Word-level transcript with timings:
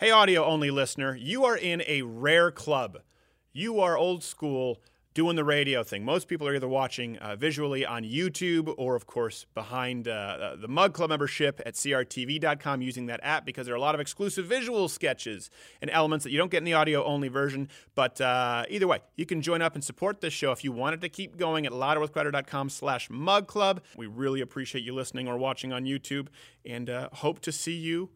Hey, 0.00 0.12
audio 0.12 0.44
only 0.44 0.70
listener, 0.70 1.16
you 1.16 1.44
are 1.44 1.56
in 1.56 1.82
a 1.88 2.02
rare 2.02 2.52
club. 2.52 2.98
You 3.52 3.80
are 3.80 3.98
old 3.98 4.22
school 4.22 4.80
doing 5.12 5.34
the 5.34 5.42
radio 5.42 5.82
thing. 5.82 6.04
Most 6.04 6.28
people 6.28 6.46
are 6.46 6.54
either 6.54 6.68
watching 6.68 7.16
uh, 7.16 7.34
visually 7.34 7.84
on 7.84 8.04
YouTube 8.04 8.72
or, 8.78 8.94
of 8.94 9.08
course, 9.08 9.44
behind 9.54 10.06
uh, 10.06 10.12
uh, 10.12 10.54
the 10.54 10.68
Mug 10.68 10.94
Club 10.94 11.10
membership 11.10 11.60
at 11.66 11.74
crtv.com 11.74 12.80
using 12.80 13.06
that 13.06 13.18
app 13.24 13.44
because 13.44 13.66
there 13.66 13.74
are 13.74 13.76
a 13.76 13.80
lot 13.80 13.96
of 13.96 14.00
exclusive 14.00 14.46
visual 14.46 14.88
sketches 14.88 15.50
and 15.82 15.90
elements 15.90 16.22
that 16.22 16.30
you 16.30 16.38
don't 16.38 16.52
get 16.52 16.58
in 16.58 16.64
the 16.64 16.74
audio 16.74 17.02
only 17.02 17.26
version. 17.26 17.68
But 17.96 18.20
uh, 18.20 18.66
either 18.70 18.86
way, 18.86 19.00
you 19.16 19.26
can 19.26 19.42
join 19.42 19.62
up 19.62 19.74
and 19.74 19.82
support 19.82 20.20
this 20.20 20.32
show 20.32 20.52
if 20.52 20.62
you 20.62 20.70
wanted 20.70 21.00
to 21.00 21.08
keep 21.08 21.36
going 21.36 21.66
at 21.66 21.72
louderwithcrowder.com 21.72 22.70
slash 22.70 23.10
mug 23.10 23.48
club. 23.48 23.80
We 23.96 24.06
really 24.06 24.42
appreciate 24.42 24.84
you 24.84 24.94
listening 24.94 25.26
or 25.26 25.36
watching 25.36 25.72
on 25.72 25.86
YouTube 25.86 26.28
and 26.64 26.88
uh, 26.88 27.08
hope 27.14 27.40
to 27.40 27.50
see 27.50 27.74
you 27.74 28.10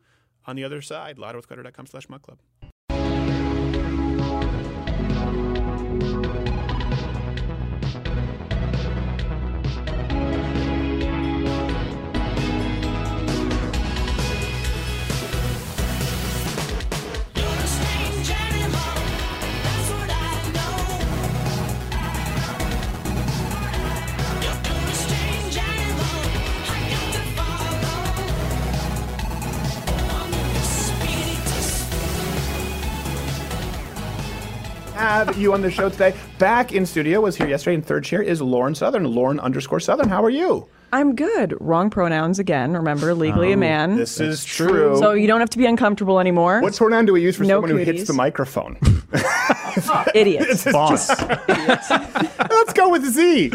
on 0.47 0.57
the 0.57 0.65
other 0.65 0.83
side. 0.83 1.17
louderwithcrowder.com 1.17 1.87
slash 1.87 2.09
mug 2.09 2.23
club. 2.23 2.39
Have 35.03 35.37
you 35.37 35.53
on 35.53 35.61
the 35.63 35.71
show 35.71 35.89
today. 35.89 36.15
Back 36.39 36.73
in 36.73 36.87
studio 36.87 37.21
was 37.21 37.35
here 37.35 37.49
yesterday 37.49 37.75
in 37.75 37.83
third 37.83 38.05
chair 38.05 38.23
is 38.23 38.41
Lauren 38.41 38.73
Southern. 38.73 39.03
Lauren 39.05 39.41
underscore 39.41 39.81
Southern. 39.81 40.09
How 40.09 40.23
are 40.23 40.31
you? 40.31 40.69
I'm 40.93 41.15
good. 41.15 41.55
Wrong 41.61 41.89
pronouns 41.91 42.39
again. 42.39 42.75
Remember, 42.75 43.15
legally 43.15 43.53
a 43.53 43.57
man. 43.57 43.97
This 43.97 44.21
is 44.21 44.45
true. 44.45 44.99
so 44.99 45.13
you 45.13 45.27
don't 45.27 45.41
have 45.41 45.51
to 45.51 45.59
be 45.59 45.67
uncomfortable 45.67 46.21
anymore. 46.21 46.61
what 46.61 46.77
pronoun 46.77 47.07
do 47.07 47.13
we 47.15 47.23
use 47.23 47.37
for 47.37 47.45
No 47.45 47.55
someone 47.61 47.71
who 47.71 47.77
hits 47.79 48.07
the 48.07 48.13
microphone? 48.13 48.77
idiots? 50.15 50.65
Boss. 50.71 51.09
Let's 51.49 52.73
go 52.75 52.91
with 52.91 53.05
Z. 53.07 53.51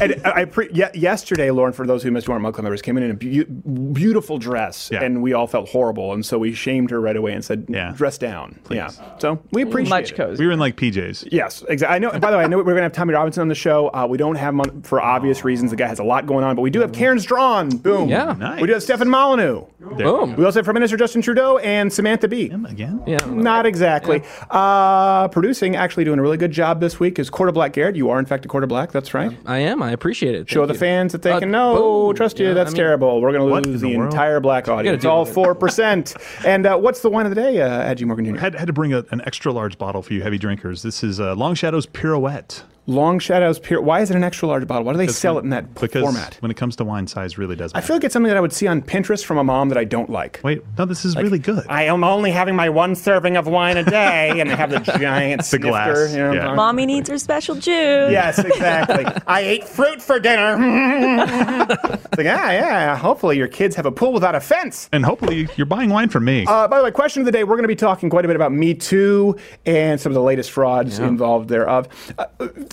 And 0.00 0.20
I 0.26 0.44
pre- 0.46 0.70
ye- 0.72 0.84
yesterday, 0.94 1.50
Lauren, 1.50 1.72
for 1.72 1.86
those 1.86 2.02
who 2.02 2.10
missed, 2.10 2.28
Lauren 2.28 2.42
Mug 2.42 2.54
Club 2.54 2.64
members 2.64 2.82
came 2.82 2.96
in 2.96 3.04
in 3.04 3.10
a 3.10 3.14
beau- 3.14 3.92
beautiful 3.92 4.38
dress, 4.38 4.90
Yeah. 4.92 5.02
and 5.04 5.22
we 5.22 5.32
all 5.32 5.46
felt 5.46 5.68
horrible, 5.68 6.12
and 6.12 6.24
so 6.26 6.38
we 6.38 6.52
shamed 6.52 6.90
her 6.90 7.00
right 7.00 7.16
away 7.16 7.32
and 7.32 7.44
said, 7.44 7.66
Yeah. 7.68 7.92
"Dress 7.96 8.18
down." 8.18 8.58
Yeah. 8.70 8.90
So 9.18 9.40
we 9.52 9.62
appreciate 9.62 9.90
Much 9.90 10.12
it. 10.12 10.16
cozy. 10.16 10.40
We 10.42 10.46
were 10.46 10.52
in 10.52 10.58
like 10.58 10.76
PJs. 10.76 11.28
Yes, 11.30 11.62
exactly. 11.68 11.94
I 11.94 11.98
know. 11.98 12.10
By 12.18 12.30
the 12.30 12.38
way, 12.38 12.44
I 12.44 12.46
know 12.48 12.56
we're 12.58 12.64
going 12.64 12.76
to 12.76 12.82
have 12.82 12.92
Tommy 12.92 13.14
Robinson 13.14 13.42
on 13.42 13.48
the 13.48 13.54
show. 13.54 13.88
Uh, 13.94 14.06
we 14.08 14.18
don't 14.18 14.36
have 14.36 14.54
him 14.54 14.60
on 14.60 14.82
for 14.82 15.00
obvious 15.00 15.44
reasons. 15.44 15.70
The 15.70 15.76
guy 15.76 15.86
has 15.88 15.98
a 16.00 16.04
lot 16.04 16.26
going 16.26 16.44
on, 16.44 16.56
but 16.56 16.62
we 16.62 16.70
do 16.72 16.80
have 16.80 16.92
Karen 16.92 17.18
Straughan. 17.18 17.82
Boom. 17.82 18.08
Yeah. 18.08 18.34
Nice. 18.38 18.60
We 18.60 18.66
do 18.66 18.72
have 18.74 18.82
Stefan 18.82 19.08
Molyneux. 19.08 19.62
Boom. 19.80 20.36
We 20.36 20.44
also 20.44 20.58
have 20.60 20.64
Prime 20.64 20.74
Minister 20.74 20.96
Justin 20.96 21.22
Trudeau 21.22 21.58
and 21.58 21.92
Samantha 21.92 22.28
Bee. 22.28 22.48
Him 22.48 22.66
again? 22.66 23.02
Yeah. 23.06 23.18
Not 23.26 23.66
exactly. 23.66 24.22
Uh, 24.50 25.28
producing, 25.28 25.76
actually 25.76 26.04
doing 26.04 26.18
a 26.18 26.22
really 26.22 26.36
good 26.36 26.52
job 26.52 26.80
this 26.80 26.98
week 27.00 27.18
is 27.18 27.30
Quarter 27.30 27.52
Black 27.52 27.72
Garrett. 27.72 27.96
You 27.96 28.10
are, 28.10 28.18
in 28.18 28.26
fact, 28.26 28.44
a 28.44 28.48
Quarter 28.48 28.66
Black. 28.66 28.92
That's 28.92 29.12
right. 29.14 29.36
I 29.46 29.58
am. 29.58 29.82
I 29.82 29.90
appreciate 29.92 30.34
it. 30.34 30.48
Show 30.48 30.60
Thank 30.66 30.72
the 30.74 30.78
fans 30.78 31.12
that 31.12 31.22
they 31.22 31.32
Uh, 31.32 31.40
can 31.40 31.50
know. 31.50 31.74
boom. 32.08 32.14
Trust 32.16 32.38
you. 32.38 32.48
Yeah, 32.48 32.54
That's 32.54 32.70
I 32.70 32.72
mean, 32.72 32.76
terrible. 32.76 33.20
We're 33.20 33.32
going 33.32 33.48
to 33.62 33.68
lose 33.70 33.80
the, 33.80 33.88
the 33.92 33.94
entire 34.00 34.40
black 34.40 34.68
audience. 34.68 35.02
do 35.02 35.08
All 35.08 35.26
4%. 35.26 36.16
and 36.46 36.66
uh, 36.66 36.76
what's 36.78 37.00
the 37.00 37.10
wine 37.10 37.26
of 37.26 37.34
the 37.34 37.40
day, 37.40 37.60
uh, 37.60 37.94
Morgan 38.06 38.24
Jr.? 38.24 38.36
Had, 38.38 38.54
had 38.54 38.66
to 38.66 38.72
bring 38.72 38.92
a, 38.92 39.04
an 39.10 39.20
extra 39.24 39.52
large 39.52 39.78
bottle 39.78 40.02
for 40.02 40.12
you 40.12 40.22
heavy 40.22 40.38
drinkers. 40.38 40.82
This 40.82 41.02
is 41.04 41.20
uh, 41.20 41.34
Long 41.34 41.54
Shadow's 41.54 41.86
Pirouette. 41.86 42.62
Long 42.88 43.20
Shadows 43.20 43.60
Pier. 43.60 43.80
Why 43.80 44.00
is 44.00 44.10
it 44.10 44.16
an 44.16 44.24
extra 44.24 44.48
large 44.48 44.66
bottle? 44.66 44.84
Why 44.84 44.92
do 44.92 44.98
they 44.98 45.06
sell 45.06 45.38
it 45.38 45.44
in 45.44 45.50
that 45.50 45.72
because 45.74 46.02
format? 46.02 46.36
when 46.40 46.50
it 46.50 46.56
comes 46.56 46.74
to 46.76 46.84
wine, 46.84 47.06
size 47.06 47.38
really 47.38 47.54
does 47.54 47.72
I 47.72 47.76
matter. 47.78 47.84
I 47.84 47.86
feel 47.86 47.96
like 47.96 48.04
it's 48.04 48.12
something 48.12 48.28
that 48.28 48.36
I 48.36 48.40
would 48.40 48.52
see 48.52 48.66
on 48.66 48.82
Pinterest 48.82 49.24
from 49.24 49.38
a 49.38 49.44
mom 49.44 49.68
that 49.68 49.78
I 49.78 49.84
don't 49.84 50.10
like. 50.10 50.40
Wait, 50.42 50.62
no, 50.76 50.84
this 50.84 51.04
is 51.04 51.14
really 51.16 51.38
good. 51.38 51.64
I 51.68 51.84
am 51.84 52.02
only 52.02 52.32
having 52.32 52.56
my 52.56 52.68
one 52.70 52.96
serving 52.96 53.36
of 53.36 53.46
wine 53.46 53.76
a 53.76 53.84
day, 53.84 54.40
and 54.40 54.50
they 54.50 54.56
have 54.56 54.70
the 54.70 54.78
giant 54.98 55.42
The 55.42 55.46
snifter. 55.46 55.68
glass, 55.68 56.12
You 56.12 56.18
know 56.18 56.32
yeah. 56.32 56.54
Mommy 56.54 56.84
needs 56.86 57.08
her 57.08 57.18
special 57.18 57.54
juice. 57.54 57.62
Yes, 58.10 58.38
exactly. 58.40 59.04
I 59.28 59.40
ate 59.42 59.68
fruit 59.68 60.02
for 60.02 60.18
dinner. 60.18 60.56
it's 61.70 62.18
like, 62.18 62.24
yeah, 62.24 62.50
yeah. 62.52 62.96
Hopefully, 62.96 63.36
your 63.38 63.48
kids 63.48 63.76
have 63.76 63.86
a 63.86 63.92
pool 63.92 64.12
without 64.12 64.34
a 64.34 64.40
fence. 64.40 64.88
and 64.92 65.04
hopefully 65.04 65.48
you're 65.56 65.66
buying 65.66 65.90
wine 65.90 66.08
from 66.08 66.24
me. 66.24 66.46
Uh, 66.48 66.66
by 66.68 66.78
the 66.78 66.84
way, 66.84 66.90
question 66.90 67.20
of 67.22 67.26
the 67.26 67.32
day: 67.32 67.44
We're 67.44 67.54
going 67.56 67.62
to 67.62 67.68
be 67.68 67.76
talking 67.76 68.10
quite 68.10 68.24
a 68.24 68.28
bit 68.28 68.36
about 68.36 68.52
Me 68.52 68.74
Too 68.74 69.36
and 69.66 70.00
some 70.00 70.10
of 70.10 70.14
the 70.14 70.22
latest 70.22 70.50
frauds 70.50 70.98
involved 70.98 71.48
thereof. 71.48 71.86
Uh, 72.18 72.26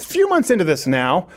a 0.05 0.07
few 0.07 0.27
months 0.29 0.49
into 0.51 0.63
this 0.63 0.87
now. 0.87 1.27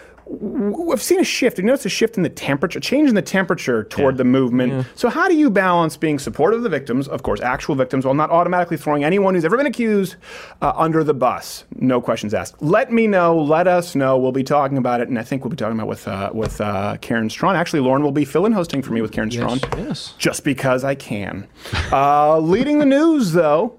I've 0.93 1.03
seen 1.03 1.19
a 1.19 1.25
shift. 1.25 1.59
You 1.59 1.65
notice 1.65 1.85
a 1.85 1.89
shift 1.89 2.17
in 2.17 2.23
the 2.23 2.29
temperature, 2.29 2.79
change 2.79 3.09
in 3.09 3.17
the 3.17 3.21
temperature 3.23 3.83
toward 3.83 4.15
Yeah. 4.15 4.19
the 4.19 4.25
movement. 4.25 4.87
So, 4.95 5.09
how 5.09 5.27
do 5.29 5.35
you 5.35 5.51
balance 5.51 5.97
being 5.97 6.21
supportive 6.21 6.59
of 6.59 6.63
the 6.63 6.69
victims, 6.69 7.09
of 7.09 7.25
course, 7.25 7.41
actual 7.41 7.75
victims, 7.75 8.05
while 8.05 8.15
not 8.15 8.31
automatically 8.31 8.77
throwing 8.77 9.03
anyone 9.03 9.35
who's 9.35 9.45
ever 9.45 9.57
been 9.57 9.67
accused 9.67 10.15
uh, 10.63 10.73
under 10.77 11.03
the 11.03 11.13
bus? 11.13 11.65
No 11.77 12.01
questions 12.01 12.33
asked. 12.35 12.63
Let 12.63 12.93
me 12.93 13.09
know. 13.09 13.37
Let 13.37 13.67
us 13.67 13.97
know. 13.97 14.17
We'll 14.17 14.31
be 14.33 14.45
talking 14.45 14.79
about 14.79 15.01
it, 15.01 15.09
and 15.09 15.19
I 15.19 15.23
think 15.23 15.43
we'll 15.45 15.51
be 15.51 15.57
talking 15.57 15.75
about 15.77 15.87
it 15.87 15.91
with 15.91 16.07
uh, 16.09 16.31
with 16.33 16.61
uh, 16.61 16.97
Karen 17.01 17.29
Straughan. 17.29 17.57
Actually, 17.57 17.81
Lauren 17.81 18.05
will 18.05 18.13
be 18.13 18.25
fill-in 18.25 18.53
hosting 18.53 18.81
for 18.81 18.93
me 18.93 19.03
with 19.03 19.11
Karen 19.11 19.29
Straughan 19.29 19.61
yes. 19.77 20.15
just 20.19 20.45
because 20.45 20.85
I 20.85 20.95
can. 20.95 21.47
Uh, 21.93 22.39
leading 22.39 22.79
the 22.79 22.87
news, 22.87 23.33
though, 23.33 23.79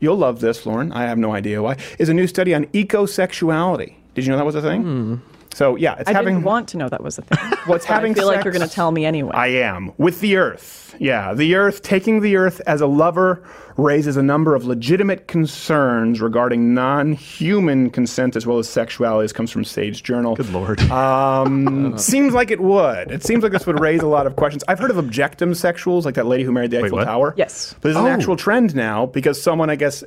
you'll 0.00 0.16
love 0.16 0.40
this, 0.40 0.66
Lauren. 0.66 0.92
I 0.92 1.04
have 1.04 1.16
no 1.18 1.32
idea 1.32 1.62
why. 1.62 1.76
Is 1.98 2.08
a 2.10 2.14
new 2.14 2.26
study 2.26 2.52
on 2.52 2.66
ecosexuality. 2.66 3.94
Did 4.14 4.24
you 4.26 4.30
know 4.32 4.36
that 4.36 4.46
was 4.46 4.54
a 4.54 4.62
thing? 4.62 4.82
Hmm. 4.82 5.14
So 5.54 5.76
yeah, 5.76 5.96
it's 5.98 6.08
I 6.08 6.12
having. 6.12 6.34
didn't 6.34 6.44
want 6.46 6.68
to 6.70 6.76
know 6.76 6.88
that 6.88 7.02
was 7.02 7.18
a 7.18 7.22
thing. 7.22 7.38
What's 7.66 7.86
But 7.86 7.92
I 7.92 7.94
having 7.94 8.14
feel 8.14 8.26
like 8.26 8.44
you're 8.44 8.52
going 8.52 8.66
to 8.68 8.74
tell 8.74 8.90
me 8.90 9.04
anyway. 9.04 9.32
I 9.34 9.48
am 9.48 9.92
with 9.98 10.20
the 10.20 10.36
Earth. 10.36 10.96
Yeah, 10.98 11.34
the 11.34 11.54
Earth 11.54 11.82
taking 11.82 12.20
the 12.20 12.36
Earth 12.36 12.60
as 12.66 12.80
a 12.80 12.86
lover 12.86 13.42
raises 13.76 14.16
a 14.16 14.22
number 14.22 14.54
of 14.54 14.64
legitimate 14.64 15.26
concerns 15.26 16.20
regarding 16.20 16.74
non-human 16.74 17.90
consent 17.90 18.36
as 18.36 18.46
well 18.46 18.58
as 18.58 18.68
sexuality. 18.68 19.24
This 19.24 19.32
comes 19.32 19.50
from 19.50 19.64
Sage 19.64 20.02
Journal. 20.02 20.36
Good 20.36 20.50
lord. 20.52 20.80
Um, 20.90 21.96
seems 21.98 22.34
like 22.34 22.50
it 22.50 22.60
would. 22.60 23.10
It 23.10 23.24
seems 23.24 23.42
like 23.42 23.52
this 23.52 23.66
would 23.66 23.80
raise 23.80 24.00
a 24.00 24.06
lot 24.06 24.26
of 24.26 24.36
questions. 24.36 24.62
I've 24.68 24.78
heard 24.78 24.90
of 24.90 24.96
objectum 24.96 25.50
sexuals, 25.50 26.04
like 26.04 26.14
that 26.14 26.26
lady 26.26 26.44
who 26.44 26.52
married 26.52 26.70
the 26.70 26.78
Eiffel 26.84 26.98
what? 26.98 27.04
Tower. 27.04 27.34
Yes. 27.36 27.74
But 27.74 27.82
there's 27.82 27.96
an 27.96 28.04
Oh. 28.04 28.08
actual 28.08 28.36
trend 28.36 28.74
now 28.74 29.06
because 29.06 29.40
someone, 29.42 29.70
I 29.70 29.76
guess, 29.76 30.04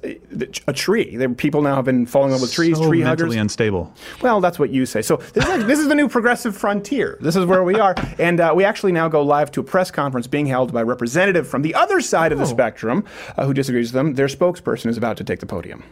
a 0.67 0.73
tree. 0.73 1.17
There, 1.17 1.29
people 1.29 1.61
now 1.61 1.75
have 1.75 1.85
been 1.85 2.05
falling 2.05 2.29
in 2.29 2.33
love 2.33 2.41
with 2.41 2.53
trees, 2.53 2.77
so 2.77 2.87
tree 2.87 3.03
mentally 3.03 3.29
huggers. 3.37 3.41
unstable. 3.41 3.93
Well, 4.21 4.39
that's 4.39 4.59
what 4.59 4.69
you 4.69 4.85
say. 4.85 5.01
So 5.01 5.17
this 5.33 5.45
is, 5.47 5.65
this 5.65 5.79
is 5.79 5.87
the 5.87 5.95
new 5.95 6.07
progressive 6.07 6.55
frontier. 6.55 7.17
This 7.21 7.35
is 7.35 7.45
where 7.45 7.63
we 7.63 7.75
are, 7.79 7.95
and 8.19 8.39
uh, 8.39 8.53
we 8.55 8.63
actually 8.63 8.91
now 8.91 9.07
go 9.09 9.21
live 9.23 9.51
to 9.51 9.59
a 9.59 9.63
press 9.63 9.91
conference 9.91 10.27
being 10.27 10.45
held 10.45 10.71
by 10.71 10.81
a 10.81 10.85
representative 10.85 11.47
from 11.47 11.61
the 11.63 11.75
other 11.75 11.99
side 12.01 12.31
of 12.31 12.37
the 12.39 12.45
spectrum 12.45 13.03
uh, 13.37 13.45
who 13.45 13.53
disagrees 13.57 13.89
with 13.89 13.93
them. 13.93 14.15
Their 14.15 14.27
spokesperson 14.27 14.85
is 14.87 14.97
about 14.97 15.17
to 15.17 15.23
take 15.23 15.39
the 15.41 15.45
podium. 15.45 15.83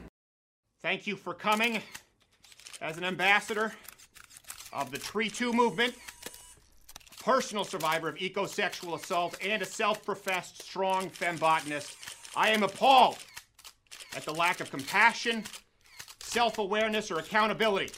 Thank 0.81 1.05
you 1.07 1.15
for 1.15 1.33
coming 1.33 1.81
as 2.79 2.97
an 2.97 3.03
ambassador 3.03 3.73
of 4.71 4.91
the 4.91 4.97
Tree 4.97 5.29
Two 5.29 5.51
movement, 5.51 5.95
personal 7.23 7.63
survivor 7.63 8.07
of 8.07 8.15
ecosexual 8.15 8.95
assault, 8.95 9.37
and 9.43 9.61
a 9.61 9.65
self-professed 9.65 10.61
strong 10.61 11.09
fembotanist. 11.09 11.95
I 12.35 12.49
am 12.49 12.63
appalled 12.63 13.17
at 14.15 14.23
the 14.23 14.33
lack 14.33 14.59
of 14.59 14.69
compassion 14.69 15.43
self 16.21 16.59
awareness, 16.59 17.09
or 17.11 17.19
accountability 17.19 17.91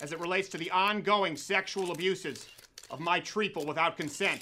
as 0.00 0.12
it 0.12 0.20
relates 0.20 0.48
to 0.50 0.56
the 0.56 0.70
ongoing 0.70 1.36
sexual 1.36 1.90
abuses 1.90 2.46
of 2.90 3.00
my 3.00 3.20
treeple 3.20 3.66
without 3.66 3.96
consent. 3.96 4.40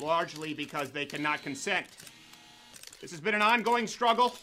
Largely 0.00 0.54
because 0.54 0.90
they 0.90 1.04
cannot 1.04 1.42
consent. 1.42 1.86
This 3.00 3.12
has 3.12 3.20
been 3.20 3.34
an 3.34 3.42
ongoing 3.42 3.86
struggle, 3.86 4.34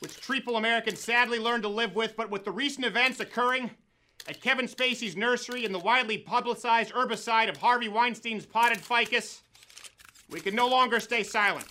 which 0.00 0.20
treeple 0.20 0.56
Americans 0.56 1.00
sadly 1.00 1.38
learned 1.38 1.62
to 1.62 1.70
live 1.70 1.94
with, 1.94 2.16
but 2.16 2.30
with 2.30 2.44
the 2.44 2.50
recent 2.50 2.84
events 2.84 3.20
occurring 3.20 3.70
at 4.28 4.40
Kevin 4.40 4.66
Spacey's 4.66 5.16
nursery 5.16 5.64
and 5.64 5.74
the 5.74 5.78
widely 5.78 6.18
publicized 6.18 6.92
herbicide 6.92 7.48
of 7.48 7.56
Harvey 7.56 7.88
Weinstein's 7.88 8.44
potted 8.44 8.78
ficus, 8.78 9.40
we 10.28 10.40
can 10.40 10.54
no 10.54 10.68
longer 10.68 11.00
stay 11.00 11.22
silent. 11.22 11.66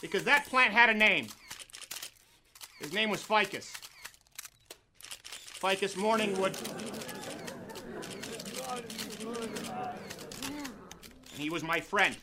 Because 0.00 0.24
that 0.24 0.46
plant 0.46 0.72
had 0.72 0.90
a 0.90 0.94
name. 0.94 1.26
His 2.80 2.92
name 2.92 3.10
was 3.10 3.22
Ficus. 3.22 3.72
Ficus 5.60 5.94
Morningwood. 5.94 6.56
And 11.32 11.40
he 11.40 11.50
was 11.50 11.62
my 11.62 11.78
friend. 11.78 12.16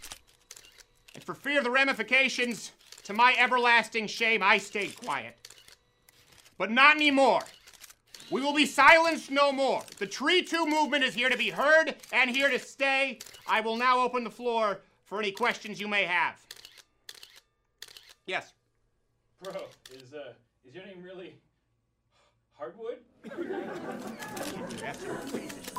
And 1.19 1.25
for 1.25 1.33
fear 1.33 1.57
of 1.57 1.65
the 1.65 1.69
ramifications, 1.69 2.71
to 3.03 3.11
my 3.11 3.35
everlasting 3.37 4.07
shame, 4.07 4.41
I 4.41 4.57
stayed 4.57 4.95
quiet. 4.95 5.35
But 6.57 6.71
not 6.71 6.95
anymore. 6.95 7.41
We 8.31 8.39
will 8.39 8.53
be 8.53 8.65
silenced 8.65 9.29
no 9.29 9.51
more. 9.51 9.83
The 9.97 10.07
Tree 10.07 10.41
2 10.41 10.65
movement 10.65 11.03
is 11.03 11.13
here 11.13 11.27
to 11.27 11.35
be 11.35 11.49
heard 11.49 11.95
and 12.13 12.29
here 12.29 12.49
to 12.49 12.57
stay. 12.57 13.19
I 13.45 13.59
will 13.59 13.75
now 13.75 13.99
open 13.99 14.23
the 14.23 14.29
floor 14.29 14.79
for 15.03 15.19
any 15.19 15.33
questions 15.33 15.77
you 15.77 15.89
may 15.89 16.05
have. 16.05 16.39
Yes. 18.25 18.53
Bro, 19.43 19.65
is 19.91 20.13
uh 20.13 20.31
is 20.65 20.73
your 20.73 20.85
name 20.85 21.03
really 21.03 21.35
Hardwood? 22.57 22.99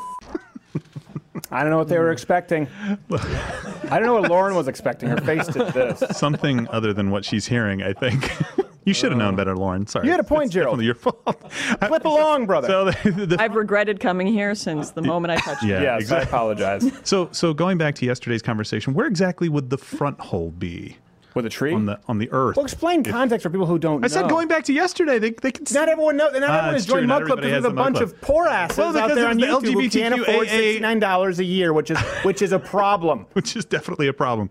I 1.50 1.62
don't 1.62 1.70
know 1.70 1.78
what 1.78 1.88
they 1.88 1.98
were 1.98 2.10
expecting. 2.10 2.68
I 3.10 3.98
don't 3.98 4.06
know 4.06 4.14
what 4.20 4.30
Lauren 4.30 4.54
was 4.54 4.68
expecting. 4.68 5.08
Her 5.08 5.16
face 5.18 5.46
did 5.46 5.68
this. 5.68 6.02
Something 6.16 6.66
other 6.68 6.92
than 6.92 7.10
what 7.10 7.24
she's 7.24 7.46
hearing, 7.46 7.82
I 7.82 7.92
think. 7.92 8.32
you 8.84 8.92
should 8.92 9.12
have 9.12 9.18
known 9.18 9.36
better, 9.36 9.56
Lauren. 9.56 9.86
Sorry. 9.86 10.06
You 10.06 10.10
had 10.10 10.20
a 10.20 10.24
point, 10.24 10.46
It's 10.46 10.54
Gerald. 10.54 10.80
definitely 10.80 10.86
your 10.86 10.94
fault. 10.96 11.52
Flip 11.86 12.04
along, 12.04 12.46
brother. 12.46 12.68
So, 12.68 12.84
the, 12.86 13.26
the, 13.26 13.36
I've 13.40 13.54
regretted 13.54 14.00
coming 14.00 14.26
here 14.26 14.54
since 14.54 14.90
the 14.90 15.02
moment 15.02 15.32
I 15.32 15.36
touched 15.36 15.62
yeah, 15.62 15.78
it. 15.78 15.82
yes, 15.82 16.00
exactly. 16.02 16.26
I 16.26 16.28
apologize. 16.28 16.90
So, 17.04 17.28
so 17.32 17.54
going 17.54 17.78
back 17.78 17.94
to 17.96 18.06
yesterday's 18.06 18.42
conversation, 18.42 18.94
where 18.94 19.06
exactly 19.06 19.48
would 19.48 19.70
the 19.70 19.78
front 19.78 20.18
hole 20.20 20.50
be 20.50 20.96
With 21.34 21.46
a 21.46 21.48
tree? 21.48 21.72
on 21.72 21.86
the 21.86 21.98
on 22.08 22.18
the 22.18 22.28
Earth? 22.32 22.56
well, 22.56 22.64
explain 22.64 23.04
context 23.04 23.42
for 23.44 23.50
people 23.50 23.66
who 23.66 23.78
don't 23.78 23.98
I 24.04 24.08
know. 24.08 24.08
said 24.08 24.28
going 24.28 24.48
back 24.48 24.64
to 24.64 24.72
yesterday. 24.72 25.18
They 25.18 25.30
they 25.30 25.52
can. 25.52 25.64
Not 25.72 25.88
everyone 25.88 26.16
knows. 26.16 26.32
Not 26.32 26.42
ah, 26.42 26.46
everyone 26.58 26.74
it's 26.74 26.84
has 26.84 26.86
joined 26.86 27.00
true, 27.00 27.06
Mug 27.08 27.26
Club 27.26 27.38
because 27.38 27.52
has 27.52 27.62
there's 27.62 27.72
a 27.72 27.76
bunch 27.76 28.00
of 28.00 28.20
poor 28.20 28.46
asses 28.46 28.78
Well, 28.78 28.88
out 28.88 28.94
because 28.94 29.14
there 29.16 29.28
on 29.28 29.36
the 29.36 29.46
YouTube 29.46 29.82
who 29.82 29.88
can't 29.90 30.14
afford 30.14 30.46
LGBTQAA 30.46 30.50
sixty 30.50 30.80
nine 30.80 30.98
dollars 30.98 31.38
a 31.38 31.44
year, 31.44 31.72
which 31.72 31.90
is 31.90 31.98
which 32.22 32.42
is 32.42 32.52
a 32.52 32.58
problem. 32.58 33.26
which 33.32 33.56
is 33.56 33.64
definitely 33.64 34.08
a 34.08 34.12
problem. 34.12 34.50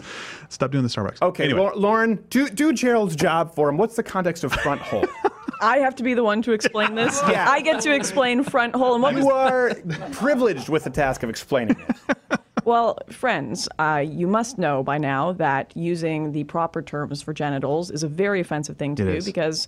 Stop 0.49 0.71
doing 0.71 0.83
the 0.83 0.89
Starbucks. 0.89 1.21
Okay, 1.21 1.45
Anyway, 1.45 1.71
Lauren, 1.75 2.23
do 2.29 2.49
do 2.49 2.73
Gerald's 2.73 3.15
job 3.15 3.53
for 3.53 3.69
him. 3.69 3.77
What's 3.77 3.95
the 3.95 4.03
context 4.03 4.43
of 4.43 4.51
front 4.53 4.81
hole? 4.81 5.05
I 5.61 5.79
have 5.79 5.93
to 5.95 6.03
be 6.03 6.13
the 6.13 6.23
one 6.23 6.41
to 6.43 6.53
explain 6.53 6.95
this. 6.95 7.21
Yeah. 7.29 7.49
I 7.49 7.59
get 7.61 7.81
to 7.81 7.93
explain 7.93 8.43
front 8.43 8.73
hole. 8.75 8.93
And 8.93 9.03
what 9.03 9.13
was 9.13 9.25
you 9.25 9.31
are 9.31 9.75
privileged 10.13 10.69
with 10.69 10.85
the 10.85 10.89
task 10.89 11.21
of 11.21 11.29
explaining 11.29 11.75
it. 11.87 12.39
Well, 12.69 12.99
friends, 13.09 13.67
uh, 13.79 14.03
you 14.07 14.27
must 14.27 14.59
know 14.59 14.83
by 14.83 14.99
now 14.99 15.31
that 15.33 15.75
using 15.75 16.33
the 16.33 16.43
proper 16.43 16.83
terms 16.83 17.19
for 17.23 17.33
genitals 17.33 17.89
is 17.89 18.03
a 18.03 18.07
very 18.07 18.39
offensive 18.41 18.77
thing 18.77 18.93
to 18.97 19.01
It 19.01 19.05
do 19.11 19.17
is. 19.17 19.25
because 19.25 19.67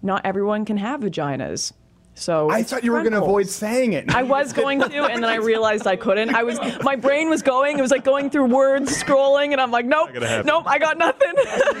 not 0.00 0.24
everyone 0.24 0.64
can 0.64 0.78
have 0.78 1.00
vaginas. 1.00 1.72
So 2.14 2.48
I 2.50 2.62
thought 2.62 2.82
you 2.84 2.92
were 2.92 3.00
going 3.02 3.12
to 3.12 3.22
avoid 3.22 3.48
saying 3.48 3.92
it. 3.92 4.12
I 4.14 4.22
was 4.22 4.54
going 4.54 4.80
to, 4.80 5.04
and 5.04 5.22
then 5.22 5.30
I 5.30 5.36
realized 5.36 5.86
I 5.86 5.96
couldn't. 5.96 6.34
I 6.34 6.42
was, 6.42 6.58
my 6.82 6.96
brain 6.96 7.28
was 7.28 7.42
going. 7.42 7.78
It 7.78 7.82
was 7.82 7.90
like 7.90 8.02
going 8.02 8.30
through 8.30 8.46
words, 8.46 8.90
scrolling, 9.00 9.52
and 9.52 9.60
I'm 9.60 9.70
like, 9.70 9.84
nope, 9.84 10.14
gonna 10.14 10.42
nope, 10.42 10.64
I 10.66 10.78
got 10.78 10.96
nothing. 10.96 11.32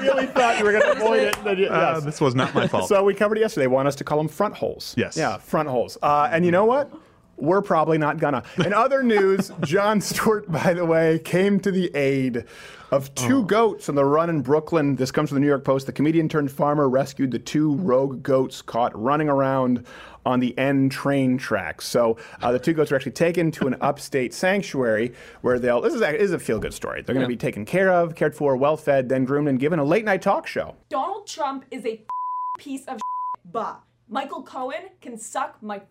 really 0.02 0.26
thought 0.26 0.58
you 0.58 0.64
were 0.66 0.72
going 0.72 0.84
to 0.92 0.92
avoid 0.92 1.22
it. 1.22 1.36
but 1.42 1.56
you- 1.56 1.66
uh, 1.68 1.94
yes. 1.94 2.04
this 2.04 2.20
was 2.20 2.34
not 2.36 2.54
my 2.54 2.68
fault. 2.68 2.88
So 2.88 3.02
we 3.02 3.14
covered 3.14 3.38
it 3.38 3.40
yesterday. 3.40 3.64
They 3.64 3.68
want 3.68 3.88
us 3.88 3.96
to 3.96 4.04
call 4.04 4.18
them 4.18 4.28
front 4.28 4.54
holes. 4.54 4.94
Yes. 4.98 5.16
Yeah, 5.16 5.38
front 5.38 5.68
holes. 5.70 5.96
Uh, 6.02 6.28
and 6.30 6.44
you 6.44 6.52
know 6.52 6.66
what? 6.66 6.92
We're 7.38 7.62
probably 7.62 7.98
not 7.98 8.18
gonna. 8.18 8.42
In 8.64 8.72
other 8.84 9.02
news, 9.02 9.52
Jon 9.60 10.00
Stewart, 10.00 10.50
by 10.50 10.74
the 10.74 10.84
way, 10.84 11.20
came 11.20 11.60
to 11.60 11.70
the 11.70 11.94
aid 11.94 12.44
of 12.90 13.14
two 13.14 13.44
goats 13.44 13.88
on 13.88 13.94
the 13.94 14.04
run 14.04 14.30
in 14.30 14.40
Brooklyn. 14.40 14.96
This 14.96 15.10
comes 15.10 15.30
from 15.30 15.36
the 15.36 15.40
New 15.40 15.46
York 15.46 15.64
Post. 15.64 15.86
The 15.86 15.92
comedian 15.92 16.28
turned 16.28 16.50
farmer 16.50 16.88
rescued 16.88 17.30
the 17.30 17.38
two 17.38 17.74
rogue 17.76 18.22
goats 18.22 18.62
caught 18.62 18.98
running 18.98 19.28
around 19.28 19.86
on 20.26 20.40
the 20.40 20.56
N 20.58 20.88
train 20.88 21.38
tracks. 21.38 21.86
So 21.86 22.18
uh, 22.42 22.52
the 22.52 22.58
two 22.58 22.72
goats 22.72 22.90
were 22.90 22.96
actually 22.96 23.12
taken 23.12 23.50
to 23.52 23.66
an 23.66 23.76
upstate 23.80 24.34
sanctuary 24.34 25.14
where 25.42 25.58
they'll. 25.58 25.80
This 25.80 25.94
is 25.94 26.00
a, 26.00 26.16
is 26.16 26.32
a 26.32 26.38
feel 26.38 26.58
good 26.58 26.74
story. 26.74 27.02
They're 27.02 27.14
going 27.14 27.24
to 27.24 27.28
be 27.28 27.36
taken 27.36 27.64
care 27.64 27.90
of, 27.90 28.14
cared 28.14 28.34
for, 28.34 28.56
well 28.56 28.76
fed, 28.76 29.08
then 29.08 29.24
groomed, 29.24 29.48
and 29.48 29.58
given 29.58 29.78
a 29.78 29.84
late 29.84 30.04
night 30.04 30.22
talk 30.22 30.46
show. 30.46 30.76
Donald 30.88 31.26
Trump 31.26 31.64
is 31.70 31.86
a 31.86 32.02
piece 32.58 32.84
of 32.86 33.00
bah. 33.44 33.76
Michael 34.10 34.42
Cohen 34.42 34.88
can 35.02 35.18
suck 35.18 35.62
my 35.62 35.82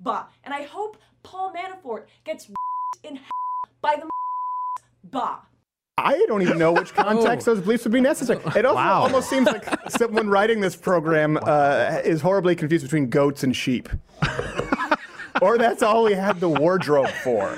bah. 0.00 0.24
And 0.44 0.52
I 0.54 0.62
hope 0.62 0.96
Paul 1.22 1.52
Manafort 1.52 2.04
gets 2.24 2.48
in 3.04 3.18
by 3.82 3.96
the 3.96 4.08
bah. 5.10 5.38
I 5.98 6.24
don't 6.28 6.40
even 6.40 6.56
know 6.58 6.72
which 6.72 6.94
context 6.94 7.44
those 7.44 7.60
beliefs 7.60 7.84
would 7.84 7.92
be 7.92 8.00
necessary. 8.00 8.40
It 8.56 8.64
also 8.64 8.76
Wow. 8.76 9.02
almost 9.02 9.28
seems 9.28 9.46
like 9.46 9.66
someone 9.90 10.30
writing 10.30 10.60
this 10.60 10.74
program 10.74 11.38
uh, 11.42 12.00
is 12.02 12.22
horribly 12.22 12.56
confused 12.56 12.84
between 12.84 13.10
goats 13.10 13.42
and 13.42 13.54
sheep. 13.54 13.86
Or 15.40 15.58
that's 15.58 15.82
all 15.82 16.04
we 16.04 16.14
had 16.14 16.40
the 16.40 16.48
wardrobe 16.48 17.08
for. 17.22 17.54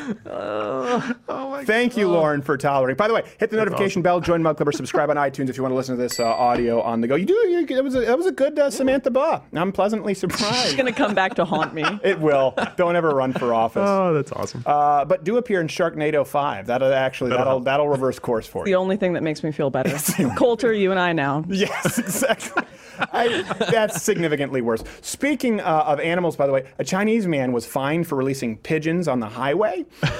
Thank 1.64 1.96
you, 1.96 2.08
Lauren, 2.08 2.42
for 2.42 2.56
tolerating. 2.56 2.96
By 2.96 3.08
the 3.08 3.14
way, 3.14 3.22
hit 3.38 3.50
the 3.50 3.56
notification 3.56 4.02
bell, 4.02 4.20
join 4.20 4.42
Mug 4.42 4.56
Club, 4.56 4.68
or 4.68 4.72
subscribe 4.72 5.10
on 5.10 5.16
iTunes 5.16 5.48
if 5.48 5.56
you 5.56 5.62
want 5.62 5.72
to 5.72 5.76
listen 5.76 5.96
to 5.96 6.02
this 6.02 6.18
uh, 6.20 6.26
audio 6.26 6.80
on 6.80 7.00
the 7.00 7.08
go. 7.08 7.14
You 7.14 7.26
do. 7.26 7.34
You, 7.34 7.66
that 7.66 7.84
was 7.84 7.94
a, 7.94 8.00
that 8.00 8.16
was 8.16 8.26
a 8.26 8.32
good 8.32 8.58
uh, 8.58 8.70
Samantha 8.70 9.10
Baugh. 9.10 9.42
I'm 9.52 9.72
pleasantly 9.72 10.14
surprised. 10.14 10.66
It's 10.66 10.74
gonna 10.74 10.92
come 10.92 11.14
back 11.14 11.34
to 11.34 11.44
haunt 11.44 11.74
me. 11.74 11.84
it 12.04 12.18
will. 12.18 12.54
Don't 12.76 12.96
ever 12.96 13.10
run 13.10 13.32
for 13.32 13.54
office. 13.54 13.82
oh, 13.86 14.14
that's 14.14 14.32
awesome. 14.32 14.62
Uh, 14.66 15.04
but 15.04 15.24
do 15.24 15.36
appear 15.36 15.60
in 15.60 15.68
Sharknado 15.68 16.26
5. 16.26 16.66
That'll 16.66 16.92
actually 16.92 17.30
that'll 17.30 17.46
help. 17.46 17.64
that'll 17.64 17.88
reverse 17.88 18.18
course 18.18 18.46
for 18.46 18.60
you. 18.60 18.64
The 18.72 18.74
only 18.76 18.96
thing 18.96 19.14
that 19.14 19.22
makes 19.22 19.42
me 19.42 19.52
feel 19.52 19.70
better. 19.70 19.96
Coulter, 20.36 20.72
you 20.72 20.90
and 20.90 21.00
I 21.00 21.12
now. 21.12 21.44
Yes, 21.48 21.98
exactly. 21.98 22.64
I, 22.98 23.42
that's 23.70 24.02
significantly 24.02 24.60
worse. 24.60 24.82
Speaking 25.00 25.60
uh, 25.60 25.84
of 25.86 26.00
animals, 26.00 26.36
by 26.36 26.46
the 26.46 26.52
way, 26.52 26.68
a 26.78 26.84
Chinese 26.84 27.26
man 27.26 27.52
was 27.52 27.66
fined 27.72 28.06
for 28.06 28.16
releasing 28.16 28.58
pigeons 28.58 29.08
on 29.08 29.20
the 29.20 29.28
highway. 29.28 29.84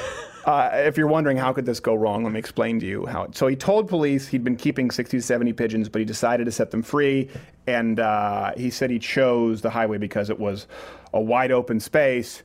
Uh, 0.45 0.71
if 0.73 0.97
you're 0.97 1.07
wondering 1.07 1.37
how 1.37 1.53
could 1.53 1.65
this 1.65 1.79
go 1.79 1.95
wrong, 1.95 2.25
let 2.25 2.33
me 2.33 2.39
explain 2.41 2.81
to 2.81 2.85
you 2.85 3.07
how. 3.07 3.29
So 3.31 3.47
he 3.47 3.55
told 3.55 3.89
police 3.89 4.27
he'd 4.27 4.43
been 4.43 4.57
keeping 4.57 4.91
60 4.91 5.19
to 5.19 5.23
70 5.23 5.53
pigeons, 5.53 5.89
but 5.89 6.01
he 6.01 6.05
decided 6.05 6.47
to 6.47 6.51
set 6.51 6.73
them 6.73 6.83
free, 6.83 7.31
and 7.69 8.01
uh, 8.01 8.51
he 8.57 8.69
said 8.69 8.91
he 8.91 8.99
chose 8.99 9.61
the 9.61 9.71
highway 9.71 9.99
because 9.99 10.31
it 10.31 10.41
was 10.41 10.67
a 11.13 11.21
wide 11.21 11.53
open 11.53 11.79
space 11.79 12.43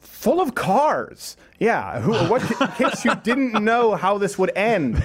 full 0.00 0.40
of 0.40 0.56
cars. 0.56 1.36
Yeah, 1.60 2.00
who, 2.00 2.12
what 2.28 2.42
in 2.60 2.68
case 2.72 3.04
you 3.04 3.14
didn't 3.14 3.52
know 3.52 3.94
how 3.94 4.18
this 4.18 4.36
would 4.36 4.50
end? 4.56 4.96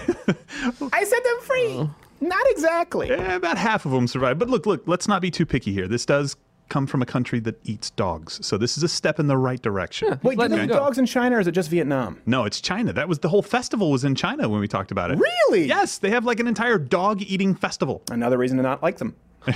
I 0.91 1.03
set 1.03 1.23
them 1.23 1.39
free. 1.41 1.89
Not 2.19 2.45
exactly. 2.49 3.11
Eh, 3.11 3.35
about 3.35 3.59
half 3.59 3.85
of 3.85 3.91
them 3.91 4.07
survived. 4.07 4.39
But 4.39 4.49
look, 4.49 4.65
look, 4.65 4.87
let's 4.87 5.07
not 5.07 5.21
be 5.21 5.29
too 5.29 5.45
picky 5.45 5.71
here. 5.71 5.87
This 5.87 6.05
does 6.05 6.35
come 6.69 6.87
from 6.87 7.01
a 7.01 7.05
country 7.05 7.39
that 7.41 7.59
eats 7.65 7.89
dogs. 7.91 8.45
So 8.45 8.57
this 8.57 8.77
is 8.77 8.83
a 8.83 8.87
step 8.87 9.19
in 9.19 9.27
the 9.27 9.37
right 9.37 9.61
direction. 9.61 10.19
Wait, 10.23 10.37
do 10.37 10.47
they 10.47 10.63
eat 10.63 10.69
dogs 10.69 10.97
in 10.97 11.05
China 11.05 11.37
or 11.37 11.39
is 11.39 11.47
it 11.47 11.51
just 11.51 11.69
Vietnam? 11.69 12.21
No, 12.25 12.45
it's 12.45 12.61
China. 12.61 12.93
That 12.93 13.07
was 13.07 13.19
the 13.19 13.29
whole 13.29 13.41
festival 13.41 13.91
was 13.91 14.03
in 14.03 14.15
China 14.15 14.49
when 14.49 14.59
we 14.59 14.67
talked 14.67 14.91
about 14.91 15.11
it. 15.11 15.19
Really? 15.19 15.67
Yes, 15.67 15.97
they 15.99 16.09
have 16.09 16.25
like 16.25 16.39
an 16.39 16.47
entire 16.47 16.77
dog 16.77 17.21
eating 17.21 17.55
festival. 17.55 18.01
Another 18.11 18.37
reason 18.37 18.57
to 18.57 18.63
not 18.63 18.81
like 18.81 18.97
them. 18.97 19.15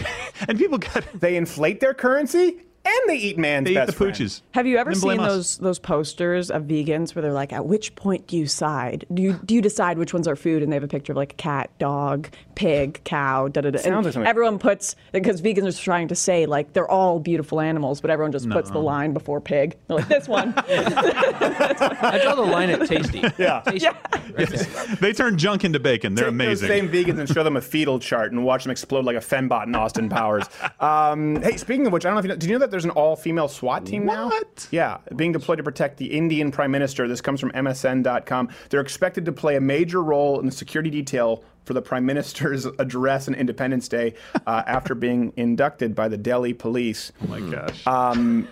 And 0.48 0.57
people 0.57 0.77
got 0.77 1.04
They 1.19 1.36
inflate 1.36 1.80
their 1.80 1.95
currency 1.95 2.57
and 2.85 2.95
they 3.07 3.15
eat 3.18 3.38
man's 3.38 3.65
they 3.65 3.71
eat 3.71 3.75
best 3.75 3.88
the 3.88 3.94
friend. 3.94 4.13
pooches. 4.13 4.41
Have 4.53 4.65
you 4.68 4.77
ever 4.77 4.91
Then 4.91 5.01
blame 5.01 5.18
seen 5.19 5.25
us. 5.25 5.33
those 5.33 5.57
those 5.57 5.79
posters 5.79 6.50
of 6.50 6.63
vegans 6.63 7.13
where 7.15 7.21
they're 7.21 7.33
like, 7.33 7.51
at 7.53 7.65
which 7.65 7.94
point 7.95 8.27
do 8.27 8.38
you 8.38 8.47
side? 8.47 9.06
Do 9.13 9.21
you 9.21 9.33
do 9.45 9.53
you 9.56 9.62
decide 9.62 9.97
which 9.97 10.13
ones 10.13 10.27
are 10.27 10.35
food? 10.35 10.63
And 10.63 10.71
they 10.71 10.75
have 10.75 10.83
a 10.83 10.88
picture 10.88 11.12
of 11.13 11.18
like 11.18 11.33
a 11.33 11.35
cat, 11.35 11.69
dog, 11.79 12.29
pig, 12.56 13.01
cow, 13.03 13.47
da 13.50 13.62
da 13.62 13.71
da. 13.71 13.79
Sounds 13.79 14.07
And 14.07 14.15
like 14.15 14.27
everyone 14.27 14.57
puts 14.60 14.96
because 15.12 15.41
vegans 15.41 15.77
are 15.79 15.81
trying 15.84 16.07
to 16.10 16.15
say 16.15 16.46
like 16.46 16.74
they're 16.74 16.89
all 16.89 17.19
beautiful 17.19 17.60
animals, 17.60 18.00
but 18.01 18.10
everyone 18.10 18.31
just 18.31 18.50
puts 18.50 18.69
the 18.72 18.79
line 18.79 19.13
before 19.13 19.41
pig. 19.41 19.75
They're 19.88 19.98
like 19.98 20.07
this 20.07 20.27
one. 20.27 20.53
I 20.67 22.19
draw 22.24 22.36
the 22.36 22.41
line 22.41 22.69
at 22.69 22.88
tasty. 22.88 23.24
Yeah. 23.38 23.62
Tasty. 23.62 23.88
Right 24.34 24.50
there. 24.50 24.96
They 25.00 25.13
turn 25.13 25.38
junk 25.38 25.63
into 25.63 25.79
bacon. 25.79 26.15
They're 26.15 26.25
Take 26.25 26.31
amazing. 26.34 26.67
Those 26.67 26.77
same 26.77 26.89
vegans 26.89 27.19
and 27.19 27.29
show 27.29 27.43
them 27.43 27.57
a 27.57 27.62
fetal 27.62 28.00
chart 28.00 28.31
and 28.31 28.43
watch 28.43 28.63
them 28.63 28.72
explode 28.72 29.05
like 29.05 29.15
a 29.15 29.19
fembot 29.19 29.65
in 29.67 29.75
Austin 29.75 30.10
Powers. 30.10 30.46
Um, 30.79 31.41
hey, 31.41 31.57
speaking 31.57 31.86
of 31.88 31.93
which, 31.93 32.05
I 32.05 32.10
don't 32.10 32.15
know 32.15 32.19
if 32.19 32.25
you 32.25 32.29
know, 32.29 32.36
did 32.36 32.50
you 32.50 32.53
know 32.55 32.60
that 32.60 32.66
there's 32.71 32.86
an 32.86 32.91
all-female 32.91 33.47
SWAT 33.47 33.86
team 33.86 34.05
now? 34.05 34.27
What? 34.27 34.67
Yeah, 34.71 34.97
being 35.15 35.31
deployed 35.31 35.57
to 35.57 35.63
protect 35.63 35.97
the 35.97 36.07
Indian 36.07 36.51
Prime 36.51 36.71
Minister. 36.71 37.07
This 37.07 37.21
comes 37.21 37.39
from 37.39 37.51
MSN.com. 37.51 38.50
They're 38.69 38.81
expected 38.81 39.25
to 39.25 39.31
play 39.31 39.55
a 39.55 39.62
major 39.62 40.03
role 40.03 40.39
in 40.39 40.45
the 40.45 40.51
security 40.51 40.89
detail 40.89 41.43
for 41.65 41.74
the 41.74 41.81
Prime 41.81 42.05
Minister's 42.05 42.65
address 42.79 43.27
on 43.27 43.36
Independence 43.36 43.88
Day 43.88 44.13
uh, 44.45 44.63
after 44.65 44.95
being 44.95 45.33
inducted 45.36 45.95
by 45.95 46.07
the 46.07 46.17
Delhi 46.17 46.53
police. 46.53 47.12
oh 47.24 47.27
my 47.27 47.41
gosh. 47.41 48.47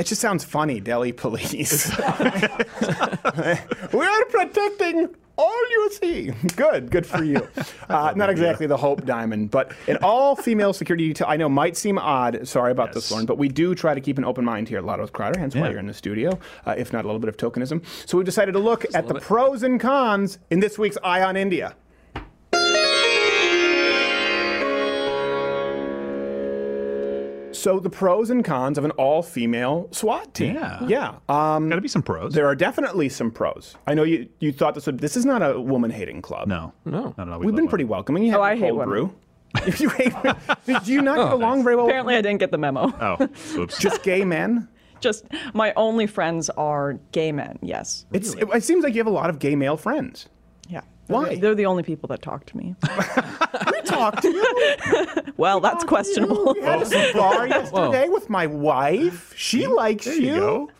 It 0.00 0.06
just 0.06 0.22
sounds 0.22 0.44
funny, 0.44 0.80
Delhi 0.80 1.12
police. 1.12 1.90
we 1.98 2.06
are 4.06 4.24
protecting 4.30 5.14
all 5.40 5.70
you 5.70 5.90
see. 5.92 6.30
Good, 6.56 6.90
good 6.90 7.06
for 7.06 7.24
you. 7.24 7.46
Uh, 7.90 8.12
not 8.14 8.30
exactly 8.30 8.68
the 8.68 8.76
Hope 8.76 9.04
Diamond, 9.04 9.50
but 9.50 9.72
an 9.88 9.96
all-female 10.00 10.72
security 10.72 11.08
detail. 11.08 11.26
I 11.28 11.36
know 11.36 11.48
might 11.48 11.76
seem 11.76 11.98
odd. 11.98 12.46
Sorry 12.46 12.70
about 12.70 12.92
this, 12.92 13.06
Yes. 13.06 13.10
Lauren, 13.10 13.26
but 13.26 13.36
we 13.36 13.48
do 13.48 13.74
try 13.74 13.94
to 13.94 14.00
keep 14.00 14.16
an 14.16 14.24
open 14.24 14.44
mind 14.44 14.68
here, 14.68 14.80
Lotto 14.80 15.08
Crowder. 15.08 15.40
Hence 15.40 15.56
why 15.56 15.62
Yeah. 15.62 15.70
you're 15.70 15.80
in 15.80 15.88
the 15.88 15.94
studio, 15.94 16.38
uh, 16.66 16.76
if 16.78 16.92
not 16.92 17.04
a 17.04 17.08
little 17.08 17.18
bit 17.18 17.28
of 17.28 17.36
tokenism. 17.36 17.82
So 18.06 18.16
we've 18.16 18.24
decided 18.24 18.52
to 18.52 18.60
look 18.60 18.84
at 18.94 19.08
the 19.08 19.14
love 19.14 19.16
it. 19.16 19.26
pros 19.26 19.64
and 19.64 19.80
cons 19.80 20.38
in 20.50 20.60
this 20.60 20.78
week's 20.78 20.98
Eye 21.02 21.22
on 21.22 21.36
India. 21.36 21.74
So 27.60 27.78
the 27.78 27.90
pros 27.90 28.30
and 28.30 28.44
cons 28.44 28.78
of 28.78 28.84
an 28.84 28.90
all-female 28.92 29.88
SWAT 29.92 30.32
team. 30.34 30.54
Yeah. 30.54 30.86
Yeah. 30.86 31.08
Um, 31.28 31.68
Got 31.68 31.74
to 31.76 31.80
be 31.80 31.88
some 31.88 32.02
pros. 32.02 32.32
there 32.32 32.46
are 32.46 32.54
definitely 32.54 33.08
some 33.08 33.30
pros. 33.30 33.74
I 33.86 33.94
know 33.94 34.02
you, 34.02 34.28
you 34.38 34.52
thought 34.52 34.74
this 34.74 34.86
would. 34.86 34.98
This 35.00 35.16
is 35.16 35.26
not 35.26 35.42
a 35.42 35.60
woman 35.60 35.90
hating 35.90 36.22
club. 36.22 36.48
no. 36.48 36.72
No. 36.84 37.14
No, 37.18 37.24
no, 37.24 37.24
we 37.24 37.24
We've 37.24 37.30
love 37.30 37.40
been 37.40 37.54
women. 37.54 37.68
pretty 37.68 37.84
welcoming. 37.84 38.22
You 38.24 38.36
Oh, 38.36 38.42
I 38.42 38.54
hate 38.56 38.70
cold 38.70 38.78
women. 38.78 38.88
brew. 38.88 39.14
you 39.78 39.88
hate, 39.90 40.12
did 40.64 40.86
you 40.86 41.02
not 41.02 41.16
get 41.24 41.32
along 41.32 41.64
very 41.64 41.74
well? 41.76 41.86
Apparently, 41.86 42.14
I 42.16 42.20
didn't 42.22 42.38
get 42.38 42.52
the 42.52 42.58
memo. 42.58 42.92
Oh, 43.00 43.28
oops. 43.56 43.78
just 43.78 44.02
gay 44.04 44.24
men. 44.24 44.68
Just 45.00 45.24
my 45.54 45.72
only 45.76 46.06
friends 46.06 46.50
are 46.50 46.94
gay 47.12 47.32
men. 47.32 47.58
Yes. 47.62 48.06
It's, 48.12 48.34
it, 48.34 48.48
it 48.54 48.62
seems 48.64 48.84
like 48.84 48.94
you 48.94 49.00
have 49.00 49.06
a 49.06 49.10
lot 49.10 49.28
of 49.30 49.38
gay 49.38 49.56
male 49.56 49.76
friends. 49.76 50.28
Yeah. 51.10 51.16
Why? 51.16 51.36
They're 51.36 51.54
the 51.54 51.66
only 51.66 51.82
people 51.82 52.06
that 52.08 52.22
talk 52.22 52.46
to 52.46 52.56
me. 52.56 52.74
we 53.72 53.80
talked 53.82 54.22
to 54.22 54.28
you. 54.30 55.32
Well, 55.36 55.60
that's 55.60 55.84
questionable. 55.84 56.54
We 56.54 56.62
had 56.62 56.82
a 56.82 57.12
bar 57.12 57.46
yesterday 57.48 58.08
with 58.08 58.30
my 58.30 58.46
wife. 58.46 59.32
She 59.36 59.66
likes 59.66 60.04
There 60.04 60.14
you 60.14 60.36
go. 60.36 60.70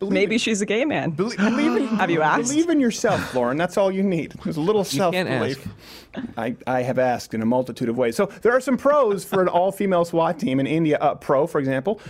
Maybe 0.00 0.38
she's 0.38 0.60
a 0.60 0.66
gay 0.66 0.84
man. 0.84 1.10
Believe, 1.10 1.38
believe 1.38 1.76
in, 1.76 1.86
Have 1.96 2.10
you 2.10 2.22
asked? 2.32 2.50
Believe 2.50 2.68
in 2.68 2.80
yourself, 2.80 3.34
Lauren. 3.34 3.56
That's 3.56 3.76
all 3.76 3.90
you 3.90 4.02
need. 4.02 4.32
There's 4.44 4.56
a 4.56 4.60
little 4.60 4.84
self 4.84 5.12
belief. 5.14 5.66
I, 6.36 6.56
I 6.66 6.82
have 6.82 6.98
asked 6.98 7.34
in 7.34 7.42
a 7.42 7.46
multitude 7.46 7.88
of 7.88 7.96
ways. 7.98 8.16
So 8.16 8.26
there 8.26 8.52
are 8.52 8.60
some 8.60 8.76
pros 8.76 9.24
for 9.24 9.42
an 9.42 9.48
all-female 9.48 10.04
SWAT 10.04 10.38
team 10.38 10.60
in 10.60 10.66
India. 10.66 10.98
Uh, 10.98 11.14
pro, 11.16 11.46
for 11.46 11.58
example, 11.58 12.00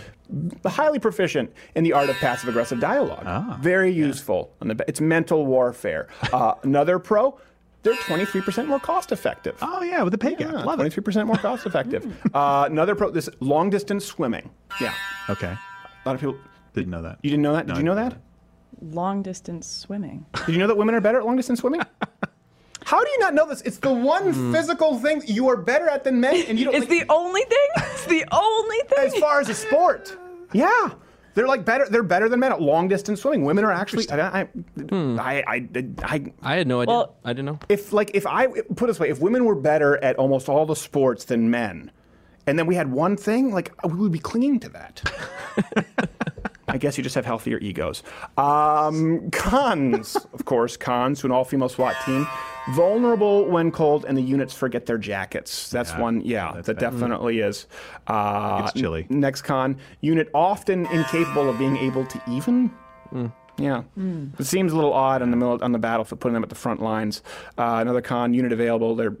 highly 0.65 0.99
proficient 0.99 1.51
in 1.75 1.83
the 1.83 1.93
art 1.93 2.09
of 2.09 2.15
passive-aggressive 2.17 2.79
dialogue. 2.79 3.23
Ah, 3.25 3.57
Very 3.61 3.91
useful. 3.91 4.51
On 4.61 4.67
the, 4.67 4.85
it's 4.87 5.01
mental 5.01 5.45
warfare. 5.45 6.07
Uh, 6.31 6.55
another 6.63 6.99
pro. 6.99 7.39
They're 7.83 7.93
23% 7.93 8.65
more 8.65 8.79
cost 8.79 9.11
effective. 9.11 9.57
Oh 9.61 9.83
yeah, 9.83 10.01
with 10.01 10.11
the 10.11 10.17
pay 10.17 10.33
gap. 10.33 10.51
Yeah, 10.51 10.63
Love 10.63 10.79
23% 10.79 11.27
more 11.27 11.35
cost 11.35 11.67
effective. 11.67 12.03
uh, 12.33 12.67
another 12.69 12.95
pro, 12.95 13.11
this 13.11 13.29
long 13.41 13.69
distance 13.69 14.03
swimming. 14.03 14.49
Yeah. 14.81 14.91
Okay. 15.29 15.53
A 15.53 15.59
lot 16.03 16.15
of 16.15 16.19
people, 16.19 16.35
Didn't 16.75 16.91
know 16.91 17.01
that. 17.01 17.19
you 17.23 17.29
didn't 17.31 17.43
know 17.43 17.53
that? 17.53 17.67
No, 17.67 17.73
Did 17.73 17.77
I 17.77 17.79
you 17.79 17.85
know 17.85 17.95
that? 17.95 18.17
Long 18.81 19.23
distance 19.23 19.67
swimming. 19.67 20.25
Did 20.45 20.53
you 20.53 20.59
know 20.59 20.67
that 20.67 20.77
women 20.77 20.93
are 20.93 21.01
better 21.01 21.19
at 21.19 21.25
long 21.25 21.37
distance 21.37 21.61
swimming? 21.61 21.81
How 22.85 23.03
do 23.03 23.09
you 23.09 23.19
not 23.19 23.33
know 23.33 23.47
this? 23.47 23.61
It's 23.61 23.79
the 23.79 23.91
one 23.91 24.31
hmm. 24.31 24.53
physical 24.53 24.99
thing 24.99 25.23
you 25.25 25.49
are 25.49 25.57
better 25.57 25.87
at 25.89 26.03
than 26.03 26.19
men, 26.19 26.45
and 26.47 26.59
you 26.59 26.65
don't. 26.65 26.75
It's 26.75 26.87
like, 26.87 26.99
the 26.99 27.11
only 27.11 27.41
thing. 27.41 27.67
It's 27.77 28.05
the 28.05 28.25
only 28.31 28.77
thing. 28.87 29.07
as 29.07 29.15
far 29.17 29.41
as 29.41 29.49
a 29.49 29.55
sport. 29.55 30.17
Yeah, 30.53 30.91
they're 31.33 31.47
like 31.47 31.65
better. 31.65 31.85
They're 31.89 32.03
better 32.03 32.29
than 32.29 32.39
men 32.39 32.53
at 32.53 32.61
long 32.61 32.87
distance 32.87 33.21
swimming. 33.21 33.43
Women 33.43 33.65
are 33.65 33.71
actually. 33.71 34.09
I, 34.09 34.43
hmm. 34.43 35.19
I, 35.19 35.43
I, 35.45 35.67
I, 35.75 35.85
I, 36.03 36.33
I 36.41 36.55
had 36.55 36.67
no 36.67 36.81
idea. 36.81 36.93
Well- 36.93 37.15
I 37.25 37.33
didn't 37.33 37.45
know. 37.45 37.59
if 37.67 37.91
like 37.91 38.11
if 38.13 38.25
I 38.25 38.47
put 38.47 38.83
it 38.83 38.87
this 38.87 38.99
way, 38.99 39.09
if 39.09 39.19
women 39.19 39.43
were 39.43 39.55
better 39.55 40.01
at 40.01 40.15
almost 40.15 40.47
all 40.47 40.65
the 40.65 40.77
sports 40.77 41.25
than 41.25 41.49
men, 41.49 41.91
and 42.47 42.57
then 42.57 42.67
we 42.67 42.75
had 42.75 42.89
one 42.89 43.17
thing, 43.17 43.51
like 43.51 43.73
we 43.83 43.95
would 43.95 44.13
be 44.13 44.19
clinging 44.19 44.59
to 44.61 44.69
that. 44.69 45.01
I 46.67 46.77
guess 46.77 46.97
you 46.97 47.03
just 47.03 47.15
have 47.15 47.25
healthier 47.25 47.59
egos. 47.59 48.01
Um, 48.37 49.29
cons, 49.31 50.15
of 50.33 50.45
course, 50.45 50.77
cons 50.77 51.19
to 51.21 51.27
an 51.27 51.31
all-female 51.31 51.69
SWAT 51.69 51.95
team. 52.05 52.27
Vulnerable 52.73 53.45
when 53.45 53.71
cold, 53.71 54.05
and 54.07 54.17
the 54.17 54.21
units 54.23 54.53
forget 54.53 54.87
their 54.87 54.97
jackets. 54.97 55.69
That's 55.69 55.91
Yeah, 55.91 56.01
one. 56.01 56.21
Yeah, 56.21 56.51
that's 56.55 56.65
that 56.67 56.79
bad. 56.79 56.91
definitely 56.91 57.39
is. 57.39 57.67
Uh, 58.07 58.63
It's 58.65 58.73
chilly. 58.79 59.05
n- 59.11 59.19
Next 59.19 59.43
con, 59.43 59.77
unit 60.01 60.29
often 60.33 60.87
incapable 60.87 61.47
of 61.49 61.59
being 61.59 61.77
able 61.77 62.05
to 62.07 62.21
even. 62.27 62.71
Yeah, 63.57 63.83
it 64.39 64.45
seems 64.45 64.71
a 64.73 64.75
little 64.75 64.93
odd 64.93 65.21
on 65.21 65.31
the 65.31 65.37
mil- 65.37 65.59
on 65.61 65.71
the 65.71 65.79
battlefield 65.79 66.19
putting 66.19 66.33
them 66.33 66.43
at 66.43 66.49
the 66.49 66.55
front 66.55 66.81
lines. 66.81 67.23
Uh, 67.57 67.77
another 67.81 68.01
con, 68.01 68.33
unit 68.33 68.51
available. 68.51 68.95
They're 68.95 69.15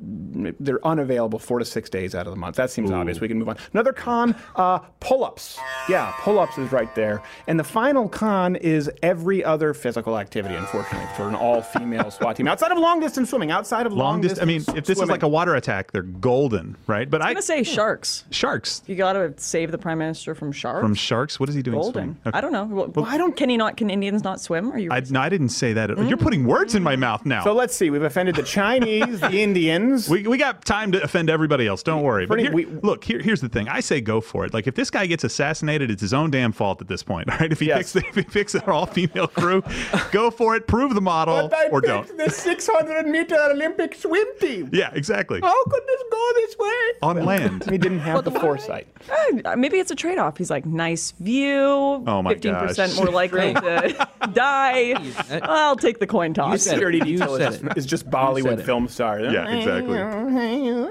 they're 0.59 0.85
unavailable 0.85 1.39
four 1.39 1.59
to 1.59 1.65
six 1.65 1.89
days 1.89 2.13
out 2.15 2.27
of 2.27 2.33
the 2.33 2.39
month. 2.39 2.55
That 2.57 2.69
seems 2.69 2.91
obvious. 2.91 3.19
We 3.19 3.27
can 3.27 3.39
move 3.39 3.49
on. 3.49 3.57
Another 3.73 3.93
con, 3.93 4.35
uh, 4.55 4.79
pull-ups. 4.99 5.57
Yeah, 5.89 6.13
pull-ups 6.19 6.57
is 6.57 6.71
right 6.71 6.93
there. 6.95 7.21
And 7.47 7.59
the 7.59 7.63
final 7.63 8.09
con 8.09 8.55
is 8.57 8.89
every 9.01 9.43
other 9.43 9.73
physical 9.73 10.17
activity. 10.17 10.55
Unfortunately, 10.55 11.07
for 11.15 11.27
an 11.29 11.35
all-female 11.35 12.11
SWAT 12.11 12.35
team, 12.35 12.47
outside 12.47 12.71
of 12.71 12.77
long-distance 12.77 13.29
swimming, 13.29 13.51
outside 13.51 13.85
of 13.85 13.93
Long 13.93 14.19
distance. 14.21 14.41
I 14.41 14.45
mean, 14.45 14.63
if 14.77 14.85
this 14.85 14.99
is 15.01 15.09
like 15.09 15.23
a 15.23 15.27
water 15.27 15.55
attack, 15.55 15.91
they're 15.91 16.01
golden, 16.01 16.75
right? 16.87 17.09
But 17.09 17.21
I, 17.21 17.27
I'm 17.29 17.33
gonna 17.35 17.41
say 17.41 17.63
sharks. 17.63 18.25
sharks 18.31 18.81
You 18.87 18.95
gotta 18.95 19.33
save 19.37 19.71
the 19.71 19.77
prime 19.77 19.99
minister 19.99 20.35
from 20.35 20.51
sharks. 20.51 20.81
from 20.81 20.93
sharks. 20.95 21.39
What 21.39 21.47
is 21.47 21.55
he 21.55 21.61
doing? 21.61 21.79
Golden. 21.79 22.17
Okay. 22.25 22.37
I 22.37 22.41
don't 22.41 22.51
know. 22.51 22.65
Well, 22.65 23.05
I 23.05 23.17
don't. 23.17 23.35
Can 23.37 23.49
he 23.49 23.55
not? 23.57 23.77
Can 23.77 23.89
Indians 23.89 24.23
not 24.25 24.41
swim? 24.41 24.71
Are 24.71 24.77
you? 24.77 24.91
I, 24.91 24.99
no, 25.09 25.21
I 25.21 25.29
didn't 25.29 25.49
say 25.49 25.71
that. 25.73 25.89
You're 25.97 26.17
putting 26.17 26.45
words 26.45 26.75
in 26.75 26.83
my 26.83 26.95
mouth 26.97 27.25
now. 27.25 27.43
So 27.45 27.53
let's 27.53 27.73
see. 27.75 27.89
We've 27.89 28.03
offended 28.03 28.35
the 28.35 28.43
Chinese, 28.43 29.21
the 29.21 29.31
Indians. 29.45 30.09
We, 30.09 30.27
we 30.27 30.37
got 30.37 30.65
time 30.65 30.91
to 30.91 31.01
offend 31.03 31.29
everybody 31.29 31.67
else. 31.67 31.81
Don't 31.83 32.01
worry. 32.03 32.25
But 32.25 32.39
here, 32.39 32.51
we- 32.51 32.65
look, 32.65 33.03
here, 33.03 33.21
here's 33.21 33.39
the 33.41 33.47
thing. 33.49 33.69
I 33.69 33.79
say 33.79 34.01
go 34.01 34.19
for 34.19 34.43
it. 34.45 34.53
Like 34.53 34.67
if 34.67 34.75
this 34.75 34.89
guy 34.89 35.05
gets 35.05 35.23
assassinated, 35.23 35.89
it's 35.91 36.01
his 36.01 36.13
own 36.13 36.31
damn 36.31 36.51
fault 36.51 36.81
at 36.81 36.87
this 36.87 37.03
point. 37.03 37.29
All 37.31 37.37
right. 37.39 37.51
If 37.51 37.59
he 37.59 37.67
Yes. 37.67 37.93
picks 37.93 38.07
if 38.09 38.15
he 38.15 38.23
picks 38.23 38.55
our 38.55 38.71
all 38.73 38.85
female 38.85 39.27
crew, 39.27 39.63
go 40.11 40.29
for 40.31 40.55
it. 40.55 40.67
Prove 40.67 40.93
the 40.95 41.01
model 41.01 41.47
But 41.47 41.53
I 41.53 41.67
or 41.69 41.79
don't. 41.81 42.17
the 42.17 42.29
600 42.29 43.07
meter 43.07 43.37
Olympic 43.51 43.95
swim 43.95 44.25
team. 44.41 44.69
Yeah, 44.73 44.91
exactly. 44.93 45.39
How 45.41 45.63
could 45.65 45.83
this 45.87 46.01
go 46.11 46.31
this 46.35 46.57
way? 46.57 46.73
On 47.01 47.25
land. 47.25 47.69
He 47.69 47.77
didn't 47.77 47.99
have 47.99 48.23
the 48.25 48.31
foresight. 48.31 48.87
Uh, 49.45 49.55
maybe 49.55 49.77
it's 49.77 49.91
a 49.91 49.95
trade-off. 49.95 50.37
He's 50.37 50.49
like 50.49 50.65
nice 50.65 51.11
view. 51.19 51.59
Oh 52.07 52.21
my 52.23 52.31
Fifteen 52.33 52.55
percent 52.55 52.93
gosh. 52.93 53.03
more 53.03 53.13
likely 53.13 53.53
to 53.53 54.07
die. 54.33 54.95
I'll 55.43 55.75
take 55.75 55.99
the 55.99 56.07
coin 56.07 56.33
toss. 56.33 56.63
said 56.63 56.71
it. 56.71 56.75
Security 56.75 56.97
You 56.99 57.17
detail 57.17 57.37
said 57.37 57.53
is, 57.53 57.61
it. 57.61 57.77
is 57.77 57.85
just 57.85 58.09
Bollywood 58.09 58.59
it. 58.59 58.65
film 58.65 58.87
star. 58.87 59.19
Yeah, 59.19 59.47
exactly. 59.49 59.97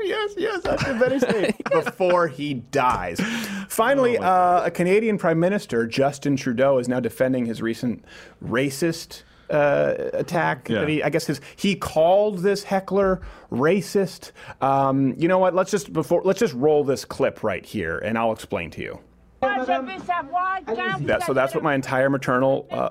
Yes, 0.06 0.34
yes, 0.36 0.62
that's 0.62 0.84
very 0.84 1.20
safe. 1.20 1.56
Before 1.70 2.28
he 2.28 2.54
dies. 2.54 3.20
Finally, 3.68 4.18
uh, 4.18 4.64
a 4.64 4.70
Canadian 4.70 5.18
Prime 5.18 5.40
Minister, 5.40 5.86
Justin 5.86 6.36
Trudeau, 6.36 6.78
is 6.78 6.88
now 6.88 7.00
defending 7.00 7.46
his 7.46 7.60
recent 7.62 8.04
racist 8.44 9.22
uh, 9.50 9.94
attack. 10.12 10.68
Yeah. 10.68 10.80
That 10.80 10.88
he, 10.88 11.02
I 11.02 11.10
guess 11.10 11.26
his, 11.26 11.40
he 11.56 11.74
called 11.74 12.38
this 12.38 12.64
heckler 12.64 13.20
racist. 13.50 14.32
Um, 14.60 15.14
you 15.18 15.28
know 15.28 15.38
what? 15.38 15.54
Let's 15.54 15.70
just 15.70 15.92
before 15.92 16.22
let's 16.24 16.38
just 16.38 16.54
roll 16.54 16.84
this 16.84 17.04
clip 17.04 17.42
right 17.42 17.64
here, 17.64 17.98
and 17.98 18.16
I'll 18.18 18.32
explain 18.32 18.70
to 18.72 18.82
you. 18.82 18.98
That, 19.40 21.24
so 21.26 21.34
that's 21.34 21.54
what 21.54 21.62
my 21.62 21.74
entire 21.74 22.08
maternal 22.08 22.66
uh, 22.70 22.88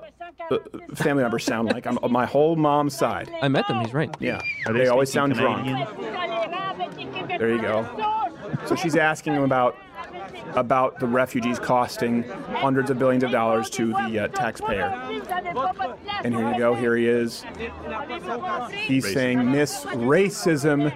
Uh, 0.50 0.58
family 0.94 1.22
members 1.22 1.44
sound 1.44 1.68
like. 1.68 1.86
I'm 1.86 1.98
my 2.10 2.26
whole 2.26 2.56
mom's 2.56 2.94
side. 2.96 3.30
I 3.40 3.48
met 3.48 3.66
them. 3.68 3.80
He's 3.80 3.94
right. 3.94 4.14
Yeah, 4.20 4.40
Are 4.66 4.72
they, 4.72 4.88
always 4.88 5.10
speaking 5.10 5.34
sound 5.34 5.64
drunk. 5.64 5.66
There 7.28 7.50
you 7.50 7.60
go. 7.62 7.86
So 8.66 8.76
she's 8.76 8.96
asking 8.96 9.34
him 9.34 9.42
about 9.42 9.76
about 10.56 10.98
the 11.00 11.06
refugees 11.06 11.58
costing 11.58 12.22
hundreds 12.54 12.90
of 12.90 12.98
billions 12.98 13.24
of 13.24 13.30
dollars 13.30 13.68
to 13.70 13.88
the 13.88 14.20
uh, 14.20 14.28
taxpayer. 14.28 14.84
And 16.22 16.34
here 16.34 16.52
you 16.52 16.58
go. 16.58 16.74
Here 16.74 16.96
he 16.96 17.06
is. 17.08 17.44
He's 18.72 19.12
saying 19.12 19.50
Miss 19.50 19.84
Racism 19.84 20.92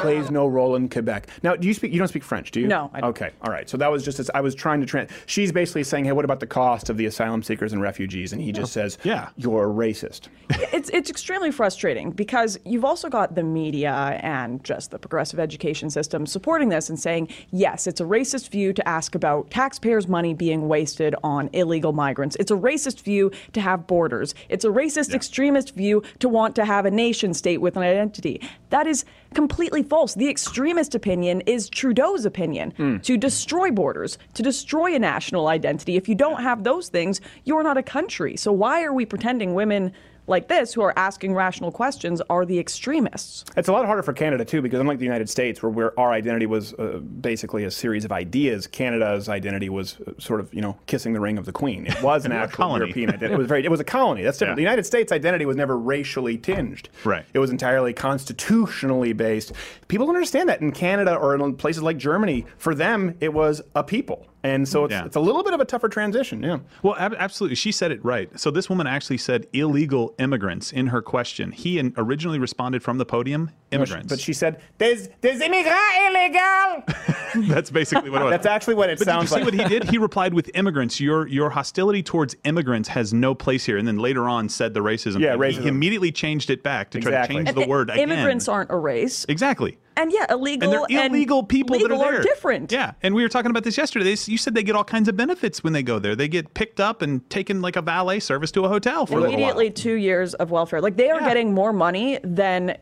plays 0.00 0.30
no 0.30 0.46
role 0.46 0.76
in 0.76 0.88
Quebec. 0.88 1.28
Now, 1.42 1.56
do 1.56 1.66
you 1.66 1.74
speak? 1.74 1.92
You 1.92 1.98
don't 1.98 2.08
speak 2.08 2.24
French, 2.24 2.50
do 2.50 2.60
you? 2.60 2.68
No, 2.68 2.90
I 2.92 3.00
don't. 3.00 3.10
Okay, 3.10 3.30
all 3.42 3.52
right. 3.52 3.68
So 3.68 3.76
that 3.76 3.90
was 3.90 4.04
just 4.04 4.20
as 4.20 4.30
I 4.34 4.40
was 4.40 4.54
trying 4.54 4.80
to 4.80 4.86
trans. 4.86 5.10
She's 5.26 5.52
basically 5.52 5.84
saying, 5.84 6.04
"Hey, 6.04 6.12
what 6.12 6.24
about 6.24 6.40
the 6.40 6.46
cost 6.46 6.90
of 6.90 6.96
the 6.96 7.06
asylum 7.06 7.42
seekers 7.42 7.72
and 7.72 7.82
refugees?" 7.82 8.32
And 8.32 8.40
he 8.40 8.52
just 8.52 8.72
says, 8.72 8.98
Yeah. 9.04 9.28
you're 9.36 9.64
a 9.70 9.72
racist." 9.72 10.28
it's 10.72 10.90
it's 10.90 11.10
extremely 11.10 11.50
frustrating 11.50 12.10
because 12.10 12.58
you've 12.64 12.84
also 12.84 13.08
got 13.08 13.34
the 13.34 13.42
media 13.42 14.18
and 14.22 14.62
just 14.64 14.90
the 14.90 14.98
progressive 14.98 15.40
education 15.40 15.90
system 15.90 16.26
supporting 16.26 16.68
this 16.68 16.88
and 16.88 16.98
saying 16.98 17.28
yes 17.50 17.85
it's 17.86 18.00
a 18.00 18.04
racist 18.04 18.50
view 18.50 18.72
to 18.72 18.88
ask 18.88 19.14
about 19.14 19.50
taxpayers 19.50 20.08
money 20.08 20.34
being 20.34 20.68
wasted 20.68 21.14
on 21.22 21.50
illegal 21.52 21.92
migrants. 21.92 22.36
It's 22.36 22.50
a 22.50 22.56
racist 22.56 23.02
view 23.02 23.30
to 23.52 23.60
have 23.60 23.86
borders. 23.86 24.34
It's 24.48 24.64
a 24.64 24.68
racist 24.68 25.14
extremist 25.14 25.74
view 25.74 26.02
to 26.20 26.28
want 26.28 26.54
to 26.56 26.64
have 26.64 26.86
a 26.86 26.90
nation 26.90 27.34
state 27.34 27.60
with 27.60 27.76
an 27.76 27.82
identity. 27.82 28.40
That 28.70 28.86
is 28.86 29.04
completely 29.34 29.82
false. 29.82 30.14
The 30.14 30.28
extremist 30.28 30.94
opinion 30.94 31.42
is 31.42 31.68
Trudeau's 31.68 32.24
opinion. 32.24 32.72
Hmm. 32.76 32.98
To 32.98 33.16
destroy 33.16 33.70
borders 33.70 34.18
to 34.34 34.42
destroy 34.42 34.94
a 34.94 34.98
national 34.98 35.48
identity. 35.48 35.96
If 35.96 36.08
you 36.08 36.14
don't 36.14 36.42
have 36.42 36.64
those 36.64 36.88
things 36.88 37.20
you're 37.44 37.62
not 37.62 37.76
a 37.76 37.82
country. 37.82 38.36
So 38.36 38.52
why 38.52 38.82
are 38.82 38.92
we 38.92 39.06
pretending 39.06 39.54
women 39.54 39.92
like 40.26 40.48
this, 40.48 40.74
who 40.74 40.82
are 40.82 40.92
asking 40.96 41.34
rational 41.34 41.72
questions, 41.72 42.20
are 42.28 42.44
the 42.44 42.58
extremists. 42.58 43.44
It's 43.56 43.68
a 43.68 43.72
lot 43.72 43.86
harder 43.86 44.02
for 44.02 44.12
Canada 44.12 44.44
too, 44.44 44.62
because 44.62 44.80
unlike 44.80 44.98
the 44.98 45.04
United 45.04 45.28
States, 45.28 45.62
where, 45.62 45.70
where 45.70 46.00
our 46.00 46.12
identity 46.12 46.46
was 46.46 46.74
uh, 46.74 47.00
basically 47.20 47.64
a 47.64 47.70
series 47.70 48.04
of 48.04 48.12
ideas, 48.12 48.66
Canada's 48.66 49.28
identity 49.28 49.68
was 49.68 50.00
uh, 50.00 50.12
sort 50.18 50.40
of 50.40 50.52
you 50.52 50.60
know 50.60 50.76
kissing 50.86 51.12
the 51.12 51.20
ring 51.20 51.38
of 51.38 51.44
the 51.44 51.52
Queen. 51.52 51.86
It 51.86 52.02
was 52.02 52.24
an 52.24 52.32
actual 52.32 52.56
colony. 52.56 52.86
European 52.86 53.10
identity. 53.10 53.34
It 53.34 53.38
was 53.38 53.46
very. 53.46 53.64
It 53.64 53.70
was 53.70 53.80
a 53.80 53.84
colony. 53.84 54.22
That's 54.22 54.38
different. 54.38 54.58
Yeah. 54.58 54.64
The 54.64 54.70
United 54.70 54.86
States 54.86 55.12
identity 55.12 55.46
was 55.46 55.56
never 55.56 55.78
racially 55.78 56.38
tinged. 56.38 56.88
Right. 57.04 57.24
It 57.32 57.38
was 57.38 57.50
entirely 57.50 57.92
constitutionally 57.92 59.12
based. 59.12 59.52
People 59.88 60.06
don't 60.06 60.16
understand 60.16 60.48
that 60.48 60.60
in 60.60 60.72
Canada 60.72 61.14
or 61.14 61.34
in 61.34 61.54
places 61.56 61.82
like 61.82 61.96
Germany. 61.96 62.46
For 62.58 62.74
them, 62.74 63.14
it 63.20 63.32
was 63.32 63.62
a 63.74 63.84
people, 63.84 64.26
and 64.46 64.68
so 64.68 64.84
it's, 64.84 64.92
Yeah. 64.92 65.04
it's 65.04 65.16
a 65.16 65.20
little 65.20 65.42
bit 65.42 65.52
of 65.54 65.60
a 65.60 65.64
tougher 65.64 65.88
transition. 65.88 66.42
Yeah. 66.42 66.58
Well, 66.82 66.94
ab- 66.96 67.14
absolutely. 67.18 67.56
She 67.56 67.72
said 67.72 67.90
it 67.92 68.04
right. 68.04 68.28
So 68.38 68.50
this 68.50 68.68
woman 68.70 68.86
actually 68.86 69.18
said 69.18 69.46
illegal 69.52 70.14
immigrants 70.18 70.72
in 70.72 70.86
her 70.88 71.02
question. 71.02 71.52
He 71.52 71.78
in- 71.78 71.92
originally 71.96 72.38
responded 72.38 72.82
from 72.82 72.98
the 72.98 73.04
podium, 73.06 73.50
immigrants. 73.70 74.08
But 74.08 74.20
she 74.20 74.32
said, 74.32 74.60
"There's 74.78 75.08
there's 75.20 75.40
immigrant 75.40 75.76
illegal." 76.08 77.46
That's 77.54 77.70
basically 77.70 78.10
what 78.10 78.22
it 78.22 78.24
was. 78.26 78.32
That's 78.32 78.46
actually 78.46 78.74
what 78.76 78.88
it 78.90 78.98
But 78.98 79.06
sounds 79.06 79.30
did 79.30 79.36
you 79.40 79.44
see 79.50 79.56
like. 79.56 79.60
what 79.62 79.70
he 79.72 79.78
did? 79.80 79.90
He 79.90 79.98
replied 79.98 80.32
with 80.34 80.50
immigrants. 80.54 81.00
Your 81.00 81.26
your 81.26 81.50
hostility 81.50 82.02
towards 82.02 82.34
immigrants 82.44 82.88
has 82.90 83.12
no 83.12 83.34
place 83.34 83.64
here. 83.64 83.76
And 83.76 83.86
then 83.86 83.98
later 83.98 84.28
on 84.28 84.48
said 84.48 84.72
the 84.74 84.80
racism. 84.80 85.20
Yeah, 85.20 85.36
thing. 85.36 85.62
He 85.62 85.68
immediately 85.68 86.12
changed 86.12 86.50
it 86.50 86.62
back 86.62 86.90
to 86.90 87.00
try 87.00 87.26
to 87.26 87.28
change 87.32 87.52
the 87.52 87.66
word 87.66 87.90
again. 87.90 88.10
Immigrants 88.10 88.48
aren't 88.48 88.70
a 88.70 88.76
race. 88.76 89.26
Exactly. 89.28 89.78
And 89.98 90.12
yeah, 90.12 90.26
illegal 90.30 90.72
and 90.72 90.88
they're 90.90 91.06
illegal 91.06 91.42
people 91.42 91.76
legal 91.76 91.98
that 91.98 92.06
are 92.06 92.12
there. 92.12 92.22
different. 92.22 92.70
Yeah, 92.70 92.92
and 93.02 93.14
we 93.14 93.22
were 93.22 93.28
talking 93.30 93.50
about 93.50 93.64
this 93.64 93.78
yesterday. 93.78 94.04
They, 94.14 94.30
you 94.30 94.36
said 94.36 94.54
they 94.54 94.62
get 94.62 94.76
all 94.76 94.84
kinds 94.84 95.08
of 95.08 95.16
benefits 95.16 95.64
when 95.64 95.72
they 95.72 95.82
go 95.82 95.98
there. 95.98 96.14
They 96.14 96.28
get 96.28 96.52
picked 96.54 96.80
up 96.80 97.00
and 97.02 97.28
taken 97.30 97.62
like 97.62 97.76
a 97.76 97.82
valet 97.82 98.20
service 98.20 98.50
to 98.52 98.64
a 98.64 98.68
hotel 98.68 99.06
for 99.06 99.18
a 99.18 99.20
while. 99.22 99.30
immediately 99.30 99.70
two 99.70 99.94
years 99.94 100.34
of 100.34 100.50
welfare. 100.50 100.80
Like 100.82 100.96
they 100.96 101.08
are 101.10 101.20
Yeah. 101.20 101.26
getting 101.28 101.54
more 101.54 101.72
money 101.72 102.18
than 102.22 102.76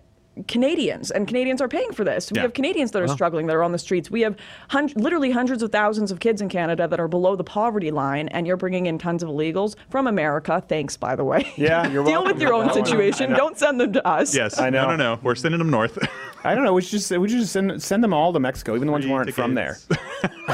Canadians, 0.49 1.12
and 1.12 1.28
Canadians 1.28 1.61
are 1.61 1.68
paying 1.68 1.92
for 1.92 2.02
this. 2.02 2.33
We 2.33 2.37
Yeah. 2.38 2.42
have 2.42 2.54
Canadians 2.54 2.90
that 2.90 3.00
are 3.02 3.06
struggling, 3.06 3.47
that 3.47 3.54
are 3.54 3.62
on 3.62 3.71
the 3.71 3.78
streets. 3.78 4.11
We 4.11 4.23
have 4.23 4.35
hun- 4.71 4.90
literally 4.97 5.30
hundreds 5.30 5.62
of 5.62 5.71
thousands 5.71 6.11
of 6.11 6.18
kids 6.18 6.42
in 6.42 6.49
Canada 6.49 6.88
that 6.88 6.99
are 6.99 7.06
below 7.06 7.37
the 7.37 7.44
poverty 7.44 7.92
line, 7.92 8.26
and 8.30 8.44
you're 8.44 8.56
bringing 8.56 8.87
in 8.87 8.99
tons 8.99 9.23
of 9.23 9.28
illegals 9.28 9.76
from 9.90 10.09
America. 10.09 10.61
Thanks, 10.68 10.97
by 10.97 11.14
the 11.14 11.23
way. 11.23 11.52
Yeah, 11.56 11.87
you're 11.88 12.02
Deal 12.04 12.14
welcome. 12.14 12.33
with 12.33 12.42
your 12.42 12.52
own 12.52 12.73
situation. 12.73 13.30
Don't 13.35 13.56
send 13.56 13.80
them 13.80 13.92
to 13.92 14.04
us. 14.04 14.35
Yes, 14.35 14.59
I 14.59 14.71
know. 14.71 14.87
No, 14.88 14.97
no, 14.97 15.14
no. 15.14 15.21
We're 15.23 15.37
sending 15.37 15.61
them 15.61 15.71
north. 15.71 15.97
I 16.45 16.55
don't 16.55 16.65
know. 16.65 16.75
We 16.75 16.83
should 16.83 16.91
just 17.01 17.11
we 17.11 17.29
should 17.29 17.41
just 17.41 17.53
send 17.53 17.83
send 17.83 18.05
them 18.05 18.13
all 18.13 18.33
to 18.33 18.39
Mexico, 18.41 18.75
even 18.77 18.87
the 18.87 18.93
ones 18.93 19.05
who 19.05 19.13
aren't 19.13 19.33
from 19.33 19.55
there. 19.55 19.79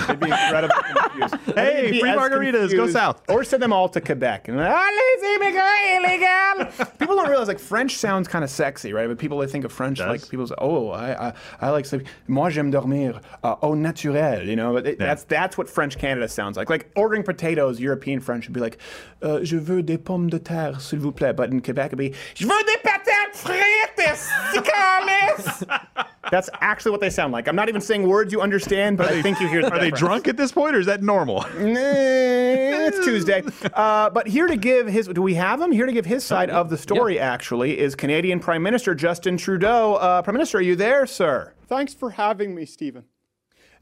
They'd 0.09 0.21
be 0.21 0.27
incredibly 0.31 0.77
confused. 0.83 1.35
Hey, 1.55 1.99
free 2.01 2.09
as 2.11 2.17
margaritas, 2.17 2.71
go 2.77 2.89
south. 2.89 3.23
Or 3.29 3.43
send 3.45 3.63
them 3.63 3.73
all 3.73 3.89
to 3.89 4.01
Quebec. 4.01 4.49
And 4.49 4.59
immigrants 4.61 6.05
illegal. 6.05 6.87
People 6.99 7.17
don't 7.17 7.29
realize 7.29 7.49
like 7.49 7.59
French 7.59 7.97
sounds 7.97 8.29
kind 8.29 8.45
of 8.45 8.51
sexy, 8.51 8.93
right? 8.93 9.09
But 9.09 9.19
people 9.19 9.39
they 9.39 9.47
think 9.47 9.65
of 9.65 9.73
French 9.73 9.99
like 10.01 10.29
people 10.29 10.47
say, 10.47 10.55
oh, 10.59 10.91
I 10.91 11.29
I, 11.29 11.33
I 11.61 11.71
like 11.71 11.87
sleep. 11.87 12.07
Moi 12.29 12.51
j'aime 12.51 12.71
dormir 12.71 13.21
uh, 13.43 13.57
au 13.63 13.75
naturel. 13.75 14.47
You 14.47 14.57
know, 14.57 14.73
but 14.75 14.87
it, 14.87 14.97
Yeah. 15.01 15.07
that's 15.07 15.25
that's 15.25 15.59
what 15.59 15.69
French 15.69 15.99
Canada 15.99 16.29
sounds 16.29 16.57
like. 16.57 16.71
Like 16.71 16.91
ordering 16.97 17.23
potatoes, 17.23 17.81
European 17.81 18.21
French 18.21 18.47
would 18.47 18.55
be 18.55 18.61
like, 18.61 18.79
uh, 19.23 19.41
je 19.43 19.57
veux 19.57 19.83
des 19.83 19.99
pommes 19.99 20.31
de 20.31 20.39
terre, 20.39 20.81
s'il 20.81 21.01
vous 21.01 21.13
plaît. 21.13 21.35
But 21.35 21.51
in 21.51 21.61
Quebec 21.61 21.87
it'd 21.93 21.99
be, 21.99 22.15
je 22.35 22.47
veux 22.47 22.63
des 22.65 22.79
patates 22.83 23.10
frites, 23.35 24.29
sicales. 24.53 26.07
That's 26.31 26.49
actually 26.61 26.93
what 26.93 27.01
they 27.01 27.11
sound 27.11 27.33
like. 27.33 27.49
I'm 27.49 27.57
not 27.57 27.69
even 27.69 27.81
saying 27.81 28.07
words 28.07 28.33
you 28.33 28.41
understand, 28.41 28.97
but 28.99 29.09
I 29.09 29.21
think 29.23 29.41
you 29.41 29.49
hear. 29.49 29.63
The 29.63 29.73
Are 29.73 29.79
they 29.81 29.91
drunk 29.91 30.29
at 30.29 30.37
this 30.37 30.53
point, 30.53 30.77
or 30.77 30.79
is 30.81 30.87
that 30.87 31.03
normal? 31.03 31.45
It's 31.57 33.05
Tuesday. 33.05 33.43
Uh, 33.75 34.11
but 34.11 34.29
here 34.29 34.47
to 34.47 34.57
give 34.57 34.87
his, 34.87 35.09
do 35.09 35.23
we 35.23 35.35
have 35.35 35.61
him? 35.61 35.73
Here 35.73 35.87
to 35.87 35.93
give 35.93 36.07
his 36.07 36.25
side 36.25 36.51
of 36.51 36.71
the 36.71 36.77
story, 36.79 37.19
actually, 37.19 37.79
is 37.79 37.95
Canadian 37.95 38.39
Prime 38.41 38.63
Minister 38.63 38.95
Justin 38.95 39.37
Trudeau. 39.37 39.95
Uh, 39.95 40.23
Prime 40.23 40.35
Minister, 40.35 40.59
are 40.59 40.63
you 40.63 40.77
there, 40.77 41.07
sir? 41.07 41.55
Thanks 41.67 41.95
for 41.95 42.11
having 42.11 42.55
me, 42.55 42.65
Stephen. 42.65 43.05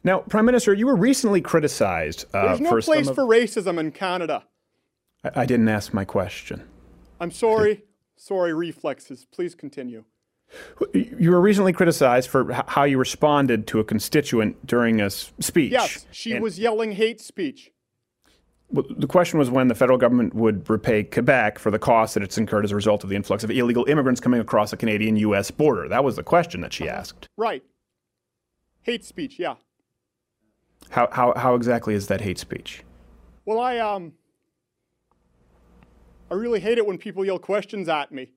Now, 0.05 0.21
Prime 0.21 0.47
Minister, 0.47 0.73
you 0.73 0.87
were 0.87 0.97
recently 0.97 1.41
criticized 1.41 2.25
uh, 2.33 2.47
There's 2.47 2.61
no 2.61 2.71
for 2.71 2.81
place 2.83 3.07
some 3.07 3.11
of- 3.11 3.15
for 3.17 3.25
racism 3.25 3.79
in 3.79 3.91
Canada. 3.93 4.45
I, 5.25 5.43
I 5.43 5.47
didn't 5.47 5.69
ask 5.69 5.93
my 5.93 6.05
question. 6.05 6.63
I'm 7.21 7.33
sorry. 7.33 7.83
Sorry, 8.19 8.53
reflexes. 8.53 9.27
Please 9.33 9.55
continue. 9.55 10.05
You 10.93 11.31
were 11.31 11.41
recently 11.41 11.73
criticized 11.73 12.29
for 12.31 12.53
how 12.67 12.85
you 12.85 12.99
responded 12.99 13.67
to 13.69 13.81
a 13.81 13.85
constituent 13.85 14.67
during 14.67 15.01
a 15.01 15.11
speech. 15.11 15.73
Yes, 15.73 16.07
she 16.11 16.33
And- 16.33 16.43
was 16.43 16.59
yelling 16.59 16.93
hate 16.93 17.21
speech. 17.21 17.71
Well, 18.71 18.85
the 18.91 19.07
question 19.07 19.39
was 19.39 19.51
when 19.51 19.69
the 19.69 19.75
federal 19.75 19.97
government 19.99 20.35
would 20.35 20.69
repay 20.69 21.03
Quebec 21.05 21.59
for 21.59 21.71
the 21.71 21.79
costs 21.79 22.13
that 22.15 22.23
it's 22.23 22.37
incurred 22.37 22.65
as 22.67 22.73
a 22.73 22.75
result 22.77 23.03
of 23.03 23.09
the 23.09 23.17
influx 23.17 23.43
of 23.43 23.51
illegal 23.51 23.87
immigrants 23.89 24.21
coming 24.21 24.41
across 24.41 24.71
the 24.71 24.77
Canadian 24.77 25.17
U.S. 25.17 25.51
border. 25.51 25.89
That 25.89 26.05
was 26.05 26.17
the 26.17 26.23
question 26.23 26.61
that 26.61 26.73
she 26.75 26.87
asked. 26.89 27.29
Right. 27.39 27.63
Hate 28.83 29.05
speech, 29.05 29.39
yeah. 29.39 29.55
How, 30.91 31.09
how, 31.13 31.33
how 31.35 31.55
exactly 31.55 31.95
is 31.95 32.09
that 32.09 32.21
hate 32.21 32.39
speech? 32.39 32.83
Well, 33.47 33.59
I 33.59 33.79
um 33.79 34.13
I 36.31 36.35
really 36.35 36.61
hate 36.61 36.79
it 36.79 36.87
when 36.87 36.99
people 36.99 37.25
yell 37.25 37.39
questions 37.39 37.89
at 37.89 38.13
me. 38.13 38.29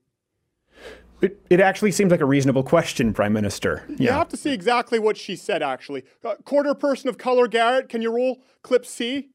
It, 1.22 1.40
it 1.50 1.60
actually 1.60 1.92
seems 1.92 2.10
like 2.12 2.22
a 2.22 2.26
reasonable 2.26 2.64
question, 2.64 3.14
Prime 3.14 3.34
Minister. 3.34 3.84
You 3.98 4.10
have 4.10 4.30
to 4.30 4.38
see 4.38 4.52
exactly 4.52 4.98
what 4.98 5.18
she 5.18 5.36
said 5.36 5.62
actually. 5.62 6.04
Uh, 6.26 6.36
quarter 6.46 6.74
person 6.74 7.10
of 7.10 7.18
color 7.18 7.48
Garrett, 7.48 7.90
can 7.90 8.02
you 8.02 8.12
roll 8.12 8.42
clip 8.64 8.86
C? 8.86 9.30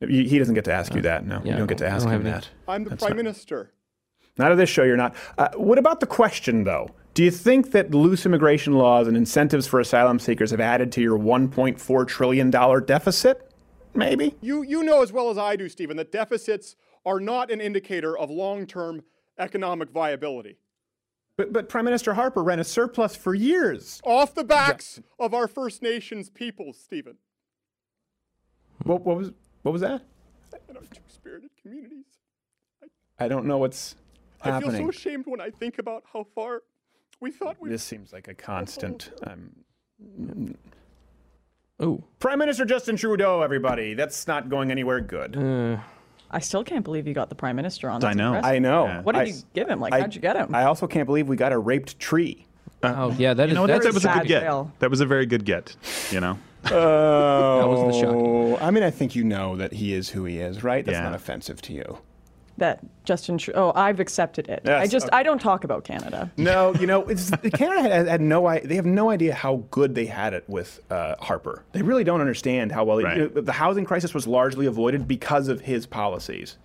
He 0.00 0.26
he 0.28 0.38
doesn't 0.38 0.54
get 0.54 0.64
to 0.64 0.72
ask 0.72 0.94
you 0.94 1.02
that. 1.02 1.26
No, 1.26 1.40
yeah, 1.44 1.52
you 1.52 1.58
don't 1.58 1.66
get 1.66 1.78
to 1.78 1.86
ask 1.88 2.06
him 2.06 2.12
have 2.12 2.20
any- 2.22 2.30
that. 2.30 2.48
I'm 2.66 2.84
the 2.84 2.90
That's 2.90 3.02
prime 3.02 3.16
not- 3.16 3.24
minister. 3.24 3.72
Not 4.38 4.52
of 4.52 4.58
this 4.58 4.70
show, 4.70 4.84
you're 4.84 4.96
not. 4.96 5.16
Uh, 5.36 5.48
what 5.56 5.78
about 5.78 5.98
the 5.98 6.06
question, 6.06 6.62
though? 6.62 6.90
Do 7.14 7.24
you 7.24 7.30
think 7.32 7.72
that 7.72 7.90
loose 7.90 8.24
immigration 8.24 8.74
laws 8.74 9.08
and 9.08 9.16
incentives 9.16 9.66
for 9.66 9.80
asylum 9.80 10.20
seekers 10.20 10.52
have 10.52 10.60
added 10.60 10.92
to 10.92 11.00
your 11.00 11.18
$1.4 11.18 12.06
trillion 12.06 12.48
deficit? 12.48 13.50
Maybe. 13.94 14.36
You 14.40 14.62
you 14.62 14.84
know 14.84 15.02
as 15.02 15.12
well 15.12 15.28
as 15.30 15.38
I 15.38 15.56
do, 15.56 15.68
Stephen, 15.68 15.96
that 15.96 16.12
deficits 16.12 16.76
are 17.08 17.18
not 17.18 17.50
an 17.50 17.60
indicator 17.60 18.16
of 18.16 18.28
long-term 18.30 19.02
economic 19.38 19.90
viability. 19.90 20.58
But, 21.38 21.52
but 21.52 21.68
Prime 21.68 21.86
Minister 21.86 22.14
Harper 22.14 22.42
ran 22.42 22.58
a 22.58 22.64
surplus 22.64 23.16
for 23.16 23.34
years. 23.34 24.00
Off 24.04 24.34
the 24.34 24.44
backs 24.44 25.00
of 25.18 25.32
our 25.32 25.48
First 25.48 25.82
Nations 25.82 26.28
peoples, 26.28 26.78
Stephen, 26.78 27.16
What, 28.82 29.02
what 29.02 29.16
was 29.16 29.32
what 29.62 29.72
was 29.72 29.80
that? 29.80 30.02
and 30.68 30.76
our 30.76 30.84
two-spirited 30.84 31.50
communities. 31.62 32.04
I 33.18 33.28
don't 33.28 33.46
know 33.46 33.58
what's 33.58 33.94
happening. 34.40 34.70
I 34.70 34.72
feel 34.72 34.86
so 34.86 34.88
ashamed 34.90 35.24
when 35.26 35.40
I 35.40 35.50
think 35.50 35.78
about 35.78 36.04
how 36.12 36.26
far 36.34 36.62
we 37.20 37.30
thought 37.30 37.56
we 37.60 37.70
This 37.70 37.82
seems 37.82 38.12
like 38.12 38.28
a 38.28 38.34
constant. 38.34 39.10
Um, 39.26 40.56
Ooh. 41.82 42.02
Prime 42.18 42.38
Minister 42.38 42.64
Justin 42.64 42.96
Trudeau, 42.96 43.42
everybody. 43.42 43.94
That's 43.94 44.26
not 44.26 44.48
going 44.48 44.70
anywhere 44.70 45.00
good. 45.00 45.36
Uh, 45.36 45.78
I 46.30 46.40
still 46.40 46.62
can't 46.64 46.84
believe 46.84 47.06
you 47.06 47.14
got 47.14 47.28
the 47.28 47.34
prime 47.34 47.56
minister 47.56 47.88
on. 47.88 48.00
This. 48.00 48.08
I 48.08 48.12
know. 48.12 48.34
impressive. 48.34 48.54
I 48.54 48.58
know. 48.58 48.84
Yeah. 48.86 49.00
What 49.02 49.14
did 49.14 49.20
I- 49.22 49.24
you 49.24 49.34
give 49.54 49.68
him? 49.68 49.80
Like, 49.80 49.92
I- 49.94 50.00
how'd 50.00 50.14
you 50.14 50.20
get 50.20 50.36
him? 50.36 50.54
I 50.54 50.64
also 50.64 50.86
can't 50.86 51.06
believe 51.06 51.28
we 51.28 51.36
got 51.36 51.52
a 51.52 51.58
raped 51.58 51.98
tree. 51.98 52.46
Uh, 52.82 52.94
oh, 52.96 53.14
yeah, 53.18 53.34
that 53.34 53.48
is 53.48 53.54
know? 53.54 53.66
That, 53.66 53.82
that 53.82 53.94
was 53.94 54.04
a 54.04 54.08
sad 54.08 54.22
good 54.22 54.28
get. 54.28 54.42
fail. 54.42 54.70
That 54.78 54.90
was 54.90 55.00
a 55.00 55.06
very 55.06 55.26
good 55.26 55.44
get. 55.44 55.74
You 56.10 56.20
know. 56.20 56.38
Oh, 56.70 57.58
that 57.60 57.68
was 57.68 57.94
the 57.94 58.00
shocking 58.02 58.56
I 58.60 58.70
mean, 58.72 58.82
I 58.82 58.90
think 58.90 59.14
you 59.14 59.22
know 59.24 59.56
that 59.56 59.72
he 59.72 59.94
is 59.94 60.08
who 60.10 60.24
he 60.24 60.38
is, 60.38 60.62
right? 60.64 60.84
That's 60.84 60.96
Yeah. 60.96 61.04
not 61.04 61.14
offensive 61.14 61.62
to 61.62 61.72
you. 61.72 61.98
That 62.58 62.80
Justin. 63.04 63.38
Tru- 63.38 63.54
oh, 63.54 63.72
I've 63.74 64.00
accepted 64.00 64.48
it. 64.48 64.68
I 64.68 64.86
just 64.86 65.06
okay. 65.06 65.16
I 65.16 65.22
don't 65.22 65.40
talk 65.40 65.64
about 65.64 65.84
Canada. 65.84 66.30
No, 66.36 66.74
you 66.74 66.86
know, 66.86 67.02
it's, 67.08 67.30
Canada 67.54 67.82
had, 67.82 68.06
had 68.06 68.20
no 68.20 68.46
idea. 68.46 68.68
They 68.68 68.76
have 68.76 68.86
no 68.86 69.10
idea 69.10 69.34
how 69.34 69.64
good 69.70 69.94
they 69.94 70.06
had 70.06 70.34
it 70.34 70.44
with 70.48 70.80
uh, 70.90 71.16
Harper. 71.20 71.64
They 71.72 71.82
really 71.82 72.04
don't 72.04 72.20
understand 72.20 72.72
how 72.72 72.84
well 72.84 73.00
Right. 73.02 73.16
you 73.16 73.30
know, 73.34 73.40
the 73.40 73.52
housing 73.52 73.84
crisis 73.84 74.12
was 74.14 74.26
largely 74.26 74.66
avoided 74.66 75.08
because 75.08 75.48
of 75.48 75.60
his 75.62 75.86
policies, 75.86 76.56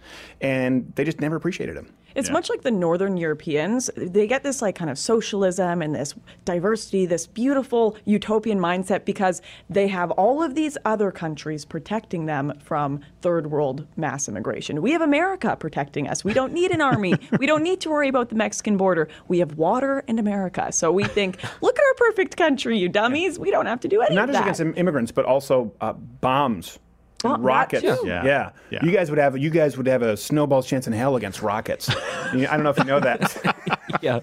and 0.42 0.92
they 0.96 1.04
just 1.04 1.20
never 1.22 1.36
appreciated 1.36 1.76
him. 1.78 1.92
It's 2.15 2.30
Yeah. 2.30 2.34
much 2.34 2.49
like 2.49 2.62
the 2.62 2.71
Northern 2.71 3.17
Europeans. 3.17 3.89
They 3.95 4.28
get 4.28 4.43
this 4.43 4.62
like 4.62 4.76
kind 4.76 4.89
of 4.89 4.97
socialism 4.97 5.82
and 5.82 5.95
this 5.95 6.13
diversity, 6.45 7.06
this 7.06 7.28
beautiful 7.28 7.95
utopian 8.06 8.60
mindset 8.60 9.06
because 9.06 9.41
they 9.69 9.88
have 9.88 10.12
all 10.12 10.41
of 10.43 10.56
these 10.56 10.78
other 10.86 11.12
countries 11.12 11.65
protecting 11.65 12.26
them 12.26 12.54
from 12.63 13.02
third 13.21 13.47
world 13.52 13.88
mass 13.95 14.28
immigration. 14.28 14.82
We 14.82 14.91
have 14.91 15.02
America 15.02 15.56
protecting 15.60 16.08
us. 16.08 16.23
We 16.23 16.34
don't 16.34 16.54
need 16.54 16.71
an 16.71 16.82
army. 16.82 17.15
we 17.39 17.45
don't 17.45 17.63
need 17.63 17.82
to 17.82 17.89
worry 17.89 18.08
about 18.10 18.30
the 18.30 18.36
Mexican 18.36 18.78
border. 18.78 19.08
We 19.28 19.39
have 19.39 19.56
water 19.58 20.04
and 20.08 20.19
America. 20.19 20.71
So 20.71 20.91
we 20.91 21.04
think, 21.06 21.38
look 21.62 21.78
at 21.78 21.84
our 21.86 21.93
perfect 21.95 22.38
country, 22.38 22.78
you 22.78 22.89
dummies. 22.89 23.39
We 23.39 23.52
don't 23.52 23.65
have 23.65 23.80
to 23.82 23.88
do 23.88 24.02
any 24.02 24.15
Not 24.15 24.28
just 24.30 24.39
against 24.41 24.62
im- 24.62 24.73
immigrants, 24.78 25.12
but 25.12 25.26
also 25.26 25.71
uh, 25.82 25.93
bombs. 25.93 26.80
Well, 27.24 27.36
and 27.36 27.44
that 27.44 27.48
rockets. 27.48 27.82
too. 27.84 28.00
Yeah. 28.06 28.26
yeah, 28.26 28.50
Yeah. 28.70 28.86
You 28.86 28.92
guys 28.92 29.10
would 29.10 29.20
have 29.20 29.38
you 29.38 29.50
guys 29.50 29.78
would 29.78 29.88
have 29.88 30.02
a 30.02 30.16
snowball's 30.18 30.68
chance 30.68 30.88
in 30.88 30.94
hell 30.94 31.16
against 31.16 31.42
rockets. 31.42 31.90
I 31.96 32.34
don't 32.36 32.64
know 32.64 32.70
if 32.70 32.78
you 32.78 32.84
know 32.84 33.00
that. 33.00 33.80
yeah. 34.02 34.20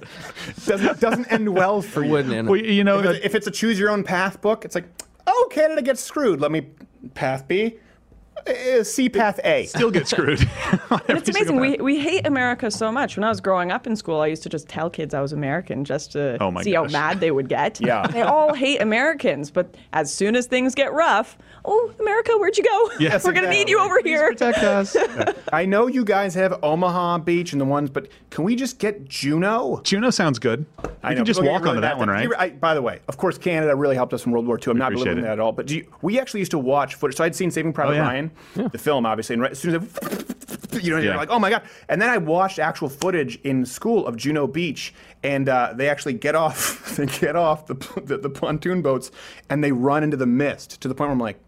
doesn't 0.67 1.01
doesn't 1.01 1.33
end 1.33 1.49
well 1.55 1.83
for 1.83 2.05
you. 2.05 2.11
Wouldn't 2.11 2.35
end. 2.35 2.49
Well, 2.49 2.61
you 2.61 2.85
know 2.85 2.99
If, 2.99 3.05
that. 3.05 3.15
it's, 3.17 3.27
if 3.27 3.35
it's 3.35 3.47
a 3.47 3.51
choose 3.51 3.79
your 3.79 3.91
own 3.91 4.05
path 4.05 4.41
book, 4.41 4.65
it's 4.65 4.75
like, 4.75 4.87
oh, 5.27 5.49
Canada 5.51 5.83
gets 5.83 6.01
screwed. 6.03 6.41
Let 6.41 6.51
me 6.53 6.69
path 7.15 7.49
B, 7.49 7.79
Uh, 8.47 8.51
uh, 8.81 8.85
C 8.85 9.09
path 9.09 9.39
A. 9.45 9.67
Still 9.67 9.91
get 9.91 10.09
screwed. 10.09 10.41
And 11.09 11.19
it's 11.19 11.29
amazing. 11.29 11.57
We, 11.61 11.77
we 11.77 11.99
hate 12.01 12.27
America 12.27 12.71
so 12.71 12.91
much. 12.91 13.17
When 13.17 13.23
I 13.25 13.29
was 13.29 13.41
growing 13.41 13.71
up 13.71 13.87
in 13.87 13.95
school, 13.97 14.21
I 14.21 14.27
used 14.27 14.43
to 14.45 14.49
just 14.49 14.69
tell 14.69 14.91
kids 14.91 15.15
I 15.15 15.21
was 15.21 15.33
American 15.33 15.85
just 15.85 16.13
to 16.13 16.37
Oh 16.41 16.53
see 16.63 16.73
gosh. 16.73 16.93
how 16.93 16.93
mad 16.93 17.21
they 17.21 17.31
would 17.31 17.49
get. 17.49 17.81
Yeah. 17.91 18.07
They 18.07 18.23
all 18.23 18.55
hate 18.55 18.81
Americans, 18.83 19.51
but 19.51 19.75
as 19.93 20.13
soon 20.13 20.37
as 20.37 20.47
things 20.47 20.75
get 20.75 20.93
rough, 20.93 21.39
oh, 21.65 21.93
America, 22.01 22.33
where'd 22.39 22.57
you 22.59 22.65
go? 22.65 22.91
Yes, 23.01 23.25
We're 23.25 23.33
going 23.33 23.45
to 23.45 23.51
need 23.51 23.69
you 23.69 23.81
over 23.81 24.01
here. 24.03 24.29
protect 24.29 24.59
us. 24.59 24.97
I 25.53 25.65
know 25.65 25.87
you 25.87 26.05
guys 26.05 26.35
have 26.35 26.59
Omaha 26.63 27.19
Beach 27.19 27.53
and 27.53 27.61
the 27.61 27.65
ones, 27.65 27.89
but 27.91 28.09
can 28.31 28.45
we 28.45 28.55
just 28.57 28.79
get 28.79 29.05
Juneau? 29.09 29.81
Juno 29.85 30.11
sounds 30.11 30.39
good. 30.39 30.67
We 30.83 30.91
I 31.03 31.11
know, 31.11 31.17
can 31.17 31.25
just 31.25 31.41
people 31.41 31.53
walk 31.53 31.63
really 31.63 31.77
onto 31.77 31.81
mad 31.83 31.91
that 31.93 31.99
one, 31.99 32.09
right? 32.09 32.29
I- 32.39 32.51
by 32.51 32.75
the 32.75 32.83
way, 32.83 33.01
of 33.09 33.17
course, 33.17 33.39
Canada 33.39 33.75
really 33.75 33.97
helped 33.97 34.13
us 34.13 34.27
in 34.27 34.33
World 34.33 34.47
War 34.47 34.59
II. 34.59 34.73
I'm 34.73 34.79
not 34.79 34.89
appreciate 34.89 35.05
belittling 35.05 35.25
it. 35.25 35.29
that 35.29 35.33
at 35.35 35.41
all. 35.41 35.53
But 35.53 35.67
do 35.67 35.77
you, 35.77 35.87
we 36.03 36.19
actually 36.21 36.41
used 36.41 36.51
to 36.53 36.59
watch 36.59 36.95
footage. 36.97 37.17
So 37.17 37.25
I'd 37.25 37.35
seen 37.35 37.51
Saving 37.51 37.73
Private 37.73 37.93
Oh, 37.93 37.97
yeah. 37.97 38.01
Ryan, 38.03 38.30
the 38.55 38.79
film, 38.79 39.07
obviously, 39.07 39.35
and 39.35 39.43
right, 39.43 39.51
as 39.53 39.59
soon 39.59 39.75
as 39.75 39.83
it, 39.83 40.83
you 40.85 40.91
know, 40.91 40.97
you're 40.99 41.13
Yeah. 41.13 41.17
like, 41.17 41.31
oh 41.31 41.39
my 41.39 41.51
god. 41.51 41.63
And 41.89 42.01
then 42.01 42.09
I 42.09 42.19
watched 42.19 42.59
actual 42.59 42.89
footage 42.89 43.37
in 43.43 43.65
school 43.67 44.07
of 44.07 44.17
Juno 44.17 44.47
Beach, 44.47 44.95
and 45.23 45.49
uh, 45.49 45.73
they 45.75 45.89
actually 45.89 46.15
get 46.15 46.35
off, 46.35 46.95
they 46.97 47.07
get 47.07 47.37
off 47.37 47.67
the, 47.67 47.75
the 48.05 48.19
the 48.19 48.31
pontoon 48.31 48.83
boats, 48.83 49.11
and 49.49 49.63
they 49.65 49.73
run 49.73 50.03
into 50.03 50.17
the 50.17 50.27
mist 50.27 50.81
to 50.83 50.89
the 50.89 50.95
point 50.95 51.09
where 51.09 51.13
I'm 51.13 51.19
like. 51.21 51.39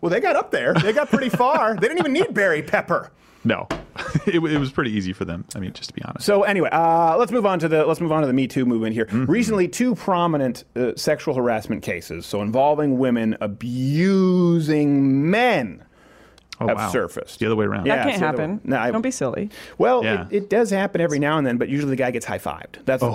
Well, 0.00 0.08
they 0.08 0.20
got 0.20 0.34
up 0.34 0.50
there. 0.50 0.72
They 0.72 0.94
got 0.94 1.10
pretty 1.10 1.28
far. 1.28 1.74
They 1.74 1.82
didn't 1.86 1.98
even 1.98 2.12
need 2.14 2.32
Barry 2.32 2.62
Pepper. 2.62 3.10
No. 3.44 3.66
it, 4.26 4.36
it 4.36 4.58
was 4.58 4.70
pretty 4.70 4.90
easy 4.92 5.12
for 5.12 5.24
them. 5.24 5.44
I 5.54 5.60
mean, 5.60 5.72
just 5.72 5.88
to 5.90 5.94
be 5.94 6.02
honest. 6.02 6.24
So 6.26 6.42
anyway, 6.42 6.68
uh, 6.72 7.16
let's 7.18 7.32
move 7.32 7.46
on 7.46 7.58
to 7.60 7.68
the 7.68 7.84
let's 7.86 8.00
move 8.00 8.12
on 8.12 8.20
to 8.20 8.26
the 8.26 8.32
Me 8.32 8.46
Too 8.46 8.64
movement 8.64 8.94
here. 8.94 9.06
Mm-hmm. 9.06 9.30
Recently, 9.30 9.68
two 9.68 9.94
prominent 9.94 10.64
uh, 10.76 10.92
sexual 10.96 11.34
harassment 11.34 11.82
cases, 11.82 12.26
so 12.26 12.42
involving 12.42 12.98
women 12.98 13.36
abusing 13.40 15.30
men, 15.30 15.84
oh, 16.60 16.68
have 16.68 16.76
wow. 16.76 16.90
surfaced. 16.90 17.38
The 17.38 17.46
other 17.46 17.56
way 17.56 17.66
around. 17.66 17.86
Yeah. 17.86 17.96
that 17.96 18.02
can't 18.02 18.10
it's 18.14 18.20
the 18.20 18.28
other 18.28 18.42
happen. 18.42 18.60
No, 18.64 18.78
I- 18.78 18.90
Don't 18.90 19.02
be 19.02 19.10
silly. 19.10 19.50
Well, 19.78 20.04
Yeah. 20.04 20.26
it, 20.26 20.44
it 20.44 20.50
does 20.50 20.70
happen 20.70 21.00
every 21.00 21.18
now 21.18 21.38
and 21.38 21.46
then, 21.46 21.56
but 21.58 21.68
usually 21.68 21.90
the 21.90 21.96
guy 21.96 22.10
gets 22.10 22.26
high 22.26 22.38
fived. 22.38 22.84
That's 22.84 23.02
the. 23.02 23.10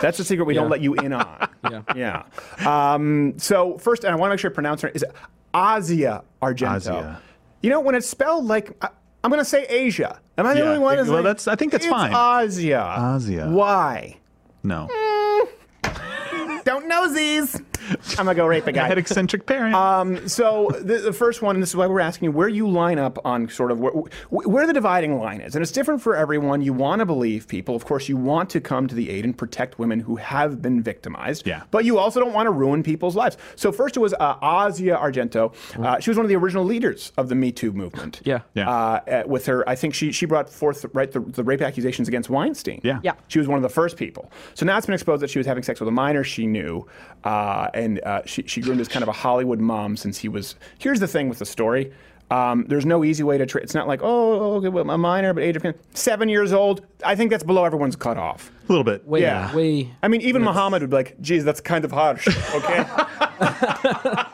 That's 0.00 0.18
the 0.18 0.24
secret 0.24 0.44
we 0.44 0.54
don't 0.54 0.70
let 0.70 0.80
you 0.80 0.94
in 0.94 1.12
on. 1.12 1.48
Yeah. 1.70 1.82
Yeah. 1.94 2.94
Um, 2.94 3.34
so 3.38 3.76
first, 3.76 4.04
and 4.04 4.12
I 4.12 4.16
want 4.16 4.30
to 4.30 4.32
make 4.32 4.40
sure 4.40 4.50
I 4.50 4.54
pronounce 4.54 4.80
her. 4.80 4.88
Is 4.88 5.02
it 5.02 5.12
Asia 5.54 6.24
Argento? 6.40 6.76
Asia. 6.76 7.22
You 7.62 7.68
know 7.68 7.80
when 7.80 7.94
it's 7.94 8.08
spelled 8.08 8.46
like. 8.46 8.82
I'm 9.22 9.30
going 9.30 9.40
to 9.40 9.44
say 9.44 9.64
Asia. 9.68 10.18
Am 10.38 10.46
I 10.46 10.54
the 10.54 10.62
only 10.66 10.78
one? 10.78 10.96
Well, 10.96 11.06
like- 11.16 11.24
that's- 11.24 11.46
I 11.48 11.54
think 11.56 11.72
that's 11.72 11.84
it's 11.84 11.92
fine. 11.92 12.12
Asia. 12.48 13.16
Asia. 13.18 13.48
Why? 13.50 14.16
No. 14.62 14.88
Mm. 14.90 16.64
Don't 16.64 16.86
know 16.88 17.12
these. 17.12 17.60
I'm 17.90 18.26
gonna 18.26 18.34
go 18.34 18.46
rape 18.46 18.66
a 18.66 18.72
guy. 18.72 18.84
I 18.84 18.88
had 18.88 18.98
eccentric 18.98 19.46
parent. 19.46 19.74
Um, 19.74 20.28
so 20.28 20.70
the, 20.80 20.98
the 20.98 21.12
first 21.12 21.42
one, 21.42 21.56
and 21.56 21.62
this 21.62 21.70
is 21.70 21.76
why 21.76 21.86
we're 21.86 22.00
asking 22.00 22.26
you, 22.26 22.32
where 22.32 22.48
you 22.48 22.68
line 22.68 22.98
up 22.98 23.18
on 23.24 23.48
sort 23.48 23.70
of 23.70 23.80
where, 23.80 23.92
where 24.30 24.66
the 24.66 24.72
dividing 24.72 25.18
line 25.18 25.40
is, 25.40 25.54
and 25.54 25.62
it's 25.62 25.72
different 25.72 26.00
for 26.02 26.16
everyone. 26.16 26.62
You 26.62 26.72
want 26.72 27.00
to 27.00 27.06
believe 27.06 27.48
people, 27.48 27.74
of 27.74 27.84
course, 27.84 28.08
you 28.08 28.16
want 28.16 28.50
to 28.50 28.60
come 28.60 28.86
to 28.88 28.94
the 28.94 29.10
aid 29.10 29.24
and 29.24 29.36
protect 29.36 29.78
women 29.78 30.00
who 30.00 30.16
have 30.16 30.62
been 30.62 30.82
victimized. 30.82 31.46
Yeah. 31.46 31.62
But 31.70 31.84
you 31.84 31.98
also 31.98 32.20
don't 32.20 32.32
want 32.32 32.46
to 32.46 32.50
ruin 32.52 32.82
people's 32.82 33.16
lives. 33.16 33.36
So 33.56 33.72
first, 33.72 33.96
it 33.96 34.00
was 34.00 34.14
uh, 34.14 34.36
Asia 34.42 34.98
Argento. 35.00 35.54
Uh, 35.78 35.98
she 36.00 36.10
was 36.10 36.16
one 36.16 36.24
of 36.24 36.28
the 36.28 36.36
original 36.36 36.64
leaders 36.64 37.12
of 37.16 37.28
the 37.28 37.34
Me 37.34 37.52
Too 37.52 37.72
movement. 37.72 38.20
Yeah. 38.24 38.40
Yeah. 38.54 38.68
Uh, 38.68 38.72
uh, 38.72 39.22
with 39.26 39.46
her, 39.46 39.68
I 39.68 39.74
think 39.74 39.94
she 39.94 40.12
she 40.12 40.26
brought 40.26 40.50
forth 40.50 40.84
right 40.92 41.10
the, 41.10 41.20
the 41.20 41.44
rape 41.44 41.62
accusations 41.62 42.08
against 42.08 42.30
Weinstein. 42.30 42.80
Yeah. 42.82 43.00
Yeah. 43.02 43.14
She 43.28 43.38
was 43.38 43.48
one 43.48 43.56
of 43.56 43.62
the 43.62 43.68
first 43.68 43.96
people. 43.96 44.30
So 44.54 44.66
now 44.66 44.76
it's 44.76 44.86
been 44.86 44.94
exposed 44.94 45.22
that 45.22 45.30
she 45.30 45.38
was 45.38 45.46
having 45.46 45.62
sex 45.62 45.80
with 45.80 45.88
a 45.88 45.92
minor 45.92 46.24
she 46.24 46.46
knew, 46.46 46.86
uh, 47.24 47.68
and 47.80 48.00
uh, 48.04 48.22
she, 48.26 48.42
she 48.46 48.60
grew 48.60 48.72
into 48.72 48.80
this 48.82 48.88
kind 48.92 49.02
of 49.02 49.08
a 49.08 49.12
Hollywood 49.12 49.58
mom 49.60 49.96
since 49.96 50.18
he 50.18 50.28
was. 50.28 50.54
Here's 50.78 51.00
the 51.00 51.08
thing 51.08 51.28
with 51.28 51.38
the 51.38 51.46
story. 51.46 51.92
Um, 52.30 52.64
there's 52.68 52.86
no 52.86 53.02
easy 53.04 53.24
way 53.24 53.38
to. 53.38 53.44
Tra- 53.46 53.60
it's 53.60 53.74
not 53.74 53.88
like 53.88 54.00
oh, 54.04 54.54
okay, 54.58 54.68
well, 54.68 54.88
a 54.88 54.96
minor, 54.96 55.34
but 55.34 55.42
age 55.42 55.56
of 55.56 55.64
seven 55.94 56.28
years 56.28 56.52
old. 56.52 56.86
I 57.04 57.16
think 57.16 57.30
that's 57.32 57.42
below 57.42 57.64
everyone's 57.64 57.96
cutoff. 57.96 58.52
a 58.68 58.72
little 58.72 58.84
bit. 58.84 59.04
Way, 59.04 59.22
Yeah. 59.22 59.52
way. 59.54 59.90
I 60.02 60.06
mean, 60.06 60.20
even 60.20 60.42
Muhammad 60.42 60.80
would 60.82 60.90
be 60.90 60.96
like, 60.96 61.20
geez, 61.20 61.44
that's 61.44 61.60
kind 61.60 61.84
of 61.84 61.90
harsh, 61.90 62.28
okay? 62.54 62.84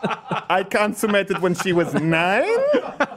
I 0.48 0.62
consummated 0.62 1.40
when 1.40 1.54
she 1.54 1.72
was 1.72 1.92
nine, 1.94 2.44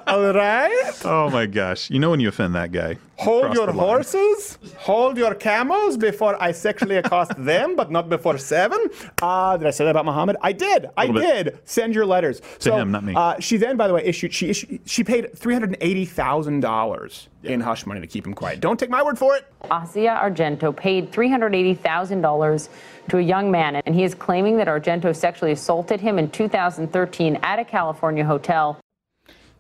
all 0.08 0.34
right? 0.34 0.94
Oh 1.06 1.30
my 1.30 1.46
gosh. 1.46 1.90
You 1.90 2.00
know 2.00 2.10
when 2.10 2.20
you 2.20 2.30
offend 2.30 2.56
that 2.56 2.72
guy. 2.72 2.98
Hold 3.18 3.54
your 3.54 3.72
horses, 3.72 4.58
hold 4.78 5.18
your 5.18 5.36
camels 5.36 5.98
before 5.98 6.42
I 6.42 6.54
sexually 6.54 6.96
accost 6.96 7.32
them, 7.38 7.76
but 7.76 7.92
not 7.92 8.08
before 8.10 8.38
seven. 8.38 8.80
Uh, 9.22 9.58
did 9.58 9.68
I 9.68 9.72
say 9.72 9.84
that 9.84 9.92
about 9.92 10.06
Muhammad? 10.06 10.38
I 10.42 10.54
did. 10.54 10.88
I 10.96 11.06
Little 11.08 11.22
bit. 11.22 11.44
did. 11.44 11.60
Send 11.66 11.94
your 11.94 12.06
letters 12.06 12.42
to 12.60 12.74
him, 12.76 12.92
not 12.92 13.04
me. 13.04 13.14
Uh, 13.16 13.38
she 13.40 13.58
then, 13.58 13.76
by 13.76 13.88
the 13.88 13.94
way, 13.94 14.04
issued. 14.06 14.34
She 14.34 14.50
issued. 14.50 14.80
She 14.86 15.04
paid 15.04 15.38
three 15.38 15.54
hundred 15.54 15.76
eighty 15.82 16.06
thousand 16.06 16.62
dollars 16.62 17.28
in 17.44 17.60
hush 17.62 17.86
money 17.86 18.00
to 18.02 18.08
keep 18.08 18.26
him 18.26 18.34
quiet. 18.34 18.60
Don't 18.62 18.80
take 18.80 18.90
my 18.90 19.04
word 19.04 19.18
for 19.20 19.36
it. 19.36 19.46
Asia 19.66 20.20
Argento 20.22 20.76
paid 20.76 21.10
$380,000 21.12 22.70
to 23.10 23.18
a 23.18 23.22
young 23.22 23.52
man, 23.52 23.76
and 23.78 23.94
he 23.96 24.04
is 24.04 24.14
claiming 24.16 24.58
that 24.58 24.68
Argento 24.68 25.16
sexually 25.16 25.52
assaulted 25.52 26.00
him 26.02 26.18
in 26.20 26.30
2013 26.32 27.40
at 27.44 27.60
a 27.60 27.66
California 27.66 28.24
hotel. 28.26 28.80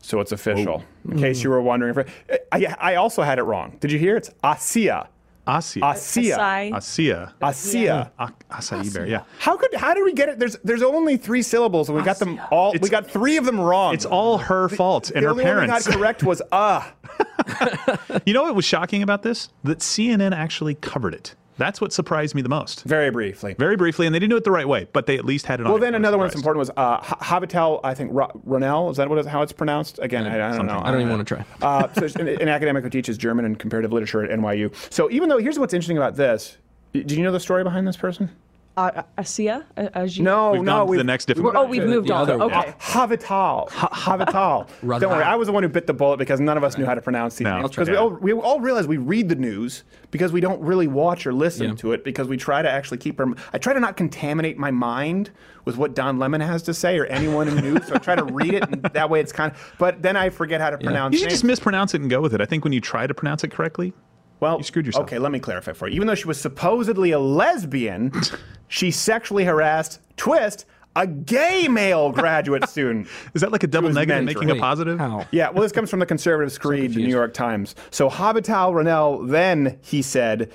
So 0.01 0.19
it's 0.21 0.31
official. 0.31 0.83
In 1.09 1.19
case 1.19 1.43
you 1.43 1.49
were 1.49 1.61
wondering, 1.61 1.95
if 1.97 2.39
I, 2.51 2.75
I 2.79 2.95
also 2.95 3.21
had 3.21 3.37
it 3.37 3.43
wrong. 3.43 3.77
Did 3.81 3.91
you 3.91 3.99
hear? 3.99 4.15
It's 4.15 4.29
Asia. 4.43 5.09
Asia. 5.47 5.79
Asia. 5.83 6.71
Asai. 6.71 6.77
Asia. 6.77 7.33
Asia. 7.41 8.11
Acai 8.51 8.93
bear. 8.93 9.07
Yeah. 9.07 9.23
How 9.39 9.57
could? 9.57 9.73
How 9.73 9.93
did 9.95 10.03
we 10.03 10.13
get 10.13 10.29
it? 10.29 10.39
There's 10.39 10.55
there's 10.63 10.83
only 10.83 11.17
three 11.17 11.41
syllables, 11.41 11.89
and 11.89 11.97
we 11.97 12.03
got 12.03 12.19
them 12.19 12.39
all. 12.51 12.71
we 12.71 12.75
It's- 12.75 12.89
got 12.89 13.07
three 13.09 13.35
of 13.37 13.45
them 13.45 13.59
wrong. 13.59 13.93
It's 13.95 14.05
all 14.05 14.37
her 14.37 14.69
fault 14.69 15.09
and 15.11 15.23
the 15.23 15.27
her 15.27 15.31
only 15.31 15.43
one 15.43 15.55
we 15.55 15.65
parents. 15.67 15.87
got 15.87 15.97
correct 15.97 16.23
was 16.23 16.41
ah. 16.51 16.93
You 18.25 18.33
know 18.33 18.43
what 18.43 18.55
was 18.55 18.65
shocking 18.65 19.01
about 19.03 19.23
this? 19.23 19.49
That 19.63 19.79
CNN 19.79 20.33
actually 20.35 20.75
covered 20.75 21.13
it. 21.15 21.35
That's 21.59 21.81
what 21.81 21.91
surprised 21.93 22.33
me 22.35 22.41
the 22.41 22.49
most. 22.49 22.83
Very 22.85 23.11
briefly. 23.11 23.53
Very 23.59 23.75
briefly, 23.75 24.05
and 24.07 24.15
they 24.15 24.19
didn't 24.19 24.29
do 24.31 24.37
it 24.37 24.45
the 24.45 24.51
right 24.51 24.67
way, 24.67 24.87
but 24.93 25.05
they 25.05 25.17
at 25.17 25.25
least 25.25 25.45
had 25.45 25.59
it 25.59 25.65
on. 25.65 25.71
Well, 25.73 25.79
then 25.79 25.93
I 25.93 25.97
was 25.97 26.01
another 26.01 26.17
one 26.17 26.27
that's 26.27 26.35
important 26.37 26.59
was 26.59 26.69
uh, 26.77 26.99
H- 27.03 27.09
Habitel, 27.19 27.81
I 27.83 27.93
think, 27.93 28.11
Ro- 28.13 28.31
Ronell. 28.47 28.89
Is 28.91 28.97
that 28.97 29.09
what 29.09 29.19
it, 29.19 29.25
how 29.25 29.41
it's 29.41 29.51
pronounced? 29.51 29.99
Again, 30.01 30.25
I, 30.25 30.53
I 30.53 30.55
don't 30.55 30.65
know. 30.65 30.81
I 30.83 30.89
don't 30.89 31.01
even 31.01 31.11
want 31.13 31.27
to 31.27 31.35
try. 31.35 31.45
Uh, 31.61 31.91
so 32.07 32.19
an, 32.21 32.29
an 32.29 32.47
academic 32.47 32.83
who 32.83 32.89
teaches 32.89 33.17
German 33.17 33.43
and 33.43 33.59
comparative 33.59 33.91
literature 33.91 34.23
at 34.23 34.31
NYU. 34.39 34.73
So 34.91 35.11
even 35.11 35.27
though, 35.27 35.37
here's 35.37 35.59
what's 35.59 35.73
interesting 35.73 35.97
about 35.97 36.15
this. 36.15 36.57
Do 36.93 37.01
you 37.15 37.21
know 37.23 37.31
the 37.33 37.39
story 37.41 37.63
behind 37.63 37.85
this 37.87 37.97
person? 37.97 38.31
Uh, 38.77 39.03
Asia? 39.17 39.65
Uh, 39.75 39.89
Asia? 39.93 40.23
No, 40.23 40.51
We've 40.51 40.61
no. 40.61 40.71
gone 40.71 40.85
to 40.85 40.91
we've- 40.91 40.97
the 40.99 41.03
next 41.03 41.25
different. 41.25 41.53
Oh, 41.55 41.65
we've 41.65 41.83
moved 41.83 42.09
on. 42.11 42.21
other 42.21 42.37
one. 42.37 42.49
Okay. 42.53 42.73
Havital. 42.79 43.67
Havital. 43.69 44.67
Don't 44.99 45.11
worry, 45.11 45.23
I 45.23 45.35
was 45.35 45.47
the 45.47 45.51
one 45.51 45.63
who 45.63 45.69
bit 45.69 45.85
the 45.85 45.93
bullet 45.93 46.17
because 46.17 46.39
none 46.39 46.55
of 46.55 46.63
us 46.63 46.77
knew 46.77 46.85
how 46.85 46.93
to 46.95 47.01
pronounce 47.01 47.35
these 47.35 47.43
No. 47.45 47.55
names. 47.57 47.63
I'll. 47.63 47.69
Because 47.69 47.89
we 47.89 47.95
all, 47.97 48.09
we 48.11 48.31
all 48.33 48.59
realize 48.61 48.87
we 48.87 48.95
read 48.97 49.27
the 49.27 49.35
news 49.35 49.83
because 50.11 50.31
we 50.31 50.39
don't 50.39 50.61
really 50.61 50.87
watch 50.87 51.27
or 51.27 51.33
listen 51.33 51.69
Yeah. 51.69 51.75
to 51.75 51.91
it 51.91 52.03
because 52.05 52.27
we 52.29 52.37
try 52.37 52.61
to 52.61 52.69
actually 52.69 52.99
keep 52.99 53.19
our. 53.19 53.27
I 53.53 53.57
try 53.57 53.73
to 53.73 53.79
not 53.81 53.97
contaminate 53.97 54.57
my 54.57 54.71
mind 54.71 55.31
with 55.65 55.75
what 55.77 55.93
Don 55.93 56.17
Lemon 56.17 56.39
has 56.41 56.63
to 56.63 56.73
say 56.73 56.97
or 56.97 57.05
anyone 57.07 57.49
in 57.49 57.57
news. 57.57 57.85
So 57.87 57.95
I 57.95 57.97
try 57.97 58.15
to 58.15 58.23
read 58.23 58.53
it, 58.53 58.63
and 58.69 58.81
that 58.83 59.09
way 59.09 59.19
it's 59.19 59.33
kind 59.33 59.51
of. 59.51 59.73
But 59.77 60.01
then 60.01 60.15
I 60.15 60.29
forget 60.29 60.61
how 60.61 60.69
to 60.69 60.77
pronounce. 60.77 61.13
It. 61.13 61.17
You 61.17 61.19
should 61.19 61.25
names. 61.25 61.33
just 61.33 61.43
mispronounce 61.43 61.93
it 61.93 62.01
and 62.01 62.09
go 62.09 62.21
with 62.21 62.33
it. 62.33 62.39
I 62.39 62.45
think 62.45 62.63
when 62.63 62.71
you 62.71 62.79
try 62.81 63.07
to 63.07 63.13
pronounce 63.13 63.43
it 63.43 63.51
correctly, 63.51 63.93
Well, 64.39 64.57
You 64.57 64.63
screwed 64.63 64.85
yourself. 64.85 65.03
Okay, 65.03 65.19
let 65.19 65.31
me 65.31 65.39
clarify 65.39 65.73
for 65.73 65.87
you. 65.87 65.95
Even 65.95 66.07
though 66.07 66.15
she 66.15 66.27
was 66.27 66.39
supposedly 66.39 67.11
a 67.11 67.19
lesbian, 67.19 68.11
she 68.67 68.91
sexually 68.91 69.43
harassed, 69.45 69.99
twist, 70.17 70.65
a 70.95 71.05
gay 71.05 71.67
male 71.67 72.11
graduate 72.13 72.67
student. 72.69 73.07
is 73.33 73.41
that 73.41 73.51
like 73.51 73.63
a 73.63 73.67
double 73.67 73.91
negative 73.91 74.23
mentoring. 74.23 74.25
making 74.25 74.49
a 74.51 74.55
positive? 74.55 74.97
How? 74.97 75.25
Yeah, 75.31 75.49
well, 75.49 75.61
this 75.63 75.71
comes 75.71 75.89
from 75.89 75.99
the 75.99 76.05
conservative 76.05 76.51
screed, 76.51 76.93
the 76.93 77.01
New 77.01 77.09
York 77.09 77.33
Times. 77.33 77.75
So 77.91 78.09
Habital 78.09 78.73
Ronell, 78.73 79.29
then 79.29 79.77
he 79.81 80.01
said, 80.01 80.51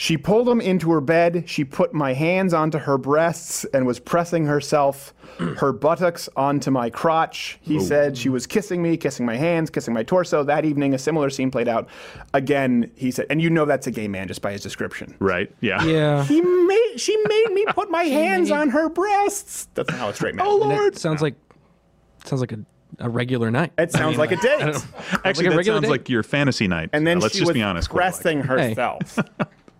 she 0.00 0.16
pulled 0.16 0.48
him 0.48 0.60
into 0.60 0.92
her 0.92 1.00
bed. 1.00 1.42
She 1.48 1.64
put 1.64 1.92
my 1.92 2.12
hands 2.12 2.54
onto 2.54 2.78
her 2.78 2.96
breasts 2.96 3.64
and 3.74 3.84
was 3.84 3.98
pressing 3.98 4.46
herself, 4.46 5.12
her 5.56 5.72
buttocks 5.72 6.28
onto 6.36 6.70
my 6.70 6.88
crotch. 6.88 7.58
He 7.62 7.80
said 7.80 8.16
she 8.16 8.28
was 8.28 8.46
kissing 8.46 8.80
me, 8.80 8.96
kissing 8.96 9.26
my 9.26 9.34
hands, 9.34 9.70
kissing 9.70 9.92
my 9.92 10.04
torso. 10.04 10.44
That 10.44 10.64
evening, 10.64 10.94
a 10.94 10.98
similar 10.98 11.30
scene 11.30 11.50
played 11.50 11.66
out. 11.66 11.88
Again, 12.32 12.92
he 12.94 13.10
said, 13.10 13.26
and 13.28 13.42
you 13.42 13.50
know 13.50 13.64
that's 13.64 13.88
a 13.88 13.90
gay 13.90 14.06
man 14.06 14.28
just 14.28 14.40
by 14.40 14.52
his 14.52 14.60
description. 14.62 15.16
Right? 15.18 15.52
Yeah. 15.60 15.82
Yeah. 15.82 16.24
He 16.24 16.40
made, 16.42 16.92
she 16.98 17.16
made 17.26 17.50
me 17.52 17.64
put 17.70 17.90
my 17.90 18.04
hands 18.04 18.52
on 18.52 18.70
her 18.70 18.88
breasts. 18.88 19.66
That's 19.74 19.90
not 19.90 19.98
how 19.98 20.08
a 20.10 20.14
straight 20.14 20.36
man. 20.36 20.46
Oh. 20.46 20.58
Lord! 20.58 20.94
It 20.94 20.98
sounds 21.00 21.20
like 21.22 21.34
sounds 22.24 22.40
like 22.40 22.52
a, 22.52 22.60
a 23.00 23.08
regular 23.10 23.50
night. 23.50 23.72
It 23.78 23.90
sounds 23.90 24.16
like 24.16 24.30
a 24.30 24.36
date. 24.36 24.60
Actually, 25.24 25.48
like 25.48 25.54
a 25.54 25.56
that 25.56 25.64
sounds 25.66 25.82
date. 25.82 25.90
like 25.90 26.08
your 26.08 26.22
fantasy 26.22 26.68
night. 26.68 26.90
And 26.92 27.04
then 27.04 27.16
Uh, 27.18 27.22
let's 27.22 27.34
she 27.34 27.40
just 27.40 27.48
was 27.48 27.54
be 27.54 27.62
honest. 27.62 27.90
quite 27.90 28.04
like. 28.04 28.12
pressing 28.14 28.40
herself. 28.42 29.18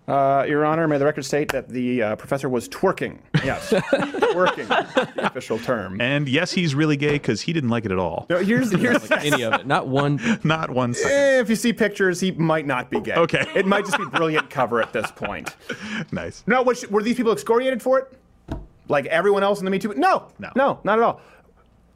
Uh, 0.09 0.43
Your 0.47 0.65
Honor, 0.65 0.87
may 0.87 0.97
the 0.97 1.05
record 1.05 1.23
state 1.23 1.49
that 1.51 1.69
the 1.69 2.01
uh, 2.01 2.15
professor 2.15 2.49
was 2.49 2.67
twerking. 2.67 3.19
Yes, 3.43 3.69
twerking, 3.73 4.67
the 5.15 5.27
official 5.27 5.59
term. 5.59 6.01
And 6.01 6.27
yes, 6.27 6.51
he's 6.51 6.73
really 6.73 6.97
gay 6.97 7.11
because 7.13 7.41
he 7.41 7.53
didn't 7.53 7.69
like 7.69 7.85
it 7.85 7.91
at 7.91 7.99
all. 7.99 8.25
No, 8.27 8.37
here's 8.43 8.71
here's. 8.71 9.11
Any 9.11 9.43
of 9.43 9.53
it. 9.53 9.67
Not 9.67 9.87
one. 9.87 10.19
Not 10.43 10.71
one 10.71 10.95
second. 10.95 11.11
Eh, 11.15 11.39
If 11.41 11.49
you 11.49 11.55
see 11.55 11.73
pictures, 11.73 12.19
he 12.19 12.31
might 12.31 12.65
not 12.65 12.89
be 12.89 12.99
gay. 12.99 13.13
Okay. 13.13 13.45
It 13.53 13.67
might 13.67 13.85
just 13.85 13.99
be 13.99 14.05
brilliant 14.05 14.49
cover 14.49 14.81
at 14.81 14.93
this 14.93 15.11
point. 15.11 15.55
Nice. 16.11 16.43
No, 16.47 16.63
was, 16.63 16.87
were 16.89 17.03
these 17.03 17.15
people 17.17 17.31
excoriated 17.31 17.81
for 17.83 17.99
it? 17.99 18.57
Like 18.87 19.05
everyone 19.07 19.43
else 19.43 19.59
in 19.59 19.65
the 19.65 19.71
Me 19.71 19.77
Too? 19.77 19.93
No. 19.95 20.27
No. 20.39 20.49
No, 20.55 20.79
not 20.83 20.97
at 20.97 21.03
all. 21.03 21.21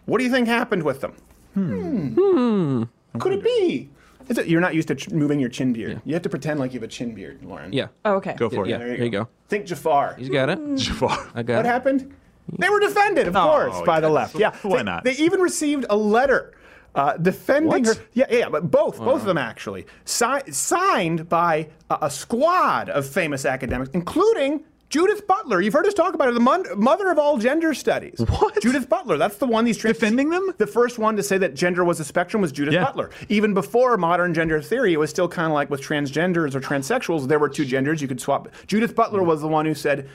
What 0.06 0.20
do 0.20 0.24
you 0.24 0.30
think 0.30 0.48
happened 0.48 0.84
with 0.84 1.02
them? 1.02 1.14
Hmm. 1.56 2.84
Could 3.20 3.34
it 3.34 3.44
be? 3.44 3.90
Is 4.30 4.38
it, 4.38 4.48
you're 4.48 4.62
not 4.62 4.74
used 4.76 4.88
to 4.90 4.96
ch- 4.96 5.10
moving 5.10 5.40
your 5.40 5.50
chin 5.50 5.74
beard. 5.74 6.02
You 6.06 6.14
have 6.14 6.24
to 6.24 6.30
pretend 6.30 6.60
like 6.60 6.74
you 6.74 6.80
have 6.80 6.88
a 6.88 6.92
chin 6.92 7.14
beard, 7.14 7.44
Lauren. 7.44 7.74
Yeah. 7.74 7.88
Oh, 8.06 8.16
okay. 8.16 8.34
Go 8.38 8.50
for 8.50 8.68
Yeah. 8.68 8.78
it. 8.78 8.80
There 8.80 9.04
you 9.04 9.10
go. 9.10 9.28
Think 9.50 9.66
Jafar. 9.66 10.16
He's 10.18 10.30
got 10.30 10.50
it. 10.50 10.60
Jafar. 10.78 11.32
I 11.36 11.44
got 11.44 11.54
it. 11.54 11.58
What 11.58 11.66
it. 11.66 11.70
happened? 11.70 12.14
They 12.60 12.70
were 12.70 12.80
defended, 12.80 13.28
of 13.28 13.36
Oh, 13.36 13.42
course, 13.42 13.82
by 13.86 14.00
the 14.02 14.10
left. 14.10 14.36
Yeah. 14.36 14.56
Why 14.64 14.78
They- 14.78 14.84
not? 14.84 15.04
They 15.04 15.14
even 15.14 15.40
received 15.40 15.86
a 15.90 15.96
letter 15.96 16.54
uh, 16.96 17.18
defending 17.18 17.70
What? 17.86 17.86
her. 17.98 18.04
Yeah, 18.14 18.26
yeah, 18.30 18.50
but 18.50 18.70
both, 18.70 19.00
both 19.00 19.22
of 19.22 19.26
them 19.26 19.38
actually, 19.38 19.86
si- 20.06 20.52
signed 20.52 21.28
by 21.30 21.70
a, 21.90 21.98
a 22.04 22.10
squad 22.12 22.90
of 22.90 23.08
famous 23.08 23.46
academics, 23.46 23.90
including. 23.94 24.64
Judith 24.94 25.26
Butler, 25.26 25.60
you've 25.60 25.74
heard 25.74 25.88
us 25.88 25.96
talk 25.96 26.14
about 26.14 26.28
her, 26.28 26.34
the 26.36 26.40
mon- 26.40 26.68
mother 26.78 27.10
of 27.10 27.18
all 27.18 27.40
gender 27.40 27.74
studies. 27.74 28.20
What? 28.30 28.62
Judith 28.62 28.88
Butler, 28.88 29.18
that's 29.18 29.38
the 29.38 29.48
one 29.48 29.66
these 29.66 29.76
trans- 29.76 29.98
Defending 29.98 30.30
them? 30.30 30.54
The 30.60 30.68
first 30.68 31.00
one 31.00 31.16
to 31.18 31.24
say 31.24 31.40
that 31.40 31.56
gender 31.56 31.84
was 31.84 32.00
a 32.00 32.04
spectrum 32.06 32.44
was 32.44 32.52
Judith 32.52 32.76
Yeah. 32.76 32.84
Butler. 32.86 33.10
Even 33.28 33.56
before 33.56 33.98
modern 33.98 34.36
gender 34.36 34.62
theory, 34.62 34.94
it 34.94 34.98
was 35.00 35.10
still 35.10 35.28
kind 35.28 35.48
of 35.48 35.54
like 35.54 35.72
with 35.72 35.82
transgenders 35.82 36.54
or 36.54 36.62
transsexuals, 36.62 37.28
there 37.28 37.40
were 37.40 37.50
two 37.50 37.66
genders, 37.66 38.04
you 38.04 38.08
could 38.08 38.22
swap. 38.22 38.50
Judith 38.68 38.96
Butler 38.96 39.24
was 39.24 39.42
the 39.42 39.48
one 39.48 39.66
who 39.66 39.74
said, 39.74 40.08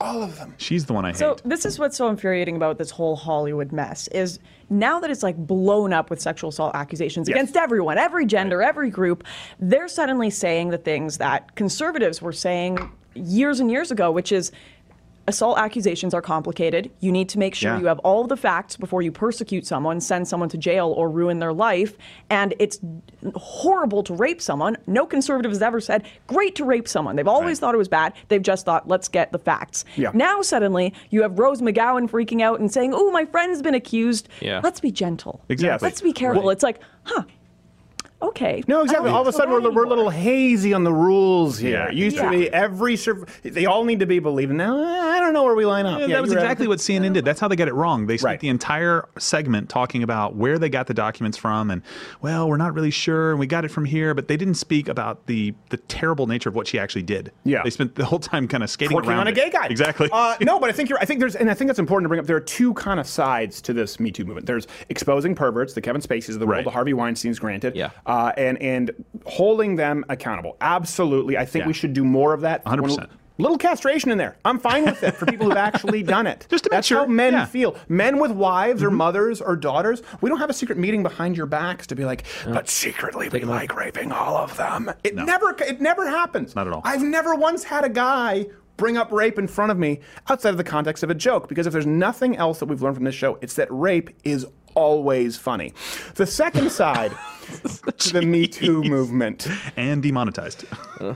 All 0.00 0.22
of 0.22 0.38
them. 0.38 0.54
She's 0.56 0.86
the 0.86 0.94
one 0.94 1.04
I 1.04 1.08
hate. 1.08 1.18
So 1.18 1.36
this 1.44 1.66
is 1.66 1.78
what's 1.78 1.98
so 1.98 2.08
infuriating 2.08 2.56
about 2.56 2.78
this 2.78 2.90
whole 2.90 3.14
Hollywood 3.14 3.72
mess 3.72 4.08
is 4.08 4.38
now 4.70 5.00
that 5.00 5.10
it's 5.10 5.22
like 5.22 5.36
blown 5.36 5.92
up 5.92 6.08
with 6.08 6.18
sexual 6.18 6.48
assault 6.48 6.74
accusations 6.74 7.28
Yes. 7.28 7.34
against 7.36 7.56
everyone, 7.58 7.98
every 7.98 8.24
gender, 8.24 8.62
every 8.62 8.88
group, 8.88 9.22
they're 9.60 9.86
suddenly 9.86 10.30
saying 10.30 10.70
the 10.70 10.78
things 10.78 11.18
that 11.18 11.54
conservatives 11.56 12.22
were 12.22 12.32
saying 12.32 12.90
years 13.14 13.60
and 13.60 13.70
years 13.70 13.90
ago, 13.90 14.10
which 14.10 14.32
is 14.32 14.52
assault 15.28 15.56
accusations 15.56 16.14
are 16.14 16.20
complicated. 16.20 16.90
You 16.98 17.12
need 17.12 17.28
to 17.28 17.38
make 17.38 17.54
sure 17.54 17.74
Yeah. 17.74 17.78
you 17.78 17.86
have 17.86 18.00
all 18.00 18.22
of 18.22 18.28
the 18.28 18.36
facts 18.36 18.76
before 18.76 19.02
you 19.02 19.12
persecute 19.12 19.64
someone, 19.64 20.00
send 20.00 20.26
someone 20.26 20.48
to 20.48 20.58
jail, 20.58 20.88
or 20.96 21.08
ruin 21.08 21.38
their 21.38 21.52
life. 21.52 21.96
And 22.28 22.54
it's 22.58 22.80
horrible 23.36 24.02
to 24.02 24.14
rape 24.14 24.42
someone. 24.42 24.76
No 24.88 25.06
conservative 25.06 25.52
has 25.52 25.62
ever 25.62 25.80
said, 25.80 26.02
great 26.26 26.56
to 26.56 26.64
rape 26.64 26.88
someone. 26.88 27.14
They've 27.14 27.28
always 27.28 27.58
Right. 27.58 27.60
thought 27.60 27.74
it 27.76 27.78
was 27.78 27.88
bad. 27.88 28.14
They've 28.28 28.42
just 28.42 28.64
thought, 28.66 28.88
let's 28.88 29.06
get 29.06 29.30
the 29.30 29.38
facts. 29.38 29.84
Yeah. 29.94 30.10
Now 30.12 30.42
suddenly 30.42 30.92
you 31.10 31.22
have 31.22 31.38
Rose 31.38 31.62
McGowan 31.62 32.10
freaking 32.10 32.42
out 32.42 32.58
and 32.58 32.72
saying, 32.72 32.92
oh, 32.92 33.12
my 33.12 33.24
friend's 33.24 33.62
been 33.62 33.74
accused. 33.76 34.28
Yeah. 34.40 34.60
Let's 34.64 34.80
be 34.80 34.90
gentle. 34.90 35.40
Exactly. 35.48 35.86
Let's 35.86 36.00
be 36.00 36.12
careful. 36.12 36.50
It's 36.50 36.64
like, 36.64 36.80
huh, 37.04 37.22
okay. 38.22 38.62
No, 38.68 38.82
exactly. 38.82 39.10
All 39.10 39.22
of 39.22 39.28
a 39.28 39.32
sudden, 39.32 39.52
we're, 39.52 39.70
we're 39.70 39.84
a 39.84 39.88
little 39.88 40.10
hazy 40.10 40.72
on 40.72 40.84
the 40.84 40.92
rules 40.92 41.58
here. 41.58 41.72
Yeah. 41.72 41.88
It 41.88 41.94
used 41.94 42.16
Yeah. 42.16 42.30
to 42.30 42.30
be 42.30 42.48
every 42.52 42.96
sur- 42.96 43.26
they 43.42 43.66
all 43.66 43.84
need 43.84 44.00
to 44.00 44.06
be 44.06 44.18
believed. 44.18 44.52
Now 44.52 44.76
I 44.82 45.20
don't 45.20 45.32
know 45.32 45.44
where 45.44 45.54
we 45.54 45.64
line 45.66 45.86
up. 45.86 46.00
Yeah, 46.00 46.06
Yeah, 46.06 46.14
that 46.16 46.22
was 46.22 46.30
you're 46.30 46.38
right. 46.40 46.44
exactly 46.44 46.68
what 46.68 46.78
CNN 46.78 47.12
did. 47.14 47.24
That's 47.24 47.40
how 47.40 47.48
they 47.48 47.56
got 47.56 47.68
it 47.68 47.74
wrong. 47.74 48.06
They 48.06 48.16
spent 48.16 48.32
Right. 48.32 48.40
the 48.40 48.48
entire 48.48 49.08
segment 49.18 49.68
talking 49.68 50.02
about 50.02 50.36
where 50.36 50.58
they 50.58 50.68
got 50.68 50.86
the 50.86 50.94
documents 50.94 51.36
from, 51.36 51.70
and 51.70 51.82
well, 52.20 52.48
we're 52.48 52.56
not 52.56 52.74
really 52.74 52.90
sure, 52.90 53.30
and 53.30 53.40
we 53.40 53.46
got 53.46 53.64
it 53.64 53.70
from 53.70 53.84
here, 53.84 54.14
but 54.14 54.28
they 54.28 54.36
didn't 54.36 54.54
speak 54.54 54.88
about 54.88 55.26
the 55.26 55.54
the 55.70 55.76
terrible 55.76 56.26
nature 56.26 56.48
of 56.48 56.54
what 56.54 56.66
she 56.66 56.78
actually 56.78 57.02
did. 57.02 57.32
Yeah. 57.44 57.62
they 57.64 57.70
spent 57.70 57.94
the 57.94 58.04
whole 58.04 58.18
time 58.18 58.46
kind 58.48 58.62
of 58.62 58.70
skating 58.70 58.94
working 58.94 59.10
around 59.10 59.20
on 59.20 59.26
a 59.28 59.30
it. 59.30 59.34
gay 59.36 59.50
guy. 59.50 59.66
Exactly. 59.66 60.08
Uh, 60.12 60.36
no, 60.42 60.58
but 60.58 60.68
I 60.68 60.72
think 60.72 60.88
you're. 60.88 60.98
I 60.98 61.04
think 61.04 61.20
there's, 61.20 61.34
and 61.36 61.50
I 61.50 61.54
think 61.54 61.68
that's 61.68 61.78
important 61.78 62.04
to 62.04 62.08
bring 62.08 62.20
up. 62.20 62.26
There 62.26 62.36
are 62.36 62.40
two 62.40 62.74
kind 62.74 63.00
of 63.00 63.06
sides 63.06 63.60
to 63.62 63.72
this 63.72 63.98
Me 64.00 64.10
Too 64.10 64.24
movement. 64.24 64.46
There's 64.46 64.66
exposing 64.88 65.34
perverts, 65.34 65.74
the 65.74 65.80
Kevin 65.80 66.00
Spaceys 66.02 66.30
of 66.34 66.40
the 66.40 66.46
world, 66.46 66.58
Right. 66.58 66.64
the 66.64 66.70
Harvey 66.70 66.92
Weinstein's, 66.94 67.38
granted, 67.38 67.74
Yeah. 67.76 67.90
uh, 68.06 68.11
Uh, 68.12 68.30
and 68.36 68.60
and 68.60 68.90
holding 69.24 69.76
them 69.76 70.04
accountable. 70.10 70.54
Absolutely, 70.60 71.38
I 71.38 71.46
think 71.46 71.62
Yeah. 71.62 71.68
we 71.68 71.72
should 71.72 71.94
do 71.94 72.04
more 72.04 72.34
of 72.34 72.42
that. 72.42 72.62
100%. 72.66 73.08
Little 73.38 73.56
castration 73.56 74.10
in 74.10 74.18
there. 74.18 74.36
I'm 74.44 74.58
fine 74.58 74.84
with 74.84 75.02
it 75.02 75.14
for 75.14 75.24
people 75.24 75.46
who've 75.46 75.56
actually 75.56 76.02
done 76.16 76.26
it. 76.26 76.46
Just 76.50 76.64
to 76.64 76.70
make 76.70 76.76
That's 76.76 76.86
sure, 76.86 76.98
how 76.98 77.06
men 77.06 77.32
yeah. 77.32 77.46
feel. 77.46 77.74
Men 77.88 78.18
with 78.18 78.30
wives 78.32 78.82
or 78.82 78.88
mm-hmm. 78.88 78.98
mothers 78.98 79.40
or 79.40 79.56
daughters, 79.56 80.02
we 80.20 80.28
don't 80.28 80.40
have 80.40 80.50
a 80.50 80.52
secret 80.52 80.76
meeting 80.76 81.02
behind 81.02 81.38
your 81.38 81.46
backs 81.46 81.86
to 81.86 81.94
be 81.94 82.04
like, 82.04 82.24
but 82.44 82.68
secretly 82.68 83.30
we 83.30 83.40
like 83.40 83.74
raping 83.74 84.12
all 84.12 84.36
of 84.36 84.54
them. 84.58 84.92
It 85.02 85.14
never, 85.14 85.56
it 85.60 85.80
never 85.80 86.06
happens. 86.06 86.54
Not 86.54 86.66
at 86.66 86.74
all. 86.74 86.82
I've 86.84 87.02
never 87.02 87.34
once 87.34 87.64
had 87.64 87.84
a 87.84 87.88
guy 87.88 88.44
bring 88.76 88.98
up 88.98 89.10
rape 89.10 89.38
in 89.38 89.46
front 89.46 89.70
of 89.70 89.78
me 89.78 90.00
outside 90.28 90.50
of 90.50 90.56
the 90.56 90.64
context 90.64 91.02
of 91.02 91.08
a 91.08 91.14
joke 91.14 91.48
because 91.48 91.66
if 91.66 91.72
there's 91.72 91.86
nothing 91.86 92.36
else 92.36 92.58
that 92.58 92.66
we've 92.66 92.82
learned 92.82 92.96
from 92.96 93.04
this 93.04 93.14
show, 93.14 93.38
it's 93.40 93.54
that 93.54 93.68
rape 93.70 94.10
is 94.24 94.46
always 94.74 95.36
funny. 95.36 95.72
The 96.14 96.26
second 96.26 96.70
side 96.80 97.12
to 97.98 98.12
the 98.12 98.22
Me 98.22 98.46
Too 98.46 98.82
movement. 98.82 99.48
and 99.76 100.02
demonetized. 100.02 100.64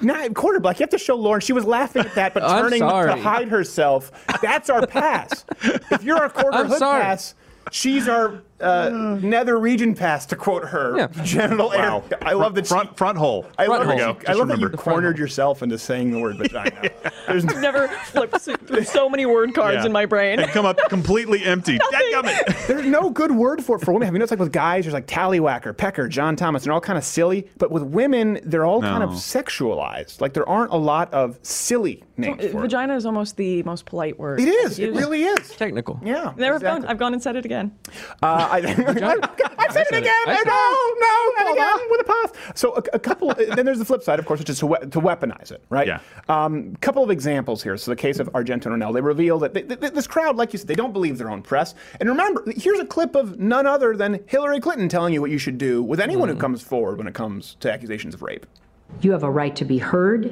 Now, 0.02 0.28
quarterback. 0.28 0.78
you 0.78 0.84
have 0.84 0.90
to 0.90 0.98
show 0.98 1.14
Lauren. 1.16 1.40
She 1.40 1.52
was 1.52 1.64
laughing 1.64 2.04
at 2.04 2.14
that, 2.14 2.34
but 2.34 2.42
I'm 2.46 2.62
turning 2.62 2.80
to 2.80 3.16
hide 3.16 3.48
herself. 3.48 4.10
That's 4.42 4.68
our 4.68 4.86
pass. 4.86 5.44
If 5.62 6.02
you're 6.02 6.24
a 6.24 6.30
quarter 6.30 6.58
I'm 6.58 6.66
hood 6.66 6.78
sorry. 6.78 7.02
pass, 7.02 7.34
she's 7.70 8.08
our 8.08 8.42
uh, 8.60 9.18
nether 9.22 9.58
region 9.58 9.94
pass, 9.94 10.26
to 10.26 10.36
quote 10.36 10.64
her. 10.64 10.96
Yeah. 10.96 11.08
Genital 11.24 11.68
Wow. 11.68 12.02
air. 12.10 12.18
I 12.22 12.32
love 12.32 12.54
that 12.54 12.66
front 12.66 12.90
she, 12.90 12.94
front 12.96 13.18
hole. 13.18 13.46
I 13.58 13.66
Front 13.66 13.86
love, 13.86 13.88
that 13.98 14.04
hole. 14.04 14.12
you, 14.14 14.20
I 14.20 14.24
Just 14.24 14.38
love 14.38 14.48
that 14.48 14.58
you 14.58 14.64
remember. 14.66 14.76
cornered 14.76 15.18
yourself 15.18 15.62
into 15.62 15.78
saying 15.78 16.10
the 16.12 16.18
word 16.20 16.38
vagina. 16.38 16.90
There's 17.26 17.44
no, 17.44 17.60
Never 17.60 17.88
flipped 18.06 18.38
through 18.40 18.84
so 18.84 19.08
many 19.08 19.26
word 19.26 19.54
cards 19.54 19.76
Yeah. 19.80 19.86
in 19.86 19.92
my 19.92 20.06
brain. 20.06 20.38
and 20.40 20.50
come 20.50 20.64
up 20.66 20.78
completely 20.88 21.44
empty. 21.44 21.78
There's 22.66 22.86
no 22.86 23.10
good 23.10 23.32
word 23.32 23.64
for 23.64 23.76
it 23.76 23.84
for 23.84 23.92
women. 23.92 24.06
Have 24.06 24.14
you 24.14 24.18
noticed, 24.18 24.32
like 24.32 24.40
with 24.40 24.52
guys, 24.52 24.84
there's 24.84 24.94
like 24.94 25.06
Tallywhacker, 25.06 25.76
Pecker, 25.76 26.08
John 26.08 26.36
Thomas, 26.36 26.62
and 26.62 26.66
they're 26.66 26.74
all 26.74 26.80
kind 26.80 26.98
of 26.98 27.04
silly. 27.04 27.48
But 27.58 27.70
with 27.70 27.82
women, 27.82 28.40
they're 28.44 28.64
all 28.66 28.80
kind 28.80 29.02
of 29.02 29.10
sexualized. 29.10 30.20
Like 30.20 30.32
there 30.34 30.48
aren't 30.48 30.72
a 30.72 30.76
lot 30.76 31.12
of 31.12 31.38
silly 31.42 32.02
names 32.16 32.44
for. 32.46 32.60
Vagina 32.62 32.94
is 32.96 33.06
almost 33.06 33.36
the 33.36 33.62
most 33.64 33.84
polite 33.86 34.18
word. 34.18 34.40
It 34.40 34.48
is. 34.48 34.78
It 34.78 34.86
Used. 34.88 34.98
really 35.00 35.24
is. 35.24 35.50
Technical. 35.56 36.00
Yeah. 36.02 36.32
Never 36.36 36.56
exactly. 36.56 36.82
gone. 36.82 36.90
I've 36.90 36.98
gone 36.98 37.12
and 37.12 37.22
said 37.22 37.36
it 37.36 37.44
again. 37.44 37.72
Uh, 38.22 38.45
I, 38.50 38.56
I've 39.59 39.72
said 39.72 39.87
it 39.90 39.94
it. 39.94 39.98
again. 39.98 40.12
I 40.26 40.32
I 40.32 40.37
said 40.37 40.46
know, 40.46 40.94
no, 41.00 41.32
and 41.40 41.56
again 41.56 41.90
with 41.90 42.00
a 42.00 42.04
pause. 42.04 42.32
So 42.54 42.74
a, 42.74 42.82
a 42.94 42.98
couple. 42.98 43.35
then 43.54 43.64
there's 43.66 43.78
the 43.78 43.85
flip 43.85 44.02
side, 44.02 44.18
of 44.18 44.26
course, 44.26 44.38
which 44.40 44.50
is 44.50 44.59
to, 44.61 44.66
we- 44.66 44.78
to 44.78 45.00
weaponize 45.00 45.50
it, 45.50 45.62
right? 45.70 45.87
Yeah. 45.87 46.00
Um, 46.28 46.76
couple 46.76 47.02
of 47.04 47.11
examples 47.11 47.62
here. 47.62 47.76
So 47.76 47.90
the 47.90 47.96
case 47.96 48.18
of 48.18 48.30
Argento 48.32 48.66
and 48.72 48.82
Ornell, 48.82 48.92
they 48.94 49.00
reveal 49.00 49.38
that 49.40 49.54
they, 49.54 49.62
th- 49.62 49.92
this 49.92 50.06
crowd, 50.06 50.37
like 50.37 50.52
you 50.52 50.59
said, 50.59 50.68
they 50.68 50.74
don't 50.74 50.92
believe 50.92 51.18
their 51.18 51.30
own 51.30 51.42
press. 51.42 51.74
And 52.00 52.09
remember, 52.09 52.44
here's 52.56 52.78
a 52.78 52.87
clip 52.87 53.14
of 53.14 53.38
none 53.38 53.66
other 53.66 53.96
than 53.96 54.20
Hillary 54.26 54.61
Clinton 54.61 54.88
telling 54.88 55.12
you 55.12 55.20
what 55.20 55.30
you 55.30 55.38
should 55.38 55.59
do 55.59 55.82
with 55.82 56.00
anyone 56.00 56.28
who 56.28 56.37
comes 56.37 56.62
forward 56.62 56.98
when 56.98 57.06
it 57.06 57.14
comes 57.14 57.56
to 57.61 57.72
accusations 57.72 58.14
of 58.14 58.22
rape. 58.22 58.46
You 59.00 59.12
have 59.12 59.22
a 59.24 59.30
right 59.30 59.54
to 59.56 59.64
be 59.64 59.78
heard, 59.78 60.26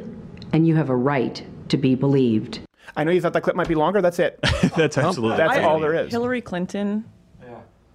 and 0.53 0.66
you 0.66 0.77
have 0.77 0.88
a 0.90 0.96
right 0.96 1.44
to 1.70 1.77
be 1.77 1.94
believed. 1.94 2.61
I 2.96 3.03
know 3.05 3.11
you 3.11 3.20
thought 3.20 3.33
that 3.33 3.40
clip 3.42 3.57
might 3.57 3.66
be 3.68 3.74
longer. 3.74 4.00
That's 4.00 4.18
it. 4.20 4.38
That's 4.77 4.96
absolutely. 4.98 5.38
That's 5.38 5.59
I- 5.59 5.62
all 5.62 5.81
there 5.81 5.94
is. 5.94 6.11
Hillary 6.12 6.40
Clinton 6.40 7.05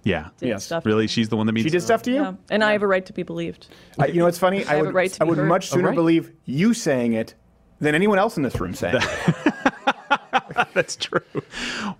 Yeah. 0.02 0.28
did 0.38 0.48
Yes. 0.48 0.64
stuff. 0.64 0.86
Really, 0.86 1.06
she's 1.06 1.28
the 1.28 1.36
one 1.36 1.46
that 1.46 1.52
means. 1.52 1.64
She 1.64 1.70
did 1.70 1.82
stuff 1.82 2.02
to 2.02 2.10
you. 2.10 2.16
Yeah. 2.22 2.32
And 2.50 2.64
I 2.64 2.72
have 2.72 2.82
a 2.82 2.86
right 2.86 3.04
to 3.06 3.12
be 3.12 3.22
believed. 3.22 3.68
Uh, 3.98 4.06
you 4.06 4.14
know 4.20 4.24
what's 4.24 4.38
funny? 4.38 4.64
I 4.66 4.74
have 4.76 4.80
a 4.80 4.84
would, 4.86 4.94
right 4.94 5.12
to 5.12 5.22
I 5.22 5.24
be 5.24 5.28
would 5.30 5.38
heard. 5.38 5.48
much 5.48 5.68
sooner 5.70 5.88
right? 5.88 5.94
believe 5.94 6.32
you 6.46 6.72
saying 6.74 7.12
it 7.12 7.34
than 7.80 7.94
anyone 7.94 8.18
else 8.18 8.36
in 8.36 8.42
this 8.42 8.58
room 8.60 8.74
saying 8.74 8.96
it. 9.02 9.49
That's 10.74 10.96
true. 10.96 11.20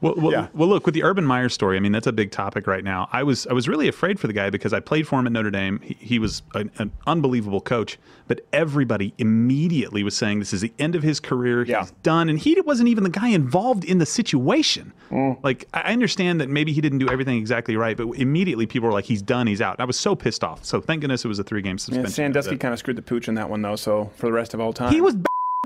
Well, 0.01 0.15
well, 0.17 0.33
Yeah. 0.33 0.49
well, 0.55 0.69
look 0.69 0.87
with 0.87 0.95
the 0.95 1.03
Urban 1.03 1.25
Meyer 1.25 1.49
story. 1.49 1.77
I 1.77 1.81
mean, 1.81 1.93
that's 1.93 2.07
a 2.07 2.13
big 2.13 2.31
topic 2.31 2.67
right 2.67 2.85
now. 2.85 3.09
I 3.13 3.23
was 3.23 3.47
I 3.47 3.53
was 3.53 3.69
really 3.69 3.89
afraid 3.89 4.19
for 4.21 4.27
the 4.27 4.33
guy 4.33 4.51
because 4.51 4.73
I 4.73 4.81
played 4.81 5.07
for 5.07 5.19
him 5.19 5.27
at 5.27 5.33
Notre 5.33 5.51
Dame. 5.51 5.81
He, 5.83 5.95
he 6.01 6.19
was 6.19 6.43
an, 6.55 6.71
an 6.79 6.93
unbelievable 7.07 7.61
coach, 7.61 7.99
but 8.29 8.41
everybody 8.53 9.13
immediately 9.19 10.03
was 10.03 10.17
saying 10.17 10.39
this 10.39 10.53
is 10.53 10.61
the 10.61 10.73
end 10.79 10.95
of 10.95 11.03
his 11.03 11.21
career. 11.21 11.65
Yeah. 11.65 11.81
He's 11.81 11.91
done, 12.03 12.29
and 12.29 12.39
he 12.39 12.61
wasn't 12.61 12.89
even 12.89 13.05
the 13.05 13.11
guy 13.11 13.29
involved 13.29 13.85
in 13.85 13.99
the 13.99 14.07
situation. 14.07 14.93
Mm. 15.11 15.43
Like 15.43 15.67
I 15.75 15.93
understand 15.93 16.41
that 16.41 16.49
maybe 16.49 16.73
he 16.73 16.81
didn't 16.81 16.99
do 16.99 17.09
everything 17.09 17.37
exactly 17.39 17.77
right, 17.77 17.97
but 17.97 18.09
immediately 18.17 18.67
people 18.67 18.89
were 18.89 18.93
like, 18.95 19.07
"He's 19.07 19.23
done. 19.23 19.47
He's 19.47 19.61
out." 19.61 19.77
And 19.77 19.83
I 19.83 19.85
was 19.87 19.99
so 19.99 20.15
pissed 20.15 20.45
off. 20.45 20.65
So 20.65 20.81
thank 20.81 21.01
goodness 21.01 21.25
it 21.25 21.29
was 21.29 21.39
a 21.39 21.45
three 21.45 21.63
game 21.63 21.75
Yeah, 21.75 21.79
suspension. 21.79 22.11
Sandusky 22.13 22.57
kind 22.57 22.73
of 22.73 22.79
screwed 22.79 22.97
the 22.97 23.03
pooch 23.03 23.29
in 23.29 23.35
that 23.35 23.49
one, 23.51 23.63
though. 23.63 23.77
So 23.77 24.11
for 24.17 24.27
the 24.27 24.33
rest 24.33 24.55
of 24.55 24.61
all 24.61 24.73
time, 24.73 24.93
he 24.93 25.01
was. 25.01 25.17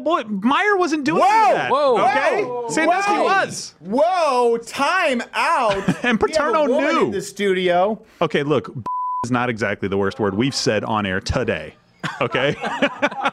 Boy, 0.03 0.23
Meyer 0.25 0.77
wasn't 0.77 1.05
doing 1.05 1.21
Whoa! 1.23 1.55
that. 1.55 1.71
Whoa! 1.71 1.99
Okay, 2.03 2.45
Whoa! 2.45 2.69
Sandusky 2.69 3.13
Whoa! 3.13 3.23
was. 3.25 3.75
Whoa! 3.81 4.59
Time 4.67 5.23
out. 5.35 5.73
And 6.05 6.21
We 6.21 6.33
have 6.33 6.49
a 6.51 6.53
Paterno 6.53 6.69
woman 6.69 6.95
knew. 6.95 7.05
in 7.07 7.11
the 7.13 7.21
studio. 7.23 8.03
Okay, 8.21 8.43
look, 8.43 8.75
is 9.25 9.31
not 9.31 9.49
exactly 9.49 9.89
the 9.89 9.97
worst 9.97 10.19
word 10.19 10.35
we've 10.35 10.55
said 10.55 10.85
on 10.85 11.07
air 11.07 11.21
today. 11.21 11.75
Okay. 12.21 12.55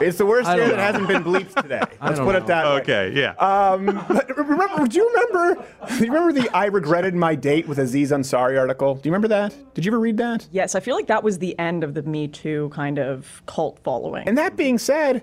It's 0.00 0.18
the 0.18 0.26
worst 0.26 0.48
I 0.48 0.56
year 0.56 0.68
that 0.70 0.78
hasn't 0.80 1.06
been 1.06 1.22
bleeped 1.22 1.54
today. 1.62 1.80
Let's 2.02 2.16
don't 2.18 2.26
put 2.26 2.34
it 2.34 2.40
know. 2.40 2.46
that 2.48 2.64
way. 2.64 2.80
okay. 2.80 3.12
Yeah. 3.14 3.30
Um, 3.36 4.04
but 4.08 4.36
remember, 4.36 4.88
do 4.88 4.98
you 4.98 5.08
remember? 5.08 5.64
Do 5.86 5.94
you 6.04 6.12
remember 6.12 6.32
the 6.32 6.50
"I 6.52 6.64
regretted 6.66 7.14
my 7.14 7.36
date 7.36 7.68
with 7.68 7.78
Aziz 7.78 8.10
Ansari" 8.10 8.58
article? 8.58 8.96
Do 8.96 9.08
you 9.08 9.12
remember 9.12 9.28
that? 9.28 9.54
Did 9.74 9.84
you 9.84 9.90
ever 9.92 10.00
read 10.00 10.16
that? 10.16 10.48
Yes, 10.50 10.74
I 10.74 10.80
feel 10.80 10.96
like 10.96 11.06
that 11.06 11.22
was 11.22 11.38
the 11.38 11.56
end 11.60 11.84
of 11.84 11.94
the 11.94 12.02
Me 12.02 12.26
Too 12.26 12.70
kind 12.74 12.98
of 12.98 13.40
cult 13.46 13.78
following. 13.84 14.26
And 14.26 14.36
that 14.36 14.56
being 14.56 14.78
said, 14.78 15.22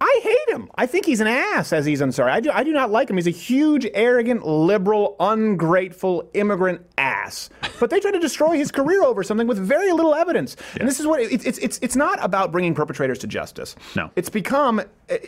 I 0.00 0.20
hate 0.22 0.54
him. 0.54 0.70
I 0.76 0.86
think 0.86 1.06
he's 1.06 1.20
an 1.20 1.26
ass, 1.26 1.72
Aziz 1.72 2.00
Ansari. 2.00 2.30
I 2.30 2.40
do, 2.40 2.50
I 2.52 2.62
do 2.62 2.72
not 2.72 2.90
like 2.90 3.10
him. 3.10 3.16
He's 3.16 3.26
a 3.26 3.30
huge, 3.30 3.86
arrogant, 3.94 4.46
liberal, 4.46 5.16
ungrateful 5.18 6.30
immigrant 6.34 6.82
ass. 6.96 7.50
But 7.80 7.90
they 7.90 7.98
try 7.98 8.12
to 8.12 8.20
destroy 8.20 8.56
his 8.56 8.70
career 8.70 9.02
over 9.02 9.22
something 9.24 9.46
with 9.48 9.58
very 9.58 9.92
little 9.92 10.14
evidence. 10.14 10.56
And 10.78 10.88
this 10.88 11.00
is 11.00 11.06
what 11.06 11.20
it's, 11.20 11.44
it's, 11.44 11.58
it's, 11.58 11.78
it's 11.82 11.96
not 11.96 12.22
about 12.24 12.52
bringing 12.52 12.74
perpetrators 12.74 13.18
to 13.20 13.26
justice. 13.26 13.74
No. 13.96 14.10
It's 14.14 14.30
become, 14.30 14.80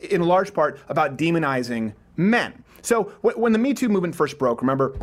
in 0.09 0.23
large 0.23 0.55
part, 0.55 0.79
about 0.89 1.17
demonizing 1.17 1.93
men. 2.17 2.63
So 2.83 3.05
when 3.23 3.53
the 3.53 3.59
Me 3.59 3.75
Too 3.75 3.89
movement 3.89 4.15
first 4.15 4.39
broke, 4.39 4.61
remember, 4.63 4.95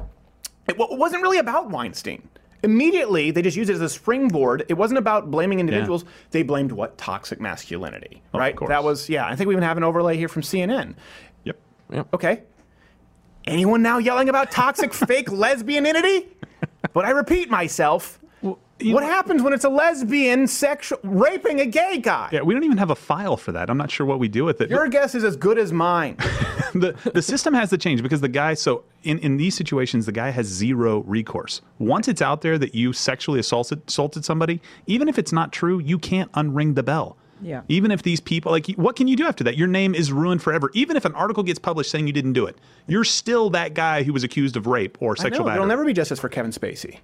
it 0.67 0.77
wasn't 0.77 1.21
really 1.23 1.39
about 1.39 1.69
Weinstein. 1.69 2.27
Immediately, 2.63 3.31
they 3.31 3.41
just 3.41 3.55
used 3.55 3.69
it 3.69 3.73
as 3.73 3.81
a 3.81 3.89
springboard. 3.89 4.65
It 4.67 4.73
wasn't 4.73 4.97
about 4.97 5.29
blaming 5.29 5.59
individuals. 5.59 6.05
They 6.31 6.41
blamed 6.43 6.71
what? 6.71 6.97
Toxic 6.97 7.39
masculinity, 7.39 8.21
Of 8.33 8.39
right? 8.39 8.55
course. 8.55 8.69
That 8.69 8.83
was, 8.83 9.09
yeah. 9.09 9.27
I 9.27 9.35
think 9.35 9.47
we 9.47 9.53
even 9.53 9.63
have 9.63 9.77
an 9.77 9.83
overlay 9.83 10.17
here 10.17 10.27
from 10.27 10.41
CNN. 10.41 10.95
yep. 11.43 11.57
Okay. 12.13 12.41
Anyone 13.45 13.81
now 13.81 13.97
yelling 13.97 14.27
about 14.27 14.51
toxic 14.51 14.93
fake 14.93 15.27
lesbianinity? 15.29 16.25
But 16.93 17.05
I 17.05 17.11
repeat 17.11 17.49
myself. 17.49 18.19
You 18.79 18.93
what 18.93 19.01
know- 19.01 19.07
happens 19.07 19.41
when 19.41 19.53
it's 19.53 19.65
a 19.65 19.69
lesbian 19.69 20.47
sexual 20.47 20.99
raping 21.03 21.59
a 21.61 21.65
gay 21.65 21.97
guy? 21.99 22.29
Yeah, 22.31 22.41
we 22.41 22.53
don't 22.53 22.63
even 22.63 22.77
have 22.77 22.89
a 22.89 22.95
file 22.95 23.37
for 23.37 23.51
that. 23.53 23.69
I'm 23.69 23.77
not 23.77 23.89
sure 23.91 24.05
what 24.05 24.19
we 24.19 24.27
do 24.27 24.43
with 24.45 24.61
it. 24.61 24.69
Your 24.69 24.87
guess 24.87 25.15
is 25.15 25.23
as 25.23 25.35
good 25.35 25.57
as 25.57 25.71
mine. 25.73 26.15
the 26.73 26.95
the 27.13 27.21
system 27.21 27.53
has 27.53 27.69
to 27.69 27.77
change 27.77 28.03
because 28.03 28.21
the 28.21 28.27
guy 28.27 28.53
so 28.53 28.83
in, 29.03 29.19
in 29.19 29.37
these 29.37 29.55
situations 29.55 30.05
the 30.05 30.11
guy 30.11 30.29
has 30.29 30.45
zero 30.45 30.99
recourse 31.03 31.61
once 31.79 32.07
it's 32.07 32.21
out 32.21 32.41
there 32.41 32.57
that 32.57 32.75
you 32.75 32.91
sexually 32.93 33.39
assaulted 33.39 33.81
assaulted 33.87 34.25
somebody 34.25 34.61
even 34.85 35.07
if 35.07 35.17
it's 35.17 35.31
not 35.31 35.51
true 35.53 35.79
you 35.79 35.97
can't 35.97 36.31
unring 36.33 36.75
the 36.75 36.83
bell 36.83 37.15
Yeah. 37.41 37.61
Even 37.67 37.91
if 37.91 38.03
these 38.03 38.19
people, 38.19 38.51
like, 38.51 38.67
what 38.71 38.95
can 38.95 39.07
you 39.07 39.15
do 39.15 39.25
after 39.27 39.43
that? 39.43 39.57
Your 39.57 39.67
name 39.67 39.93
is 39.95 40.11
ruined 40.11 40.41
forever. 40.41 40.71
Even 40.73 40.97
if 40.97 41.05
an 41.05 41.13
article 41.15 41.43
gets 41.43 41.59
published 41.59 41.91
saying 41.91 42.07
you 42.07 42.13
didn't 42.13 42.33
do 42.33 42.45
it, 42.45 42.57
you're 42.87 43.03
still 43.03 43.49
that 43.51 43.73
guy 43.73 44.03
who 44.03 44.13
was 44.13 44.23
accused 44.23 44.55
of 44.57 44.65
rape 44.67 44.97
or 45.01 45.13
I 45.17 45.21
sexual 45.21 45.39
know, 45.39 45.45
battery. 45.45 45.53
there'll 45.55 45.67
never 45.67 45.85
be 45.85 45.93
justice 45.93 46.19
for 46.19 46.29
Kevin 46.29 46.51
Spacey. 46.51 46.99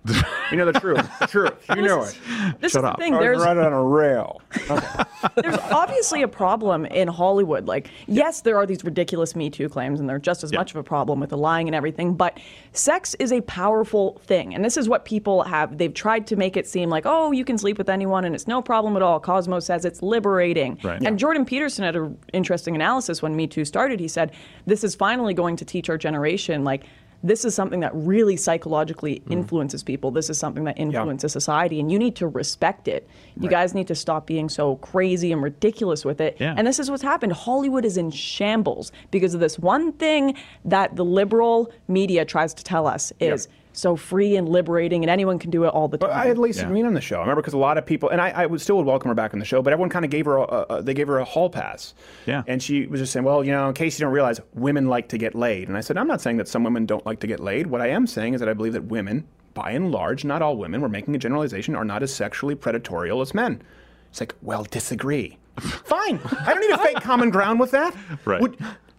you 0.51 0.57
know 0.57 0.71
the 0.71 0.79
truth. 0.79 1.09
The 1.19 1.27
truth. 1.27 1.53
You 1.75 1.81
know 1.83 2.03
it. 2.03 2.17
This 2.59 2.71
Shut 2.73 2.83
is 2.83 2.85
up. 2.85 2.97
the 2.97 3.03
thing. 3.03 3.15
I 3.15 3.19
There's 3.19 3.39
right 3.39 3.57
on 3.57 3.71
a 3.73 3.83
rail. 3.83 4.41
there's 5.35 5.57
obviously 5.71 6.21
a 6.21 6.27
problem 6.27 6.85
in 6.85 7.07
Hollywood. 7.07 7.65
Like, 7.67 7.89
yes, 8.07 8.41
there 8.41 8.57
are 8.57 8.65
these 8.65 8.83
ridiculous 8.83 9.35
Me 9.35 9.49
Too 9.49 9.69
claims, 9.69 9.99
and 9.99 10.09
they're 10.09 10.19
just 10.19 10.43
as 10.43 10.51
much 10.51 10.71
of 10.71 10.77
a 10.77 10.83
problem 10.83 11.19
with 11.19 11.29
the 11.29 11.37
lying 11.37 11.67
and 11.67 11.75
everything. 11.75 12.13
But 12.13 12.39
sex 12.73 13.15
is 13.19 13.31
a 13.31 13.41
powerful 13.41 14.19
thing, 14.25 14.53
and 14.53 14.63
this 14.65 14.77
is 14.77 14.89
what 14.89 15.05
people 15.05 15.43
have. 15.43 15.77
They've 15.77 15.93
tried 15.93 16.27
to 16.27 16.35
make 16.35 16.57
it 16.57 16.67
seem 16.67 16.89
like, 16.89 17.05
oh, 17.05 17.31
you 17.31 17.45
can 17.45 17.57
sleep 17.57 17.77
with 17.77 17.89
anyone, 17.89 18.25
and 18.25 18.35
it's 18.35 18.47
no 18.47 18.61
problem 18.61 18.95
at 18.95 19.01
all. 19.01 19.19
Cosmo 19.19 19.59
says 19.59 19.85
it's 19.85 20.01
liberating. 20.23 20.79
Right. 20.83 21.01
And 21.05 21.19
Jordan 21.19 21.45
Peterson 21.45 21.83
had 21.83 21.95
an 21.95 22.17
interesting 22.31 22.75
analysis 22.75 23.21
when 23.21 23.35
Me 23.35 23.47
Too 23.47 23.65
started. 23.65 23.99
He 23.99 24.07
said, 24.07 24.31
this 24.65 24.83
is 24.83 24.95
finally 24.95 25.33
going 25.33 25.57
to 25.57 25.65
teach 25.65 25.89
our 25.89 25.97
generation, 25.97 26.63
like. 26.63 26.83
This 27.25 27.45
is 27.45 27.55
something 27.55 27.79
that 27.79 27.91
really 27.95 28.35
psychologically 28.35 29.21
Mm. 29.27 29.31
influences 29.31 29.81
people. 29.81 30.11
This 30.11 30.29
is 30.29 30.37
something 30.37 30.65
that 30.65 30.77
influences 30.77 31.31
society, 31.31 31.79
and 31.79 31.89
you 31.89 31.97
need 31.97 32.17
to 32.17 32.27
respect 32.27 32.89
it. 32.89 33.07
You 33.39 33.47
guys 33.47 33.73
need 33.73 33.87
to 33.87 33.95
stop 33.95 34.27
being 34.27 34.49
so 34.49 34.75
crazy 34.91 35.31
and 35.31 35.41
ridiculous 35.41 36.03
with 36.03 36.19
it. 36.19 36.35
Yeah. 36.37 36.53
And 36.57 36.67
this 36.67 36.79
is 36.79 36.91
what's 36.91 37.01
happened. 37.01 37.31
Hollywood 37.31 37.85
is 37.85 37.95
in 37.95 38.11
shambles 38.11 38.91
because 39.09 39.33
of 39.33 39.39
this 39.39 39.57
one 39.57 39.93
thing 39.93 40.35
that 40.65 40.97
the 40.97 41.05
liberal 41.05 41.71
media 41.87 42.25
tries 42.25 42.53
to 42.55 42.61
tell 42.61 42.87
us 42.87 43.13
is 43.21 43.47
so 43.73 43.95
free 43.95 44.35
and 44.35 44.47
liberating, 44.47 45.03
and 45.03 45.09
anyone 45.09 45.39
can 45.39 45.49
do 45.51 45.63
it 45.65 45.67
all 45.69 45.87
the 45.87 45.97
time. 45.97 46.09
But 46.09 46.15
I 46.15 46.25
had 46.27 46.37
Lisa 46.37 46.61
Yeah. 46.61 46.67
Green 46.69 46.85
on 46.85 46.93
the 46.93 47.01
show. 47.01 47.17
I 47.17 47.21
remember 47.21 47.41
because 47.41 47.53
a 47.53 47.57
lot 47.57 47.77
of 47.77 47.85
people, 47.85 48.09
and 48.09 48.21
I, 48.21 48.29
I 48.29 48.45
would 48.45 48.61
still 48.61 48.77
would 48.77 48.85
welcome 48.85 49.09
her 49.09 49.15
back 49.15 49.33
on 49.33 49.39
the 49.39 49.45
show, 49.45 49.61
but 49.61 49.73
everyone 49.73 49.89
kind 49.89 50.05
of 50.05 50.11
gave 50.11 50.25
her, 50.25 50.37
a, 50.37 50.65
a, 50.69 50.81
they 50.81 50.93
gave 50.93 51.07
her 51.07 51.17
a 51.17 51.25
hall 51.25 51.49
pass. 51.49 51.93
Yeah. 52.25 52.43
And 52.47 52.61
she 52.61 52.85
was 52.87 52.99
just 53.01 53.11
saying, 53.13 53.25
well, 53.25 53.43
you 53.43 53.51
know, 53.51 53.67
in 53.67 53.73
case 53.73 53.99
you 53.99 54.05
don't 54.05 54.13
realize, 54.13 54.39
women 54.53 54.87
like 54.87 55.09
to 55.09 55.17
get 55.17 55.35
laid. 55.35 55.67
And 55.67 55.75
I 55.77 55.81
said, 55.81 55.97
I'm 55.97 56.07
not 56.07 56.21
saying 56.21 56.37
that 56.37 56.47
some 56.47 56.63
women 56.63 56.85
don't 56.85 57.05
like 57.05 57.19
to 57.21 57.27
get 57.27 57.39
laid. 57.39 57.67
What 57.67 57.81
I 57.81 57.87
am 57.89 58.07
saying 58.07 58.33
is 58.35 58.39
that 58.39 58.49
I 58.49 58.53
believe 58.53 58.73
that 58.73 58.85
women, 58.85 59.27
by 59.53 59.71
and 59.71 59.91
large, 59.91 60.23
not 60.25 60.41
all 60.41 60.57
women, 60.57 60.81
we're 60.81 60.89
making 60.89 61.15
a 61.15 61.19
generalization, 61.19 61.75
are 61.75 61.85
not 61.85 62.03
as 62.03 62.13
sexually 62.13 62.55
predatorial 62.55 63.21
as 63.21 63.33
men. 63.33 63.61
It's 64.09 64.19
like, 64.19 64.35
well, 64.41 64.63
disagree. 64.63 65.37
Fine. 65.59 66.19
I 66.41 66.53
don't 66.53 66.61
need 66.61 66.71
a 66.71 66.77
fake 66.79 67.01
common 67.01 67.29
ground 67.29 67.59
with 67.59 67.71
that. 67.71 67.95
Right. 68.25 68.41
Would- 68.41 68.57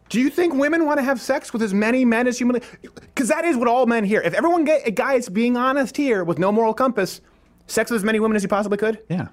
do 0.09 0.21
you 0.21 0.31
think 0.31 0.55
women 0.55 0.87
want 0.87 0.99
to 0.99 1.05
have 1.05 1.21
sex 1.21 1.53
with 1.53 1.63
as 1.63 1.75
many 1.75 2.05
men 2.05 2.27
as 2.27 2.39
humanly? 2.39 2.63
Because 2.83 3.29
that 3.29 3.45
is 3.45 3.57
what 3.57 3.69
all 3.69 3.87
men 3.87 4.05
hear. 4.05 4.21
If 4.21 4.35
everyone 4.35 4.65
get, 4.65 4.95
guys 4.95 5.29
being 5.29 5.57
honest 5.57 5.97
here 5.97 6.25
with 6.25 6.39
no 6.39 6.53
moral 6.53 6.75
compass, 6.75 7.21
sex 7.67 7.91
with 7.91 8.01
as 8.01 8.05
many 8.05 8.21
women 8.21 8.37
as 8.37 8.43
you 8.43 8.49
possibly 8.49 8.79
could. 8.79 9.01
yeah. 9.09 9.29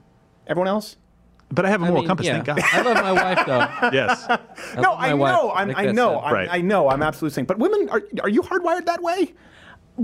Everyone 0.47 0.67
else? 0.67 0.97
But 1.51 1.65
I 1.65 1.69
have 1.69 1.81
a 1.81 1.85
I 1.85 1.87
moral 1.89 2.01
mean, 2.03 2.07
compass, 2.07 2.25
yeah. 2.25 2.41
thank 2.41 2.45
God. 2.45 2.61
I 2.73 2.81
love 2.81 2.95
my 2.95 3.11
wife 3.11 3.45
though. 3.45 3.89
yes. 3.93 4.25
no, 4.77 4.93
I 4.93 5.13
know. 5.13 5.51
I'm, 5.51 5.75
I 5.75 5.91
know. 5.91 6.19
I'm, 6.19 6.33
Right. 6.33 6.47
I 6.49 6.61
know. 6.61 6.89
I'm 6.89 7.03
absolutely 7.03 7.35
saying. 7.35 7.45
But 7.45 7.59
women, 7.59 7.89
are, 7.89 8.01
are 8.21 8.29
you 8.29 8.41
hardwired 8.41 8.85
that 8.85 9.01
way? 9.03 9.33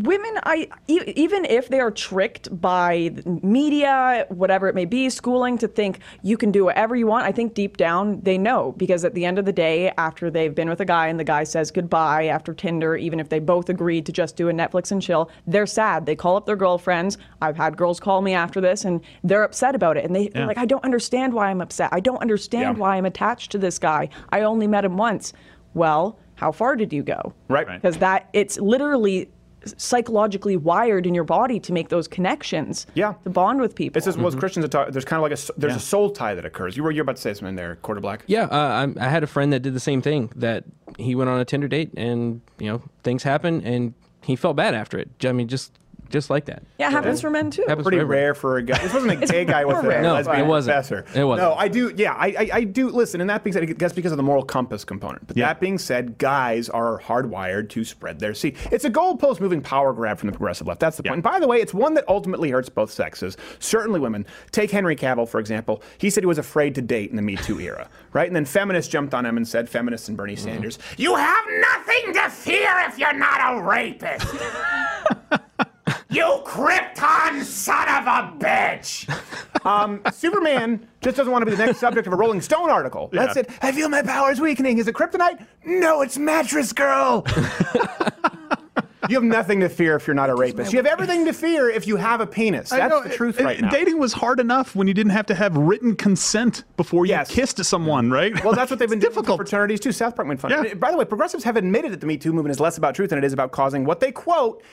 Women 0.04 0.32
i 0.44 0.68
e- 0.88 1.14
even 1.16 1.44
if 1.46 1.70
they 1.70 1.80
are 1.80 1.90
tricked 1.90 2.50
by 2.62 3.10
media 3.42 4.26
whatever 4.30 4.68
it 4.68 4.76
may 4.76 4.86
be 4.86 5.10
schooling 5.10 5.58
to 5.58 5.68
think 5.68 6.00
you 6.22 6.38
can 6.38 6.52
do 6.52 6.66
whatever 6.66 6.96
you 6.96 7.08
want 7.08 7.26
i 7.26 7.32
think 7.32 7.54
deep 7.54 7.78
down 7.78 8.20
they 8.22 8.38
know 8.38 8.74
because 8.78 9.04
at 9.04 9.14
the 9.16 9.26
end 9.26 9.40
of 9.40 9.46
the 9.46 9.52
day 9.54 9.92
after 9.98 10.30
they've 10.30 10.54
been 10.54 10.70
with 10.70 10.80
a 10.82 10.86
guy 10.86 11.08
and 11.08 11.20
the 11.20 11.24
guy 11.24 11.44
says 11.44 11.72
goodbye 11.72 12.26
after 12.28 12.54
tinder 12.54 12.96
even 12.96 13.20
if 13.20 13.30
they 13.30 13.40
both 13.40 13.70
agreed 13.70 14.06
to 14.06 14.12
just 14.12 14.36
do 14.36 14.50
a 14.50 14.54
netflix 14.54 14.92
and 14.92 15.02
chill 15.02 15.32
they're 15.48 15.66
sad 15.66 16.06
they 16.06 16.16
call 16.16 16.36
up 16.36 16.46
their 16.46 16.56
girlfriends 16.56 17.18
i've 17.42 17.58
had 17.58 17.76
girls 17.76 18.00
call 18.00 18.22
me 18.22 18.34
after 18.34 18.62
this 18.62 18.86
and 18.86 19.02
they're 19.24 19.44
upset 19.44 19.74
about 19.74 19.98
it 19.98 20.06
and 20.06 20.16
they, 20.16 20.28
they're 20.28 20.44
Yeah. 20.44 20.48
like 20.48 20.58
i 20.60 20.66
don't 20.66 20.84
understand 20.84 21.34
why 21.34 21.50
i'm 21.50 21.62
upset 21.62 21.90
i 21.92 22.00
don't 22.00 22.22
understand 22.22 22.78
Yeah. 22.78 22.82
why 22.82 22.98
i'm 22.98 23.06
attached 23.06 23.52
to 23.54 23.58
this 23.58 23.80
guy 23.80 24.10
i 24.30 24.42
only 24.42 24.68
met 24.68 24.86
him 24.86 24.98
once 24.98 25.34
well 25.74 26.20
how 26.36 26.52
far 26.52 26.76
did 26.76 26.94
you 26.94 27.02
go 27.04 27.34
Right. 27.48 27.66
Right. 27.68 27.82
because 27.82 27.98
that 27.98 28.30
it's 28.34 28.60
literally 28.60 29.30
psychologically 29.78 30.56
wired 30.58 31.06
in 31.06 31.14
your 31.16 31.24
body 31.24 31.60
to 31.62 31.74
make 31.74 31.90
those 31.90 32.08
connections 32.08 32.86
Yeah. 32.94 33.14
to 33.24 33.30
bond 33.30 33.60
with 33.60 33.76
people 33.76 33.98
It's 33.98 34.06
just 34.06 34.18
well, 34.18 34.28
as 34.28 34.36
Christians 34.36 34.66
are 34.66 34.70
talk, 34.70 34.92
there's 34.92 35.06
kind 35.06 35.18
of 35.20 35.24
like 35.24 35.32
a, 35.38 35.60
there's 35.60 35.74
Yeah. 35.74 35.78
a 35.78 35.80
soul 35.82 36.10
tie 36.12 36.36
that 36.36 36.46
occurs. 36.46 36.78
You 36.78 36.84
were 36.84 36.92
you're 36.92 37.04
about 37.04 37.16
to 37.18 37.22
say 37.22 37.34
something 37.34 37.56
there, 37.56 37.76
quarter 37.78 38.02
black. 38.02 38.24
Yeah, 38.28 38.44
uh, 38.44 38.88
I, 38.98 39.06
I 39.06 39.10
had 39.10 39.24
a 39.24 39.28
friend 39.28 39.52
that 39.54 39.62
did 39.62 39.74
the 39.74 39.80
same 39.80 40.02
thing. 40.02 40.32
That 40.36 40.64
he 40.98 41.16
went 41.16 41.30
on 41.30 41.40
a 41.40 41.46
Tinder 41.46 41.68
date, 41.68 41.92
and 41.98 42.42
you 42.60 42.68
know 42.72 42.82
things 43.04 43.24
happen, 43.24 43.62
and 43.64 43.94
he 44.22 44.36
felt 44.36 44.56
bad 44.56 44.74
after 44.74 44.98
it. 44.98 45.10
I 45.24 45.32
mean, 45.32 45.48
just 45.48 45.72
just 46.10 46.30
like 46.30 46.46
that. 46.46 46.64
yeah 46.78 46.88
it 46.88 46.92
happens 46.92 47.22
for 47.22 47.30
men 47.30 47.52
too 47.52 47.64
Happens 47.68 47.84
Pretty 47.84 47.98
for 47.98 48.02
everyone. 48.04 48.24
rare 48.24 48.34
for 48.34 48.58
a 48.58 48.64
guy. 48.64 48.78
This 48.80 48.94
wasn't 48.94 49.22
a 49.24 49.26
gay 49.32 49.46
guy 49.46 49.66
with 49.66 49.76
more 49.78 49.86
a 49.86 49.88
rare. 49.88 50.02
No, 50.02 50.14
lesbian 50.14 50.40
it 50.40 50.48
wasn't. 50.48 50.74
professor. 50.76 51.06
It 51.20 51.24
wasn't. 51.24 51.50
No, 51.50 51.56
I 51.56 51.68
do. 51.68 51.94
Yeah, 51.96 52.14
I, 52.14 52.28
I, 52.28 52.50
I 52.54 52.64
do. 52.64 52.90
Listen, 52.90 53.22
and 53.22 53.30
that 53.30 53.44
being 53.44 53.54
said, 53.54 53.68
that's 53.78 53.94
because 53.94 54.12
of 54.12 54.18
the 54.18 54.24
moral 54.24 54.44
compass 54.44 54.84
component. 54.86 55.28
But 55.28 55.38
Yeah. 55.38 55.48
that 55.48 55.60
being 55.60 55.78
said, 55.78 56.18
guys 56.18 56.70
are 56.70 57.00
hardwired 57.02 57.70
to 57.70 57.84
spread 57.84 58.20
their 58.20 58.34
seed. 58.34 58.58
It's 58.72 58.86
a 58.86 58.90
goalpost 58.90 59.40
moving 59.40 59.62
power 59.62 59.94
grab 59.94 60.18
from 60.18 60.28
the 60.28 60.34
progressive 60.38 60.68
left. 60.68 60.80
That's 60.80 60.98
the 60.98 61.04
point. 61.04 61.14
And 61.16 61.24
by 61.24 61.40
the 61.40 61.48
way, 61.48 61.58
it's 61.62 61.74
one 61.74 61.94
that 61.96 62.06
ultimately 62.08 62.50
hurts 62.52 62.70
both 62.70 62.92
sexes. 62.92 63.38
Certainly 63.60 64.00
women. 64.00 64.26
Take 64.52 64.72
Henry 64.72 64.96
Cavill 64.96 65.28
for 65.28 65.40
example. 65.40 65.82
He 65.98 66.10
said 66.10 66.24
he 66.24 66.28
was 66.28 66.38
afraid 66.38 66.76
to 66.76 66.82
date 66.82 67.10
in 67.10 67.16
the 67.16 67.22
Me 67.22 67.36
Too 67.36 67.60
era, 67.60 67.90
right? 68.14 68.28
And 68.28 68.36
then 68.36 68.46
feminists 68.46 68.92
jumped 68.92 69.14
on 69.14 69.26
him 69.26 69.38
and 69.38 69.48
said, 69.48 69.68
feminists 69.70 70.08
and 70.08 70.16
Bernie 70.18 70.36
Mm-hmm. 70.36 70.44
Sanders, 70.46 70.80
you 70.98 71.16
have 71.16 71.46
nothing 71.60 72.14
to 72.14 72.30
fear 72.30 72.70
if 72.88 72.98
you're 73.00 73.14
not 73.14 73.58
a 73.58 73.62
rapist. 73.64 74.28
You 76.10 76.42
Krypton 76.46 77.44
son 77.44 77.88
of 77.90 78.08
a 78.08 78.34
bitch! 78.40 79.66
um, 79.66 80.02
Superman 80.14 80.88
just 81.02 81.18
doesn't 81.18 81.32
want 81.32 81.42
to 81.44 81.46
be 81.52 81.56
the 81.56 81.66
next 81.66 81.80
subject 81.80 82.08
of 82.08 82.14
a 82.14 82.16
Rolling 82.16 82.40
Stone 82.40 82.70
article. 82.70 83.10
That's 83.12 83.36
it. 83.36 83.50
I 83.62 83.72
feel 83.74 83.90
my 83.90 84.02
powers 84.02 84.40
weakening. 84.40 84.78
Is 84.78 84.88
it 84.88 84.96
kryptonite? 84.96 85.46
No, 85.66 86.02
it's 86.02 86.18
mattress 86.18 86.72
girl. 86.72 87.26
you 89.10 89.16
have 89.16 89.24
nothing 89.24 89.60
to 89.60 89.70
fear 89.70 89.96
if 89.96 90.08
you're 90.08 90.14
not 90.14 90.30
a 90.30 90.36
rapist. 90.36 90.72
You 90.72 90.78
have 90.78 90.86
everything 90.86 91.26
to 91.26 91.34
fear 91.34 91.70
if 91.70 91.86
you 91.88 91.98
have 91.98 92.22
a 92.22 92.28
penis. 92.28 92.70
That's 92.70 92.90
know, 92.90 93.04
the 93.04 93.10
truth 93.10 93.40
uh, 93.42 93.44
right 93.44 93.60
now. 93.60 93.70
Dating 93.70 94.00
was 94.00 94.14
hard 94.14 94.40
enough 94.40 94.76
when 94.76 94.88
you 94.88 94.94
didn't 94.94 95.12
have 95.12 95.26
to 95.28 95.36
have 95.36 95.58
written 95.58 95.96
consent 95.96 96.64
before 96.78 97.06
you 97.06 97.12
Yes. 97.12 97.30
kissed 97.30 97.64
someone, 97.66 98.12
right? 98.12 98.42
Well, 98.44 98.54
that's 98.54 98.70
what 98.72 98.80
they've 98.80 98.90
been 98.90 99.00
doing 99.00 99.10
with 99.10 99.16
difficult. 99.26 99.38
fraternities 99.40 99.80
too. 99.82 99.92
South 99.92 100.16
Park 100.16 100.28
made 100.28 100.40
fun. 100.40 100.52
Yeah. 100.52 100.74
By 100.74 100.92
the 100.92 100.98
way, 100.98 101.06
progressives 101.06 101.44
have 101.44 101.58
admitted 101.58 101.92
that 101.92 102.00
the 102.02 102.08
Me 102.08 102.18
Too 102.18 102.32
movement 102.34 102.52
is 102.52 102.60
less 102.60 102.78
about 102.78 102.96
truth 102.96 103.10
than 103.10 103.20
it 103.20 103.24
is 103.26 103.34
about 103.34 103.52
causing 103.52 103.86
what 103.86 104.00
they 104.00 104.12
quote 104.12 104.64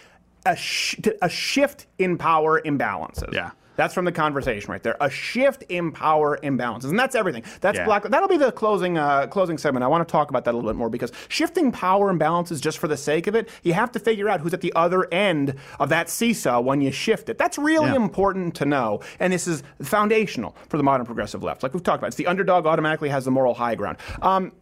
a, 0.46 0.56
sh- 0.56 0.96
a 1.22 1.28
shift 1.28 1.86
in 1.98 2.18
power 2.18 2.60
imbalances. 2.62 3.32
Yeah. 3.32 3.50
That's 3.76 3.92
from 3.92 4.04
the 4.04 4.12
conversation 4.12 4.70
right 4.70 4.80
there. 4.84 4.96
A 5.00 5.10
shift 5.10 5.64
in 5.68 5.90
power 5.90 6.38
imbalances, 6.44 6.84
and 6.90 6.96
that's 6.96 7.16
everything. 7.16 7.42
That's 7.60 7.76
Yeah. 7.76 7.86
black. 7.86 8.04
That'll 8.04 8.28
be 8.28 8.36
the 8.36 8.52
closing 8.52 8.96
uh, 8.98 9.26
closing 9.26 9.58
segment. 9.58 9.82
I 9.82 9.88
want 9.88 10.06
to 10.06 10.12
talk 10.12 10.30
about 10.30 10.44
that 10.44 10.54
a 10.54 10.56
little 10.56 10.70
bit 10.70 10.76
more 10.76 10.88
because 10.88 11.10
shifting 11.28 11.72
power 11.72 12.14
imbalances 12.14 12.60
just 12.60 12.78
for 12.78 12.86
the 12.86 12.96
sake 12.96 13.26
of 13.26 13.34
it, 13.34 13.48
you 13.64 13.72
have 13.72 13.90
to 13.90 13.98
figure 13.98 14.28
out 14.28 14.40
who's 14.40 14.54
at 14.54 14.60
the 14.60 14.72
other 14.76 15.12
end 15.12 15.56
of 15.80 15.88
that 15.88 16.08
seesaw 16.08 16.60
when 16.60 16.80
you 16.82 16.92
shift 16.92 17.28
it. 17.28 17.36
That's 17.36 17.58
really 17.58 17.88
Yeah. 17.88 17.96
important 17.96 18.54
to 18.56 18.64
know, 18.64 19.00
and 19.18 19.32
this 19.32 19.48
is 19.48 19.64
foundational 19.82 20.54
for 20.68 20.76
the 20.76 20.84
modern 20.84 21.04
progressive 21.04 21.42
left. 21.42 21.64
Like 21.64 21.74
we've 21.74 21.82
talked 21.82 21.98
about, 21.98 22.08
it's 22.08 22.16
the 22.16 22.28
underdog 22.28 22.66
automatically 22.66 23.08
has 23.08 23.24
the 23.24 23.32
moral 23.32 23.54
high 23.54 23.74
ground. 23.74 23.98
Um, 24.22 24.52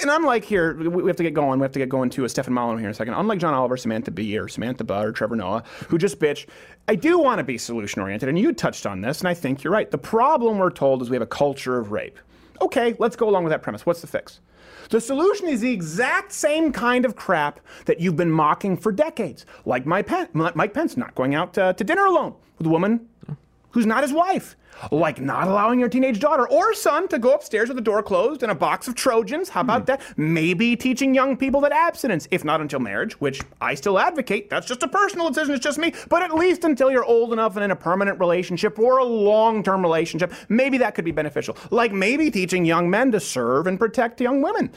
and 0.00 0.10
unlike 0.10 0.44
here, 0.44 0.74
we 0.74 1.08
have 1.08 1.16
to 1.16 1.22
get 1.22 1.34
going. 1.34 1.60
We 1.60 1.64
have 1.64 1.72
to 1.72 1.78
get 1.78 1.88
going 1.88 2.10
to 2.10 2.24
a 2.24 2.28
Stefan 2.28 2.54
Molyneux 2.54 2.78
here 2.78 2.88
in 2.88 2.92
a 2.92 2.94
second. 2.94 3.14
Unlike 3.14 3.40
John 3.40 3.54
Oliver, 3.54 3.76
Samantha 3.76 4.10
Bee, 4.10 4.38
or 4.38 4.48
Samantha 4.48 4.84
Budd, 4.84 5.06
or 5.06 5.12
Trevor 5.12 5.36
Noah, 5.36 5.64
who 5.88 5.98
just 5.98 6.18
bitch, 6.18 6.46
I 6.88 6.94
do 6.94 7.18
want 7.18 7.38
to 7.38 7.44
be 7.44 7.58
solution 7.58 8.00
oriented. 8.00 8.28
And 8.28 8.38
you 8.38 8.52
touched 8.52 8.86
on 8.86 9.00
this, 9.00 9.20
and 9.20 9.28
I 9.28 9.34
think 9.34 9.62
you're 9.62 9.72
right. 9.72 9.90
The 9.90 9.98
problem 9.98 10.58
we're 10.58 10.70
told 10.70 11.02
is 11.02 11.10
we 11.10 11.16
have 11.16 11.22
a 11.22 11.26
culture 11.26 11.78
of 11.78 11.92
rape. 11.92 12.18
Okay, 12.62 12.94
let's 12.98 13.16
go 13.16 13.28
along 13.28 13.44
with 13.44 13.50
that 13.50 13.62
premise. 13.62 13.84
What's 13.84 14.00
the 14.00 14.06
fix? 14.06 14.40
The 14.88 15.00
solution 15.00 15.48
is 15.48 15.60
the 15.60 15.72
exact 15.72 16.32
same 16.32 16.72
kind 16.72 17.04
of 17.04 17.16
crap 17.16 17.60
that 17.86 18.00
you've 18.00 18.16
been 18.16 18.30
mocking 18.30 18.76
for 18.76 18.92
decades, 18.92 19.44
like 19.64 19.84
Mike 19.84 20.06
Pence 20.06 20.96
not 20.96 21.14
going 21.14 21.34
out 21.34 21.58
uh, 21.58 21.72
to 21.72 21.84
dinner 21.84 22.06
alone 22.06 22.34
with 22.58 22.66
a 22.66 22.70
woman 22.70 23.08
who's 23.76 23.84
not 23.84 24.02
his 24.02 24.10
wife. 24.10 24.56
Like 24.90 25.20
not 25.20 25.48
allowing 25.48 25.78
your 25.78 25.90
teenage 25.90 26.18
daughter 26.18 26.48
or 26.48 26.72
son 26.72 27.08
to 27.08 27.18
go 27.18 27.34
upstairs 27.34 27.68
with 27.68 27.76
the 27.76 27.82
door 27.82 28.02
closed 28.02 28.42
and 28.42 28.50
a 28.50 28.54
box 28.54 28.88
of 28.88 28.94
Trojans. 28.94 29.50
How 29.50 29.60
about 29.60 29.82
hmm. 29.82 29.84
that? 29.86 30.02
Maybe 30.16 30.76
teaching 30.76 31.14
young 31.14 31.36
people 31.36 31.60
that 31.60 31.72
abstinence, 31.72 32.26
if 32.30 32.42
not 32.42 32.62
until 32.62 32.80
marriage, 32.80 33.20
which 33.20 33.42
I 33.60 33.74
still 33.74 33.98
advocate, 33.98 34.48
that's 34.48 34.66
just 34.66 34.82
a 34.82 34.88
personal 34.88 35.28
decision, 35.28 35.56
it's 35.56 35.62
just 35.62 35.78
me, 35.78 35.92
but 36.08 36.22
at 36.22 36.34
least 36.34 36.64
until 36.64 36.90
you're 36.90 37.04
old 37.04 37.34
enough 37.34 37.56
and 37.56 37.64
in 37.64 37.70
a 37.70 37.76
permanent 37.76 38.18
relationship 38.18 38.78
or 38.78 38.96
a 38.96 39.04
long 39.04 39.62
term 39.62 39.82
relationship, 39.82 40.32
maybe 40.48 40.78
that 40.78 40.94
could 40.94 41.04
be 41.04 41.12
beneficial. 41.12 41.54
Like 41.70 41.92
maybe 41.92 42.30
teaching 42.30 42.64
young 42.64 42.88
men 42.88 43.12
to 43.12 43.20
serve 43.20 43.66
and 43.66 43.78
protect 43.78 44.22
young 44.22 44.40
women. 44.40 44.72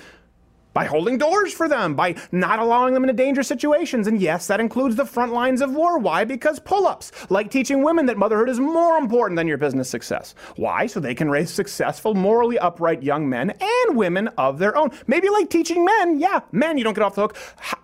By 0.80 0.86
holding 0.86 1.18
doors 1.18 1.52
for 1.52 1.68
them, 1.68 1.94
by 1.94 2.16
not 2.32 2.58
allowing 2.58 2.94
them 2.94 3.04
into 3.04 3.14
dangerous 3.14 3.50
situations. 3.50 4.08
And 4.08 4.22
yes, 4.22 4.48
that 4.48 4.62
includes 4.62 4.96
the 4.96 5.06
front 5.06 5.34
lines 5.34 5.60
of 5.60 5.76
war. 5.76 6.00
Why? 6.00 6.24
Because 6.24 6.58
pull 6.58 6.88
ups, 6.88 7.12
like 7.30 7.52
teaching 7.52 7.84
women 7.84 8.06
that 8.06 8.18
motherhood 8.18 8.48
is 8.48 8.62
more 8.62 8.96
important 8.96 9.36
than 9.36 9.46
your 9.46 9.58
business 9.58 9.90
success. 9.90 10.36
Why? 10.56 10.88
So 10.88 11.02
they 11.02 11.14
can 11.14 11.30
raise 11.30 11.52
successful, 11.52 12.14
morally 12.14 12.58
upright 12.58 13.04
young 13.04 13.28
men 13.28 13.50
and 13.50 13.98
women 13.98 14.30
of 14.38 14.58
their 14.58 14.78
own. 14.78 14.92
Maybe 15.06 15.28
like 15.28 15.50
teaching 15.50 15.84
men, 15.84 16.18
yeah, 16.18 16.40
men, 16.54 16.78
you 16.78 16.86
don't 16.86 16.94
get 16.94 17.04
off 17.04 17.16
the 17.16 17.24
hook, 17.24 17.36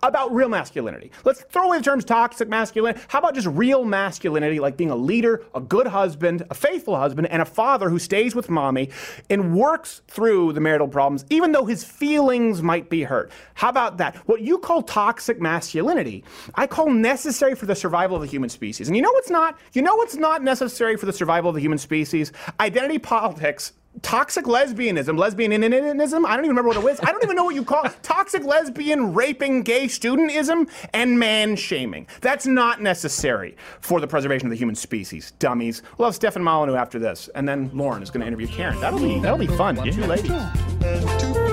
about 0.01 0.33
real 0.33 0.47
masculinity. 0.47 1.11
Let's 1.25 1.41
throw 1.41 1.67
away 1.67 1.79
the 1.79 1.83
terms 1.83 2.05
toxic 2.05 2.47
masculinity. 2.47 3.03
How 3.09 3.19
about 3.19 3.35
just 3.35 3.47
real 3.47 3.83
masculinity, 3.83 4.61
like 4.61 4.77
being 4.77 4.91
a 4.91 4.95
leader, 4.95 5.43
a 5.53 5.59
good 5.59 5.87
husband, 5.87 6.43
a 6.49 6.53
faithful 6.53 6.95
husband, 6.95 7.27
and 7.27 7.41
a 7.41 7.45
father 7.45 7.89
who 7.89 7.99
stays 7.99 8.35
with 8.35 8.49
mommy 8.49 8.89
and 9.29 9.53
works 9.53 10.01
through 10.07 10.53
the 10.53 10.61
marital 10.61 10.87
problems, 10.87 11.25
even 11.29 11.51
though 11.51 11.65
his 11.65 11.83
feelings 11.83 12.61
might 12.63 12.84
be 12.89 13.03
hurt? 13.03 13.31
How 13.55 13.69
about 13.69 13.97
that? 13.97 14.15
What 14.27 14.41
you 14.41 14.57
call 14.57 14.81
toxic 14.81 15.41
masculinity, 15.41 16.23
I 16.55 16.67
call 16.67 16.89
necessary 16.89 17.55
for 17.55 17.65
the 17.65 17.75
survival 17.75 18.15
of 18.15 18.21
the 18.21 18.27
human 18.27 18.49
species. 18.49 18.87
And 18.87 18.95
you 18.95 19.01
know 19.01 19.11
what's 19.11 19.29
not? 19.29 19.57
You 19.73 19.81
know 19.81 19.95
what's 19.95 20.15
not 20.15 20.43
necessary 20.43 20.97
for 20.97 21.05
the 21.05 21.13
survival 21.13 21.49
of 21.49 21.55
the 21.55 21.61
human 21.61 21.77
species? 21.77 22.31
Identity 22.59 22.99
politics 22.99 23.73
toxic 24.01 24.45
lesbianism, 24.45 25.17
lesbianism. 25.17 26.25
I 26.25 26.35
don't 26.35 26.45
even 26.45 26.55
remember 26.55 26.69
what 26.69 26.77
it 26.77 26.83
was. 26.83 26.99
I 27.01 27.11
don't 27.11 27.23
even 27.23 27.35
know 27.35 27.43
what 27.43 27.55
you 27.55 27.63
call 27.63 27.85
it. 27.85 27.95
toxic 28.03 28.43
lesbian 28.43 29.13
raping 29.13 29.63
gay 29.63 29.85
studentism 29.85 30.69
and 30.93 31.19
man 31.19 31.55
shaming. 31.55 32.07
That's 32.21 32.45
not 32.45 32.81
necessary 32.81 33.55
for 33.81 33.99
the 33.99 34.07
preservation 34.07 34.47
of 34.47 34.51
the 34.51 34.57
human 34.57 34.75
species. 34.75 35.31
Dummies. 35.39 35.81
We'll 35.97 36.07
have 36.07 36.15
Stefan 36.15 36.43
Molyneux 36.43 36.75
after 36.75 36.99
this, 36.99 37.29
and 37.35 37.47
then 37.47 37.69
Lauren 37.73 38.03
is 38.03 38.09
going 38.09 38.21
to 38.21 38.27
interview 38.27 38.47
Karen. 38.47 38.79
That'll 38.79 38.99
be 38.99 39.19
that'll 39.19 39.37
be 39.37 39.47
fun. 39.47 39.75
Two 39.75 40.05
ladies. 40.05 41.44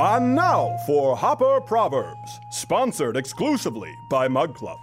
And 0.00 0.34
now 0.34 0.76
for 0.86 1.16
Hopper 1.16 1.60
Proverbs, 1.60 2.40
sponsored 2.50 3.16
exclusively 3.16 3.94
by 4.10 4.28
Mug 4.28 4.54
Club. 4.54 4.78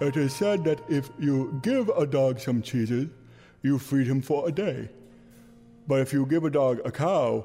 It 0.00 0.16
is 0.16 0.34
said 0.34 0.64
that 0.64 0.80
if 0.88 1.10
you 1.18 1.58
give 1.62 1.88
a 1.90 2.06
dog 2.06 2.40
some 2.40 2.62
cheeses, 2.62 3.08
you 3.62 3.78
feed 3.78 4.06
him 4.06 4.22
for 4.22 4.48
a 4.48 4.52
day. 4.52 4.88
But 5.86 6.00
if 6.00 6.12
you 6.12 6.24
give 6.26 6.44
a 6.44 6.50
dog 6.50 6.80
a 6.84 6.92
cow, 6.92 7.44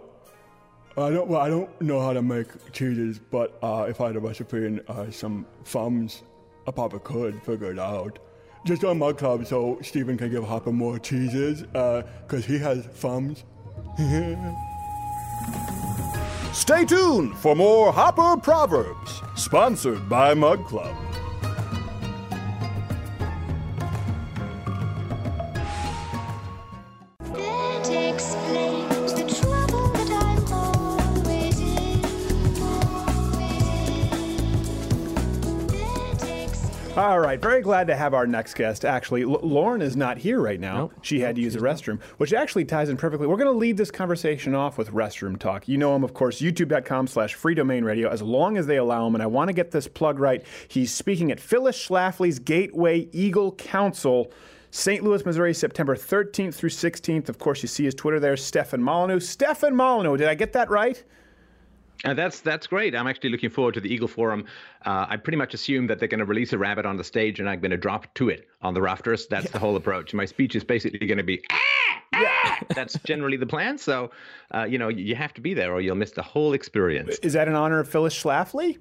I 0.96 1.10
don't. 1.10 1.28
Well, 1.28 1.42
I 1.42 1.50
don't 1.50 1.82
know 1.82 2.00
how 2.00 2.14
to 2.14 2.22
make 2.22 2.72
cheeses, 2.72 3.20
but 3.20 3.58
uh, 3.64 3.88
if 3.90 4.00
I 4.00 4.08
had 4.08 4.16
a 4.16 4.20
recipe 4.20 4.66
and 4.66 4.82
uh, 4.88 5.10
some 5.10 5.46
thumbs, 5.66 6.22
I 6.68 6.72
probably 6.72 7.00
could 7.00 7.42
figure 7.42 7.72
it 7.72 7.80
out. 7.80 8.20
Just 8.66 8.86
on 8.86 9.00
Mug 9.00 9.18
Club, 9.18 9.46
so 9.46 9.78
Stephen 9.82 10.18
can 10.18 10.32
give 10.32 10.46
Hopper 10.46 10.72
more 10.72 10.98
cheeses, 10.98 11.64
uh, 11.76 12.04
because 12.26 12.46
he 12.46 12.58
has 12.60 12.86
thumbs. 12.86 13.44
Stay 16.54 16.86
tuned 16.86 17.36
for 17.40 17.56
more 17.56 17.92
Hopper 17.92 18.40
Proverbs, 18.42 19.22
sponsored 19.36 20.08
by 20.08 20.34
Mug 20.34 20.66
Club. 20.66 20.96
All 36.96 37.20
right, 37.20 37.42
very 37.42 37.62
glad 37.64 37.88
to 37.88 37.96
have 37.96 38.14
our 38.14 38.28
next 38.28 38.54
guest. 38.54 38.86
Actually, 38.86 39.24
L- 39.24 39.40
Lauren 39.42 39.82
is 39.82 39.98
not 39.98 40.20
here 40.20 40.40
right 40.40 40.60
now. 40.60 40.78
Nope. 40.78 40.94
She 41.02 41.22
had 41.22 41.36
to 41.38 41.42
use 41.42 41.56
the 41.56 41.60
restroom, 41.60 42.00
which 42.18 42.34
actually 42.34 42.66
ties 42.66 42.90
in 42.90 42.98
perfectly. 42.98 43.26
We're 43.26 43.38
going 43.38 43.52
to 43.52 43.58
lead 43.58 43.78
this 43.78 43.90
conversation 43.90 44.54
off 44.54 44.78
with 44.78 44.92
restroom 44.92 45.40
talk. 45.40 45.68
You 45.68 45.80
know 45.80 45.96
him, 45.96 46.04
of 46.04 46.14
course, 46.14 46.40
youtube.com 46.40 47.08
slash 47.08 47.34
free 47.34 47.56
domain 47.56 47.84
radio, 47.84 48.10
as 48.10 48.22
long 48.22 48.58
as 48.58 48.68
they 48.68 48.78
allow 48.78 49.08
him. 49.08 49.16
And 49.16 49.24
I 49.24 49.26
want 49.26 49.48
to 49.50 49.54
get 49.54 49.72
this 49.72 49.88
plug 49.88 50.20
right. 50.20 50.44
He's 50.68 50.94
speaking 50.94 51.32
at 51.32 51.40
Phyllis 51.40 51.84
Schlafly's 51.84 52.38
Gateway 52.38 53.08
Eagle 53.12 53.54
Council. 53.54 54.32
St. 54.70 55.04
Louis, 55.04 55.26
Missouri, 55.26 55.56
September 55.56 55.96
13th 55.96 56.54
through 56.54 56.70
16th. 56.70 57.28
Of 57.28 57.40
course, 57.40 57.64
you 57.64 57.68
see 57.68 57.86
his 57.86 57.96
Twitter 57.96 58.20
there, 58.20 58.38
Stefan 58.38 58.84
Molyneux. 58.84 59.20
Stefan 59.20 59.76
Molyneux, 59.76 60.18
did 60.18 60.28
I 60.28 60.36
get 60.36 60.54
that 60.54 60.70
right? 60.70 61.04
Uh, 62.04 62.14
that's 62.14 62.42
that's 62.42 62.68
great. 62.68 62.96
I'm 62.96 63.08
actually 63.08 63.30
looking 63.30 63.50
forward 63.50 63.74
to 63.76 63.82
the 63.82 63.94
Eagle 63.94 64.08
Forum. 64.08 64.46
Uh, 64.86 65.06
I 65.10 65.18
pretty 65.18 65.38
much 65.38 65.54
assume 65.54 65.88
that 65.88 66.00
they're 66.00 66.08
going 66.08 66.20
to 66.20 66.26
release 66.26 66.52
a 66.54 66.58
rabbit 66.58 66.86
on 66.86 66.98
the 66.98 67.04
stage, 67.04 67.40
and 67.40 67.50
I'm 67.50 67.60
going 67.60 67.72
to 67.72 67.78
drop 67.78 68.14
to 68.16 68.30
it 68.30 68.48
on 68.62 68.74
the 68.74 68.82
rafters. 68.82 69.28
That's 69.30 69.50
the 69.52 69.60
whole 69.60 69.76
approach. 69.76 70.14
My 70.14 70.26
speech 70.26 70.56
is 70.56 70.64
basically 70.64 71.08
going 71.08 71.18
to 71.18 71.24
be. 71.24 71.42
"Ah, 71.52 71.60
ah." 72.16 72.60
That's 72.76 72.98
generally 73.00 73.38
the 73.38 73.46
plan. 73.48 73.78
So, 73.78 74.12
uh, 74.54 74.64
you 74.64 74.78
know, 74.78 74.90
you 74.90 75.16
have 75.16 75.34
to 75.36 75.42
be 75.42 75.54
there, 75.54 75.74
or 75.74 75.82
you'll 75.82 75.96
miss 75.96 76.12
the 76.12 76.22
whole 76.24 76.54
experience. 76.54 77.18
Is 77.24 77.34
that 77.34 77.48
in 77.48 77.56
honor 77.56 77.80
of 77.80 77.88
Phyllis 77.90 78.22
Schlafly? 78.22 78.78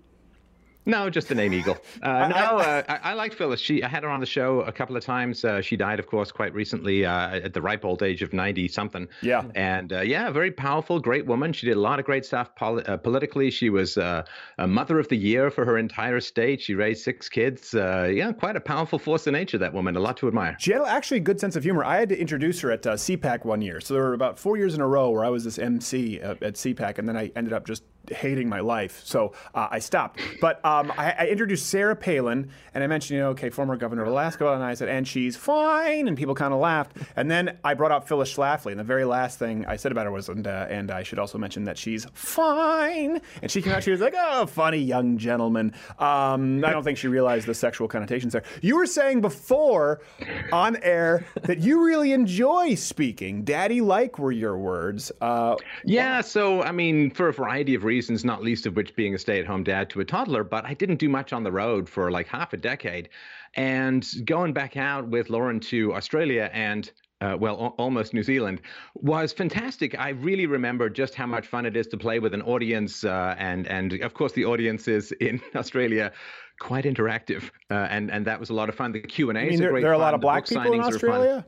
No, 0.84 1.08
just 1.10 1.28
the 1.28 1.34
name 1.34 1.52
Eagle. 1.52 1.78
Uh, 2.02 2.26
no, 2.28 2.58
uh, 2.58 2.82
I, 2.88 3.10
I 3.10 3.12
like 3.14 3.32
Phyllis. 3.32 3.60
She, 3.60 3.82
I 3.82 3.88
had 3.88 4.02
her 4.02 4.08
on 4.08 4.18
the 4.18 4.26
show 4.26 4.60
a 4.62 4.72
couple 4.72 4.96
of 4.96 5.04
times. 5.04 5.44
Uh, 5.44 5.60
she 5.60 5.76
died, 5.76 6.00
of 6.00 6.06
course, 6.06 6.32
quite 6.32 6.52
recently 6.52 7.04
uh, 7.04 7.36
at 7.36 7.54
the 7.54 7.62
ripe 7.62 7.84
old 7.84 8.02
age 8.02 8.22
of 8.22 8.32
90 8.32 8.66
something. 8.68 9.06
Yeah. 9.20 9.44
And 9.54 9.92
uh, 9.92 10.00
yeah, 10.00 10.30
very 10.30 10.50
powerful, 10.50 10.98
great 10.98 11.26
woman. 11.26 11.52
She 11.52 11.66
did 11.66 11.76
a 11.76 11.80
lot 11.80 12.00
of 12.00 12.04
great 12.04 12.24
stuff 12.24 12.54
poli- 12.56 12.84
uh, 12.86 12.96
politically. 12.96 13.50
She 13.50 13.70
was 13.70 13.96
uh, 13.96 14.24
a 14.58 14.66
mother 14.66 14.98
of 14.98 15.08
the 15.08 15.16
year 15.16 15.50
for 15.50 15.64
her 15.64 15.78
entire 15.78 16.18
state. 16.18 16.60
She 16.60 16.74
raised 16.74 17.02
six 17.04 17.28
kids. 17.28 17.72
Uh, 17.72 18.10
yeah, 18.12 18.32
quite 18.32 18.56
a 18.56 18.60
powerful 18.60 18.98
force 18.98 19.26
of 19.28 19.32
nature, 19.34 19.58
that 19.58 19.72
woman. 19.72 19.96
A 19.96 20.00
lot 20.00 20.16
to 20.18 20.28
admire. 20.28 20.56
She 20.58 20.72
had 20.72 20.82
actually 20.82 21.18
a 21.18 21.20
good 21.20 21.38
sense 21.38 21.54
of 21.54 21.62
humor. 21.62 21.84
I 21.84 21.98
had 21.98 22.08
to 22.08 22.18
introduce 22.18 22.60
her 22.62 22.72
at 22.72 22.84
uh, 22.86 22.94
CPAC 22.94 23.44
one 23.44 23.62
year. 23.62 23.80
So 23.80 23.94
there 23.94 24.02
were 24.02 24.14
about 24.14 24.38
four 24.40 24.56
years 24.56 24.74
in 24.74 24.80
a 24.80 24.88
row 24.88 25.10
where 25.10 25.24
I 25.24 25.28
was 25.28 25.44
this 25.44 25.58
MC 25.58 26.20
uh, 26.20 26.32
at 26.42 26.54
CPAC, 26.54 26.98
and 26.98 27.08
then 27.08 27.16
I 27.16 27.30
ended 27.36 27.52
up 27.52 27.66
just 27.66 27.84
hating 28.10 28.48
my 28.48 28.60
life. 28.60 29.00
So 29.04 29.32
uh, 29.54 29.68
I 29.70 29.78
stopped. 29.78 30.20
But 30.40 30.60
um, 30.80 30.92
I, 30.96 31.14
I 31.18 31.26
introduced 31.26 31.66
Sarah 31.66 31.96
Palin, 31.96 32.50
and 32.74 32.82
I 32.82 32.86
mentioned, 32.86 33.16
you 33.16 33.22
know, 33.22 33.30
okay, 33.30 33.50
former 33.50 33.76
governor 33.76 34.02
of 34.02 34.08
Alaska, 34.08 34.52
and 34.52 34.62
I 34.62 34.74
said, 34.74 34.88
and 34.88 35.06
she's 35.06 35.36
fine, 35.36 36.08
and 36.08 36.16
people 36.16 36.34
kind 36.34 36.52
of 36.54 36.60
laughed. 36.60 36.96
And 37.16 37.30
then 37.30 37.58
I 37.64 37.74
brought 37.74 37.92
up 37.92 38.08
Phyllis 38.08 38.34
Schlafly, 38.34 38.72
and 38.72 38.80
the 38.80 38.84
very 38.84 39.04
last 39.04 39.38
thing 39.38 39.66
I 39.66 39.76
said 39.76 39.92
about 39.92 40.06
her 40.06 40.12
was, 40.12 40.28
and, 40.28 40.46
uh, 40.46 40.66
and 40.70 40.90
I 40.90 41.02
should 41.02 41.18
also 41.18 41.38
mention 41.38 41.64
that 41.64 41.76
she's 41.78 42.06
fine. 42.14 43.20
And 43.42 43.50
she 43.50 43.60
came 43.62 43.72
out, 43.72 43.82
she 43.82 43.90
was 43.90 44.00
like, 44.00 44.14
oh, 44.16 44.46
funny 44.46 44.78
young 44.78 45.18
gentleman. 45.18 45.74
Um, 45.98 46.64
I 46.64 46.70
don't 46.70 46.82
think 46.82 46.98
she 46.98 47.08
realized 47.08 47.46
the 47.46 47.54
sexual 47.54 47.88
connotations 47.88 48.32
there. 48.32 48.44
You 48.60 48.76
were 48.76 48.86
saying 48.86 49.20
before 49.20 50.00
on 50.52 50.76
air 50.82 51.24
that 51.42 51.58
you 51.58 51.84
really 51.84 52.12
enjoy 52.12 52.74
speaking. 52.74 53.44
Daddy 53.44 53.80
like 53.80 54.18
were 54.18 54.32
your 54.32 54.56
words. 54.56 55.12
Uh, 55.20 55.56
Yeah, 55.84 56.20
so 56.20 56.62
I 56.62 56.72
mean, 56.72 57.10
for 57.10 57.28
a 57.28 57.32
variety 57.32 57.74
of 57.74 57.84
reasons, 57.84 58.24
not 58.24 58.42
least 58.42 58.66
of 58.66 58.76
which 58.76 58.94
being 58.96 59.14
a 59.14 59.18
stay 59.18 59.38
at 59.38 59.46
home 59.46 59.64
dad 59.64 59.90
to 59.90 60.00
a 60.00 60.04
toddler, 60.04 60.44
but 60.44 60.61
I 60.64 60.74
didn't 60.74 60.96
do 60.96 61.08
much 61.08 61.32
on 61.32 61.44
the 61.44 61.52
road 61.52 61.88
for 61.88 62.10
like 62.10 62.26
half 62.26 62.52
a 62.52 62.56
decade. 62.56 63.08
And 63.54 64.06
going 64.24 64.52
back 64.52 64.76
out 64.76 65.08
with 65.08 65.30
Lauren 65.30 65.60
to 65.60 65.94
Australia 65.94 66.50
and 66.52 66.90
uh, 67.22 67.36
well, 67.38 67.54
al- 67.54 67.74
almost 67.78 68.14
New 68.14 68.22
Zealand, 68.24 68.60
was 68.94 69.32
fantastic. 69.32 69.96
I 69.96 70.08
really 70.08 70.46
remember 70.46 70.90
just 70.90 71.14
how 71.14 71.26
much 71.26 71.46
fun 71.46 71.66
it 71.66 71.76
is 71.76 71.86
to 71.88 71.96
play 71.96 72.18
with 72.18 72.34
an 72.34 72.42
audience, 72.42 73.04
uh, 73.04 73.36
and 73.38 73.68
and 73.68 73.92
of 74.02 74.12
course 74.12 74.32
the 74.32 74.44
audiences 74.44 75.12
in 75.20 75.40
Australia 75.54 76.10
quite 76.58 76.84
interactive, 76.84 77.50
uh, 77.70 77.86
and 77.90 78.10
and 78.10 78.26
that 78.26 78.40
was 78.40 78.50
a 78.50 78.54
lot 78.54 78.68
of 78.68 78.74
fun. 78.74 78.90
The 78.90 79.00
Q 79.00 79.28
and 79.28 79.38
A 79.38 79.42
I 79.42 79.44
is 79.44 79.50
mean, 79.50 79.60
there, 79.60 79.70
great 79.70 79.82
there 79.82 79.90
are 79.92 79.94
a 79.94 79.98
lot 79.98 80.14
of 80.14 80.20
black 80.20 80.46
people 80.46 80.72
in. 80.72 80.80
Australia. 80.80 81.46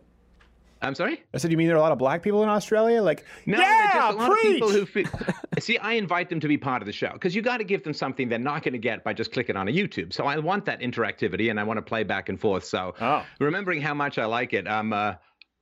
I'm 0.85 0.95
sorry. 0.95 1.23
I 1.33 1.39
said, 1.39 1.51
you 1.51 1.57
mean 1.57 1.67
there 1.67 1.77
are 1.77 1.81
a 1.81 1.83
lot 1.83 1.93
of 1.93 1.99
black 1.99 2.23
people 2.23 2.43
in 2.43 2.49
Australia? 2.49 3.03
Like, 3.03 3.25
No, 3.47 3.59
yeah, 3.59 3.93
just 3.95 4.15
a 4.15 4.19
lot 4.19 4.31
preach. 4.31 4.45
of 4.47 4.53
people 4.53 4.71
who 4.71 4.87
feel, 4.87 5.07
see. 5.59 5.79
I 5.79 5.95
invite 5.95 6.29
them 6.29 6.41
to 6.41 6.49
be 6.49 6.57
part 6.59 6.83
of 6.83 6.87
the 6.87 6.93
show 6.93 7.11
because 7.13 7.35
you 7.35 7.43
got 7.43 7.57
to 7.59 7.65
give 7.65 7.83
them 7.85 7.95
something 7.95 8.29
they're 8.29 8.39
not 8.39 8.63
going 8.63 8.73
to 8.73 8.79
get 8.79 9.03
by 9.05 9.13
just 9.15 9.33
clicking 9.33 9.57
on 9.57 9.69
a 9.69 9.73
YouTube. 9.73 10.13
So 10.13 10.27
I 10.27 10.39
want 10.39 10.65
that 10.67 10.81
interactivity 10.81 11.51
and 11.51 11.59
I 11.59 11.65
want 11.65 11.79
to 11.79 11.83
play 11.83 12.03
back 12.05 12.29
and 12.29 12.41
forth. 12.41 12.65
So 12.65 12.95
Oh. 13.01 13.25
remembering 13.41 13.81
how 13.81 13.95
much 13.95 14.19
I 14.19 14.27
like 14.27 14.53
it, 14.53 14.69
I'm 14.69 14.93
uh, 14.93 15.15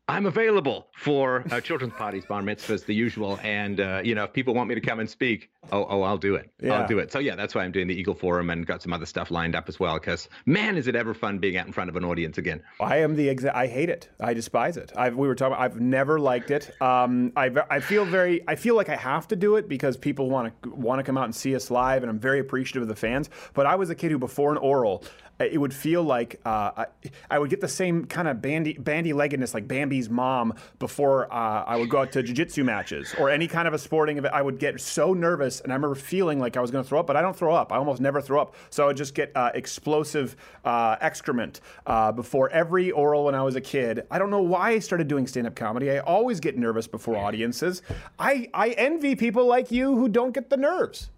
I'm 0.08 0.26
available 0.26 0.88
for 0.96 1.44
uh, 1.50 1.60
children's 1.60 1.94
parties, 1.94 2.24
bar 2.26 2.42
mitzvahs, 2.42 2.84
the 2.84 2.94
usual. 2.94 3.38
And 3.42 3.80
uh, 3.80 4.02
you 4.04 4.14
know, 4.16 4.24
if 4.24 4.32
people 4.32 4.52
want 4.52 4.68
me 4.68 4.74
to 4.74 4.80
come 4.80 4.98
and 4.98 5.08
speak, 5.08 5.50
oh, 5.70 5.86
oh, 5.88 6.02
I'll 6.02 6.18
do 6.18 6.34
it. 6.34 6.50
Yeah. 6.60 6.80
I'll 6.80 6.88
do 6.88 6.98
it. 6.98 7.12
So 7.12 7.20
yeah, 7.20 7.36
that's 7.36 7.54
why 7.54 7.62
I'm 7.62 7.70
doing 7.70 7.86
the 7.86 7.94
Eagle 7.94 8.14
Forum 8.14 8.50
and 8.50 8.66
got 8.66 8.82
some 8.82 8.92
other 8.92 9.06
stuff 9.06 9.30
lined 9.30 9.54
up 9.54 9.68
as 9.68 9.78
well. 9.78 9.94
Because 9.94 10.28
man, 10.44 10.76
is 10.76 10.88
it 10.88 10.96
ever 10.96 11.14
fun 11.14 11.38
being 11.38 11.56
out 11.56 11.66
in 11.66 11.72
front 11.72 11.88
of 11.88 11.94
an 11.94 12.04
audience 12.04 12.36
again. 12.36 12.62
I 12.80 12.96
am 12.98 13.14
the 13.14 13.28
exact. 13.28 13.56
I 13.56 13.68
hate 13.68 13.88
it. 13.88 14.10
I 14.18 14.34
despise 14.34 14.76
it. 14.76 14.92
I've, 14.96 15.14
we 15.16 15.28
were 15.28 15.36
talking. 15.36 15.56
I've 15.56 15.80
never 15.80 16.18
liked 16.18 16.50
it. 16.50 16.70
Um, 16.82 17.32
I 17.36 17.50
I 17.70 17.78
feel 17.78 18.04
very. 18.04 18.42
I 18.48 18.56
feel 18.56 18.74
like 18.74 18.88
I 18.88 18.96
have 18.96 19.28
to 19.28 19.36
do 19.36 19.54
it 19.54 19.68
because 19.68 19.96
people 19.96 20.28
want 20.28 20.62
to 20.62 20.70
want 20.70 20.98
to 20.98 21.04
come 21.04 21.16
out 21.16 21.24
and 21.24 21.34
see 21.34 21.54
us 21.54 21.70
live, 21.70 22.02
and 22.02 22.10
I'm 22.10 22.18
very 22.18 22.40
appreciative 22.40 22.82
of 22.82 22.88
the 22.88 22.96
fans. 22.96 23.30
But 23.54 23.66
I 23.66 23.76
was 23.76 23.88
a 23.88 23.94
kid 23.94 24.10
who, 24.10 24.18
before 24.18 24.50
an 24.50 24.58
oral, 24.58 25.04
it 25.38 25.60
would 25.60 25.74
feel 25.74 26.02
like 26.02 26.40
uh, 26.44 26.70
I, 26.76 26.86
I 27.30 27.38
would 27.38 27.50
get 27.50 27.60
the 27.60 27.68
same 27.68 28.04
kind 28.04 28.28
of 28.28 28.42
bandy 28.42 28.74
bandy 28.74 29.12
leggedness 29.12 29.54
like 29.54 29.68
Bambi 29.68 29.91
Bambi's 29.92 30.08
mom 30.08 30.54
before 30.78 31.32
uh, 31.32 31.64
I 31.64 31.76
would 31.76 31.90
go 31.90 31.98
out 31.98 32.12
to 32.12 32.22
jiu-jitsu 32.22 32.64
matches 32.64 33.14
or 33.18 33.28
any 33.28 33.46
kind 33.46 33.68
of 33.68 33.74
a 33.74 33.78
sporting 33.78 34.16
event. 34.16 34.34
I 34.34 34.40
would 34.40 34.58
get 34.58 34.80
so 34.80 35.12
nervous, 35.12 35.60
and 35.60 35.70
I 35.70 35.74
remember 35.74 35.94
feeling 35.94 36.40
like 36.40 36.56
I 36.56 36.60
was 36.60 36.70
going 36.70 36.82
to 36.82 36.88
throw 36.88 37.00
up, 37.00 37.06
but 37.06 37.16
I 37.16 37.20
don't 37.20 37.36
throw 37.36 37.54
up. 37.54 37.72
I 37.72 37.76
almost 37.76 38.00
never 38.00 38.22
throw 38.22 38.40
up, 38.40 38.54
so 38.70 38.84
I 38.84 38.86
would 38.86 38.96
just 38.96 39.14
get 39.14 39.32
uh, 39.34 39.50
explosive 39.54 40.36
uh, 40.64 40.96
excrement 41.00 41.60
uh, 41.86 42.10
before 42.12 42.48
every 42.50 42.90
oral 42.90 43.26
when 43.26 43.34
I 43.34 43.42
was 43.42 43.54
a 43.56 43.60
kid. 43.60 44.06
I 44.10 44.18
don't 44.18 44.30
know 44.30 44.40
why 44.40 44.70
I 44.70 44.78
started 44.78 45.08
doing 45.08 45.26
stand-up 45.26 45.54
comedy. 45.54 45.90
I 45.90 45.98
always 45.98 46.40
get 46.40 46.56
nervous 46.56 46.86
before 46.86 47.16
audiences. 47.16 47.82
I 48.18 48.48
I 48.54 48.70
envy 48.70 49.14
people 49.14 49.46
like 49.46 49.70
you 49.70 49.96
who 49.96 50.08
don't 50.08 50.32
get 50.32 50.48
the 50.48 50.56
nerves. 50.56 51.10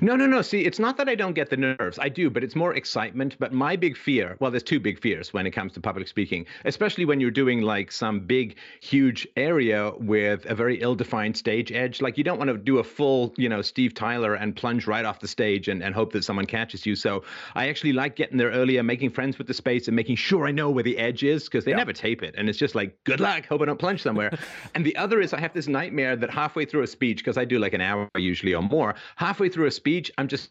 No, 0.00 0.16
no, 0.16 0.26
no. 0.26 0.42
See, 0.42 0.62
it's 0.62 0.78
not 0.78 0.96
that 0.96 1.08
I 1.08 1.14
don't 1.14 1.34
get 1.34 1.50
the 1.50 1.56
nerves. 1.56 1.98
I 1.98 2.08
do, 2.08 2.30
but 2.30 2.44
it's 2.44 2.56
more 2.56 2.74
excitement. 2.74 3.36
But 3.38 3.52
my 3.52 3.76
big 3.76 3.96
fear 3.96 4.36
well, 4.40 4.50
there's 4.50 4.62
two 4.62 4.80
big 4.80 5.00
fears 5.00 5.32
when 5.32 5.46
it 5.46 5.50
comes 5.52 5.72
to 5.74 5.80
public 5.80 6.08
speaking, 6.08 6.46
especially 6.64 7.04
when 7.04 7.20
you're 7.20 7.30
doing 7.30 7.62
like 7.62 7.92
some 7.92 8.20
big, 8.20 8.56
huge 8.80 9.26
area 9.36 9.92
with 9.98 10.44
a 10.46 10.54
very 10.54 10.80
ill 10.80 10.94
defined 10.94 11.36
stage 11.36 11.72
edge. 11.72 12.00
Like, 12.00 12.18
you 12.18 12.24
don't 12.24 12.38
want 12.38 12.48
to 12.48 12.58
do 12.58 12.78
a 12.78 12.84
full, 12.84 13.34
you 13.36 13.48
know, 13.48 13.62
Steve 13.62 13.94
Tyler 13.94 14.34
and 14.34 14.54
plunge 14.54 14.86
right 14.86 15.04
off 15.04 15.20
the 15.20 15.28
stage 15.28 15.68
and, 15.68 15.82
and 15.82 15.94
hope 15.94 16.12
that 16.12 16.24
someone 16.24 16.46
catches 16.46 16.86
you. 16.86 16.96
So 16.96 17.24
I 17.54 17.68
actually 17.68 17.92
like 17.92 18.16
getting 18.16 18.38
there 18.38 18.50
earlier, 18.50 18.82
making 18.82 19.10
friends 19.10 19.38
with 19.38 19.46
the 19.46 19.54
space, 19.54 19.86
and 19.88 19.96
making 19.96 20.16
sure 20.16 20.46
I 20.46 20.50
know 20.50 20.70
where 20.70 20.84
the 20.84 20.98
edge 20.98 21.22
is 21.22 21.44
because 21.44 21.64
they 21.64 21.74
never 21.74 21.92
tape 21.92 22.22
it. 22.22 22.34
And 22.36 22.48
it's 22.48 22.58
just 22.58 22.74
like, 22.74 22.96
good 23.04 23.20
luck, 23.20 23.46
hope 23.46 23.62
I 23.62 23.66
don't 23.66 23.78
plunge 23.78 24.02
somewhere. 24.02 24.36
and 24.74 24.84
the 24.84 24.96
other 24.96 25.20
is 25.20 25.32
I 25.32 25.40
have 25.40 25.54
this 25.54 25.68
nightmare 25.68 26.16
that 26.16 26.30
halfway 26.30 26.64
through 26.64 26.82
a 26.82 26.86
speech, 26.86 27.18
because 27.18 27.38
I 27.38 27.44
do 27.44 27.58
like 27.58 27.72
an 27.72 27.80
hour 27.80 28.08
usually 28.16 28.54
or 28.54 28.62
more, 28.62 28.94
halfway 29.16 29.48
through 29.48 29.66
a 29.66 29.70
speech, 29.72 30.10
I'm 30.18 30.28
just 30.28 30.50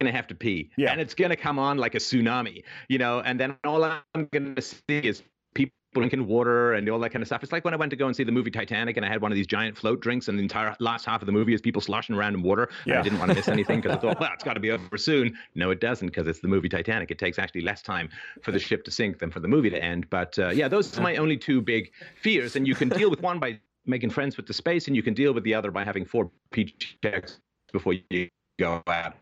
gonna 0.00 0.12
have 0.12 0.26
to 0.28 0.34
pee. 0.34 0.70
Yeah. 0.76 0.92
And 0.92 1.00
it's 1.00 1.14
gonna 1.14 1.36
come 1.36 1.58
on 1.58 1.78
like 1.78 1.94
a 1.94 1.98
tsunami, 1.98 2.64
you 2.88 2.98
know, 2.98 3.20
and 3.20 3.38
then 3.38 3.56
all 3.64 3.84
I'm 3.84 4.28
gonna 4.32 4.60
see 4.62 4.98
is 4.98 5.22
people 5.54 5.74
drinking 5.92 6.26
water 6.26 6.74
and 6.74 6.88
all 6.88 6.98
that 7.00 7.10
kind 7.10 7.22
of 7.22 7.26
stuff. 7.28 7.42
It's 7.42 7.52
like 7.52 7.64
when 7.64 7.74
I 7.74 7.76
went 7.76 7.90
to 7.90 7.96
go 7.96 8.06
and 8.06 8.16
see 8.16 8.24
the 8.24 8.32
movie 8.32 8.50
Titanic 8.50 8.96
and 8.96 9.04
I 9.04 9.08
had 9.08 9.20
one 9.20 9.32
of 9.32 9.36
these 9.36 9.46
giant 9.46 9.76
float 9.76 10.00
drinks 10.00 10.28
and 10.28 10.38
the 10.38 10.42
entire 10.42 10.74
last 10.80 11.04
half 11.04 11.20
of 11.20 11.26
the 11.26 11.32
movie 11.32 11.52
is 11.52 11.60
people 11.60 11.82
sloshing 11.82 12.14
around 12.14 12.34
in 12.34 12.42
water. 12.42 12.70
Yeah. 12.86 13.00
I 13.00 13.02
didn't 13.02 13.18
want 13.18 13.30
to 13.30 13.34
miss 13.36 13.48
anything 13.48 13.80
because 13.80 13.96
I 13.96 14.00
thought, 14.00 14.20
well, 14.20 14.30
it's 14.32 14.44
got 14.44 14.54
to 14.54 14.60
be 14.60 14.70
over 14.70 14.96
soon. 14.96 15.36
No, 15.54 15.70
it 15.70 15.80
doesn't 15.80 16.08
because 16.08 16.26
it's 16.26 16.40
the 16.40 16.48
movie 16.48 16.68
Titanic. 16.68 17.10
It 17.10 17.18
takes 17.18 17.38
actually 17.38 17.62
less 17.62 17.82
time 17.82 18.08
for 18.42 18.52
the 18.52 18.58
ship 18.58 18.84
to 18.84 18.90
sink 18.90 19.18
than 19.18 19.30
for 19.30 19.40
the 19.40 19.48
movie 19.48 19.70
to 19.70 19.82
end. 19.82 20.08
But 20.10 20.38
uh, 20.38 20.50
yeah, 20.50 20.68
those 20.68 20.96
are 20.96 21.02
my 21.02 21.16
only 21.16 21.36
two 21.36 21.60
big 21.60 21.90
fears. 22.20 22.56
And 22.56 22.66
you 22.66 22.74
can 22.74 22.88
deal 22.88 23.10
with 23.10 23.20
one 23.20 23.38
by 23.38 23.58
making 23.86 24.10
friends 24.10 24.36
with 24.36 24.46
the 24.46 24.54
space 24.54 24.86
and 24.86 24.96
you 24.96 25.02
can 25.02 25.14
deal 25.14 25.32
with 25.32 25.44
the 25.44 25.54
other 25.54 25.70
by 25.70 25.84
having 25.84 26.04
four 26.04 26.30
peach 26.52 26.98
checks 27.02 27.40
before 27.72 27.94
you 28.10 28.28
go 28.60 28.82
out 28.86 29.14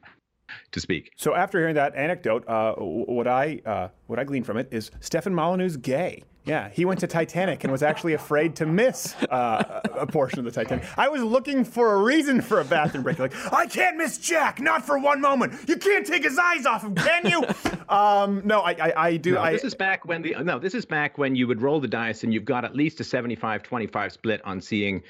to 0.72 0.80
speak. 0.80 1.12
So 1.16 1.34
after 1.34 1.59
hearing 1.59 1.76
that 1.76 1.95
anecdote, 1.95 2.47
uh, 2.49 2.74
what 2.74 3.26
I 3.26 3.61
uh, 3.64 3.89
what 4.07 4.18
I 4.18 4.24
gleaned 4.24 4.47
from 4.47 4.57
it 4.57 4.68
is 4.70 4.91
Stefan 5.01 5.32
Molyneux's 5.32 5.76
gay. 5.76 6.22
Yeah, 6.45 6.70
he 6.70 6.86
went 6.86 7.01
to 7.01 7.07
Titanic 7.07 7.62
and 7.62 7.70
was 7.70 7.82
actually 7.82 8.14
afraid 8.14 8.57
to 8.57 8.64
miss 8.64 9.14
uh, 9.24 9.82
a 9.84 10.01
a 10.01 10.07
portion 10.07 10.39
of 10.39 10.47
the 10.47 10.51
Titanic. 10.51 10.86
I 10.97 11.09
was 11.09 11.22
looking 11.22 11.62
for 11.62 11.95
a 11.95 12.03
reason 12.03 12.41
for 12.41 12.61
a 12.61 12.64
bathroom 12.64 13.03
break. 13.03 13.18
Like, 13.18 13.34
I 13.53 13.66
can't 13.66 13.99
miss 13.99 14.16
Jack, 14.16 14.59
not 14.61 14.86
for 14.86 14.99
one 14.99 15.20
moment. 15.20 15.68
You 15.68 15.76
can't 15.76 16.07
take 16.07 16.24
his 16.24 16.39
eyes 16.39 16.64
off 16.64 16.84
him, 16.84 16.95
can 16.95 17.26
you? 17.26 17.45
um, 17.95 18.41
no, 18.47 18.61
I, 18.61 18.70
I, 18.70 18.93
I 18.97 19.16
do. 19.16 19.34
No, 19.34 19.43
I, 19.43 19.53
this 19.53 19.64
is 19.64 19.74
back 19.74 20.07
when 20.07 20.22
the 20.22 20.36
no, 20.43 20.59
this 20.59 20.74
is 20.74 20.86
back 20.86 21.18
when 21.18 21.36
you 21.36 21.47
would 21.47 21.61
roll 21.61 21.80
the 21.80 21.89
dice 21.89 22.24
and 22.24 22.32
you've 22.32 22.47
got 22.47 22.64
at 22.64 22.74
least 22.74 23.01
a 23.01 23.05
75-25 23.05 24.12
split 24.12 24.41
on 24.45 24.61
seeing 24.62 25.03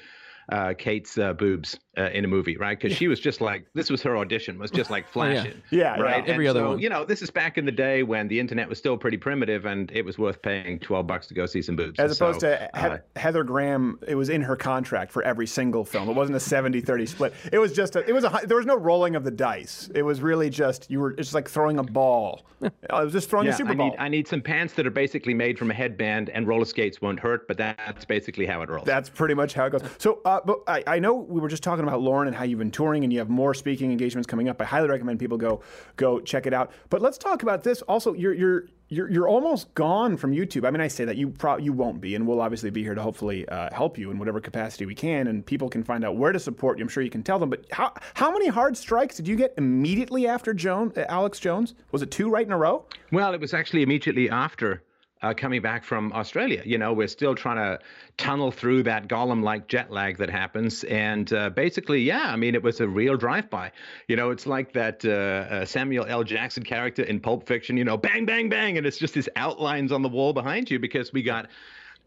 uh, 0.51 0.73
Kate's 0.77 1.17
uh, 1.17 1.33
boobs 1.33 1.79
uh, 1.97 2.09
in 2.11 2.25
a 2.25 2.27
movie, 2.27 2.57
right? 2.57 2.79
Because 2.79 2.97
she 2.97 3.07
was 3.07 3.19
just 3.19 3.41
like 3.41 3.65
this 3.73 3.89
was 3.89 4.01
her 4.03 4.17
audition 4.17 4.57
was 4.57 4.71
just 4.71 4.89
like 4.89 5.05
Oh, 5.09 5.11
flashing, 5.11 5.61
Yeah, 5.71 5.95
yeah. 5.97 6.01
right. 6.01 6.27
Every 6.27 6.45
And 6.47 6.49
other 6.57 6.59
so, 6.65 6.69
one. 6.71 6.79
You 6.79 6.89
know, 6.89 7.05
this 7.05 7.21
is 7.21 7.29
back 7.29 7.57
in 7.57 7.65
the 7.65 7.71
day 7.71 8.03
when 8.03 8.27
the 8.27 8.39
internet 8.39 8.67
was 8.69 8.77
still 8.77 8.97
pretty 8.97 9.17
primitive 9.17 9.65
and 9.65 9.91
it 9.91 10.03
was 10.05 10.17
worth 10.17 10.41
paying 10.41 10.79
twelve 10.79 11.07
bucks 11.07 11.27
to 11.27 11.33
go 11.33 11.45
see 11.45 11.61
some 11.61 11.75
boobs. 11.75 11.99
As 11.99 12.19
opposed 12.19 12.41
So, 12.41 12.49
to 12.49 12.69
he- 12.75 12.79
uh, 12.87 12.97
Heather 13.15 13.43
Graham, 13.43 13.99
it 14.07 14.15
was 14.15 14.29
in 14.29 14.41
her 14.41 14.55
contract 14.55 15.11
for 15.11 15.21
every 15.23 15.47
single 15.47 15.83
film. 15.85 16.09
It 16.09 16.15
wasn't 16.15 16.35
a 16.37 16.39
70-30 16.39 17.07
split. 17.07 17.33
It 17.51 17.59
was 17.59 17.73
just 17.73 17.95
a, 17.95 18.07
it 18.07 18.13
was 18.13 18.23
a 18.23 18.41
there 18.45 18.57
was 18.57 18.65
no 18.65 18.77
rolling 18.77 19.15
of 19.15 19.23
the 19.23 19.31
dice. 19.31 19.89
It 19.93 20.03
was 20.03 20.21
really 20.21 20.49
just 20.49 20.89
you 20.89 20.99
were 20.99 21.11
it's 21.17 21.33
like 21.33 21.49
throwing 21.49 21.79
a 21.79 21.83
ball. 21.83 22.43
I 22.89 23.03
was 23.03 23.13
just 23.13 23.29
throwing 23.29 23.45
yeah, 23.47 23.53
a 23.53 23.57
Super 23.57 23.71
I 23.71 23.75
Bowl. 23.75 23.89
need 23.89 23.95
I 23.99 24.07
need 24.09 24.27
some 24.27 24.41
pants 24.41 24.73
that 24.73 24.85
are 24.87 24.91
basically 24.91 25.33
made 25.33 25.57
from 25.57 25.71
a 25.71 25.73
headband 25.73 26.29
and 26.29 26.47
roller 26.47 26.65
skates 26.65 27.01
won't 27.01 27.19
hurt, 27.19 27.47
but 27.47 27.57
that's 27.57 28.05
basically 28.05 28.45
how 28.45 28.61
it 28.61 28.69
rolls. 28.69 28.85
That's 28.85 29.09
pretty 29.09 29.33
much 29.33 29.53
how 29.53 29.65
it 29.65 29.71
goes. 29.71 29.81
So, 29.97 30.21
uh, 30.25 30.38
but 30.45 30.59
I, 30.67 30.83
I 30.87 30.99
know 30.99 31.13
we 31.15 31.39
were 31.39 31.49
just 31.49 31.63
talking 31.63 31.83
about 31.83 32.01
Lauren 32.01 32.27
and 32.27 32.35
how 32.35 32.43
you've 32.43 32.59
been 32.59 32.71
touring 32.71 33.03
and 33.03 33.11
you 33.11 33.19
have 33.19 33.29
more 33.29 33.53
speaking 33.53 33.91
engagements 33.91 34.27
coming 34.27 34.49
up. 34.49 34.61
I 34.61 34.65
highly 34.65 34.89
recommend 34.89 35.19
people 35.19 35.37
go 35.37 35.61
go 35.95 36.19
check 36.19 36.45
it 36.45 36.53
out. 36.53 36.71
But 36.89 37.01
let's 37.01 37.17
talk 37.17 37.43
about 37.43 37.63
this. 37.63 37.81
Also, 37.83 38.13
you're 38.13 38.33
you're 38.33 38.65
you're, 38.89 39.09
you're 39.09 39.27
almost 39.27 39.71
gone 39.75 40.17
from 40.17 40.33
YouTube. 40.33 40.65
I 40.67 40.71
mean, 40.71 40.81
I 40.81 40.87
say 40.87 41.05
that 41.05 41.15
you 41.15 41.29
pro- 41.29 41.57
you 41.57 41.71
won't 41.73 42.01
be, 42.01 42.15
and 42.15 42.25
we'll 42.25 42.41
obviously 42.41 42.71
be 42.71 42.81
here 42.81 42.95
to 42.95 43.01
hopefully 43.01 43.47
uh, 43.47 43.69
help 43.73 43.99
you 43.99 44.09
in 44.09 44.17
whatever 44.17 44.39
capacity 44.39 44.87
we 44.87 44.95
can, 44.95 45.27
and 45.27 45.45
people 45.45 45.69
can 45.69 45.83
find 45.83 46.03
out 46.03 46.17
where 46.17 46.31
to 46.31 46.39
support 46.39 46.79
you. 46.79 46.85
I'm 46.85 46.89
sure 46.89 47.03
you 47.03 47.11
can 47.11 47.23
tell 47.23 47.37
them. 47.37 47.49
But 47.49 47.65
how 47.71 47.93
how 48.15 48.31
many 48.31 48.47
hard 48.47 48.75
strikes 48.75 49.15
did 49.15 49.27
you 49.27 49.35
get 49.35 49.53
immediately 49.57 50.27
after 50.27 50.53
Jones, 50.53 50.97
uh, 50.97 51.05
Alex 51.07 51.39
Jones? 51.39 51.75
Was 51.91 52.01
it 52.01 52.09
two 52.09 52.29
right 52.29 52.45
in 52.45 52.51
a 52.51 52.57
row? 52.57 52.85
Well, 53.11 53.33
it 53.33 53.39
was 53.39 53.53
actually 53.53 53.83
immediately 53.83 54.29
after 54.29 54.83
uh, 55.21 55.33
coming 55.33 55.61
back 55.61 55.83
from 55.83 56.11
Australia. 56.13 56.61
You 56.65 56.77
know, 56.77 56.93
we're 56.93 57.07
still 57.07 57.35
trying 57.35 57.57
to 57.57 57.79
tunnel 58.17 58.51
through 58.51 58.83
that 58.83 59.07
golem 59.07 59.43
like 59.43 59.67
jet 59.67 59.91
lag 59.91 60.17
that 60.17 60.29
happens. 60.29 60.83
And 60.85 61.31
uh, 61.33 61.49
basically, 61.49 62.01
yeah, 62.01 62.31
I 62.31 62.35
mean, 62.35 62.55
it 62.55 62.63
was 62.63 62.79
a 62.79 62.87
real 62.87 63.17
drive 63.17 63.49
by. 63.49 63.71
You 64.07 64.15
know, 64.15 64.31
it's 64.31 64.47
like 64.47 64.73
that 64.73 65.03
uh, 65.03 65.09
uh, 65.53 65.65
Samuel 65.65 66.05
L. 66.07 66.23
Jackson 66.23 66.63
character 66.63 67.03
in 67.03 67.19
Pulp 67.19 67.45
Fiction, 67.47 67.75
you 67.77 67.83
know, 67.83 67.97
bang, 67.97 68.25
bang, 68.25 68.49
bang. 68.49 68.77
And 68.77 68.87
it's 68.87 68.97
just 68.97 69.13
these 69.13 69.29
outlines 69.35 69.91
on 69.91 70.01
the 70.01 70.09
wall 70.09 70.33
behind 70.33 70.71
you 70.71 70.79
because 70.79 71.11
we 71.11 71.23
got 71.23 71.47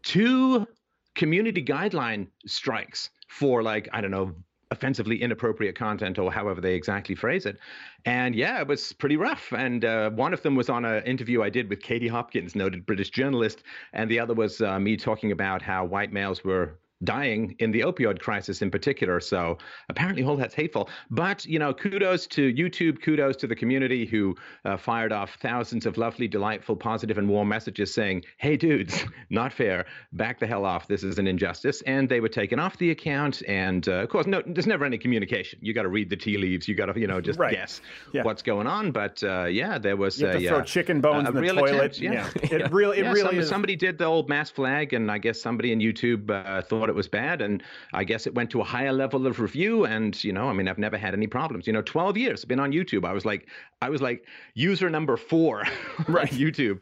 two 0.01 0.67
community 1.15 1.63
guideline 1.63 2.27
strikes 2.45 3.11
for 3.27 3.61
like, 3.61 3.89
I 3.93 4.01
don't 4.01 4.11
know, 4.11 4.33
offensively 4.73 5.21
inappropriate 5.21 5.75
content 5.75 6.19
or 6.19 6.31
however 6.31 6.59
they 6.59 6.73
exactly 6.73 7.15
phrase 7.15 7.45
it. 7.45 7.57
And 8.05 8.35
yeah, 8.35 8.59
it 8.59 8.67
was 8.67 8.91
pretty 8.91 9.15
rough. 9.15 9.53
And 9.53 9.85
uh, 9.85 10.09
one 10.09 10.33
of 10.33 10.41
them 10.41 10.55
was 10.55 10.69
on 10.69 10.83
an 10.83 11.03
interview 11.03 11.41
I 11.41 11.49
did 11.49 11.69
with 11.69 11.81
Katie 11.81 12.09
Hopkins, 12.09 12.55
noted 12.55 12.85
British 12.85 13.11
journalist. 13.11 13.63
And 13.93 14.11
the 14.11 14.19
other 14.19 14.33
was 14.33 14.59
uh, 14.59 14.79
me 14.79 14.97
talking 14.97 15.31
about 15.31 15.61
how 15.61 15.85
white 15.85 16.11
males 16.11 16.43
were 16.43 16.77
dying 17.03 17.55
in 17.59 17.71
the 17.71 17.81
opioid 17.81 18.19
crisis 18.19 18.61
in 18.61 18.71
particular. 18.71 19.19
So 19.19 19.57
apparently 19.89 20.23
all 20.23 20.35
that's 20.37 20.53
hateful. 20.55 20.89
But, 21.09 21.45
you 21.45 21.59
know, 21.59 21.73
kudos 21.73 22.27
to 22.27 22.53
YouTube, 22.53 23.01
kudos 23.01 23.35
to 23.37 23.47
the 23.47 23.55
community 23.55 24.05
who 24.05 24.35
uh, 24.65 24.77
fired 24.77 25.11
off 25.11 25.35
thousands 25.41 25.85
of 25.85 25.97
lovely, 25.97 26.27
delightful, 26.27 26.75
positive, 26.75 27.17
and 27.17 27.27
warm 27.29 27.47
messages 27.49 27.93
saying, 27.93 28.23
hey, 28.37 28.57
dudes, 28.57 29.03
not 29.29 29.51
fair. 29.53 29.85
Back 30.13 30.39
the 30.39 30.47
hell 30.47 30.65
off. 30.65 30.87
This 30.87 31.03
is 31.03 31.19
an 31.19 31.27
injustice. 31.27 31.81
And 31.83 32.07
they 32.09 32.19
were 32.19 32.29
taken 32.29 32.59
off 32.59 32.77
the 32.77 32.91
account. 32.91 33.41
And 33.47 33.87
uh, 33.87 33.93
of 34.03 34.09
course, 34.09 34.27
no, 34.27 34.41
there's 34.45 34.67
never 34.67 34.85
any 34.85 34.97
communication. 34.97 35.59
You 35.61 35.73
got 35.73 35.83
to 35.83 35.89
read 35.89 36.09
the 36.09 36.17
tea 36.17 36.37
leaves. 36.37 36.67
You 36.67 36.75
got 36.75 36.85
to, 36.93 36.99
you 36.99 37.07
know, 37.07 37.19
just 37.21 37.39
Right. 37.39 37.53
guess 37.53 37.81
Yeah. 38.13 38.23
what's 38.23 38.41
going 38.43 38.67
on. 38.67 38.91
But 38.91 39.23
uh, 39.23 39.45
yeah, 39.45 39.77
there 39.77 39.97
was 39.97 40.19
You 40.19 40.27
have 40.27 40.35
a, 40.35 40.39
to 40.39 40.47
throw 40.47 40.57
uh, 40.59 40.63
chicken 40.63 41.01
bones 41.01 41.27
in 41.27 41.35
the 41.35 41.41
toilet. 41.41 41.97
attempt, 41.97 41.99
yeah. 41.99 42.29
It 42.43 42.71
really 42.71 42.99
it 42.99 43.03
Yeah, 43.05 43.11
really 43.11 43.21
some- 43.31 43.39
is. 43.39 43.49
somebody 43.49 43.75
did 43.75 43.97
the 43.97 44.05
old 44.05 44.29
mass 44.29 44.49
flag, 44.49 44.93
and 44.93 45.09
I 45.11 45.17
guess 45.17 45.41
somebody 45.41 45.71
in 45.71 45.79
YouTube 45.79 46.29
uh, 46.29 46.61
thought 46.61 46.89
it 46.89 46.92
was 46.95 47.07
bad, 47.07 47.41
and 47.41 47.63
I 47.93 48.03
guess 48.03 48.27
it 48.27 48.35
went 48.35 48.49
to 48.51 48.61
a 48.61 48.63
higher 48.63 48.91
level 48.91 49.27
of 49.27 49.39
review. 49.39 49.85
And 49.85 50.21
you 50.23 50.33
know, 50.33 50.49
I 50.49 50.53
mean, 50.53 50.67
I've 50.67 50.77
never 50.77 50.97
had 50.97 51.13
any 51.13 51.27
problems. 51.27 51.67
You 51.67 51.73
know, 51.73 51.81
12 51.81 52.17
years 52.17 52.43
I've 52.43 52.49
been 52.49 52.59
on 52.59 52.71
YouTube. 52.71 53.05
I 53.05 53.13
was 53.13 53.25
like, 53.25 53.47
I 53.81 53.89
was 53.89 54.01
like 54.01 54.25
user 54.53 54.89
number 54.89 55.17
four 55.17 55.61
on 56.07 56.27
YouTube, 56.27 56.79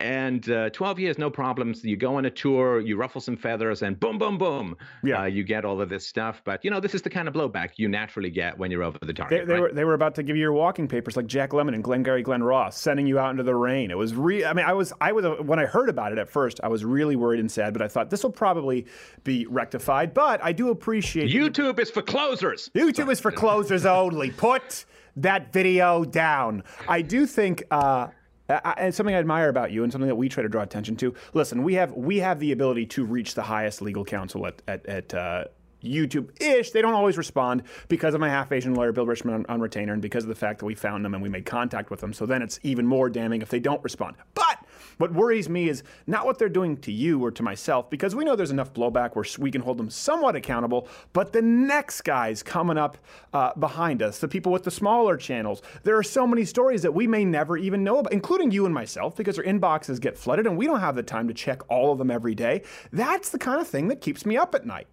and 0.00 0.48
uh, 0.50 0.70
12 0.70 0.98
years, 1.00 1.18
no 1.18 1.30
problems. 1.30 1.84
You 1.84 1.96
go 1.96 2.16
on 2.16 2.24
a 2.24 2.30
tour, 2.30 2.80
you 2.80 2.96
ruffle 2.96 3.20
some 3.20 3.36
feathers, 3.36 3.82
and 3.82 3.98
boom, 3.98 4.18
boom, 4.18 4.38
boom, 4.38 4.76
yeah, 5.02 5.22
uh, 5.22 5.24
you 5.24 5.44
get 5.44 5.64
all 5.64 5.80
of 5.80 5.88
this 5.88 6.06
stuff. 6.06 6.42
But 6.44 6.64
you 6.64 6.70
know, 6.70 6.80
this 6.80 6.94
is 6.94 7.02
the 7.02 7.10
kind 7.10 7.28
of 7.28 7.34
blowback 7.34 7.70
you 7.76 7.88
naturally 7.88 8.30
get 8.30 8.58
when 8.58 8.70
you're 8.70 8.82
over 8.82 8.98
the 9.00 9.12
target. 9.12 9.46
they 9.46 9.54
right? 9.54 9.62
were 9.62 9.72
they 9.72 9.84
were 9.84 9.94
about 9.94 10.14
to 10.16 10.22
give 10.22 10.36
you 10.36 10.42
your 10.42 10.52
walking 10.52 10.88
papers 10.88 11.16
like 11.16 11.26
Jack 11.26 11.50
Lemmon 11.50 11.74
and 11.74 11.82
Glengarry 11.82 12.22
Glen 12.22 12.42
Ross, 12.42 12.78
sending 12.78 13.06
you 13.06 13.18
out 13.18 13.30
into 13.30 13.42
the 13.42 13.54
rain. 13.54 13.90
It 13.90 13.98
was 13.98 14.14
re. 14.14 14.44
I 14.44 14.52
mean, 14.52 14.64
I 14.64 14.72
was 14.72 14.92
I 15.00 15.12
was 15.12 15.24
when 15.40 15.58
I 15.58 15.66
heard 15.66 15.88
about 15.88 16.12
it 16.12 16.18
at 16.18 16.28
first, 16.28 16.60
I 16.62 16.68
was 16.68 16.84
really 16.84 17.16
worried 17.16 17.40
and 17.40 17.50
sad, 17.50 17.72
but 17.72 17.82
I 17.82 17.88
thought 17.88 18.10
this 18.10 18.22
will 18.22 18.32
probably 18.32 18.86
be 19.24 19.46
rectified. 19.54 20.12
But 20.14 20.42
I 20.44 20.52
do 20.52 20.70
appreciate 20.70 21.30
YouTube 21.30 21.78
is 21.78 21.90
for 21.90 22.02
closers. 22.02 22.70
YouTube 22.74 23.10
is 23.10 23.20
for 23.20 23.30
closers 23.30 23.86
only. 23.86 24.30
Put 24.36 24.84
that 25.16 25.52
video 25.52 26.04
down. 26.04 26.64
I 26.88 27.02
do 27.02 27.26
think. 27.26 27.62
Uh, 27.70 28.08
I- 28.48 28.74
and 28.76 28.94
something 28.94 29.14
I 29.14 29.18
admire 29.18 29.48
about 29.48 29.72
you, 29.72 29.84
and 29.84 29.90
something 29.90 30.08
that 30.08 30.16
we 30.16 30.28
try 30.28 30.42
to 30.42 30.48
draw 30.50 30.62
attention 30.62 30.96
to. 30.96 31.14
Listen, 31.32 31.62
we 31.62 31.74
have 31.74 31.92
we 31.92 32.18
have 32.18 32.40
the 32.40 32.52
ability 32.52 32.84
to 32.86 33.04
reach 33.04 33.34
the 33.34 33.42
highest 33.42 33.80
legal 33.80 34.04
counsel 34.04 34.46
at 34.46 34.60
at, 34.68 34.84
at 34.86 35.14
uh, 35.14 35.44
YouTube 35.84 36.40
ish. 36.40 36.70
They 36.70 36.82
don't 36.82 36.94
always 36.94 37.16
respond 37.16 37.62
because 37.88 38.14
of 38.14 38.20
my 38.20 38.28
half 38.28 38.52
Asian 38.52 38.74
lawyer, 38.74 38.92
Bill 38.92 39.06
Richmond, 39.06 39.46
on, 39.48 39.54
on 39.54 39.60
retainer, 39.60 39.92
and 39.92 40.02
because 40.02 40.24
of 40.24 40.28
the 40.28 40.34
fact 40.34 40.58
that 40.60 40.66
we 40.66 40.74
found 40.74 41.04
them 41.04 41.14
and 41.14 41.22
we 41.22 41.28
made 41.28 41.46
contact 41.46 41.90
with 41.90 42.00
them. 42.00 42.12
So 42.12 42.26
then 42.26 42.42
it's 42.42 42.58
even 42.62 42.86
more 42.86 43.08
damning 43.08 43.42
if 43.42 43.48
they 43.48 43.60
don't 43.60 43.82
respond. 43.84 44.16
But 44.34 44.58
what 44.98 45.12
worries 45.12 45.48
me 45.48 45.68
is 45.68 45.82
not 46.06 46.24
what 46.24 46.38
they're 46.38 46.48
doing 46.48 46.76
to 46.78 46.92
you 46.92 47.24
or 47.24 47.30
to 47.32 47.42
myself, 47.42 47.90
because 47.90 48.14
we 48.14 48.24
know 48.24 48.36
there's 48.36 48.50
enough 48.50 48.72
blowback 48.72 49.16
where 49.16 49.24
we 49.38 49.50
can 49.50 49.60
hold 49.60 49.78
them 49.78 49.90
somewhat 49.90 50.36
accountable, 50.36 50.88
but 51.12 51.32
the 51.32 51.42
next 51.42 52.02
guys 52.02 52.42
coming 52.42 52.78
up 52.78 52.98
uh, 53.32 53.52
behind 53.58 54.02
us, 54.02 54.18
the 54.18 54.28
people 54.28 54.52
with 54.52 54.62
the 54.62 54.70
smaller 54.70 55.16
channels, 55.16 55.62
there 55.82 55.96
are 55.96 56.02
so 56.02 56.26
many 56.26 56.44
stories 56.44 56.82
that 56.82 56.94
we 56.94 57.06
may 57.06 57.24
never 57.24 57.56
even 57.56 57.82
know 57.82 57.98
about, 57.98 58.12
including 58.12 58.50
you 58.50 58.66
and 58.66 58.74
myself, 58.74 59.16
because 59.16 59.38
our 59.38 59.44
inboxes 59.44 60.00
get 60.00 60.16
flooded 60.16 60.46
and 60.46 60.56
we 60.56 60.66
don't 60.66 60.80
have 60.80 60.94
the 60.94 61.02
time 61.02 61.26
to 61.28 61.34
check 61.34 61.68
all 61.68 61.92
of 61.92 61.98
them 61.98 62.10
every 62.10 62.34
day. 62.34 62.62
That's 62.92 63.30
the 63.30 63.38
kind 63.38 63.60
of 63.60 63.66
thing 63.66 63.88
that 63.88 64.00
keeps 64.00 64.24
me 64.24 64.36
up 64.36 64.54
at 64.54 64.64
night. 64.64 64.86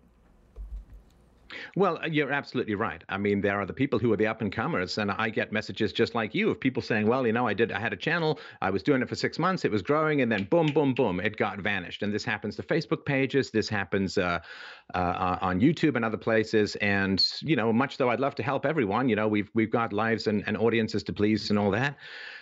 Well, 1.75 1.99
uh, 2.03 2.07
you're 2.07 2.31
absolutely 2.31 2.75
right. 2.75 3.03
I 3.09 3.17
mean, 3.17 3.41
there 3.41 3.59
are 3.59 3.65
the 3.65 3.73
people 3.73 3.99
who 3.99 4.11
are 4.13 4.17
the 4.17 4.27
up 4.27 4.41
and 4.41 4.51
comers, 4.51 4.97
and 4.97 5.11
I 5.11 5.29
get 5.29 5.51
messages 5.51 5.93
just 5.93 6.15
like 6.15 6.33
you 6.35 6.49
of 6.49 6.59
people 6.59 6.81
saying, 6.81 7.07
"Well, 7.07 7.25
you 7.25 7.33
know, 7.33 7.47
I 7.47 7.53
did, 7.53 7.71
I 7.71 7.79
had 7.79 7.93
a 7.93 7.97
channel, 7.97 8.39
I 8.61 8.69
was 8.69 8.83
doing 8.83 9.01
it 9.01 9.09
for 9.09 9.15
six 9.15 9.39
months, 9.39 9.65
it 9.65 9.71
was 9.71 9.81
growing, 9.81 10.21
and 10.21 10.31
then 10.31 10.45
boom, 10.45 10.67
boom, 10.67 10.93
boom, 10.93 11.19
it 11.19 11.37
got 11.37 11.59
vanished." 11.59 12.03
And 12.03 12.13
this 12.13 12.23
happens 12.23 12.55
to 12.57 12.63
Facebook 12.63 13.05
pages, 13.05 13.51
this 13.51 13.69
happens 13.69 14.17
uh, 14.17 14.39
uh, 14.93 15.37
on 15.41 15.59
YouTube 15.59 15.95
and 15.95 16.05
other 16.05 16.17
places. 16.17 16.75
And 16.77 17.23
you 17.41 17.55
know, 17.55 17.71
much 17.73 17.97
though 17.97 18.09
I'd 18.09 18.19
love 18.19 18.35
to 18.35 18.43
help 18.43 18.65
everyone, 18.65 19.09
you 19.09 19.15
know, 19.15 19.27
we've 19.27 19.49
we've 19.53 19.71
got 19.71 19.93
lives 19.93 20.27
and, 20.27 20.43
and 20.47 20.57
audiences 20.57 21.03
to 21.03 21.13
please 21.13 21.49
and 21.49 21.59
all 21.59 21.71
that. 21.71 21.97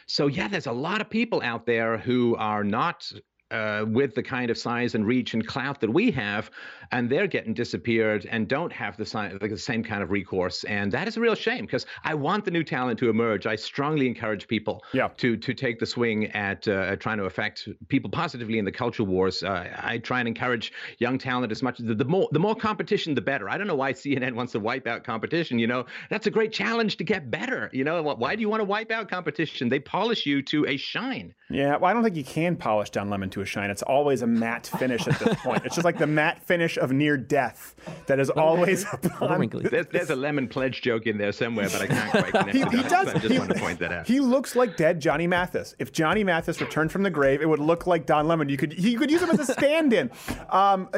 So 0.07 0.27
yeah, 0.27 0.47
there's 0.47 0.67
a 0.67 0.71
lot 0.71 1.01
of 1.01 1.09
people 1.09 1.41
out 1.43 1.65
there 1.65 1.97
who 1.97 2.35
are 2.35 2.63
not 2.63 3.11
uh, 3.51 3.85
with 3.87 4.15
the 4.15 4.23
kind 4.23 4.51
of 4.51 4.57
size 4.57 4.95
and 4.95 5.05
reach 5.05 5.33
and 5.33 5.45
clout 5.45 5.81
that 5.81 5.89
we 5.89 6.11
have, 6.11 6.51
and 6.91 7.09
they're 7.09 7.27
getting 7.27 7.53
disappeared 7.53 8.27
and 8.29 8.47
don't 8.47 8.71
have 8.71 8.97
the, 8.97 9.05
si- 9.05 9.37
the 9.39 9.57
same 9.57 9.83
kind 9.83 10.01
of 10.03 10.11
recourse. 10.11 10.63
And 10.65 10.91
that 10.91 11.07
is 11.07 11.17
a 11.17 11.19
real 11.19 11.35
shame 11.35 11.65
because 11.65 11.85
I 12.03 12.13
want 12.13 12.45
the 12.45 12.51
new 12.51 12.63
talent 12.63 12.99
to 12.99 13.09
emerge. 13.09 13.45
I 13.45 13.55
strongly 13.55 14.07
encourage 14.07 14.47
people 14.47 14.83
yeah. 14.93 15.09
to 15.17 15.37
to 15.37 15.53
take 15.53 15.79
the 15.79 15.85
swing 15.85 16.27
at 16.31 16.67
uh, 16.67 16.95
trying 16.97 17.17
to 17.17 17.25
affect 17.25 17.67
people 17.87 18.09
positively 18.09 18.59
in 18.59 18.65
the 18.65 18.71
culture 18.71 19.03
wars. 19.03 19.43
Uh, 19.43 19.69
I 19.77 19.97
try 19.97 20.19
and 20.19 20.27
encourage 20.27 20.71
young 20.99 21.17
talent 21.17 21.51
as 21.51 21.61
much. 21.61 21.77
The, 21.77 21.95
the 21.95 22.05
more 22.05 22.29
the 22.31 22.39
more 22.39 22.55
competition, 22.55 23.15
the 23.15 23.21
better. 23.21 23.49
I 23.49 23.57
don't 23.57 23.67
know 23.67 23.75
why 23.75 23.93
CNN 23.93 24.33
wants 24.33 24.51
to 24.53 24.59
wipe 24.59 24.87
out 24.87 25.03
competition. 25.03 25.59
You 25.59 25.67
know, 25.67 25.85
that's 26.09 26.27
a 26.27 26.31
great 26.31 26.51
challenge 26.51 26.97
to 26.97 27.03
get 27.03 27.29
better. 27.31 27.69
You 27.73 27.83
know, 27.83 28.01
why 28.01 28.35
do 28.35 28.41
you 28.41 28.49
want 28.49 28.61
to 28.61 28.65
wipe 28.65 28.91
out 28.91 29.09
competition? 29.09 29.69
They 29.69 29.79
polish 29.79 30.25
you 30.25 30.41
to 30.43 30.65
a 30.67 30.77
shine. 30.77 31.33
Yeah, 31.49 31.77
well, 31.77 31.85
I 31.89 31.93
don't 31.93 32.03
think 32.03 32.15
you 32.15 32.23
can 32.23 32.55
polish 32.55 32.89
Don 32.91 33.09
Lemon 33.09 33.29
to 33.31 33.38
a 33.41 33.45
shine. 33.45 33.69
It's 33.69 33.81
always 33.81 34.21
a 34.21 34.27
matte 34.27 34.67
finish 34.67 35.07
at 35.07 35.19
this 35.19 35.35
point. 35.41 35.65
It's 35.65 35.75
just 35.75 35.85
like 35.85 35.97
the 35.97 36.07
matte 36.07 36.43
finish 36.43 36.77
of 36.77 36.91
near 36.91 37.17
death 37.17 37.75
that 38.07 38.19
is 38.19 38.29
always 38.29 38.85
upon. 38.93 39.49
There's, 39.49 39.87
there's, 39.87 40.09
a 40.09 40.15
lemon 40.15 40.47
pledge 40.47 40.81
joke 40.81 41.07
in 41.07 41.17
there 41.17 41.31
somewhere, 41.31 41.69
but 41.69 41.81
I 41.81 41.87
can't 41.87 42.11
quite 42.11 42.31
connect 42.31 42.55
he, 42.55 42.61
it 42.61 42.71
he 42.71 42.83
does. 42.83 43.07
I 43.07 43.13
just 43.13 43.25
he, 43.25 43.39
wanted 43.39 43.53
to 43.55 43.59
point 43.59 43.79
that 43.79 43.91
out. 43.91 44.07
He 44.07 44.19
looks 44.19 44.55
like 44.55 44.77
dead 44.77 44.99
Johnny 44.99 45.27
Mathis. 45.27 45.75
If 45.79 45.91
Johnny 45.91 46.23
Mathis 46.23 46.61
returned 46.61 46.91
from 46.91 47.03
the 47.03 47.09
grave, 47.09 47.41
it 47.41 47.47
would 47.47 47.59
look 47.59 47.87
like 47.87 48.05
Don 48.05 48.27
Lemon. 48.27 48.49
You 48.49 48.57
could 48.57 48.77
you 48.77 48.97
could 48.97 49.11
use 49.11 49.21
him 49.21 49.29
as 49.29 49.39
a 49.39 49.51
stand-in. 49.53 50.11
Um, 50.49 50.89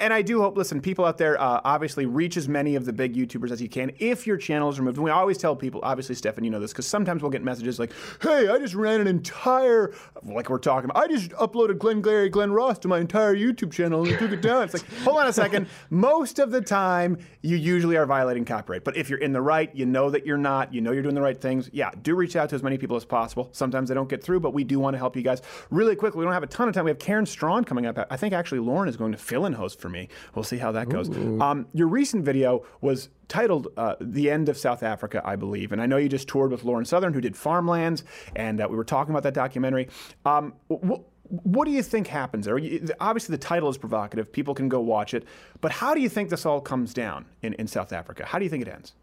and 0.00 0.12
I 0.12 0.22
do 0.22 0.40
hope. 0.40 0.56
Listen, 0.56 0.80
people 0.80 1.04
out 1.04 1.18
there, 1.18 1.40
uh, 1.40 1.60
obviously 1.64 2.06
reach 2.06 2.36
as 2.36 2.48
many 2.48 2.76
of 2.76 2.84
the 2.84 2.92
big 2.92 3.14
YouTubers 3.14 3.50
as 3.50 3.60
you 3.62 3.68
can. 3.68 3.92
If 3.98 4.26
your 4.26 4.36
channel 4.36 4.68
is 4.68 4.78
removed, 4.78 4.96
and 4.96 5.04
we 5.04 5.10
always 5.10 5.38
tell 5.38 5.54
people, 5.56 5.80
obviously, 5.82 6.14
Stefan, 6.14 6.44
you 6.44 6.50
know 6.50 6.60
this, 6.60 6.72
because 6.72 6.86
sometimes 6.86 7.22
we'll 7.22 7.30
get 7.30 7.42
messages 7.42 7.78
like, 7.78 7.92
"Hey, 8.20 8.48
I 8.48 8.58
just 8.58 8.74
ran 8.74 9.00
an 9.00 9.06
entire," 9.06 9.94
like 10.22 10.50
we're 10.50 10.58
talking 10.58 10.90
about, 10.90 11.02
I 11.02 11.08
just 11.08 11.30
uploaded 11.32 11.78
Glenn 11.86 12.00
Glary, 12.00 12.28
Glen 12.28 12.50
Ross 12.50 12.80
to 12.80 12.88
my 12.88 12.98
entire 12.98 13.36
YouTube 13.36 13.70
channel 13.72 14.04
and 14.04 14.18
took 14.18 14.32
it 14.32 14.42
down. 14.42 14.64
It's 14.64 14.74
like, 14.74 14.84
hold 15.04 15.18
on 15.18 15.28
a 15.28 15.32
second. 15.32 15.68
Most 15.90 16.40
of 16.40 16.50
the 16.50 16.60
time, 16.60 17.16
you 17.42 17.56
usually 17.56 17.96
are 17.96 18.04
violating 18.06 18.44
copyright. 18.44 18.82
But 18.82 18.96
if 18.96 19.08
you're 19.08 19.20
in 19.20 19.32
the 19.32 19.40
right, 19.40 19.72
you 19.72 19.86
know 19.86 20.10
that 20.10 20.26
you're 20.26 20.36
not, 20.36 20.74
you 20.74 20.80
know 20.80 20.90
you're 20.90 21.04
doing 21.04 21.14
the 21.14 21.22
right 21.22 21.40
things. 21.40 21.70
Yeah, 21.72 21.92
do 22.02 22.16
reach 22.16 22.34
out 22.34 22.48
to 22.48 22.56
as 22.56 22.62
many 22.64 22.76
people 22.76 22.96
as 22.96 23.04
possible. 23.04 23.50
Sometimes 23.52 23.88
they 23.88 23.94
don't 23.94 24.08
get 24.08 24.20
through, 24.20 24.40
but 24.40 24.52
we 24.52 24.64
do 24.64 24.80
want 24.80 24.94
to 24.94 24.98
help 24.98 25.14
you 25.14 25.22
guys. 25.22 25.42
Really 25.70 25.94
quickly, 25.94 26.18
we 26.18 26.24
don't 26.24 26.34
have 26.34 26.42
a 26.42 26.48
ton 26.48 26.66
of 26.68 26.74
time. 26.74 26.86
We 26.86 26.90
have 26.90 26.98
Karen 26.98 27.24
Straughan 27.24 27.64
coming 27.64 27.86
up. 27.86 28.04
I 28.10 28.16
think 28.16 28.34
actually 28.34 28.58
Lauren 28.58 28.88
is 28.88 28.96
going 28.96 29.12
to 29.12 29.18
fill 29.18 29.46
in 29.46 29.52
host 29.52 29.80
for 29.80 29.88
me. 29.88 30.08
We'll 30.34 30.42
see 30.42 30.56
how 30.58 30.72
that 30.72 30.88
goes. 30.88 31.08
Um, 31.40 31.68
your 31.72 31.86
recent 31.86 32.24
video 32.24 32.64
was 32.80 33.10
titled 33.28 33.68
uh, 33.76 33.94
"The 34.00 34.28
End 34.28 34.48
of 34.48 34.58
South 34.58 34.82
Africa," 34.82 35.22
I 35.24 35.36
believe, 35.36 35.70
and 35.70 35.80
I 35.80 35.86
know 35.86 35.98
you 35.98 36.08
just 36.08 36.26
toured 36.26 36.50
with 36.50 36.64
Lauren 36.64 36.84
Southern, 36.84 37.14
who 37.14 37.20
did 37.20 37.36
Farmlands, 37.36 38.02
and 38.34 38.60
uh, 38.60 38.66
we 38.68 38.76
were 38.76 38.84
talking 38.84 39.12
about 39.12 39.22
that 39.22 39.34
documentary. 39.34 39.88
Um, 40.24 40.54
wh- 40.68 40.98
what 41.28 41.64
do 41.64 41.70
you 41.70 41.82
think 41.82 42.06
happens 42.06 42.46
there? 42.46 42.58
Obviously, 43.00 43.34
the 43.34 43.42
title 43.42 43.68
is 43.68 43.78
provocative. 43.78 44.32
People 44.32 44.54
can 44.54 44.68
go 44.68 44.80
watch 44.80 45.14
it. 45.14 45.24
But 45.60 45.72
how 45.72 45.94
do 45.94 46.00
you 46.00 46.08
think 46.08 46.30
this 46.30 46.46
all 46.46 46.60
comes 46.60 46.94
down 46.94 47.26
in, 47.42 47.54
in 47.54 47.66
South 47.66 47.92
Africa? 47.92 48.24
How 48.24 48.38
do 48.38 48.44
you 48.44 48.50
think 48.50 48.62
it 48.62 48.68
ends? 48.68 48.94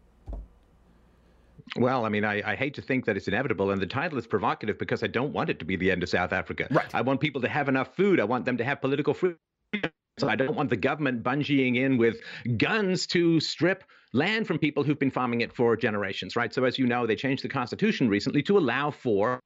Well, 1.76 2.04
I 2.04 2.08
mean, 2.08 2.24
I, 2.24 2.42
I 2.52 2.56
hate 2.56 2.74
to 2.74 2.82
think 2.82 3.04
that 3.06 3.16
it's 3.16 3.26
inevitable, 3.26 3.70
and 3.70 3.80
the 3.80 3.86
title 3.86 4.18
is 4.18 4.26
provocative 4.26 4.78
because 4.78 5.02
I 5.02 5.06
don't 5.06 5.32
want 5.32 5.50
it 5.50 5.58
to 5.60 5.64
be 5.64 5.76
the 5.76 5.90
end 5.90 6.02
of 6.02 6.08
South 6.08 6.32
Africa. 6.32 6.68
Right. 6.70 6.86
I 6.94 7.00
want 7.00 7.20
people 7.20 7.40
to 7.40 7.48
have 7.48 7.68
enough 7.68 7.96
food. 7.96 8.20
I 8.20 8.24
want 8.24 8.44
them 8.44 8.58
to 8.58 8.64
have 8.64 8.80
political 8.80 9.14
freedom. 9.14 9.38
So 10.18 10.28
I 10.28 10.36
don't 10.36 10.54
want 10.54 10.70
the 10.70 10.76
government 10.76 11.24
bungeeing 11.24 11.76
in 11.76 11.98
with 11.98 12.20
guns 12.56 13.06
to 13.08 13.40
strip 13.40 13.82
land 14.12 14.46
from 14.46 14.58
people 14.58 14.84
who've 14.84 14.98
been 14.98 15.10
farming 15.10 15.40
it 15.40 15.52
for 15.52 15.76
generations, 15.76 16.36
right? 16.36 16.54
So 16.54 16.62
as 16.64 16.78
you 16.78 16.86
know, 16.86 17.04
they 17.04 17.16
changed 17.16 17.42
the 17.42 17.48
constitution 17.48 18.08
recently 18.08 18.40
to 18.44 18.56
allow 18.56 18.92
for 18.92 19.40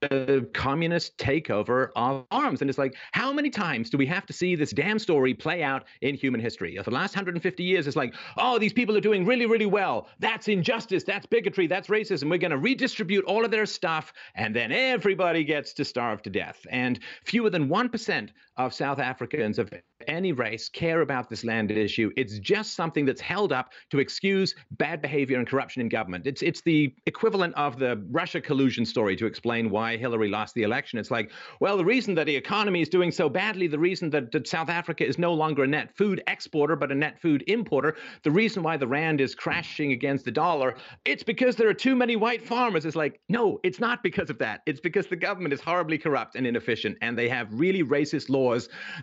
the 0.00 0.48
communist 0.52 1.16
takeover 1.18 1.90
of 1.96 2.24
arms. 2.30 2.60
And 2.60 2.68
it's 2.68 2.78
like, 2.78 2.94
how 3.12 3.32
many 3.32 3.50
times 3.50 3.90
do 3.90 3.98
we 3.98 4.06
have 4.06 4.26
to 4.26 4.32
see 4.32 4.54
this 4.54 4.70
damn 4.70 4.98
story 4.98 5.34
play 5.34 5.62
out 5.62 5.84
in 6.00 6.14
human 6.14 6.40
history? 6.40 6.76
For 6.76 6.90
the 6.90 6.96
last 6.96 7.14
150 7.14 7.62
years, 7.62 7.86
it's 7.86 7.96
like, 7.96 8.14
oh, 8.36 8.58
these 8.58 8.72
people 8.72 8.96
are 8.96 9.00
doing 9.00 9.24
really, 9.24 9.46
really 9.46 9.66
well. 9.66 10.08
That's 10.18 10.48
injustice. 10.48 11.04
That's 11.04 11.26
bigotry. 11.26 11.66
That's 11.66 11.88
racism. 11.88 12.30
We're 12.30 12.38
going 12.38 12.50
to 12.50 12.58
redistribute 12.58 13.24
all 13.24 13.44
of 13.44 13.50
their 13.50 13.66
stuff, 13.66 14.12
and 14.34 14.54
then 14.54 14.72
everybody 14.72 15.44
gets 15.44 15.72
to 15.74 15.84
starve 15.84 16.22
to 16.22 16.30
death. 16.30 16.66
And 16.70 16.98
fewer 17.24 17.50
than 17.50 17.68
1% 17.68 18.28
of 18.56 18.74
South 18.74 18.98
Africans 18.98 19.58
of 19.58 19.72
any 20.08 20.32
race 20.32 20.68
care 20.68 21.00
about 21.00 21.30
this 21.30 21.44
land 21.44 21.70
issue. 21.70 22.10
It's 22.16 22.38
just 22.38 22.74
something 22.74 23.04
that's 23.04 23.20
held 23.20 23.52
up 23.52 23.72
to 23.90 23.98
excuse 23.98 24.54
bad 24.72 25.00
behavior 25.00 25.38
and 25.38 25.46
corruption 25.46 25.80
in 25.80 25.88
government. 25.88 26.26
It's 26.26 26.42
it's 26.42 26.60
the 26.62 26.94
equivalent 27.06 27.54
of 27.54 27.78
the 27.78 28.04
Russia 28.10 28.40
collusion 28.40 28.84
story 28.84 29.16
to 29.16 29.26
explain 29.26 29.70
why 29.70 29.96
Hillary 29.96 30.28
lost 30.28 30.54
the 30.54 30.62
election. 30.64 30.98
It's 30.98 31.10
like, 31.10 31.30
well, 31.60 31.76
the 31.76 31.84
reason 31.84 32.14
that 32.16 32.26
the 32.26 32.36
economy 32.36 32.82
is 32.82 32.88
doing 32.88 33.10
so 33.10 33.28
badly, 33.28 33.66
the 33.66 33.78
reason 33.78 34.10
that, 34.10 34.32
that 34.32 34.46
South 34.46 34.68
Africa 34.68 35.06
is 35.06 35.18
no 35.18 35.32
longer 35.32 35.62
a 35.62 35.66
net 35.66 35.96
food 35.96 36.22
exporter 36.26 36.76
but 36.76 36.92
a 36.92 36.94
net 36.94 37.20
food 37.20 37.44
importer, 37.46 37.96
the 38.22 38.30
reason 38.30 38.62
why 38.62 38.76
the 38.76 38.86
rand 38.86 39.20
is 39.20 39.34
crashing 39.34 39.92
against 39.92 40.24
the 40.24 40.30
dollar, 40.30 40.74
it's 41.04 41.22
because 41.22 41.56
there 41.56 41.68
are 41.68 41.74
too 41.74 41.96
many 41.96 42.16
white 42.16 42.42
farmers. 42.42 42.84
It's 42.84 42.96
like, 42.96 43.20
no, 43.28 43.60
it's 43.62 43.80
not 43.80 44.02
because 44.02 44.30
of 44.30 44.38
that. 44.38 44.60
It's 44.66 44.80
because 44.80 45.06
the 45.06 45.16
government 45.16 45.54
is 45.54 45.60
horribly 45.60 45.98
corrupt 45.98 46.34
and 46.34 46.46
inefficient, 46.46 46.98
and 47.00 47.16
they 47.16 47.28
have 47.28 47.48
really 47.52 47.82
racist 47.82 48.28
laws 48.28 48.41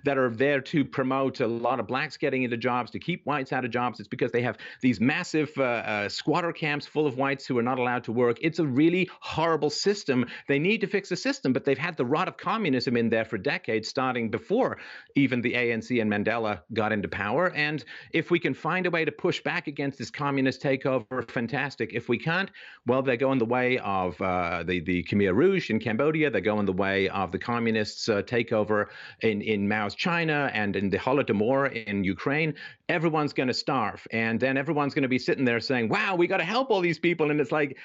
that 0.03 0.17
are 0.17 0.29
there 0.29 0.61
to 0.61 0.85
promote 0.85 1.39
a 1.39 1.47
lot 1.47 1.79
of 1.79 1.87
blacks 1.87 2.17
getting 2.17 2.43
into 2.43 2.57
jobs, 2.57 2.91
to 2.91 2.99
keep 2.99 3.25
whites 3.25 3.53
out 3.53 3.65
of 3.65 3.71
jobs. 3.71 3.99
It's 3.99 4.07
because 4.07 4.31
they 4.31 4.41
have 4.41 4.57
these 4.81 4.99
massive 4.99 5.51
uh, 5.57 5.63
uh, 5.63 6.09
squatter 6.09 6.51
camps 6.51 6.85
full 6.85 7.07
of 7.07 7.17
whites 7.17 7.45
who 7.45 7.57
are 7.57 7.63
not 7.63 7.79
allowed 7.79 8.03
to 8.05 8.11
work. 8.11 8.37
It's 8.41 8.59
a 8.59 8.65
really 8.65 9.09
horrible 9.19 9.69
system. 9.69 10.25
They 10.47 10.59
need 10.59 10.81
to 10.81 10.87
fix 10.87 11.09
the 11.09 11.15
system, 11.15 11.53
but 11.53 11.65
they've 11.65 11.77
had 11.77 11.97
the 11.97 12.05
rot 12.05 12.27
of 12.27 12.37
communism 12.37 12.97
in 12.97 13.09
there 13.09 13.25
for 13.25 13.37
decades, 13.37 13.87
starting 13.87 14.29
before 14.29 14.77
even 15.15 15.41
the 15.41 15.53
ANC 15.53 16.01
and 16.01 16.11
Mandela 16.11 16.61
got 16.73 16.91
into 16.91 17.07
power. 17.07 17.51
And 17.55 17.83
if 18.11 18.31
we 18.31 18.39
can 18.39 18.53
find 18.53 18.85
a 18.85 18.91
way 18.91 19.05
to 19.05 19.11
push 19.11 19.41
back 19.41 19.67
against 19.67 19.97
this 19.97 20.11
communist 20.11 20.61
takeover, 20.61 21.29
fantastic. 21.29 21.91
If 21.93 22.09
we 22.09 22.17
can't, 22.17 22.51
well, 22.85 23.01
they're 23.01 23.17
going 23.17 23.39
the 23.39 23.45
way 23.45 23.77
of 23.79 24.19
uh, 24.21 24.63
the 24.63 24.79
the 24.79 25.03
Khmer 25.03 25.35
Rouge 25.35 25.69
in 25.69 25.79
Cambodia. 25.79 26.29
They're 26.29 26.41
going 26.41 26.65
the 26.65 26.73
way 26.73 27.09
of 27.09 27.31
the 27.31 27.39
communists' 27.39 28.09
uh, 28.09 28.21
takeover 28.21 28.87
in 29.29 29.41
in 29.41 29.67
Mao's 29.67 29.95
China 29.95 30.51
and 30.53 30.75
in 30.75 30.89
the 30.89 30.97
Holodomor 30.97 31.71
in 31.85 32.03
Ukraine, 32.03 32.53
everyone's 32.89 33.33
going 33.33 33.47
to 33.47 33.53
starve. 33.53 34.05
And 34.11 34.39
then 34.39 34.57
everyone's 34.57 34.93
going 34.93 35.03
to 35.03 35.09
be 35.09 35.19
sitting 35.19 35.45
there 35.45 35.59
saying, 35.59 35.89
wow, 35.89 36.15
we 36.15 36.27
got 36.27 36.37
to 36.37 36.43
help 36.43 36.69
all 36.69 36.81
these 36.81 36.99
people. 36.99 37.31
And 37.31 37.39
it's 37.39 37.51
like, 37.51 37.77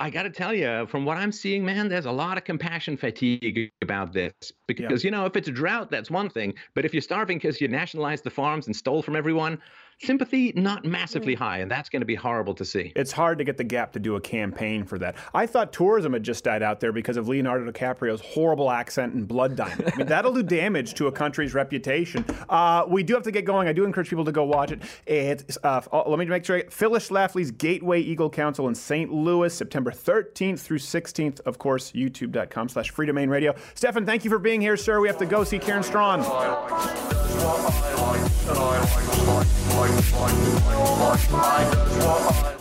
I 0.00 0.10
got 0.10 0.22
to 0.24 0.30
tell 0.30 0.54
you, 0.54 0.86
from 0.88 1.04
what 1.04 1.16
I'm 1.16 1.30
seeing, 1.30 1.64
man, 1.64 1.88
there's 1.88 2.06
a 2.06 2.12
lot 2.12 2.38
of 2.38 2.44
compassion 2.44 2.96
fatigue 2.96 3.70
about 3.82 4.12
this. 4.12 4.32
Because, 4.66 5.04
you 5.04 5.10
know, 5.10 5.26
if 5.26 5.36
it's 5.36 5.48
a 5.48 5.52
drought, 5.52 5.90
that's 5.90 6.10
one 6.10 6.28
thing. 6.30 6.54
But 6.74 6.84
if 6.84 6.92
you're 6.94 7.02
starving 7.02 7.36
because 7.38 7.60
you 7.60 7.68
nationalized 7.68 8.24
the 8.24 8.30
farms 8.30 8.66
and 8.66 8.74
stole 8.74 9.02
from 9.02 9.14
everyone, 9.14 9.60
sympathy 10.02 10.52
not 10.56 10.84
massively 10.84 11.34
high. 11.34 11.58
And 11.58 11.70
that's 11.70 11.88
going 11.88 12.00
to 12.00 12.06
be 12.06 12.14
horrible 12.14 12.54
to 12.54 12.64
see. 12.64 12.92
It's 12.96 13.12
hard 13.12 13.38
to 13.38 13.44
get 13.44 13.56
the 13.56 13.64
Gap 13.64 13.92
to 13.92 13.98
do 13.98 14.16
a 14.16 14.20
campaign 14.20 14.84
for 14.84 14.98
that. 14.98 15.16
I 15.32 15.46
thought 15.46 15.72
tourism 15.72 16.12
had 16.12 16.22
just 16.22 16.44
died 16.44 16.62
out 16.62 16.80
there 16.80 16.92
because 16.92 17.16
of 17.16 17.28
Leonardo 17.28 17.70
DiCaprio's 17.70 18.20
horrible 18.20 18.70
accent 18.70 19.14
and 19.14 19.26
Blood 19.26 19.56
Diamond. 19.56 19.90
I 19.92 19.96
mean, 19.96 20.06
that'll 20.06 20.32
do 20.32 20.42
damage 20.42 20.94
to 20.94 21.06
a 21.06 21.12
country's 21.12 21.54
reputation. 21.54 22.24
Uh, 22.48 22.84
we 22.88 23.02
do 23.02 23.14
have 23.14 23.22
to 23.22 23.30
get 23.30 23.44
going. 23.44 23.68
I 23.68 23.72
do 23.72 23.84
encourage 23.84 24.08
people 24.10 24.24
to 24.24 24.32
go 24.32 24.44
watch 24.44 24.72
it. 24.72 24.82
It's, 25.06 25.56
uh, 25.62 25.80
oh, 25.92 26.10
let 26.10 26.18
me 26.18 26.24
make 26.26 26.44
sure. 26.44 26.62
Phyllis 26.70 27.08
Schlafly's 27.08 27.50
Gateway 27.50 28.00
Eagle 28.00 28.30
Council 28.30 28.68
in 28.68 28.74
St. 28.74 29.12
Louis, 29.12 29.54
September 29.54 29.90
13th 29.90 30.60
through 30.60 30.78
16th. 30.78 31.40
Of 31.40 31.58
course, 31.58 31.92
youtube.com 31.92 32.68
slash 32.68 32.90
free 32.90 33.06
domain 33.06 33.28
radio. 33.28 33.54
Stefan, 33.74 34.04
thank 34.04 34.24
you 34.24 34.30
for 34.30 34.38
being 34.38 34.60
here, 34.60 34.76
sir. 34.76 35.00
We 35.00 35.08
have 35.08 35.18
to 35.18 35.26
go 35.26 35.44
see 35.44 35.58
Karen 35.58 35.82
Straughan. 35.82 36.22
I 38.12 38.18
does 38.46 38.58
what 41.24 42.46
I 42.46 42.51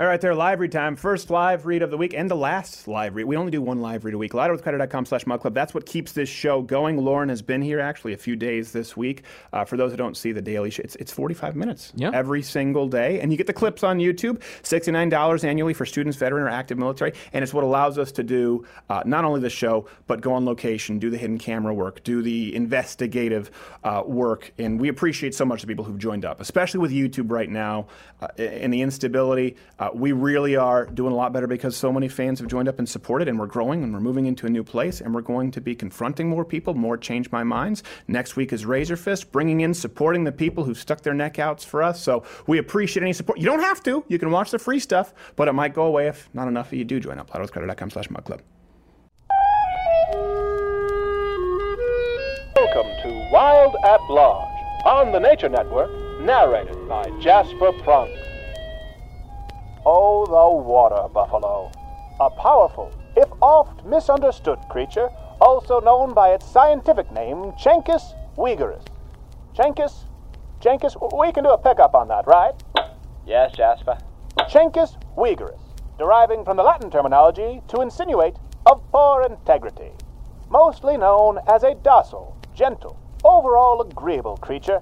all 0.00 0.06
right, 0.06 0.20
there, 0.20 0.34
live 0.34 0.58
read 0.58 0.72
time. 0.72 0.96
First 0.96 1.28
live 1.30 1.66
read 1.66 1.82
of 1.82 1.90
the 1.90 1.98
week 1.98 2.14
and 2.14 2.28
the 2.28 2.34
last 2.34 2.88
live 2.88 3.14
read. 3.14 3.24
We 3.26 3.36
only 3.36 3.52
do 3.52 3.60
one 3.60 3.82
live 3.82 4.06
read 4.06 4.14
a 4.14 4.18
week. 4.18 4.32
LouderWithCrowder.com 4.32 5.04
slash 5.04 5.26
Mug 5.26 5.42
Club. 5.42 5.52
That's 5.54 5.74
what 5.74 5.84
keeps 5.84 6.12
this 6.12 6.30
show 6.30 6.62
going. 6.62 6.96
Lauren 6.96 7.28
has 7.28 7.42
been 7.42 7.60
here 7.60 7.78
actually 7.78 8.14
a 8.14 8.16
few 8.16 8.34
days 8.34 8.72
this 8.72 8.96
week. 8.96 9.22
Uh, 9.52 9.66
for 9.66 9.76
those 9.76 9.90
who 9.90 9.98
don't 9.98 10.16
see 10.16 10.32
the 10.32 10.40
daily 10.40 10.70
show, 10.70 10.80
it's, 10.82 10.96
it's 10.96 11.12
45 11.12 11.54
minutes 11.56 11.92
Yeah. 11.94 12.10
every 12.14 12.40
single 12.42 12.88
day. 12.88 13.20
And 13.20 13.30
you 13.30 13.36
get 13.36 13.46
the 13.46 13.52
clips 13.52 13.84
on 13.84 13.98
YouTube, 13.98 14.40
$69 14.62 15.44
annually 15.44 15.74
for 15.74 15.84
students, 15.84 16.16
veteran, 16.16 16.42
or 16.44 16.48
active 16.48 16.78
military. 16.78 17.12
And 17.34 17.42
it's 17.42 17.52
what 17.52 17.62
allows 17.62 17.98
us 17.98 18.10
to 18.12 18.22
do 18.22 18.64
uh, 18.88 19.02
not 19.04 19.26
only 19.26 19.40
the 19.40 19.50
show, 19.50 19.86
but 20.06 20.22
go 20.22 20.32
on 20.32 20.46
location, 20.46 20.98
do 20.98 21.10
the 21.10 21.18
hidden 21.18 21.38
camera 21.38 21.72
work, 21.74 22.02
do 22.02 22.22
the 22.22 22.56
investigative 22.56 23.50
uh, 23.84 24.02
work. 24.06 24.52
And 24.58 24.80
we 24.80 24.88
appreciate 24.88 25.34
so 25.34 25.44
much 25.44 25.60
the 25.60 25.66
people 25.68 25.84
who've 25.84 25.98
joined 25.98 26.24
up, 26.24 26.40
especially 26.40 26.80
with 26.80 26.90
YouTube 26.92 27.30
right 27.30 27.50
now 27.50 27.88
uh, 28.22 28.28
and 28.38 28.72
the 28.72 28.80
instability. 28.80 29.54
Uh, 29.82 29.90
we 29.94 30.12
really 30.12 30.54
are 30.54 30.86
doing 30.86 31.12
a 31.12 31.16
lot 31.16 31.32
better 31.32 31.48
because 31.48 31.76
so 31.76 31.92
many 31.92 32.06
fans 32.06 32.38
have 32.38 32.46
joined 32.46 32.68
up 32.68 32.78
and 32.78 32.88
supported, 32.88 33.26
and 33.26 33.36
we're 33.36 33.48
growing 33.48 33.82
and 33.82 33.92
we're 33.92 33.98
moving 33.98 34.26
into 34.26 34.46
a 34.46 34.48
new 34.48 34.62
place, 34.62 35.00
and 35.00 35.12
we're 35.12 35.20
going 35.20 35.50
to 35.50 35.60
be 35.60 35.74
confronting 35.74 36.28
more 36.28 36.44
people, 36.44 36.72
more 36.72 36.96
change 36.96 37.32
my 37.32 37.42
minds. 37.42 37.82
Next 38.06 38.36
week 38.36 38.52
is 38.52 38.64
Razorfist, 38.64 39.32
bringing 39.32 39.62
in, 39.62 39.74
supporting 39.74 40.22
the 40.22 40.30
people 40.30 40.62
who 40.62 40.72
stuck 40.72 41.00
their 41.00 41.14
neck 41.14 41.40
outs 41.40 41.64
for 41.64 41.82
us. 41.82 42.00
So 42.00 42.22
we 42.46 42.58
appreciate 42.58 43.02
any 43.02 43.12
support. 43.12 43.40
You 43.40 43.46
don't 43.46 43.58
have 43.58 43.82
to. 43.82 44.04
You 44.06 44.20
can 44.20 44.30
watch 44.30 44.52
the 44.52 44.58
free 44.60 44.78
stuff, 44.78 45.14
but 45.34 45.48
it 45.48 45.52
might 45.52 45.74
go 45.74 45.82
away 45.82 46.06
if 46.06 46.30
not 46.32 46.46
enough 46.46 46.68
of 46.68 46.74
you 46.74 46.84
do 46.84 47.00
join 47.00 47.18
up. 47.18 47.30
LouderWithCrowder.com 47.30 47.90
slash 47.90 48.08
Mug 48.08 48.24
Club. 48.24 48.40
Welcome 52.54 52.86
to 53.02 53.28
Wild 53.32 53.74
at 53.84 54.00
Large 54.08 54.48
on 54.84 55.10
the 55.10 55.18
Nature 55.18 55.48
Network, 55.48 55.90
narrated 56.20 56.88
by 56.88 57.10
Jasper 57.18 57.72
Prunk. 57.82 58.16
Oh, 59.84 60.26
the 60.26 60.62
water 60.62 61.08
buffalo. 61.12 61.72
A 62.20 62.30
powerful, 62.30 62.92
if 63.16 63.28
oft 63.40 63.84
misunderstood 63.84 64.58
creature, 64.70 65.08
also 65.40 65.80
known 65.80 66.14
by 66.14 66.30
its 66.30 66.46
scientific 66.46 67.10
name, 67.10 67.52
Chencus 67.58 68.14
uigerus. 68.38 68.84
Chencus? 69.54 70.04
Chencus? 70.60 70.96
We 71.18 71.32
can 71.32 71.42
do 71.42 71.50
a 71.50 71.58
pickup 71.58 71.94
on 71.94 72.06
that, 72.08 72.28
right? 72.28 72.54
Yes, 73.26 73.52
Jasper. 73.56 73.98
Chencus 74.48 74.96
uigerus, 75.16 75.58
deriving 75.98 76.44
from 76.44 76.56
the 76.56 76.62
Latin 76.62 76.90
terminology 76.90 77.60
to 77.68 77.80
insinuate 77.80 78.36
of 78.66 78.80
poor 78.92 79.22
integrity. 79.22 79.90
Mostly 80.48 80.96
known 80.96 81.40
as 81.48 81.64
a 81.64 81.74
docile, 81.74 82.36
gentle, 82.54 82.96
overall 83.24 83.80
agreeable 83.80 84.36
creature. 84.36 84.80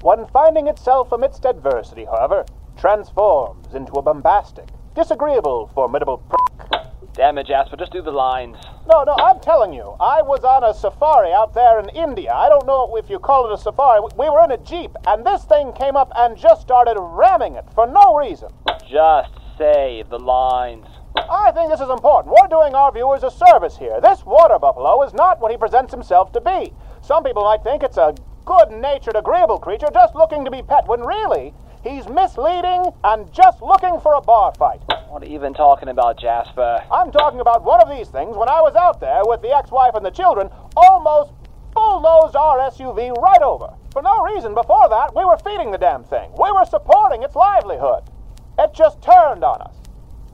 When 0.00 0.26
finding 0.28 0.66
itself 0.66 1.12
amidst 1.12 1.44
adversity, 1.44 2.06
however, 2.06 2.46
transforms 2.80 3.74
into 3.74 3.92
a 3.92 4.02
bombastic, 4.02 4.66
disagreeable, 4.94 5.70
formidable 5.74 6.16
prick. 6.16 6.80
Damn 7.12 7.36
it, 7.36 7.46
Jasper, 7.46 7.76
just 7.76 7.92
do 7.92 8.00
the 8.00 8.10
lines. 8.10 8.56
No, 8.88 9.04
no, 9.04 9.14
I'm 9.18 9.38
telling 9.40 9.74
you, 9.74 9.96
I 10.00 10.22
was 10.22 10.44
on 10.44 10.64
a 10.64 10.72
safari 10.72 11.30
out 11.30 11.52
there 11.52 11.78
in 11.78 11.90
India. 11.90 12.32
I 12.32 12.48
don't 12.48 12.66
know 12.66 12.96
if 12.96 13.10
you 13.10 13.18
call 13.18 13.50
it 13.50 13.52
a 13.52 13.58
safari. 13.58 14.00
We 14.16 14.30
were 14.30 14.42
in 14.44 14.52
a 14.52 14.58
jeep, 14.58 14.92
and 15.06 15.26
this 15.26 15.44
thing 15.44 15.72
came 15.74 15.94
up 15.94 16.10
and 16.16 16.38
just 16.38 16.62
started 16.62 16.96
ramming 16.98 17.56
it 17.56 17.66
for 17.74 17.86
no 17.86 18.16
reason. 18.16 18.48
Just 18.88 19.34
say 19.58 20.02
the 20.08 20.18
lines. 20.18 20.86
I 21.16 21.52
think 21.52 21.70
this 21.70 21.80
is 21.80 21.90
important. 21.90 22.34
We're 22.34 22.48
doing 22.48 22.74
our 22.74 22.90
viewers 22.92 23.24
a 23.24 23.30
service 23.30 23.76
here. 23.76 24.00
This 24.00 24.24
water 24.24 24.58
buffalo 24.58 25.02
is 25.02 25.12
not 25.12 25.40
what 25.40 25.50
he 25.50 25.58
presents 25.58 25.92
himself 25.92 26.32
to 26.32 26.40
be. 26.40 26.72
Some 27.02 27.24
people 27.24 27.44
might 27.44 27.62
think 27.62 27.82
it's 27.82 27.98
a 27.98 28.14
good 28.46 28.70
natured, 28.70 29.16
agreeable 29.16 29.58
creature 29.58 29.88
just 29.92 30.14
looking 30.14 30.46
to 30.46 30.50
be 30.50 30.62
pet, 30.62 30.88
when 30.88 31.00
really, 31.00 31.52
he's 31.82 32.08
misleading 32.08 32.92
and 33.04 33.32
just 33.32 33.62
looking 33.62 34.00
for 34.00 34.14
a 34.14 34.20
bar 34.20 34.52
fight. 34.58 34.80
What 35.08 35.22
are 35.22 35.26
you 35.26 35.34
even 35.34 35.54
talking 35.54 35.88
about, 35.88 36.18
Jasper? 36.18 36.84
I'm 36.90 37.10
talking 37.10 37.40
about 37.40 37.64
one 37.64 37.80
of 37.80 37.88
these 37.88 38.08
things 38.08 38.36
when 38.36 38.48
I 38.48 38.60
was 38.60 38.74
out 38.76 39.00
there 39.00 39.22
with 39.24 39.42
the 39.42 39.56
ex 39.56 39.70
wife 39.70 39.94
and 39.94 40.04
the 40.04 40.10
children, 40.10 40.50
almost 40.76 41.32
bulldozed 41.74 42.36
our 42.36 42.58
SUV 42.70 43.16
right 43.20 43.42
over. 43.42 43.74
For 43.92 44.02
no 44.02 44.22
reason 44.22 44.54
before 44.54 44.88
that, 44.88 45.14
we 45.14 45.24
were 45.24 45.38
feeding 45.38 45.70
the 45.70 45.78
damn 45.78 46.04
thing. 46.04 46.30
We 46.32 46.52
were 46.52 46.64
supporting 46.64 47.22
its 47.22 47.34
livelihood. 47.34 48.04
It 48.58 48.72
just 48.74 49.02
turned 49.02 49.42
on 49.42 49.62
us. 49.62 49.74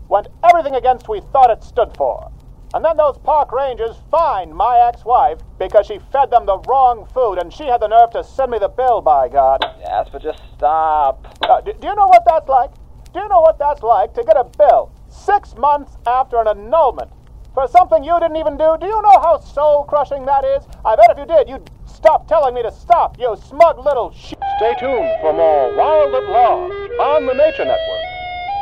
Went 0.09 0.29
everything 0.45 0.75
against 0.75 1.09
we 1.09 1.21
thought 1.33 1.51
it 1.51 1.65
stood 1.65 1.97
for. 1.97 2.31
And 2.77 2.85
then 2.85 2.99
those 2.99 3.17
park 3.17 3.53
rangers 3.53 3.97
fined 4.11 4.55
my 4.55 4.79
ex 4.87 5.03
wife 5.03 5.39
because 5.59 5.87
she 5.87 5.99
fed 6.13 6.31
them 6.31 6.45
the 6.45 6.59
wrong 6.69 7.09
food 7.15 7.39
and 7.39 7.51
she 7.51 7.65
had 7.65 7.81
the 7.81 7.89
nerve 7.89 8.11
to 8.11 8.23
send 8.23 8.51
me 8.51 8.59
the 8.59 8.69
bill, 8.69 9.01
by 9.01 9.31
God. 9.31 9.65
Jasper, 9.81 10.19
just 10.19 10.43
stop. 10.55 11.27
Uh, 11.41 11.63
do, 11.63 11.73
do 11.73 11.89
you 11.89 11.95
know 11.95 12.07
what 12.07 12.23
that's 12.27 12.47
like? 12.51 12.69
Do 13.15 13.21
you 13.21 13.29
know 13.31 13.41
what 13.41 13.59
that's 13.59 13.83
like 13.83 14.13
to 14.13 14.23
get 14.23 14.37
a 14.37 14.45
bill 14.59 14.93
six 15.09 15.57
months 15.57 15.97
after 16.07 16.39
an 16.39 16.49
annulment 16.49 17.11
for 17.55 17.67
something 17.67 18.05
you 18.05 18.13
didn't 18.21 18.37
even 18.37 18.59
do? 18.59 18.77
Do 18.79 18.85
you 18.85 19.01
know 19.01 19.21
how 19.25 19.41
soul 19.41 19.85
crushing 19.85 20.27
that 20.27 20.45
is? 20.45 20.69
I 20.85 20.97
bet 20.97 21.09
if 21.09 21.17
you 21.17 21.25
did, 21.25 21.49
you'd 21.49 21.71
stop 21.87 22.29
telling 22.29 22.55
me 22.55 22.63
to 22.63 22.71
stop, 22.71 23.19
you 23.19 23.35
smug 23.49 23.79
little 23.79 24.13
sh. 24.13 24.35
Stay 24.59 24.75
tuned 24.79 25.17
for 25.23 25.33
more 25.33 25.75
Wild 25.75 26.13
at 26.13 26.29
Large 26.29 26.91
on 27.01 27.25
the 27.25 27.33
Nature 27.33 27.65
Network, 27.65 28.05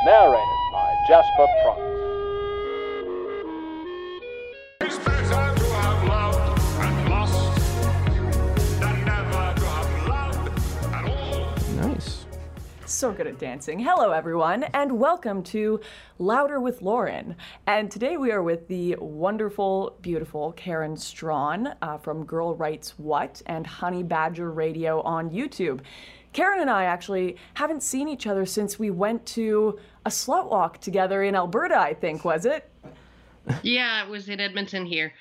narrated 0.06 0.70
by 0.70 0.94
Jasper 1.08 1.48
Prunk. 1.64 1.93
So 13.04 13.12
good 13.12 13.26
at 13.26 13.38
dancing. 13.38 13.78
Hello, 13.78 14.12
everyone, 14.12 14.62
and 14.72 14.98
welcome 14.98 15.42
to 15.42 15.78
Louder 16.18 16.58
with 16.58 16.80
Lauren. 16.80 17.36
And 17.66 17.90
today 17.90 18.16
we 18.16 18.32
are 18.32 18.42
with 18.42 18.66
the 18.66 18.96
wonderful, 18.98 19.98
beautiful 20.00 20.52
Karen 20.52 20.96
Straughan 20.96 21.76
uh, 21.82 21.98
from 21.98 22.24
Girl 22.24 22.54
Writes 22.54 22.98
What 22.98 23.42
and 23.44 23.66
Honey 23.66 24.02
Badger 24.02 24.50
Radio 24.52 25.02
on 25.02 25.28
YouTube. 25.28 25.80
Karen 26.32 26.60
and 26.60 26.70
I 26.70 26.84
actually 26.84 27.36
haven't 27.52 27.82
seen 27.82 28.08
each 28.08 28.26
other 28.26 28.46
since 28.46 28.78
we 28.78 28.90
went 28.90 29.26
to 29.26 29.78
a 30.06 30.08
slut 30.08 30.48
walk 30.48 30.80
together 30.80 31.24
in 31.24 31.34
Alberta, 31.34 31.78
I 31.78 31.92
think, 31.92 32.24
was 32.24 32.46
it? 32.46 32.70
Yeah, 33.62 34.02
it 34.02 34.08
was 34.08 34.30
in 34.30 34.40
Edmonton 34.40 34.86
here. 34.86 35.12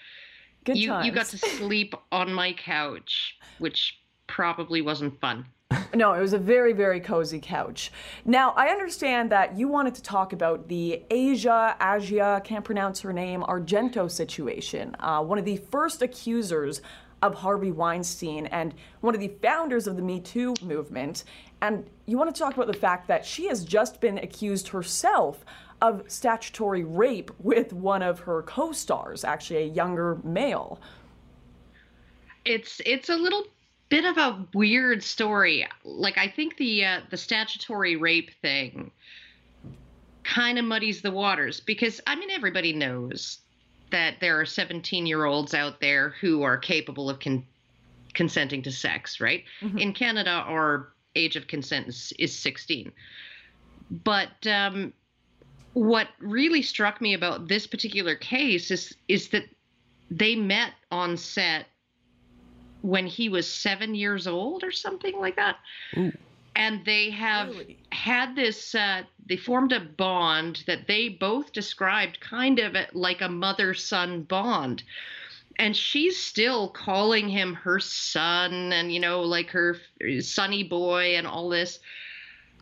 Good 0.64 0.78
you 0.78 0.96
you 1.04 1.12
got 1.12 1.26
to 1.26 1.38
sleep 1.38 1.96
on 2.14 2.32
my 2.32 2.54
couch, 2.54 3.38
which 3.60 4.00
probably 4.28 4.82
wasn't 4.82 5.20
fun. 5.20 5.48
No, 5.96 6.14
it 6.14 6.20
was 6.22 6.34
a 6.34 6.40
very, 6.40 6.74
very 6.74 7.00
cozy 7.00 7.40
couch. 7.40 7.92
Now, 8.26 8.52
I 8.58 8.68
understand 8.70 9.32
that 9.32 9.58
you 9.58 9.68
wanted 9.68 9.94
to 9.96 10.02
talk 10.02 10.34
about 10.34 10.68
the 10.68 11.04
Asia, 11.10 11.76
Asia, 11.80 12.42
can't 12.44 12.66
pronounce 12.66 13.00
her 13.02 13.14
name, 13.14 13.42
Argento 13.44 14.10
situation. 14.10 14.96
Uh, 15.00 15.22
one 15.22 15.38
of 15.38 15.46
the 15.46 15.58
first 15.58 16.02
accusers 16.02 16.82
of 17.22 17.36
Harvey 17.36 17.72
Weinstein 17.72 18.48
and 18.48 18.74
one 19.00 19.16
of 19.16 19.22
the 19.22 19.32
founders 19.42 19.88
of 19.88 19.96
the 19.96 20.02
Me 20.02 20.20
Too 20.20 20.54
movement. 20.62 21.24
And 21.62 21.90
you 22.06 22.18
want 22.18 22.34
to 22.34 22.38
talk 22.38 22.54
about 22.54 22.68
the 22.68 22.74
fact 22.74 23.08
that 23.08 23.26
she 23.26 23.48
has 23.48 23.64
just 23.64 24.02
been 24.02 24.18
accused 24.18 24.68
herself 24.68 25.46
of 25.82 26.04
statutory 26.08 26.84
rape 26.84 27.32
with 27.40 27.72
one 27.72 28.02
of 28.02 28.20
her 28.20 28.42
co 28.44 28.72
stars, 28.74 29.24
actually 29.24 29.64
a 29.64 29.68
younger 29.68 30.20
male. 30.24 30.82
It's 32.46 32.82
it's 32.86 33.10
a 33.10 33.16
little 33.16 33.46
bit 33.94 34.06
of 34.06 34.18
a 34.18 34.44
weird 34.56 35.04
story. 35.04 35.68
Like 35.84 36.18
I 36.18 36.28
think 36.28 36.58
the 36.58 36.84
uh, 36.84 37.02
the 37.12 37.18
statutory 37.18 37.96
rape 37.96 38.32
thing 38.42 38.90
kind 40.24 40.58
of 40.58 40.66
muddies 40.66 41.04
the 41.04 41.12
waters 41.12 41.60
because 41.60 42.02
I 42.08 42.16
mean 42.16 42.32
everybody 42.32 42.74
knows 42.74 43.42
that 43.92 44.16
there 44.20 44.40
are 44.40 44.46
17 44.48 45.06
year 45.06 45.26
olds 45.26 45.54
out 45.54 45.80
there 45.80 46.10
who 46.20 46.42
are 46.42 46.58
capable 46.58 47.08
of 47.08 47.20
con- 47.20 47.46
consenting 48.16 48.64
to 48.64 48.72
sex, 48.72 49.22
right? 49.22 49.44
In 49.78 49.94
Canada, 49.94 50.32
our 50.32 50.94
age 51.16 51.36
of 51.36 51.46
consent 51.46 51.88
is, 51.88 52.12
is 52.18 52.36
16. 52.36 52.92
But 53.92 54.48
um, 54.48 54.92
what 55.74 56.08
really 56.18 56.64
struck 56.64 57.00
me 57.00 57.14
about 57.14 57.48
this 57.48 57.68
particular 57.68 58.16
case 58.16 58.72
is 58.72 58.96
is 59.08 59.30
that 59.30 59.44
they 60.10 60.36
met 60.36 60.72
on 60.90 61.16
set 61.16 61.68
when 62.84 63.08
he 63.08 63.30
was 63.30 63.50
seven 63.50 63.96
years 63.96 64.28
old 64.28 64.64
or 64.64 64.72
something 64.72 65.18
like 65.18 65.38
that. 65.38 65.56
And 66.56 66.86
they 66.86 67.10
have 67.10 67.56
had 67.92 68.36
this, 68.36 68.76
uh, 68.76 69.04
they 69.26 69.38
formed 69.38 69.72
a 69.72 69.80
bond 69.80 70.64
that 70.68 70.86
they 70.86 71.10
both 71.10 71.52
described 71.54 72.20
kind 72.20 72.60
of 72.60 72.76
like 72.94 73.22
a 73.22 73.30
mother 73.30 73.74
son 73.74 74.24
bond. 74.24 74.84
And 75.58 75.76
she's 75.76 76.22
still 76.22 76.68
calling 76.68 77.30
him 77.30 77.54
her 77.54 77.80
son 77.80 78.74
and, 78.74 78.94
you 78.94 79.00
know, 79.00 79.22
like 79.22 79.50
her 79.50 79.78
sonny 80.20 80.64
boy 80.64 81.16
and 81.16 81.26
all 81.26 81.48
this. 81.50 81.80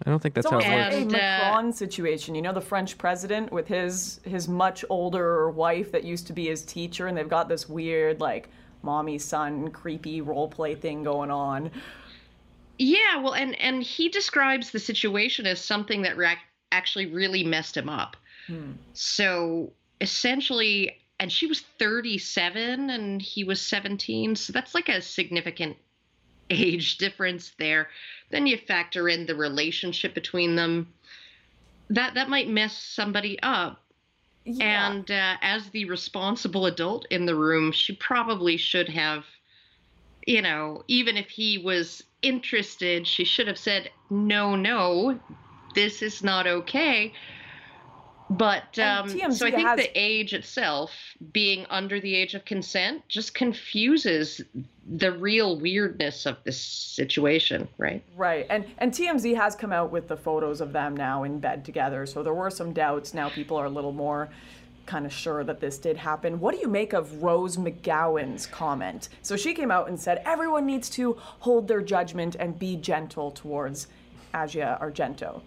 I 0.05 0.09
don't 0.09 0.22
think 0.22 0.36
that's 0.36 0.45
it's 0.45 0.51
how 0.51 0.59
almost 0.59 0.93
it 0.93 0.95
like 0.95 1.05
works. 1.05 1.13
a 1.13 1.17
uh, 1.17 1.19
Macron 1.19 1.74
situation. 1.74 2.36
You 2.36 2.41
know, 2.41 2.53
the 2.53 2.61
French 2.61 2.97
president 2.97 3.51
with 3.51 3.67
his 3.67 4.19
his 4.24 4.47
much 4.47 4.84
older 4.89 5.49
wife 5.51 5.91
that 5.91 6.03
used 6.03 6.28
to 6.28 6.34
be 6.34 6.47
his 6.47 6.63
teacher, 6.63 7.07
and 7.07 7.17
they've 7.17 7.30
got 7.30 7.47
this 7.47 7.69
weird 7.69 8.19
like 8.19 8.49
mommy 8.84 9.17
son 9.17 9.69
creepy 9.71 10.21
role 10.21 10.47
play 10.47 10.75
thing 10.75 11.03
going 11.03 11.32
on. 11.32 11.71
Yeah, 12.77 13.17
well, 13.21 13.34
and 13.34 13.59
and 13.59 13.84
he 13.84 14.09
describes 14.09 14.71
the 14.71 14.79
situation 14.79 15.45
as 15.45 15.61
something 15.61 16.01
that 16.01 16.17
ra- 16.17 16.36
actually 16.71 17.05
really 17.07 17.43
messed 17.43 17.77
him 17.77 17.89
up. 17.89 18.17
Hmm. 18.47 18.71
So 18.93 19.71
essentially, 19.99 20.97
and 21.19 21.32
she 21.32 21.45
was 21.45 21.61
37 21.77 22.89
and 22.89 23.21
he 23.21 23.43
was 23.43 23.61
17, 23.61 24.36
so 24.36 24.51
that's 24.51 24.73
like 24.73 24.89
a 24.89 25.01
significant 25.01 25.77
age 26.49 26.97
difference 26.97 27.51
there. 27.59 27.89
Then 28.32 28.47
you 28.47 28.57
factor 28.57 29.07
in 29.07 29.25
the 29.25 29.36
relationship 29.36 30.13
between 30.13 30.55
them. 30.55 30.91
That 31.89 32.13
that 32.15 32.29
might 32.29 32.47
mess 32.47 32.75
somebody 32.75 33.38
up. 33.43 33.80
And 34.46 35.10
uh, 35.10 35.36
as 35.42 35.70
the 35.70 35.86
responsible 35.86 36.66
adult 36.66 37.06
in 37.12 37.26
the 37.26 37.36
room, 37.36 37.72
she 37.72 37.94
probably 37.94 38.58
should 38.58 38.89
have, 38.89 39.26
you 40.26 40.42
know, 40.42 40.84
even 40.88 41.16
if 41.16 41.30
he 41.30 41.60
was 41.60 42.04
interested, 42.22 43.08
she 43.08 43.24
should 43.24 43.48
have 43.48 43.60
said, 43.60 43.92
no, 44.10 44.56
no, 44.56 45.20
this 45.76 46.02
is 46.02 46.24
not 46.24 46.48
okay. 46.48 47.14
But 48.32 48.79
um, 48.79 49.09
so 49.09 49.45
I 49.45 49.51
think 49.51 49.67
has- 49.67 49.77
the 49.77 49.91
age 49.93 50.34
itself, 50.34 50.91
being 51.34 51.65
under 51.69 51.99
the 51.99 52.15
age 52.15 52.34
of 52.34 52.45
consent, 52.45 53.03
just 53.09 53.34
confuses 53.34 54.41
the 54.88 55.11
real 55.11 55.59
weirdness 55.59 56.25
of 56.25 56.38
this 56.45 56.59
situation, 56.59 57.67
right? 57.77 58.01
Right. 58.15 58.47
And 58.49 58.65
and 58.77 58.93
TMZ 58.93 59.36
has 59.36 59.55
come 59.55 59.73
out 59.73 59.91
with 59.91 60.07
the 60.07 60.15
photos 60.15 60.61
of 60.61 60.71
them 60.71 60.95
now 60.95 61.23
in 61.23 61.39
bed 61.39 61.65
together. 61.65 62.05
So 62.05 62.23
there 62.23 62.34
were 62.34 62.49
some 62.49 62.71
doubts. 62.71 63.13
Now 63.13 63.27
people 63.29 63.57
are 63.57 63.65
a 63.65 63.69
little 63.69 63.91
more 63.91 64.29
kind 64.86 65.05
of 65.05 65.11
sure 65.11 65.43
that 65.43 65.59
this 65.59 65.77
did 65.77 65.97
happen. 65.97 66.39
What 66.39 66.55
do 66.55 66.61
you 66.61 66.67
make 66.69 66.93
of 66.93 67.21
Rose 67.21 67.57
McGowan's 67.57 68.45
comment? 68.45 69.09
So 69.21 69.36
she 69.36 69.53
came 69.53 69.71
out 69.71 69.89
and 69.89 69.99
said 69.99 70.21
everyone 70.25 70.65
needs 70.65 70.89
to 70.91 71.17
hold 71.19 71.67
their 71.67 71.82
judgment 71.82 72.36
and 72.39 72.57
be 72.57 72.77
gentle 72.77 73.32
towards 73.32 73.88
Asia 74.34 74.79
Argento. 74.82 75.41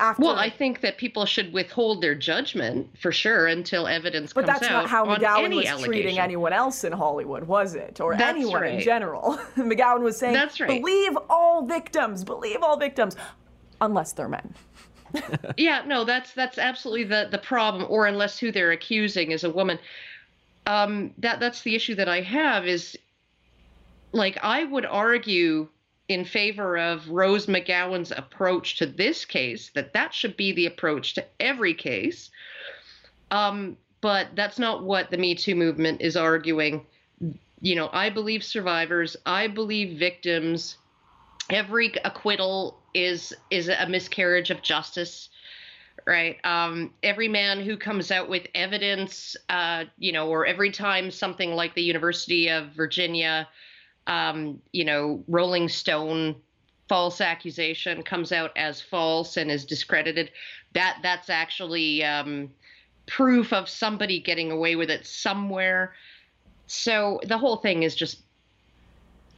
After, 0.00 0.22
Well, 0.22 0.36
I 0.36 0.50
think 0.50 0.80
that 0.80 0.98
people 0.98 1.26
should 1.26 1.52
withhold 1.52 2.00
their 2.00 2.14
judgment 2.14 2.98
for 2.98 3.12
sure 3.12 3.46
until 3.46 3.86
evidence 3.86 4.32
but 4.32 4.46
comes 4.46 4.56
out. 4.56 4.60
But 4.60 4.68
that's 4.68 4.72
not 4.72 4.90
how 4.90 5.04
McGowan 5.04 5.54
was 5.54 5.84
treating 5.84 6.18
anyone 6.18 6.52
else 6.52 6.84
in 6.84 6.92
Hollywood, 6.92 7.44
was 7.44 7.74
it? 7.74 8.00
Or 8.00 8.16
That's 8.16 8.36
anyone 8.36 8.64
in 8.64 8.80
general. 8.80 9.38
McGowan 9.56 10.00
was 10.00 10.18
saying, 10.18 10.34
That's 10.34 10.60
right. 10.60 10.82
believe 10.82 11.16
all 11.28 11.64
victims, 11.66 12.24
believe 12.24 12.62
all 12.62 12.76
victims, 12.76 13.16
unless 13.80 14.12
they're 14.12 14.28
men. 14.28 14.54
yeah, 15.56 15.82
no, 15.86 16.04
that's 16.04 16.32
that's 16.32 16.58
absolutely 16.58 17.04
the 17.04 17.28
the 17.30 17.38
problem. 17.38 17.86
Or 17.88 18.06
unless 18.06 18.38
who 18.38 18.50
they're 18.50 18.72
accusing 18.72 19.30
is 19.30 19.44
a 19.44 19.50
woman. 19.50 19.78
Um, 20.66 21.12
that 21.18 21.40
that's 21.40 21.62
the 21.62 21.74
issue 21.74 21.94
that 21.96 22.08
I 22.08 22.22
have 22.22 22.66
is, 22.66 22.98
like, 24.12 24.38
I 24.42 24.64
would 24.64 24.86
argue 24.86 25.68
in 26.08 26.24
favor 26.24 26.76
of 26.76 27.08
Rose 27.08 27.46
McGowan's 27.46 28.10
approach 28.10 28.76
to 28.76 28.86
this 28.86 29.24
case 29.24 29.70
that 29.74 29.92
that 29.94 30.12
should 30.12 30.36
be 30.36 30.52
the 30.52 30.66
approach 30.66 31.14
to 31.14 31.24
every 31.40 31.74
case. 31.74 32.30
Um, 33.30 33.76
but 34.00 34.28
that's 34.34 34.58
not 34.58 34.84
what 34.84 35.10
the 35.10 35.16
Me 35.16 35.34
Too 35.34 35.54
movement 35.54 36.02
is 36.02 36.16
arguing. 36.16 36.86
You 37.60 37.74
know, 37.74 37.88
I 37.92 38.10
believe 38.10 38.44
survivors, 38.44 39.16
I 39.24 39.46
believe 39.46 39.98
victims. 39.98 40.76
Every 41.48 41.92
acquittal 42.04 42.78
is 42.92 43.34
is 43.50 43.68
a 43.68 43.86
miscarriage 43.88 44.50
of 44.50 44.62
justice 44.62 45.28
right 46.06 46.38
um, 46.44 46.92
every 47.02 47.28
man 47.28 47.60
who 47.60 47.76
comes 47.76 48.10
out 48.10 48.28
with 48.28 48.46
evidence 48.54 49.36
uh, 49.48 49.84
you 49.98 50.12
know 50.12 50.28
or 50.28 50.46
every 50.46 50.70
time 50.70 51.10
something 51.10 51.52
like 51.52 51.74
the 51.74 51.82
university 51.82 52.48
of 52.48 52.68
virginia 52.68 53.48
um, 54.06 54.60
you 54.72 54.84
know 54.84 55.22
rolling 55.28 55.68
stone 55.68 56.36
false 56.88 57.20
accusation 57.20 58.02
comes 58.02 58.30
out 58.32 58.50
as 58.56 58.80
false 58.80 59.36
and 59.36 59.50
is 59.50 59.64
discredited 59.64 60.30
that 60.74 60.98
that's 61.02 61.30
actually 61.30 62.04
um, 62.04 62.50
proof 63.06 63.52
of 63.52 63.68
somebody 63.68 64.20
getting 64.20 64.50
away 64.50 64.76
with 64.76 64.90
it 64.90 65.06
somewhere 65.06 65.94
so 66.66 67.20
the 67.26 67.38
whole 67.38 67.56
thing 67.56 67.82
is 67.82 67.94
just 67.94 68.20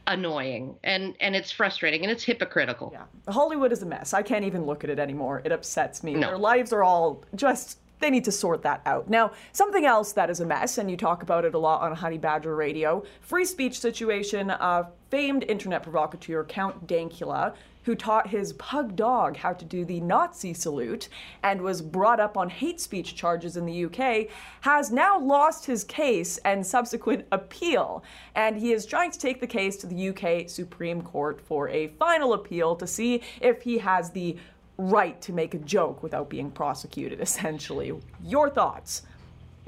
annoying 0.07 0.75
and 0.83 1.15
and 1.19 1.35
it's 1.35 1.51
frustrating 1.51 2.01
and 2.01 2.11
it's 2.11 2.23
hypocritical 2.23 2.89
Yeah. 2.93 3.03
Hollywood 3.31 3.71
is 3.73 3.81
a 3.83 3.85
mess. 3.85 4.13
I 4.13 4.21
can't 4.21 4.45
even 4.45 4.65
look 4.65 4.83
at 4.85 4.89
it 4.89 4.99
anymore. 4.99 5.41
It 5.43 5.51
upsets 5.51 6.01
me. 6.01 6.13
No. 6.13 6.27
Their 6.27 6.37
lives 6.37 6.71
are 6.71 6.83
all 6.83 7.23
just. 7.35 7.79
They 7.99 8.09
need 8.09 8.25
to 8.25 8.31
sort 8.31 8.61
that 8.63 8.81
out. 8.85 9.09
Now, 9.09 9.31
something 9.51 9.85
else 9.85 10.11
that 10.13 10.29
is 10.29 10.39
a 10.39 10.45
mess, 10.45 10.77
and 10.77 10.89
you 10.89 10.97
talk 10.97 11.23
about 11.23 11.45
it 11.45 11.55
a 11.55 11.59
lot 11.59 11.81
on 11.81 11.95
Honey 11.95 12.17
Badger 12.17 12.55
Radio 12.55 13.03
free 13.21 13.45
speech 13.45 13.79
situation. 13.79 14.51
Uh, 14.51 14.85
famed 15.09 15.43
internet 15.47 15.83
provocateur 15.83 16.43
Count 16.43 16.87
Dankula, 16.87 17.53
who 17.83 17.95
taught 17.95 18.27
his 18.27 18.51
pug 18.53 18.95
dog 18.97 19.37
how 19.37 19.53
to 19.53 19.63
do 19.63 19.85
the 19.85 20.01
Nazi 20.01 20.53
salute 20.53 21.07
and 21.41 21.61
was 21.61 21.81
brought 21.81 22.19
up 22.19 22.35
on 22.35 22.49
hate 22.49 22.81
speech 22.81 23.15
charges 23.15 23.55
in 23.55 23.65
the 23.65 23.85
UK, 23.85 24.27
has 24.61 24.91
now 24.91 25.17
lost 25.17 25.65
his 25.65 25.85
case 25.85 26.37
and 26.39 26.67
subsequent 26.67 27.25
appeal. 27.31 28.03
And 28.35 28.57
he 28.57 28.73
is 28.73 28.85
trying 28.85 29.11
to 29.11 29.19
take 29.19 29.39
the 29.39 29.47
case 29.47 29.77
to 29.77 29.87
the 29.87 30.09
UK 30.09 30.49
Supreme 30.49 31.01
Court 31.01 31.39
for 31.39 31.69
a 31.69 31.87
final 31.99 32.33
appeal 32.33 32.75
to 32.75 32.85
see 32.85 33.21
if 33.39 33.61
he 33.61 33.77
has 33.77 34.11
the 34.11 34.35
right 34.77 35.19
to 35.21 35.33
make 35.33 35.53
a 35.53 35.59
joke 35.59 36.03
without 36.03 36.29
being 36.29 36.51
prosecuted, 36.51 37.19
essentially. 37.21 37.91
Your 38.23 38.49
thoughts? 38.49 39.03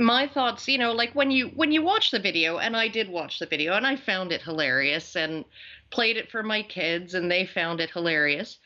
my 0.01 0.25
thoughts 0.25 0.65
you 0.65 0.77
know 0.77 0.93
like 0.93 1.13
when 1.13 1.29
you 1.29 1.47
when 1.57 1.73
you 1.73 1.81
watch 1.81 2.09
the 2.11 2.19
video 2.19 2.57
and 2.59 2.77
i 2.77 2.87
did 2.87 3.09
watch 3.09 3.37
the 3.37 3.45
video 3.45 3.73
and 3.73 3.85
i 3.85 3.97
found 3.97 4.31
it 4.31 4.41
hilarious 4.41 5.17
and 5.17 5.43
played 5.89 6.15
it 6.15 6.31
for 6.31 6.41
my 6.41 6.63
kids 6.63 7.15
and 7.15 7.29
they 7.29 7.45
found 7.45 7.81
it 7.81 7.89
hilarious 7.91 8.59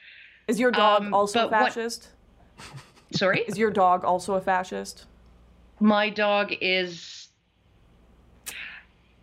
Is 0.48 0.60
your 0.60 0.70
dog 0.70 1.02
Um, 1.06 1.12
also 1.12 1.40
a 1.40 1.50
but 1.50 1.52
what- 1.60 1.74
fascist? 1.74 2.10
sorry 3.16 3.40
Is 3.48 3.58
your 3.58 3.72
dog 3.72 4.06
also 4.06 4.36
a 4.36 4.42
fascist? 4.42 5.06
my 5.80 6.08
dog 6.08 6.54
is 6.62 7.30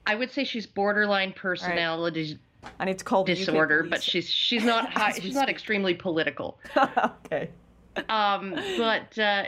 i 0.04 0.16
would 0.16 0.32
say 0.32 0.42
she's 0.42 0.66
borderline 0.66 1.32
personality 1.32 2.32
I 2.34 2.49
need 2.84 2.98
to 2.98 3.04
call 3.04 3.24
the 3.24 3.32
UK 3.32 3.38
disorder 3.38 3.86
but 3.88 4.02
she's 4.02 4.28
she's 4.28 4.64
not 4.64 4.90
high, 4.92 5.12
she's 5.12 5.34
not 5.34 5.48
extremely 5.48 5.94
political 5.94 6.58
okay. 6.76 7.50
um, 8.08 8.54
but 8.76 9.18
uh, 9.18 9.44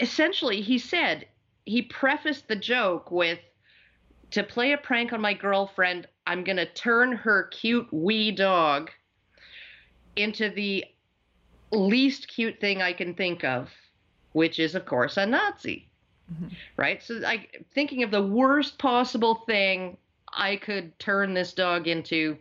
essentially, 0.00 0.60
he 0.60 0.78
said 0.78 1.26
he 1.64 1.82
prefaced 1.82 2.48
the 2.48 2.56
joke 2.56 3.10
with, 3.10 3.38
"To 4.32 4.42
play 4.42 4.72
a 4.72 4.78
prank 4.78 5.12
on 5.12 5.20
my 5.20 5.34
girlfriend, 5.34 6.06
I'm 6.26 6.44
gonna 6.44 6.66
turn 6.66 7.12
her 7.12 7.44
cute 7.44 7.92
wee 7.92 8.30
dog 8.30 8.90
into 10.16 10.50
the 10.50 10.84
least 11.70 12.28
cute 12.28 12.60
thing 12.60 12.82
I 12.82 12.92
can 12.92 13.14
think 13.14 13.44
of, 13.44 13.70
which 14.32 14.58
is, 14.58 14.74
of 14.74 14.84
course, 14.84 15.16
a 15.16 15.26
Nazi." 15.26 15.88
Right. 16.76 17.02
So, 17.02 17.14
like 17.14 17.64
thinking 17.74 18.02
of 18.02 18.10
the 18.10 18.22
worst 18.22 18.78
possible 18.78 19.44
thing 19.46 19.98
I 20.36 20.56
could 20.56 20.98
turn 20.98 21.34
this 21.34 21.52
dog 21.52 21.86
into, 21.88 22.36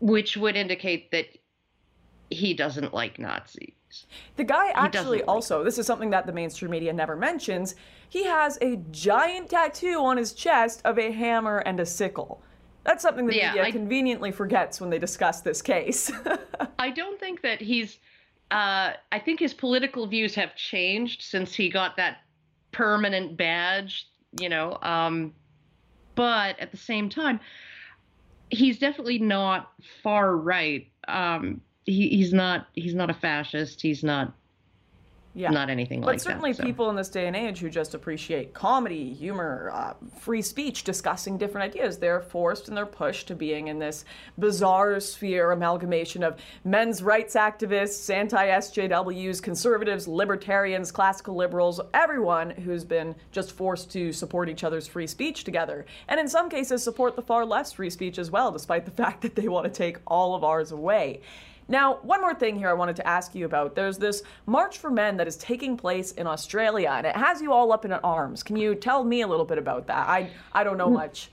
which 0.00 0.36
would 0.36 0.56
indicate 0.56 1.10
that 1.12 1.26
he 2.30 2.54
doesn't 2.54 2.92
like 2.94 3.18
Nazis. 3.18 3.72
The 4.36 4.44
guy 4.44 4.70
actually 4.74 5.18
like 5.18 5.28
also, 5.28 5.62
this 5.62 5.78
is 5.78 5.86
something 5.86 6.10
that 6.10 6.26
the 6.26 6.32
mainstream 6.32 6.70
media 6.70 6.92
never 6.92 7.14
mentions, 7.14 7.74
he 8.08 8.24
has 8.24 8.58
a 8.62 8.76
giant 8.90 9.50
tattoo 9.50 9.98
on 10.02 10.16
his 10.16 10.32
chest 10.32 10.80
of 10.84 10.98
a 10.98 11.12
hammer 11.12 11.58
and 11.58 11.78
a 11.78 11.86
sickle. 11.86 12.42
That's 12.84 13.02
something 13.02 13.26
the 13.26 13.36
Yeah, 13.36 13.48
media 13.50 13.64
I- 13.64 13.70
conveniently 13.70 14.32
forgets 14.32 14.80
when 14.80 14.90
they 14.90 14.98
discuss 14.98 15.40
this 15.42 15.60
case. 15.62 16.10
I 16.78 16.90
don't 16.90 17.20
think 17.20 17.42
that 17.42 17.60
he's. 17.60 17.98
Uh, 18.50 18.92
I 19.10 19.18
think 19.18 19.40
his 19.40 19.54
political 19.54 20.06
views 20.06 20.34
have 20.34 20.54
changed 20.56 21.22
since 21.22 21.54
he 21.54 21.70
got 21.70 21.96
that 21.96 22.18
permanent 22.70 23.36
badge, 23.36 24.08
you 24.40 24.48
know. 24.50 24.78
Um, 24.82 25.32
but 26.14 26.58
at 26.60 26.70
the 26.70 26.76
same 26.76 27.08
time, 27.08 27.40
he's 28.50 28.78
definitely 28.78 29.18
not 29.18 29.72
far 30.02 30.36
right. 30.36 30.86
Um, 31.08 31.60
he, 31.84 32.08
he's 32.08 32.32
not. 32.32 32.68
He's 32.74 32.94
not 32.94 33.10
a 33.10 33.14
fascist. 33.14 33.80
He's 33.80 34.04
not. 34.04 34.34
Yeah. 35.34 35.50
Not 35.50 35.70
anything 35.70 36.00
but 36.00 36.08
like 36.08 36.18
that. 36.18 36.24
But 36.24 36.30
certainly 36.30 36.52
so. 36.52 36.62
people 36.62 36.90
in 36.90 36.96
this 36.96 37.08
day 37.08 37.26
and 37.26 37.34
age 37.34 37.60
who 37.60 37.70
just 37.70 37.94
appreciate 37.94 38.52
comedy, 38.52 39.14
humor, 39.14 39.70
uh, 39.72 39.94
free 40.18 40.42
speech, 40.42 40.84
discussing 40.84 41.38
different 41.38 41.74
ideas, 41.74 41.98
they're 41.98 42.20
forced 42.20 42.68
and 42.68 42.76
they're 42.76 42.84
pushed 42.84 43.28
to 43.28 43.34
being 43.34 43.68
in 43.68 43.78
this 43.78 44.04
bizarre 44.38 45.00
sphere 45.00 45.52
amalgamation 45.52 46.22
of 46.22 46.38
men's 46.64 47.02
rights 47.02 47.34
activists, 47.34 48.12
anti-SJWs, 48.12 49.42
conservatives, 49.42 50.06
libertarians, 50.06 50.92
classical 50.92 51.34
liberals, 51.34 51.80
everyone 51.94 52.50
who's 52.50 52.84
been 52.84 53.14
just 53.30 53.52
forced 53.52 53.90
to 53.90 54.12
support 54.12 54.50
each 54.50 54.64
other's 54.64 54.86
free 54.86 55.06
speech 55.06 55.44
together. 55.44 55.86
And 56.08 56.20
in 56.20 56.28
some 56.28 56.50
cases 56.50 56.82
support 56.82 57.16
the 57.16 57.22
far 57.22 57.46
left's 57.46 57.72
free 57.72 57.90
speech 57.90 58.18
as 58.18 58.30
well, 58.30 58.52
despite 58.52 58.84
the 58.84 58.90
fact 59.02 59.22
that 59.22 59.34
they 59.34 59.48
want 59.48 59.64
to 59.64 59.70
take 59.70 59.96
all 60.06 60.34
of 60.34 60.44
ours 60.44 60.72
away. 60.72 61.22
Now, 61.68 61.98
one 62.02 62.20
more 62.20 62.34
thing 62.34 62.56
here 62.56 62.68
I 62.68 62.72
wanted 62.72 62.96
to 62.96 63.06
ask 63.06 63.34
you 63.34 63.46
about. 63.46 63.74
There's 63.74 63.96
this 63.98 64.22
March 64.46 64.78
for 64.78 64.90
Men 64.90 65.16
that 65.16 65.26
is 65.28 65.36
taking 65.36 65.76
place 65.76 66.12
in 66.12 66.26
Australia, 66.26 66.90
and 66.92 67.06
it 67.06 67.16
has 67.16 67.40
you 67.40 67.52
all 67.52 67.72
up 67.72 67.84
in 67.84 67.92
arms. 67.92 68.42
Can 68.42 68.56
you 68.56 68.74
tell 68.74 69.04
me 69.04 69.22
a 69.22 69.26
little 69.26 69.44
bit 69.46 69.58
about 69.58 69.86
that? 69.86 70.08
I, 70.08 70.30
I 70.52 70.64
don't 70.64 70.76
know 70.76 70.90
much. 70.90 71.30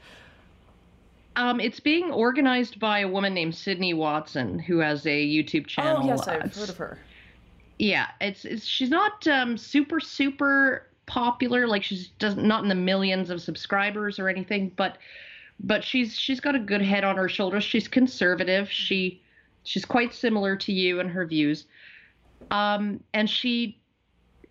Um, 1.36 1.60
it's 1.60 1.80
being 1.80 2.12
organized 2.12 2.80
by 2.80 3.00
a 3.00 3.08
woman 3.08 3.34
named 3.34 3.56
Sydney 3.56 3.94
Watson, 3.94 4.60
who 4.60 4.80
has 4.80 5.06
a 5.06 5.26
YouTube 5.26 5.68
channel. 5.68 6.02
Oh 6.04 6.08
yes, 6.08 6.28
Uh, 6.28 6.40
I've 6.44 6.56
heard 6.56 6.70
of 6.70 6.78
her. 6.78 7.00
yeah 7.78 8.08
it's, 8.20 8.44
it's 8.46 8.66
she's 8.66 8.90
not 8.90 9.26
um 9.28 9.58
super 9.58 10.00
super 10.02 10.88
popular 11.06 11.66
like 11.66 11.82
she's 11.82 12.10
does 12.20 12.36
not 12.36 12.62
in 12.64 12.70
the 12.70 12.76
millions 12.76 13.30
of 13.30 13.42
subscribers 13.42 14.20
or 14.20 14.28
anything 14.30 14.72
but 14.76 14.98
but 15.62 15.84
she's 15.84 16.16
she's 16.16 16.40
got 16.40 16.56
a 16.56 16.60
good 16.60 16.82
head 16.82 17.04
on 17.04 17.16
her 17.16 17.28
shoulders 17.30 17.64
she's 17.64 17.88
conservative 17.88 18.70
she 18.70 19.20
she's 19.64 19.86
quite 19.86 20.14
similar 20.14 20.56
to 20.56 20.74
you 20.74 21.00
in 21.00 21.10
her 21.10 21.26
views. 21.26 21.66
Um 22.52 23.04
and 23.14 23.30
she 23.30 23.80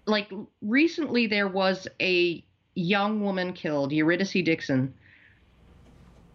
like 0.07 0.31
recently 0.63 1.27
there 1.27 1.49
was 1.49 1.87
a 2.01 2.45
young 2.75 3.21
woman 3.21 3.53
killed 3.53 3.93
eurydice 3.93 4.33
dixon 4.33 4.95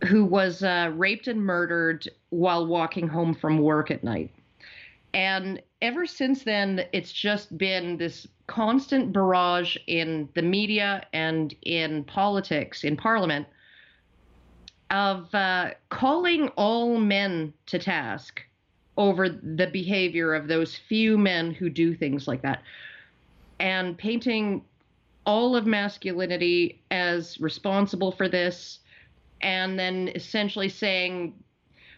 who 0.07 0.25
was 0.25 0.63
uh, 0.63 0.91
raped 0.95 1.27
and 1.27 1.43
murdered 1.43 2.07
while 2.29 2.65
walking 2.67 3.07
home 3.07 3.33
from 3.33 3.57
work 3.59 3.89
at 3.89 4.03
night. 4.03 4.31
And 5.13 5.61
ever 5.81 6.05
since 6.05 6.43
then, 6.43 6.85
it's 6.91 7.11
just 7.11 7.57
been 7.57 7.97
this 7.97 8.27
constant 8.47 9.13
barrage 9.13 9.77
in 9.87 10.27
the 10.33 10.41
media 10.41 11.05
and 11.13 11.55
in 11.61 12.03
politics, 12.03 12.83
in 12.83 12.97
parliament, 12.97 13.47
of 14.89 15.33
uh, 15.33 15.71
calling 15.89 16.49
all 16.49 16.97
men 16.97 17.53
to 17.67 17.79
task 17.79 18.41
over 18.97 19.29
the 19.29 19.67
behavior 19.67 20.33
of 20.33 20.47
those 20.47 20.75
few 20.75 21.17
men 21.17 21.51
who 21.51 21.69
do 21.69 21.95
things 21.95 22.27
like 22.27 22.41
that 22.41 22.61
and 23.59 23.97
painting 23.97 24.63
all 25.25 25.55
of 25.55 25.65
masculinity 25.65 26.81
as 26.91 27.39
responsible 27.39 28.11
for 28.11 28.29
this 28.29 28.79
and 29.41 29.79
then 29.79 30.09
essentially 30.09 30.69
saying 30.69 31.33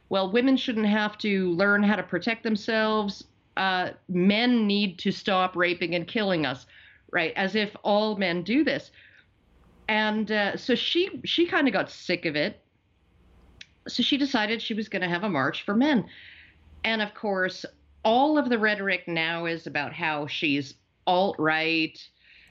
well, 0.10 0.32
women 0.32 0.58
shouldn't 0.58 0.86
have 0.86 1.18
to 1.20 1.52
learn 1.52 1.84
how 1.84 1.96
to 1.96 2.04
protect 2.04 2.44
themselves. 2.44 3.24
Uh, 3.58 3.92
men 4.08 4.68
need 4.68 5.00
to 5.00 5.12
stop 5.12 5.56
raping 5.56 5.96
and 5.96 6.08
killing 6.08 6.46
us, 6.46 6.66
right? 7.12 7.34
As 7.36 7.56
if 7.56 7.76
all 7.84 8.16
men 8.18 8.44
do 8.44 8.64
this. 8.64 8.92
And 9.88 10.32
uh, 10.32 10.58
so 10.58 10.76
she 10.76 11.22
she 11.26 11.46
kind 11.46 11.68
of 11.68 11.74
got 11.74 11.90
sick 11.90 12.26
of 12.26 12.36
it. 12.36 12.60
So 13.88 14.04
she 14.04 14.18
decided 14.18 14.62
she 14.62 14.74
was 14.74 14.90
going 14.90 15.04
to 15.04 15.08
have 15.08 15.24
a 15.24 15.30
march 15.30 15.64
for 15.64 15.76
men. 15.76 16.06
And 16.84 17.02
of 17.02 17.14
course, 17.14 17.66
all 18.04 18.38
of 18.38 18.50
the 18.50 18.60
rhetoric 18.60 19.08
now 19.08 19.46
is 19.46 19.68
about 19.68 19.94
how 19.94 20.28
she's 20.28 20.76
alt 21.08 21.36
right. 21.40 21.98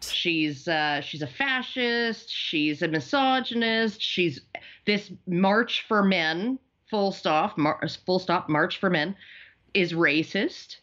She's 0.01 0.69
uh, 0.69 1.01
she's 1.01 1.23
a 1.23 1.27
fascist. 1.27 2.31
She's 2.31 2.83
a 2.83 2.89
misogynist. 2.89 4.03
She's 4.03 4.41
this 4.87 5.13
march 5.27 5.85
for 5.89 6.03
men 6.03 6.59
full 6.95 7.13
stop 7.13 7.57
mar- 7.59 7.81
full 8.07 8.19
stop 8.19 8.49
march 8.49 8.79
for 8.79 8.91
men 8.91 9.17
is 9.73 9.93
racist 9.93 10.77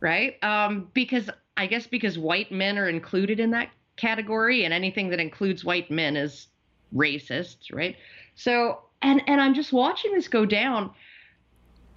right 0.00 0.42
um 0.42 0.88
because 0.94 1.28
i 1.56 1.66
guess 1.66 1.86
because 1.86 2.18
white 2.18 2.50
men 2.52 2.78
are 2.78 2.88
included 2.88 3.40
in 3.40 3.50
that 3.50 3.68
category 3.96 4.64
and 4.64 4.72
anything 4.72 5.08
that 5.10 5.20
includes 5.20 5.64
white 5.64 5.90
men 5.90 6.16
is 6.16 6.46
racist 6.94 7.56
right 7.72 7.96
so 8.36 8.80
and 9.02 9.22
and 9.26 9.40
i'm 9.40 9.54
just 9.54 9.72
watching 9.72 10.12
this 10.12 10.28
go 10.28 10.46
down 10.46 10.90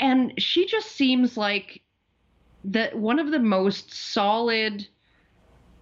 and 0.01 0.33
she 0.37 0.65
just 0.65 0.91
seems 0.91 1.37
like 1.37 1.81
that 2.65 2.97
one 2.97 3.19
of 3.19 3.31
the 3.31 3.39
most 3.39 3.93
solid 3.93 4.87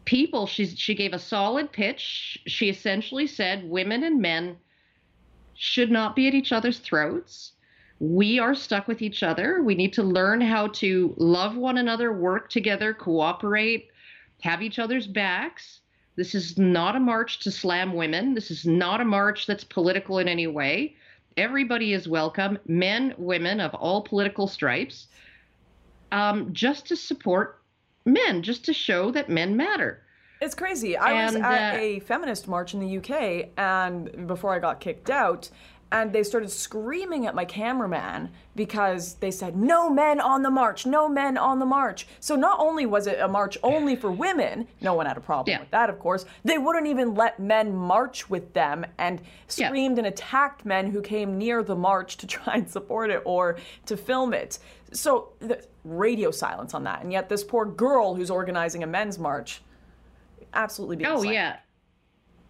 people 0.06 0.46
she's 0.46 0.78
she 0.78 0.94
gave 0.94 1.14
a 1.14 1.20
solid 1.20 1.72
pitch 1.72 2.40
she 2.48 2.70
essentially 2.70 3.28
said 3.28 3.70
women 3.70 4.04
and 4.04 4.22
men 4.22 4.56
should 5.60 5.92
not 5.92 6.16
be 6.16 6.26
at 6.26 6.34
each 6.34 6.54
other's 6.54 6.80
throats. 6.80 7.52
We 8.00 8.40
are 8.40 8.56
stuck 8.56 8.88
with 8.88 9.02
each 9.02 9.24
other. 9.24 9.62
We 9.62 9.76
need 9.76 9.92
to 9.94 10.04
learn 10.04 10.40
how 10.40 10.68
to 10.68 11.14
love 11.18 11.58
one 11.58 11.78
another, 11.78 12.14
work 12.14 12.50
together, 12.50 12.94
cooperate, 12.94 13.90
have 14.42 14.62
each 14.62 14.80
other's 14.80 15.06
backs. 15.06 15.82
This 16.16 16.34
is 16.34 16.58
not 16.58 16.96
a 16.96 17.00
march 17.00 17.40
to 17.42 17.52
slam 17.52 17.94
women. 17.94 18.34
This 18.34 18.52
is 18.52 18.66
not 18.66 19.02
a 19.02 19.06
march 19.06 19.48
that's 19.48 19.66
political 19.66 20.20
in 20.20 20.30
any 20.30 20.48
way. 20.48 20.96
Everybody 21.40 21.94
is 21.94 22.06
welcome, 22.06 22.60
men, 22.68 23.14
women 23.18 23.62
of 23.62 23.74
all 23.74 24.02
political 24.02 24.46
stripes, 24.46 25.08
um, 26.12 26.52
just 26.52 26.86
to 26.88 26.98
support 26.98 27.62
men, 28.04 28.44
just 28.44 28.66
to 28.66 28.74
show 28.74 29.10
that 29.12 29.30
men 29.30 29.56
matter. 29.56 30.04
It's 30.42 30.54
crazy. 30.54 30.98
I 30.98 31.24
was 31.24 31.36
at 31.36 31.76
uh, 31.76 31.78
a 31.78 32.00
feminist 32.02 32.50
march 32.50 32.74
in 32.74 32.82
the 32.82 32.98
UK, 32.98 33.52
and 33.58 34.28
before 34.28 34.54
I 34.54 34.60
got 34.60 34.82
kicked 34.82 35.10
out, 35.10 35.50
and 35.92 36.14
they 36.14 36.22
started 36.24 36.52
screaming 36.52 37.26
at 37.26 37.34
my 37.34 37.46
cameraman 37.46 38.30
because 38.56 39.16
they 39.16 39.32
said, 39.32 39.56
No 39.56 39.90
men 39.90 40.20
on 40.20 40.44
the 40.44 40.52
march, 40.52 40.86
no 40.86 41.10
men 41.10 41.38
on 41.38 41.58
the 41.60 41.66
march. 41.66 42.06
So 42.20 42.36
not 42.36 42.60
only 42.60 42.86
was 42.86 43.08
it 43.08 43.20
a 43.20 43.28
march 43.28 43.58
only 43.64 43.96
for 43.96 44.12
women, 44.12 44.68
no 44.82 44.94
one 44.94 45.08
had 45.08 45.18
a 45.18 45.22
problem 45.22 45.60
with 45.60 45.72
that, 45.72 45.90
of 45.90 45.98
course, 46.00 46.26
they 46.44 46.58
wouldn't 46.60 46.86
even 46.88 47.16
let 47.16 47.40
men 47.40 47.76
march 47.76 48.30
with 48.30 48.54
them 48.54 48.86
and 49.00 49.22
screamed 49.48 49.98
and 49.98 50.06
attacked 50.08 50.64
men 50.66 50.92
who 50.92 51.02
came 51.02 51.38
near 51.38 51.64
the 51.64 51.76
march 51.76 52.18
to 52.18 52.28
try 52.36 52.56
and 52.56 52.70
support 52.70 53.10
it 53.10 53.22
or 53.26 53.58
to 53.88 53.98
film 53.98 54.34
it. 54.34 54.60
So 54.92 55.30
the 55.40 55.64
radio 55.84 56.30
silence 56.30 56.74
on 56.74 56.84
that. 56.84 57.02
And 57.02 57.12
yet 57.12 57.30
this 57.30 57.44
poor 57.44 57.66
girl 57.66 58.14
who's 58.16 58.30
organizing 58.30 58.84
a 58.84 58.88
men's 58.88 59.18
march 59.18 59.62
absolutely 60.54 60.98
being 60.98 61.10
Oh 61.10 61.22
slammed. 61.22 61.34
yeah, 61.34 61.58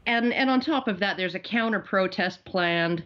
and 0.05 0.33
and 0.33 0.49
on 0.49 0.61
top 0.61 0.87
of 0.87 0.99
that, 0.99 1.17
there's 1.17 1.35
a 1.35 1.39
counter 1.39 1.79
protest 1.79 2.43
planned 2.45 3.03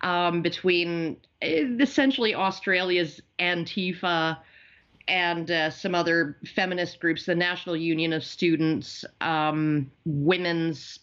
um, 0.00 0.42
between 0.42 1.16
eh, 1.42 1.64
essentially 1.80 2.34
Australia's 2.34 3.20
Antifa 3.38 4.38
and 5.08 5.50
uh, 5.50 5.70
some 5.70 5.94
other 5.94 6.38
feminist 6.54 7.00
groups, 7.00 7.26
the 7.26 7.34
National 7.34 7.76
Union 7.76 8.12
of 8.12 8.24
Students, 8.24 9.04
um, 9.20 9.90
Women's 10.06 11.00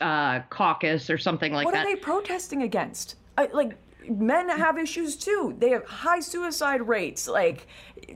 uh, 0.00 0.40
Caucus, 0.50 1.10
or 1.10 1.18
something 1.18 1.52
like 1.52 1.64
what 1.64 1.74
that. 1.74 1.84
What 1.84 1.92
are 1.92 1.96
they 1.96 2.00
protesting 2.00 2.62
against? 2.62 3.16
I, 3.36 3.46
like 3.52 3.76
men 4.08 4.48
have 4.48 4.78
issues 4.78 5.16
too. 5.16 5.54
They 5.58 5.70
have 5.70 5.84
high 5.84 6.20
suicide 6.20 6.86
rates, 6.86 7.28
like 7.28 7.66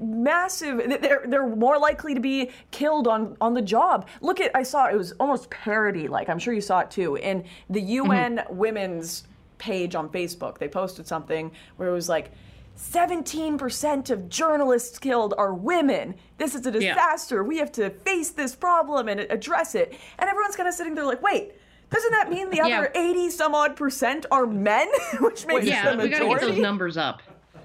massive. 0.01 1.01
They're 1.01 1.25
they're 1.27 1.47
more 1.47 1.79
likely 1.79 2.15
to 2.15 2.21
be 2.21 2.51
killed 2.71 3.09
on 3.09 3.37
on 3.41 3.55
the 3.55 3.63
job. 3.63 4.09
Look 4.21 4.41
at 4.41 4.51
I 4.55 4.63
saw 4.63 4.87
it 4.87 4.97
was 4.97 5.13
almost 5.13 5.51
parody. 5.51 6.09
Like 6.09 6.29
I'm 6.29 6.39
sure 6.39 6.55
you 6.55 6.61
saw 6.61 6.81
it 6.81 6.91
too 6.91 7.17
in 7.17 7.45
the 7.71 7.81
mm-hmm. 7.81 8.13
UN 8.13 8.45
Women's 8.51 9.25
page 9.59 9.95
on 9.95 10.09
Facebook. 10.09 10.59
They 10.59 10.69
posted 10.69 11.07
something 11.07 11.51
where 11.77 11.89
it 11.89 11.93
was 11.93 12.09
like. 12.09 12.33
17% 12.81 14.11
of 14.11 14.29
journalists 14.29 15.01
killed 15.01 15.35
are 15.37 15.53
women. 15.53 16.15
This 16.37 16.55
is 16.55 16.65
a 16.65 16.71
Yeah. 16.71 16.95
disaster. 16.95 17.43
We 17.43 17.59
have 17.59 17.73
to 17.73 17.91
face 17.91 18.31
this 18.31 18.55
problem 18.55 19.09
and 19.09 19.19
address 19.19 19.75
it. 19.75 19.99
And 20.17 20.31
everyone's 20.31 20.55
kind 20.55 20.69
of 20.69 20.75
sitting 20.77 20.95
there 20.95 21.05
like, 21.05 21.21
wait, 21.21 21.55
doesn't 21.91 22.13
that 22.13 22.31
mean 22.31 22.51
the 22.51 22.57
Yeah. 22.57 22.79
other 22.79 22.93
80 22.95 23.31
some 23.31 23.55
odd 23.55 23.77
percent 23.77 24.27
are 24.31 24.47
men? 24.47 24.89
Which 25.21 25.47
makes 25.47 25.67
it 25.67 25.71
yeah, 25.71 25.95
the 25.95 26.03
we 26.03 26.09
gotta 26.09 26.27
get 26.27 26.41
those 26.41 26.59
numbers 26.59 26.97
up. 26.97 27.23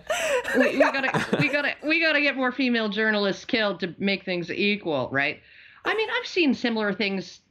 we, 0.58 0.74
we 0.74 0.80
gotta 0.80 1.26
we 1.40 1.50
gotta 1.50 1.74
we 1.84 2.02
gotta 2.02 2.22
get 2.22 2.36
more 2.36 2.52
female 2.52 2.90
journalists 2.90 3.46
killed 3.46 3.80
to 3.80 3.96
make 3.98 4.24
things 4.26 4.52
equal, 4.52 5.10
right? 5.12 5.40
I 5.86 5.96
mean, 5.96 6.10
I've 6.10 6.28
seen 6.28 6.54
similar 6.54 6.94
things 6.94 7.42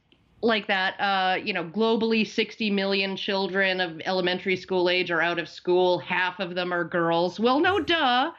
like 0.41 0.67
that. 0.67 0.99
Uh, 0.99 1.35
you 1.43 1.53
know, 1.53 1.63
globally, 1.63 2.27
60 2.27 2.69
million 2.71 3.15
children 3.15 3.79
of 3.79 4.01
elementary 4.05 4.55
school 4.55 4.89
age 4.89 5.09
are 5.11 5.21
out 5.21 5.39
of 5.39 5.47
school. 5.47 5.99
Half 5.99 6.39
of 6.39 6.55
them 6.55 6.73
are 6.73 6.83
girls. 6.83 7.39
Well, 7.39 7.59
no, 7.59 7.79
duh. 7.79 8.31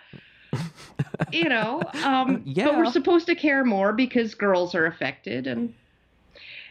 you 1.32 1.49
know, 1.49 1.82
um, 2.05 2.45
but 2.55 2.76
we're 2.76 2.91
supposed 2.91 3.26
to 3.26 3.35
care 3.35 3.64
more 3.64 3.93
because 3.93 4.35
girls 4.35 4.74
are 4.74 4.87
affected, 4.87 5.47
and 5.47 5.74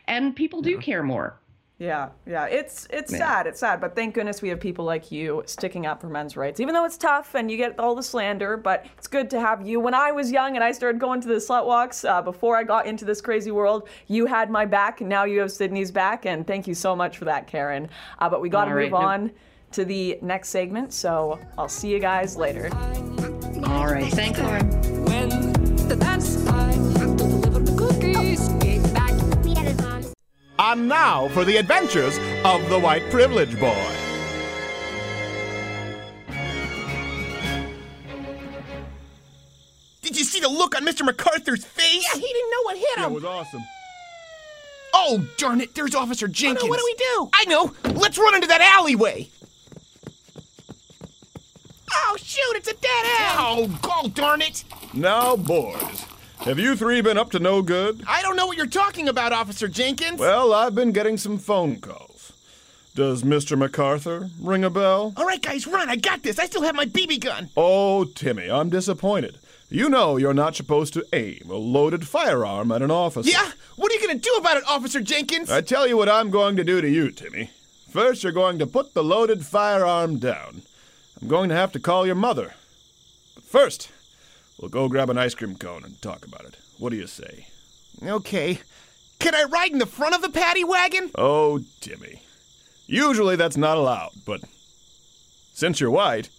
and 0.07 0.35
people 0.35 0.61
do 0.61 0.77
care 0.77 1.03
more. 1.03 1.37
Yeah, 1.79 2.09
yeah. 2.25 2.45
It's 2.45 2.87
it's 2.91 3.11
Yeah. 3.11 3.17
sad. 3.17 3.47
It's 3.47 3.59
sad, 3.59 3.81
but 3.81 3.95
thank 3.95 4.13
goodness 4.13 4.41
we 4.41 4.49
have 4.49 4.59
people 4.59 4.85
like 4.85 5.11
you 5.11 5.43
sticking 5.47 5.85
up 5.85 5.99
for 6.01 6.07
men's 6.07 6.37
rights. 6.37 6.59
Even 6.59 6.73
though 6.73 6.85
it's 6.85 6.97
tough 6.97 7.33
and 7.35 7.49
you 7.51 7.57
get 7.57 7.77
all 7.79 7.95
the 7.95 8.03
slander, 8.03 8.55
but 8.57 8.85
it's 8.97 9.07
good 9.07 9.29
to 9.31 9.39
have 9.39 9.65
you. 9.67 9.79
When 9.79 9.93
I 9.93 10.11
was 10.11 10.31
young 10.31 10.55
and 10.55 10.63
I 10.63 10.71
started 10.71 10.99
going 11.01 11.19
to 11.21 11.27
the 11.27 11.35
slut 11.35 11.65
walks 11.65 12.05
uh, 12.05 12.21
before 12.21 12.55
I 12.55 12.63
got 12.63 12.85
into 12.85 13.05
this 13.05 13.19
crazy 13.21 13.51
world, 13.51 13.89
you 14.07 14.27
had 14.27 14.49
my 14.49 14.65
back, 14.65 15.01
and 15.01 15.09
now 15.09 15.23
you 15.25 15.39
have 15.41 15.51
Sydney's 15.51 15.91
back. 15.91 16.25
And 16.25 16.45
thank 16.47 16.67
you 16.67 16.75
so 16.75 16.95
much 16.95 17.17
for 17.17 17.25
that, 17.25 17.47
Karen. 17.47 17.89
Uh, 18.19 18.29
but 18.29 18.39
we 18.39 18.49
got 18.49 18.65
to 18.65 18.73
move 18.75 18.91
no- 18.91 18.97
on 18.97 19.31
to 19.71 19.83
the 19.83 20.19
next 20.21 20.49
segment. 20.49 20.93
So 20.93 21.39
I'll 21.57 21.67
see 21.67 21.89
you 21.91 21.99
guys 21.99 22.37
later. 22.37 22.69
All 23.65 23.87
right, 23.87 24.13
thanks, 24.13 24.39
Lauren. 24.39 24.69
And 30.59 30.87
now 30.87 31.27
for 31.29 31.43
the 31.43 31.57
adventures 31.57 32.17
of 32.45 32.69
the 32.69 32.79
White 32.79 33.09
Privilege 33.09 33.59
Boy. 33.59 33.87
Did 40.01 40.17
you 40.17 40.23
see 40.23 40.39
the 40.39 40.49
look 40.49 40.75
on 40.75 40.85
Mr. 40.85 41.03
MacArthur's 41.05 41.65
face? 41.65 42.05
Yeah, 42.13 42.19
he 42.19 42.27
didn't 42.27 42.51
know 42.51 42.61
what 42.63 42.77
hit 42.77 42.97
him. 42.97 43.01
That 43.01 43.11
was 43.11 43.25
awesome. 43.25 43.63
Oh, 44.93 45.25
darn 45.37 45.59
it, 45.59 45.73
there's 45.73 45.95
Officer 45.95 46.27
Jenkins. 46.27 46.63
Oh, 46.63 46.67
no, 46.67 46.69
what 46.69 46.79
do 46.79 46.85
we 46.85 46.93
do? 46.95 47.29
I 47.33 47.45
know. 47.45 47.73
Let's 47.99 48.17
run 48.17 48.35
into 48.35 48.47
that 48.47 48.61
alleyway. 48.61 49.29
Oh, 51.91 52.15
shoot, 52.17 52.55
it's 52.55 52.67
a 52.67 52.73
dead 52.73 53.05
end. 53.05 53.37
Oh, 53.39 53.79
god 53.81 54.13
darn 54.13 54.41
it. 54.43 54.63
Now, 54.93 55.35
boys, 55.35 56.05
have 56.43 56.59
you 56.59 56.75
three 56.75 57.01
been 57.01 57.17
up 57.17 57.31
to 57.31 57.39
no 57.39 57.61
good? 57.61 58.03
I 58.07 58.21
don't 58.21 58.35
know 58.35 58.45
what 58.45 58.57
you're 58.57 58.65
talking 58.65 59.07
about, 59.07 59.31
Officer 59.31 59.67
Jenkins. 59.67 60.19
Well, 60.19 60.53
I've 60.53 60.75
been 60.75 60.91
getting 60.91 61.17
some 61.17 61.37
phone 61.37 61.79
calls. 61.79 62.33
Does 62.95 63.23
Mr. 63.23 63.57
MacArthur 63.57 64.29
ring 64.39 64.63
a 64.63 64.69
bell? 64.69 65.13
All 65.17 65.25
right, 65.25 65.41
guys, 65.41 65.65
run. 65.65 65.89
I 65.89 65.95
got 65.95 66.21
this. 66.21 66.37
I 66.39 66.45
still 66.45 66.61
have 66.61 66.75
my 66.75 66.85
BB 66.85 67.21
gun. 67.21 67.49
Oh, 67.57 68.03
Timmy, 68.05 68.51
I'm 68.51 68.69
disappointed. 68.69 69.39
You 69.69 69.89
know 69.89 70.17
you're 70.17 70.33
not 70.33 70.55
supposed 70.55 70.93
to 70.93 71.05
aim 71.13 71.49
a 71.49 71.55
loaded 71.55 72.07
firearm 72.07 72.71
at 72.71 72.83
an 72.83 72.91
officer. 72.91 73.31
Yeah? 73.31 73.51
What 73.75 73.91
are 73.91 73.95
you 73.95 74.05
going 74.05 74.19
to 74.19 74.29
do 74.29 74.35
about 74.35 74.57
it, 74.57 74.63
Officer 74.67 75.01
Jenkins? 75.01 75.49
I 75.49 75.61
tell 75.61 75.87
you 75.87 75.97
what 75.97 76.09
I'm 76.09 76.29
going 76.29 76.55
to 76.57 76.63
do 76.63 76.79
to 76.81 76.89
you, 76.89 77.09
Timmy. 77.09 77.49
First, 77.89 78.23
you're 78.23 78.31
going 78.31 78.59
to 78.59 78.67
put 78.67 78.93
the 78.93 79.03
loaded 79.03 79.45
firearm 79.45 80.19
down. 80.19 80.61
I'm 81.19 81.27
going 81.27 81.49
to 81.49 81.55
have 81.55 81.71
to 81.71 81.79
call 81.79 82.05
your 82.05 82.15
mother. 82.15 82.53
But 83.33 83.43
first, 83.45 83.89
we'll 84.63 84.69
go 84.69 84.87
grab 84.87 85.09
an 85.09 85.17
ice 85.17 85.35
cream 85.35 85.57
cone 85.57 85.83
and 85.83 86.01
talk 86.01 86.25
about 86.25 86.45
it. 86.45 86.55
What 86.79 86.91
do 86.91 86.95
you 86.95 87.05
say? 87.05 87.47
Okay. 88.01 88.59
Can 89.19 89.35
I 89.35 89.43
ride 89.43 89.71
in 89.71 89.79
the 89.79 89.85
front 89.85 90.15
of 90.15 90.21
the 90.21 90.29
paddy 90.29 90.63
wagon? 90.63 91.11
Oh, 91.15 91.59
Timmy. 91.81 92.21
Usually 92.87 93.35
that's 93.35 93.57
not 93.57 93.75
allowed, 93.75 94.11
but 94.25 94.39
since 95.53 95.81
you're 95.81 95.91
white. 95.91 96.29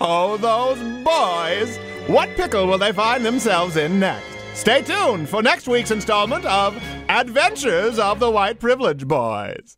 Oh, 0.00 0.36
those 0.38 0.78
boys! 1.04 1.76
What 2.08 2.34
pickle 2.36 2.66
will 2.66 2.78
they 2.78 2.92
find 2.92 3.24
themselves 3.24 3.76
in 3.76 4.00
next? 4.00 4.36
Stay 4.54 4.82
tuned 4.82 5.28
for 5.28 5.40
next 5.40 5.68
week's 5.68 5.92
installment 5.92 6.44
of 6.46 6.76
Adventures 7.08 8.00
of 8.00 8.18
the 8.18 8.30
White 8.30 8.58
Privilege 8.58 9.06
Boys. 9.06 9.76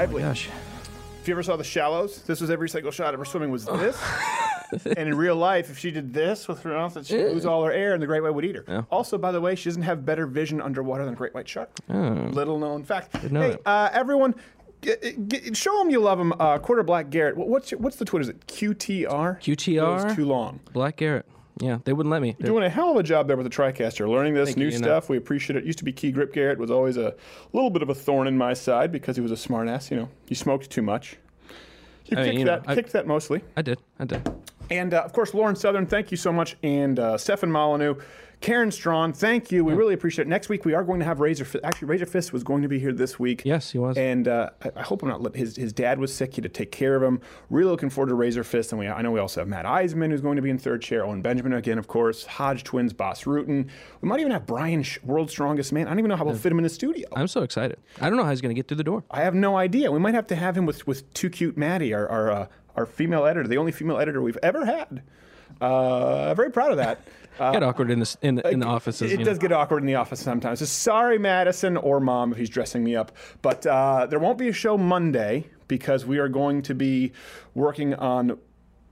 The 0.00 0.06
Blake 0.08 0.24
gosh. 0.24 0.48
If 1.20 1.28
you 1.28 1.34
ever 1.34 1.42
saw 1.44 1.56
The 1.56 1.62
Shallows, 1.64 2.22
this 2.22 2.40
was 2.40 2.50
every 2.50 2.68
single 2.68 2.90
shot 2.90 3.14
of 3.14 3.20
her 3.20 3.24
swimming 3.24 3.50
was 3.52 3.64
this. 3.64 3.96
and 4.84 5.08
in 5.08 5.14
real 5.14 5.36
life, 5.36 5.70
if 5.70 5.78
she 5.78 5.90
did 5.92 6.12
this 6.12 6.48
with 6.48 6.62
her 6.62 6.70
mouth, 6.70 7.06
she'd 7.06 7.26
lose 7.28 7.46
all 7.46 7.62
her 7.62 7.70
air 7.72 7.92
and 7.94 8.02
the 8.02 8.06
great 8.06 8.22
white 8.22 8.34
would 8.34 8.44
eat 8.44 8.56
her. 8.56 8.86
Also, 8.90 9.16
by 9.18 9.30
the 9.30 9.40
way, 9.40 9.54
she 9.54 9.68
doesn't 9.68 9.82
have 9.82 10.04
better 10.04 10.26
vision 10.26 10.60
underwater 10.60 11.04
than 11.04 11.14
a 11.14 11.16
great 11.16 11.32
white 11.34 11.48
shark. 11.48 11.70
Oh. 11.88 12.28
Little 12.32 12.58
known 12.58 12.82
fact. 12.82 13.12
Didn't 13.12 13.32
know 13.32 13.40
hey, 13.40 13.50
that. 13.50 13.68
uh, 13.68 13.90
everyone, 13.92 14.34
g- 14.80 14.94
g- 15.28 15.54
show 15.54 15.78
them 15.78 15.90
you 15.90 16.00
love 16.00 16.18
them. 16.18 16.32
Uh, 16.40 16.58
Quarter 16.58 16.82
Black 16.82 17.10
Garrett. 17.10 17.36
What's 17.36 17.70
your, 17.70 17.78
what's 17.78 17.96
the 17.96 18.04
Twitter? 18.04 18.22
Is 18.22 18.28
it 18.30 18.44
QTR? 18.48 19.40
QTR. 19.40 20.10
It 20.10 20.14
too 20.16 20.24
long. 20.24 20.58
Black 20.72 20.96
Garrett. 20.96 21.26
Yeah, 21.60 21.78
they 21.84 21.92
wouldn't 21.92 22.10
let 22.10 22.22
me. 22.22 22.34
You're 22.38 22.46
doing 22.48 22.64
a 22.64 22.68
hell 22.70 22.90
of 22.90 22.96
a 22.96 23.02
job 23.02 23.28
there 23.28 23.36
with 23.36 23.44
the 23.44 23.50
TriCaster, 23.54 24.08
learning 24.08 24.34
this 24.34 24.48
Thank 24.50 24.56
new 24.58 24.64
you, 24.66 24.70
you 24.72 24.78
know. 24.78 24.86
stuff. 24.86 25.08
We 25.08 25.16
appreciate 25.18 25.56
it. 25.56 25.64
Used 25.64 25.78
to 25.78 25.84
be 25.84 25.92
Key 25.92 26.10
Grip 26.10 26.32
Garrett 26.32 26.58
was 26.58 26.70
always 26.70 26.96
a 26.96 27.14
little 27.52 27.70
bit 27.70 27.82
of 27.82 27.90
a 27.90 27.94
thorn 27.94 28.26
in 28.26 28.36
my 28.38 28.54
side 28.54 28.90
because 28.90 29.16
he 29.16 29.22
was 29.22 29.32
a 29.32 29.34
smartass. 29.36 29.90
You 29.90 29.98
know, 29.98 30.08
he 30.26 30.34
smoked 30.34 30.70
too 30.70 30.82
much. 30.82 31.18
You 32.06 32.16
I 32.16 32.20
mean, 32.20 32.24
kicked 32.30 32.38
you 32.38 32.44
know, 32.46 32.60
that, 32.60 32.68
I- 32.68 32.74
kicked 32.74 32.92
that 32.92 33.06
mostly. 33.06 33.42
I 33.56 33.62
did. 33.62 33.78
I 33.98 34.04
did. 34.06 34.28
And 34.70 34.94
uh, 34.94 35.02
of 35.02 35.12
course, 35.12 35.34
Lauren 35.34 35.54
Southern, 35.54 35.86
thank 35.86 36.10
you 36.10 36.16
so 36.16 36.32
much. 36.32 36.56
And 36.62 36.98
uh, 36.98 37.18
Stefan 37.18 37.50
Molyneux, 37.52 37.96
Karen 38.42 38.70
Straughan, 38.70 39.16
thank 39.16 39.52
you. 39.52 39.64
We 39.64 39.72
really 39.72 39.94
appreciate 39.94 40.26
it. 40.26 40.28
Next 40.28 40.48
week, 40.48 40.64
we 40.64 40.74
are 40.74 40.82
going 40.82 40.98
to 40.98 41.06
have 41.06 41.18
Razorfist. 41.18 41.60
Actually, 41.62 41.96
Razorfist 41.96 42.32
was 42.32 42.42
going 42.42 42.62
to 42.62 42.68
be 42.68 42.80
here 42.80 42.92
this 42.92 43.16
week. 43.16 43.42
Yes, 43.44 43.70
he 43.70 43.78
was. 43.78 43.96
And 43.96 44.26
uh, 44.26 44.50
I, 44.76 44.82
hope 44.82 45.02
I'm 45.02 45.08
not. 45.08 45.22
Let, 45.22 45.36
his, 45.36 45.54
his 45.54 45.72
dad 45.72 46.00
was 46.00 46.12
sick. 46.12 46.32
He 46.32 46.36
had 46.36 46.42
to 46.42 46.48
take 46.48 46.72
care 46.72 46.96
of 46.96 47.04
him. 47.04 47.20
Really 47.50 47.70
looking 47.70 47.88
forward 47.88 48.08
to 48.10 48.16
Razorfist. 48.16 48.72
And 48.72 48.80
we, 48.80 48.88
I 48.88 49.00
know 49.00 49.12
we 49.12 49.20
also 49.20 49.40
have 49.40 49.48
Matt 49.48 49.64
Eisman, 49.64 50.10
who's 50.10 50.20
going 50.20 50.36
to 50.36 50.42
be 50.42 50.50
in 50.50 50.58
third 50.58 50.82
chair. 50.82 51.04
Owen 51.06 51.22
Benjamin 51.22 51.52
again, 51.52 51.78
of 51.78 51.86
course. 51.86 52.26
Hodge 52.26 52.64
Twins, 52.64 52.92
Bas 52.92 53.22
Rutten. 53.22 53.68
We 54.00 54.08
might 54.08 54.18
even 54.18 54.32
have 54.32 54.44
Brian, 54.44 54.82
Sh- 54.82 54.98
World's 55.04 55.30
Strongest 55.30 55.72
Man. 55.72 55.86
I 55.86 55.90
don't 55.90 56.00
even 56.00 56.08
know 56.08 56.16
how 56.16 56.24
we'll 56.24 56.34
fit 56.34 56.50
him 56.50 56.58
in 56.58 56.64
the 56.64 56.70
studio. 56.70 57.08
I'm 57.14 57.28
so 57.28 57.42
excited. 57.42 57.78
I 58.00 58.08
don't 58.08 58.18
know 58.18 58.24
how 58.24 58.30
he's 58.30 58.40
going 58.40 58.54
to 58.54 58.58
get 58.58 58.66
through 58.66 58.78
the 58.78 58.84
door. 58.84 59.04
I 59.08 59.20
have 59.22 59.36
no 59.36 59.56
idea. 59.56 59.92
We 59.92 60.00
might 60.00 60.14
have 60.14 60.26
to 60.26 60.34
have 60.36 60.56
him 60.56 60.66
with, 60.66 60.84
with 60.84 61.12
Too 61.14 61.30
Cute 61.30 61.56
Maddie, 61.56 61.94
our 61.94 62.08
our, 62.08 62.30
uh, 62.30 62.46
our 62.74 62.86
female 62.86 63.24
editor, 63.24 63.46
the 63.46 63.58
only 63.58 63.70
female 63.70 63.98
editor 63.98 64.20
we've 64.20 64.38
ever 64.42 64.64
had. 64.64 65.02
Uh, 65.60 66.34
very 66.34 66.50
proud 66.50 66.72
of 66.72 66.78
that. 66.78 67.00
Uh, 67.40 67.52
Get 67.52 67.62
awkward 67.62 67.90
in 67.90 67.98
the 68.00 68.16
in 68.22 68.34
the, 68.36 68.48
in 68.50 68.58
the 68.60 68.66
offices. 68.66 69.10
it 69.12 69.18
you 69.18 69.24
does 69.24 69.38
know. 69.38 69.42
get 69.42 69.52
awkward 69.52 69.78
in 69.82 69.86
the 69.86 69.94
office 69.94 70.20
sometimes. 70.20 70.58
So 70.58 70.64
sorry, 70.66 71.18
Madison 71.18 71.76
or 71.76 71.98
Mom, 72.00 72.32
if 72.32 72.38
he's 72.38 72.50
dressing 72.50 72.84
me 72.84 72.94
up. 72.94 73.12
But 73.40 73.66
uh, 73.66 74.06
there 74.06 74.18
won't 74.18 74.38
be 74.38 74.48
a 74.48 74.52
show 74.52 74.76
Monday 74.76 75.46
because 75.68 76.04
we 76.04 76.18
are 76.18 76.28
going 76.28 76.62
to 76.62 76.74
be 76.74 77.12
working 77.54 77.94
on 77.94 78.38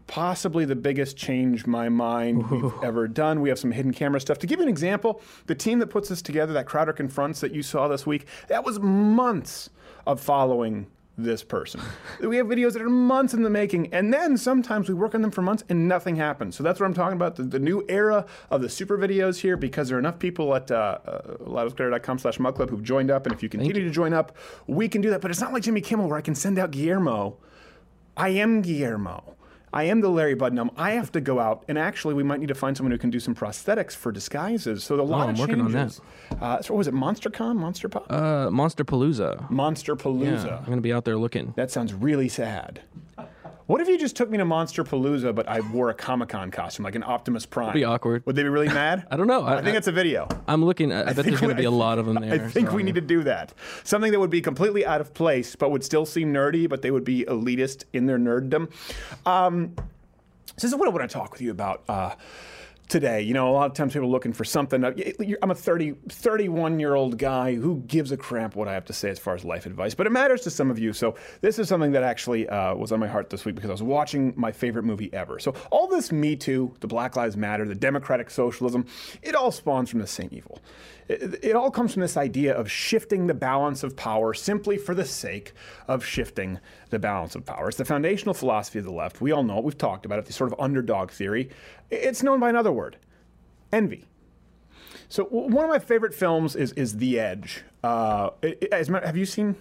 possibly 0.06 0.64
the 0.64 0.74
biggest 0.74 1.16
change 1.16 1.66
my 1.66 1.88
mind 1.88 2.50
we've 2.50 2.72
ever 2.82 3.06
done. 3.06 3.40
We 3.40 3.48
have 3.50 3.58
some 3.58 3.70
hidden 3.70 3.92
camera 3.92 4.20
stuff. 4.20 4.38
To 4.38 4.46
give 4.46 4.58
you 4.58 4.64
an 4.64 4.68
example, 4.68 5.20
the 5.46 5.54
team 5.54 5.78
that 5.78 5.86
puts 5.88 6.08
this 6.08 6.20
together, 6.22 6.52
that 6.54 6.66
Crowder 6.66 6.92
Confronts 6.92 7.40
that 7.40 7.52
you 7.52 7.62
saw 7.62 7.86
this 7.88 8.06
week, 8.06 8.26
that 8.48 8.64
was 8.64 8.80
months 8.80 9.70
of 10.06 10.18
following 10.20 10.86
this 11.18 11.42
person. 11.42 11.80
we 12.20 12.36
have 12.36 12.46
videos 12.46 12.72
that 12.72 12.82
are 12.82 12.88
months 12.88 13.34
in 13.34 13.42
the 13.42 13.50
making, 13.50 13.92
and 13.92 14.12
then 14.12 14.36
sometimes 14.36 14.88
we 14.88 14.94
work 14.94 15.14
on 15.14 15.22
them 15.22 15.30
for 15.30 15.42
months 15.42 15.64
and 15.68 15.88
nothing 15.88 16.16
happens. 16.16 16.56
So 16.56 16.62
that's 16.62 16.80
what 16.80 16.86
I'm 16.86 16.94
talking 16.94 17.16
about, 17.16 17.36
the, 17.36 17.42
the 17.42 17.58
new 17.58 17.84
era 17.88 18.26
of 18.50 18.62
the 18.62 18.68
super 18.68 18.96
videos 18.96 19.40
here, 19.40 19.56
because 19.56 19.88
there 19.88 19.96
are 19.96 20.00
enough 20.00 20.18
people 20.18 20.54
at 20.54 20.70
uh, 20.70 20.98
uh, 21.06 22.16
slash 22.18 22.38
mug 22.38 22.56
club 22.56 22.70
who've 22.70 22.82
joined 22.82 23.10
up, 23.10 23.26
and 23.26 23.34
if 23.34 23.42
you 23.42 23.48
continue 23.48 23.84
to 23.84 23.90
join 23.90 24.12
up, 24.12 24.36
we 24.66 24.88
can 24.88 25.00
do 25.00 25.10
that. 25.10 25.20
But 25.20 25.30
it's 25.30 25.40
not 25.40 25.52
like 25.52 25.62
Jimmy 25.62 25.80
Kimmel 25.80 26.08
where 26.08 26.18
I 26.18 26.22
can 26.22 26.34
send 26.34 26.58
out 26.58 26.70
Guillermo. 26.70 27.36
I 28.16 28.30
am 28.30 28.62
Guillermo. 28.62 29.36
I 29.72 29.84
am 29.84 30.00
the 30.00 30.08
Larry 30.08 30.34
Budnum. 30.34 30.70
I 30.76 30.92
have 30.92 31.12
to 31.12 31.20
go 31.20 31.38
out, 31.38 31.64
and 31.68 31.78
actually, 31.78 32.14
we 32.14 32.22
might 32.24 32.40
need 32.40 32.48
to 32.48 32.54
find 32.54 32.76
someone 32.76 32.90
who 32.90 32.98
can 32.98 33.10
do 33.10 33.20
some 33.20 33.34
prosthetics 33.36 33.92
for 33.94 34.10
disguises. 34.10 34.82
So 34.82 35.00
a 35.00 35.02
lot 35.02 35.20
Oh, 35.26 35.28
I'm 35.28 35.34
of 35.34 35.38
working 35.38 35.60
on 35.60 35.70
that. 35.72 35.78
changes. 35.78 36.00
Uh, 36.40 36.60
so 36.60 36.74
what 36.74 36.78
was 36.78 36.88
it 36.88 36.94
MonsterCon, 36.94 37.56
Monster 37.56 37.88
Pop, 37.88 38.10
Uh, 38.10 38.50
Monster 38.50 38.84
Palooza. 38.84 39.48
Monster 39.48 39.92
Yeah, 39.92 40.02
Palooza? 40.04 40.58
I'm 40.58 40.64
going 40.64 40.78
to 40.78 40.82
be 40.82 40.92
out 40.92 41.04
there 41.04 41.16
looking. 41.16 41.52
That 41.56 41.70
sounds 41.70 41.94
really 41.94 42.28
sad. 42.28 42.80
What 43.70 43.80
if 43.80 43.86
you 43.86 43.96
just 43.96 44.16
took 44.16 44.28
me 44.28 44.36
to 44.38 44.44
Monster 44.44 44.82
Palooza, 44.82 45.32
but 45.32 45.48
I 45.48 45.60
wore 45.60 45.90
a 45.90 45.94
Comic 45.94 46.30
Con 46.30 46.50
costume, 46.50 46.82
like 46.82 46.96
an 46.96 47.04
Optimus 47.04 47.46
Prime? 47.46 47.68
That'd 47.68 47.78
be 47.78 47.84
awkward. 47.84 48.26
Would 48.26 48.34
they 48.34 48.42
be 48.42 48.48
really 48.48 48.66
mad? 48.82 49.06
I 49.12 49.16
don't 49.16 49.28
know. 49.28 49.46
I, 49.46 49.62
think 49.62 49.76
it's 49.76 49.86
a 49.86 49.92
video. 49.92 50.26
I'm 50.48 50.64
looking. 50.64 50.92
I, 50.92 51.02
I 51.02 51.12
bet 51.12 51.24
there's 51.24 51.40
going 51.40 51.50
to 51.50 51.54
be 51.54 51.66
a 51.66 51.70
lot 51.70 52.00
of 52.00 52.06
them 52.06 52.16
there. 52.16 52.34
I 52.34 52.38
think 52.48 52.70
so 52.70 52.74
we 52.74 52.82
need 52.82 52.96
to 52.96 53.00
do 53.00 53.22
that. 53.22 53.54
Something 53.84 54.10
that 54.10 54.18
would 54.18 54.28
be 54.28 54.40
completely 54.40 54.84
out 54.84 55.00
of 55.00 55.14
place, 55.14 55.54
but 55.54 55.70
would 55.70 55.84
still 55.84 56.04
seem 56.04 56.34
nerdy, 56.34 56.68
but 56.68 56.82
they 56.82 56.90
would 56.90 57.04
be 57.04 57.24
elitist 57.26 57.84
in 57.92 58.06
their 58.06 58.18
nerddom. 58.18 58.72
Um, 59.24 59.76
so 59.76 60.54
this 60.56 60.72
is 60.72 60.74
what 60.74 60.88
I 60.88 60.90
want 60.90 61.08
to 61.08 61.14
talk 61.14 61.30
with 61.30 61.40
you 61.40 61.52
about 61.52 61.84
uh, 61.88 62.16
today. 62.90 63.22
You 63.22 63.32
know, 63.32 63.48
a 63.48 63.52
lot 63.52 63.70
of 63.70 63.74
times 63.74 63.92
people 63.94 64.08
are 64.08 64.10
looking 64.10 64.32
for 64.32 64.44
something. 64.44 64.84
Uh, 64.84 64.92
I'm 65.42 65.50
a 65.50 65.54
30, 65.54 65.94
31 66.08 66.80
year 66.80 66.94
old 66.94 67.16
guy 67.16 67.54
who 67.54 67.82
gives 67.86 68.12
a 68.12 68.16
crap 68.16 68.56
what 68.56 68.68
I 68.68 68.74
have 68.74 68.84
to 68.86 68.92
say 68.92 69.08
as 69.08 69.18
far 69.18 69.34
as 69.34 69.44
life 69.44 69.64
advice, 69.64 69.94
but 69.94 70.06
it 70.06 70.10
matters 70.10 70.42
to 70.42 70.50
some 70.50 70.70
of 70.70 70.78
you. 70.78 70.92
So 70.92 71.14
this 71.40 71.58
is 71.58 71.68
something 71.68 71.92
that 71.92 72.02
actually 72.02 72.48
uh, 72.48 72.74
was 72.74 72.92
on 72.92 73.00
my 73.00 73.06
heart 73.06 73.30
this 73.30 73.44
week 73.44 73.54
because 73.54 73.70
I 73.70 73.74
was 73.74 73.82
watching 73.82 74.34
my 74.36 74.52
favorite 74.52 74.84
movie 74.84 75.12
ever. 75.14 75.38
So 75.38 75.54
all 75.70 75.86
this 75.86 76.12
Me 76.12 76.36
Too, 76.36 76.74
the 76.80 76.88
Black 76.88 77.16
Lives 77.16 77.36
Matter, 77.36 77.64
the 77.64 77.74
democratic 77.74 78.28
socialism, 78.28 78.84
it 79.22 79.34
all 79.34 79.52
spawns 79.52 79.88
from 79.88 80.00
the 80.00 80.06
same 80.06 80.28
evil. 80.32 80.60
It, 81.10 81.56
all 81.56 81.70
comes 81.70 81.92
from 81.92 82.02
this 82.02 82.16
idea 82.16 82.54
of 82.54 82.70
shifting 82.70 83.26
the 83.26 83.34
balance 83.34 83.82
of 83.82 83.96
power 83.96 84.32
simply 84.32 84.78
for 84.78 84.94
the 84.94 85.04
sake 85.04 85.52
of 85.88 86.04
shifting 86.04 86.58
the 86.90 86.98
balance 86.98 87.34
of 87.34 87.44
power. 87.44 87.68
It's 87.68 87.76
the 87.78 87.84
foundational 87.84 88.34
philosophy 88.34 88.78
of 88.78 88.84
the 88.84 88.92
left. 88.92 89.20
We 89.20 89.32
all 89.32 89.42
know 89.42 89.58
it. 89.58 89.64
We've 89.64 89.76
talked 89.76 90.06
about 90.06 90.18
it. 90.20 90.26
The 90.26 90.32
sort 90.32 90.52
of 90.52 90.60
underdog 90.60 91.10
theory. 91.10 91.50
It's 91.90 92.22
known 92.22 92.38
by 92.38 92.48
another 92.50 92.70
word 92.72 92.96
envy. 93.72 94.04
So 95.08 95.24
one 95.24 95.64
of 95.64 95.70
my 95.70 95.78
favorite 95.80 96.14
films 96.14 96.54
is 96.54 96.72
is 96.72 96.98
The 96.98 97.18
Edge. 97.18 97.64
Uh, 97.82 98.30
it- 98.42 98.68
it- 98.72 99.04
have 99.04 99.16
you 99.16 99.26
seen? 99.26 99.56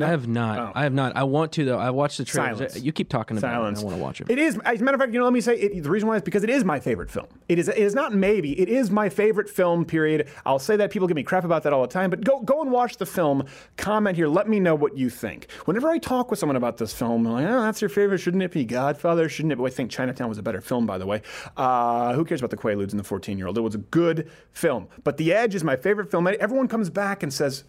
I 0.00 0.06
have 0.06 0.26
not. 0.26 0.72
I 0.74 0.82
have 0.82 0.92
not. 0.92 1.16
I 1.16 1.22
want 1.24 1.52
to 1.52 1.64
though. 1.64 1.78
I 1.78 1.90
watched 1.90 2.18
the 2.18 2.24
trailer. 2.24 2.54
Silence. 2.54 2.82
You 2.82 2.92
keep 2.92 3.08
talking 3.08 3.38
about 3.38 3.48
Silence. 3.52 3.78
it. 3.80 3.82
I 3.82 3.84
want 3.86 3.96
to 3.96 4.02
watch 4.02 4.20
it. 4.20 4.30
It 4.30 4.38
is, 4.38 4.58
as 4.64 4.80
a 4.80 4.84
matter 4.84 4.96
of 4.96 5.00
fact, 5.00 5.12
you 5.12 5.18
know, 5.18 5.24
let 5.24 5.32
me 5.32 5.40
say 5.40 5.56
it, 5.56 5.82
the 5.82 5.90
reason 5.90 6.08
why 6.08 6.16
is 6.16 6.22
because 6.22 6.42
it 6.42 6.50
is 6.50 6.64
my 6.64 6.80
favorite 6.80 7.10
film. 7.10 7.26
It 7.48 7.58
is, 7.58 7.68
it 7.68 7.76
is 7.76 7.94
not 7.94 8.12
maybe, 8.12 8.58
it 8.58 8.68
is 8.68 8.90
my 8.90 9.08
favorite 9.08 9.48
film, 9.48 9.84
period. 9.84 10.28
I'll 10.44 10.58
say 10.58 10.76
that 10.76 10.90
people 10.90 11.06
give 11.06 11.14
me 11.14 11.22
crap 11.22 11.44
about 11.44 11.62
that 11.62 11.72
all 11.72 11.82
the 11.82 11.88
time, 11.88 12.10
but 12.10 12.24
go 12.24 12.40
go 12.40 12.62
and 12.62 12.70
watch 12.72 12.96
the 12.96 13.06
film, 13.06 13.44
comment 13.76 14.16
here, 14.16 14.28
let 14.28 14.48
me 14.48 14.60
know 14.60 14.74
what 14.74 14.96
you 14.96 15.10
think. 15.10 15.50
Whenever 15.66 15.88
I 15.88 15.98
talk 15.98 16.30
with 16.30 16.38
someone 16.38 16.56
about 16.56 16.78
this 16.78 16.92
film, 16.92 17.26
I'm 17.26 17.32
like, 17.32 17.46
oh, 17.46 17.62
that's 17.62 17.80
your 17.80 17.90
favorite, 17.90 18.18
shouldn't 18.18 18.42
it 18.42 18.52
be 18.52 18.64
Godfather? 18.64 19.28
Shouldn't 19.28 19.52
it? 19.52 19.56
But 19.56 19.64
I 19.64 19.70
think 19.70 19.90
Chinatown 19.90 20.28
was 20.28 20.38
a 20.38 20.42
better 20.42 20.60
film, 20.60 20.86
by 20.86 20.98
the 20.98 21.06
way. 21.06 21.22
Uh, 21.56 22.14
who 22.14 22.24
cares 22.24 22.40
about 22.40 22.50
the 22.50 22.56
Quaaludes 22.56 22.90
and 22.90 22.98
the 22.98 23.04
14 23.04 23.38
year 23.38 23.46
old? 23.46 23.56
It 23.58 23.60
was 23.60 23.74
a 23.74 23.78
good 23.78 24.30
film. 24.52 24.88
But 25.04 25.16
The 25.18 25.32
Edge 25.32 25.54
is 25.54 25.62
my 25.62 25.76
favorite 25.76 26.10
film. 26.10 26.26
Everyone 26.26 26.68
comes 26.68 26.90
back 26.90 27.22
and 27.22 27.32
says, 27.32 27.64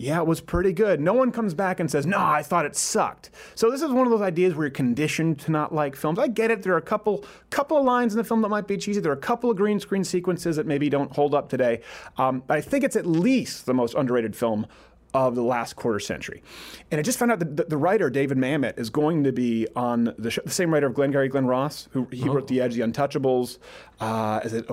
yeah, 0.00 0.18
it 0.18 0.26
was 0.26 0.40
pretty 0.40 0.72
good. 0.72 0.98
No 0.98 1.12
one 1.12 1.30
comes 1.30 1.52
back 1.52 1.78
and 1.78 1.90
says, 1.90 2.06
no, 2.06 2.18
I 2.18 2.42
thought 2.42 2.64
it 2.64 2.74
sucked. 2.74 3.28
So 3.54 3.70
this 3.70 3.82
is 3.82 3.90
one 3.90 4.06
of 4.06 4.10
those 4.10 4.22
ideas 4.22 4.54
where 4.54 4.64
you're 4.64 4.70
conditioned 4.70 5.40
to 5.40 5.52
not 5.52 5.74
like 5.74 5.94
films. 5.94 6.18
I 6.18 6.26
get 6.26 6.50
it. 6.50 6.62
There 6.62 6.72
are 6.72 6.78
a 6.78 6.82
couple 6.82 7.22
couple 7.50 7.76
of 7.76 7.84
lines 7.84 8.14
in 8.14 8.16
the 8.16 8.24
film 8.24 8.40
that 8.40 8.48
might 8.48 8.66
be 8.66 8.78
cheesy. 8.78 9.00
There 9.00 9.12
are 9.12 9.14
a 9.14 9.18
couple 9.18 9.50
of 9.50 9.58
green 9.58 9.78
screen 9.78 10.02
sequences 10.02 10.56
that 10.56 10.66
maybe 10.66 10.88
don't 10.88 11.12
hold 11.12 11.34
up 11.34 11.50
today. 11.50 11.82
Um, 12.16 12.42
but 12.46 12.56
I 12.56 12.62
think 12.62 12.82
it's 12.82 12.96
at 12.96 13.04
least 13.04 13.66
the 13.66 13.74
most 13.74 13.94
underrated 13.94 14.34
film 14.34 14.66
of 15.12 15.34
the 15.34 15.42
last 15.42 15.76
quarter 15.76 16.00
century. 16.00 16.42
And 16.90 16.98
I 16.98 17.02
just 17.02 17.18
found 17.18 17.32
out 17.32 17.40
that 17.40 17.56
the, 17.58 17.64
the 17.64 17.76
writer, 17.76 18.08
David 18.08 18.38
Mamet, 18.38 18.78
is 18.78 18.88
going 18.88 19.24
to 19.24 19.32
be 19.32 19.66
on 19.76 20.14
the, 20.16 20.30
show, 20.30 20.40
the 20.42 20.50
same 20.50 20.72
writer 20.72 20.86
of 20.86 20.94
Glengarry 20.94 21.28
Glen 21.28 21.46
Ross, 21.46 21.88
who 21.92 22.08
he 22.10 22.26
wrote 22.26 22.48
The 22.48 22.62
Edge, 22.62 22.74
The 22.74 22.80
Untouchables. 22.80 23.58
Uh, 23.98 24.40
is 24.44 24.54
it 24.54 24.70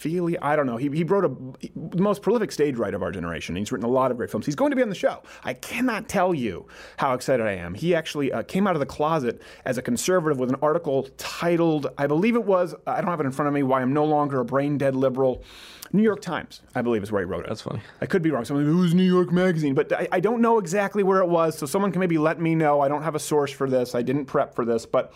Ophelia? 0.00 0.38
I 0.40 0.56
don't 0.56 0.64
know. 0.66 0.78
He, 0.78 0.88
he 0.88 1.04
wrote 1.04 1.24
a, 1.26 1.68
the 1.76 2.02
most 2.02 2.22
prolific 2.22 2.52
stage 2.52 2.76
writer 2.76 2.96
of 2.96 3.02
our 3.02 3.12
generation. 3.12 3.54
He's 3.54 3.70
written 3.70 3.86
a 3.86 3.90
lot 3.90 4.10
of 4.10 4.16
great 4.16 4.30
films. 4.30 4.46
He's 4.46 4.54
going 4.54 4.70
to 4.70 4.76
be 4.76 4.82
on 4.82 4.88
the 4.88 4.94
show. 4.94 5.22
I 5.44 5.52
cannot 5.52 6.08
tell 6.08 6.32
you 6.32 6.66
how 6.96 7.12
excited 7.12 7.44
I 7.46 7.52
am. 7.52 7.74
He 7.74 7.94
actually 7.94 8.32
uh, 8.32 8.42
came 8.44 8.66
out 8.66 8.74
of 8.74 8.80
the 8.80 8.86
closet 8.86 9.42
as 9.66 9.76
a 9.76 9.82
conservative 9.82 10.38
with 10.38 10.48
an 10.48 10.56
article 10.62 11.06
titled, 11.18 11.88
I 11.98 12.06
believe 12.06 12.34
it 12.34 12.44
was, 12.44 12.74
I 12.86 13.02
don't 13.02 13.10
have 13.10 13.20
it 13.20 13.26
in 13.26 13.32
front 13.32 13.48
of 13.48 13.54
me, 13.54 13.62
Why 13.62 13.82
I'm 13.82 13.92
No 13.92 14.06
Longer 14.06 14.40
a 14.40 14.44
Brain 14.44 14.78
Dead 14.78 14.96
Liberal. 14.96 15.44
New 15.92 16.04
York 16.04 16.22
Times, 16.22 16.62
I 16.74 16.82
believe, 16.82 17.02
is 17.02 17.10
where 17.10 17.20
he 17.20 17.26
wrote 17.26 17.44
it. 17.44 17.48
That's 17.48 17.62
funny. 17.62 17.80
I 18.00 18.06
could 18.06 18.22
be 18.22 18.30
wrong. 18.30 18.44
Someone, 18.44 18.66
it 18.66 18.72
was 18.72 18.94
New 18.94 19.02
York 19.02 19.32
Magazine, 19.32 19.74
but 19.74 19.92
I, 19.92 20.06
I 20.12 20.20
don't 20.20 20.40
know 20.40 20.58
exactly 20.58 21.02
where 21.02 21.20
it 21.20 21.28
was. 21.28 21.58
So 21.58 21.66
someone 21.66 21.90
can 21.90 21.98
maybe 21.98 22.16
let 22.16 22.40
me 22.40 22.54
know. 22.54 22.80
I 22.80 22.86
don't 22.86 23.02
have 23.02 23.16
a 23.16 23.18
source 23.18 23.50
for 23.50 23.68
this. 23.68 23.96
I 23.96 24.02
didn't 24.02 24.26
prep 24.26 24.54
for 24.54 24.64
this, 24.64 24.86
but 24.86 25.12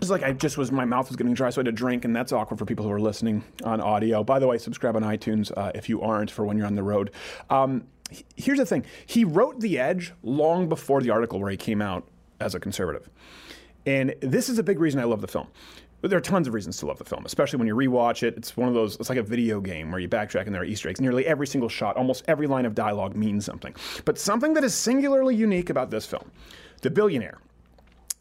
it's 0.00 0.10
like 0.10 0.22
I 0.22 0.32
just 0.32 0.56
was, 0.56 0.72
my 0.72 0.84
mouth 0.84 1.08
was 1.08 1.16
getting 1.16 1.34
dry, 1.34 1.50
so 1.50 1.60
I 1.60 1.60
had 1.60 1.66
to 1.66 1.72
drink, 1.72 2.04
and 2.04 2.14
that's 2.14 2.32
awkward 2.32 2.58
for 2.58 2.64
people 2.64 2.84
who 2.84 2.90
are 2.90 3.00
listening 3.00 3.44
on 3.64 3.80
audio. 3.80 4.24
By 4.24 4.38
the 4.38 4.46
way, 4.46 4.58
subscribe 4.58 4.96
on 4.96 5.02
iTunes 5.02 5.52
uh, 5.56 5.72
if 5.74 5.88
you 5.88 6.00
aren't 6.02 6.30
for 6.30 6.44
when 6.44 6.56
you're 6.56 6.66
on 6.66 6.74
the 6.74 6.82
road. 6.82 7.10
Um, 7.50 7.84
here's 8.36 8.58
the 8.58 8.66
thing 8.66 8.84
he 9.06 9.24
wrote 9.24 9.60
The 9.60 9.78
Edge 9.78 10.12
long 10.22 10.68
before 10.68 11.00
the 11.00 11.10
article 11.10 11.38
where 11.40 11.50
he 11.50 11.56
came 11.56 11.82
out 11.82 12.06
as 12.40 12.54
a 12.54 12.60
conservative. 12.60 13.08
And 13.86 14.14
this 14.20 14.48
is 14.48 14.58
a 14.58 14.62
big 14.62 14.78
reason 14.78 15.00
I 15.00 15.04
love 15.04 15.20
the 15.20 15.28
film. 15.28 15.48
But 16.00 16.08
there 16.08 16.16
are 16.16 16.22
tons 16.22 16.48
of 16.48 16.54
reasons 16.54 16.78
to 16.78 16.86
love 16.86 16.98
the 16.98 17.04
film, 17.04 17.26
especially 17.26 17.58
when 17.58 17.68
you 17.68 17.74
rewatch 17.74 18.22
it. 18.22 18.34
It's 18.36 18.56
one 18.56 18.68
of 18.68 18.74
those, 18.74 18.96
it's 18.96 19.10
like 19.10 19.18
a 19.18 19.22
video 19.22 19.60
game 19.60 19.90
where 19.90 20.00
you 20.00 20.08
backtrack 20.08 20.46
and 20.46 20.54
there 20.54 20.62
are 20.62 20.66
Easter 20.66 20.88
eggs. 20.88 21.00
Nearly 21.00 21.26
every 21.26 21.46
single 21.46 21.68
shot, 21.68 21.96
almost 21.96 22.24
every 22.26 22.46
line 22.46 22.64
of 22.64 22.74
dialogue 22.74 23.14
means 23.14 23.44
something. 23.44 23.74
But 24.06 24.18
something 24.18 24.54
that 24.54 24.64
is 24.64 24.74
singularly 24.74 25.34
unique 25.34 25.68
about 25.68 25.90
this 25.90 26.06
film 26.06 26.30
the 26.80 26.90
billionaire, 26.90 27.38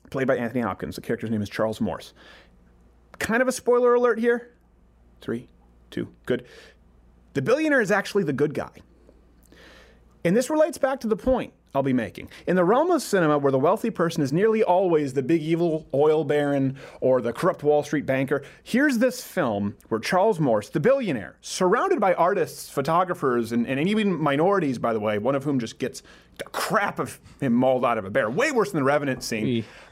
played 0.09 0.27
by 0.27 0.37
Anthony 0.37 0.61
Hopkins, 0.61 0.95
the 0.95 1.01
character's 1.01 1.29
name 1.29 1.41
is 1.41 1.49
Charles 1.49 1.79
Morse. 1.81 2.13
Kind 3.19 3.41
of 3.41 3.47
a 3.47 3.51
spoiler 3.51 3.93
alert 3.93 4.19
here. 4.19 4.51
Three, 5.21 5.47
two, 5.91 6.09
good. 6.25 6.45
The 7.33 7.41
billionaire 7.41 7.81
is 7.81 7.91
actually 7.91 8.23
the 8.23 8.33
good 8.33 8.53
guy. 8.53 8.71
And 10.23 10.35
this 10.35 10.49
relates 10.49 10.77
back 10.77 10.99
to 11.01 11.07
the 11.07 11.15
point 11.15 11.53
I'll 11.75 11.83
be 11.83 11.93
making. 11.93 12.29
In 12.47 12.55
the 12.55 12.63
realm 12.63 12.89
of 12.89 13.01
cinema, 13.01 13.37
where 13.37 13.51
the 13.51 13.59
wealthy 13.59 13.91
person 13.91 14.23
is 14.23 14.33
nearly 14.33 14.63
always 14.63 15.13
the 15.13 15.21
big 15.21 15.41
evil 15.41 15.87
oil 15.93 16.23
baron 16.23 16.77
or 16.99 17.21
the 17.21 17.31
corrupt 17.31 17.63
Wall 17.63 17.83
Street 17.83 18.07
banker, 18.07 18.43
here's 18.63 18.97
this 18.97 19.23
film 19.23 19.75
where 19.89 19.99
Charles 19.99 20.39
Morse, 20.39 20.69
the 20.69 20.79
billionaire, 20.79 21.37
surrounded 21.41 21.99
by 21.99 22.15
artists, 22.15 22.69
photographers, 22.69 23.51
and, 23.51 23.67
and 23.67 23.87
even 23.87 24.19
minorities, 24.19 24.79
by 24.79 24.93
the 24.93 24.99
way, 24.99 25.19
one 25.19 25.35
of 25.35 25.43
whom 25.43 25.59
just 25.59 25.77
gets 25.77 26.01
the 26.37 26.45
crap 26.45 26.97
of 26.97 27.19
him 27.39 27.53
mauled 27.53 27.85
out 27.85 27.97
of 27.99 28.05
a 28.05 28.09
bear, 28.09 28.29
way 28.29 28.51
worse 28.51 28.71
than 28.71 28.79
the 28.79 28.85
Revenant 28.85 29.23
scene. 29.23 29.45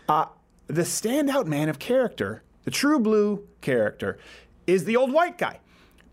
Uh, 0.10 0.26
the 0.66 0.82
standout 0.82 1.46
man 1.46 1.70
of 1.70 1.78
character, 1.78 2.42
the 2.64 2.72
true 2.72 3.00
blue 3.00 3.48
character, 3.62 4.18
is 4.66 4.86
the 4.86 4.96
old 4.96 5.12
white 5.14 5.38
guy. 5.38 5.60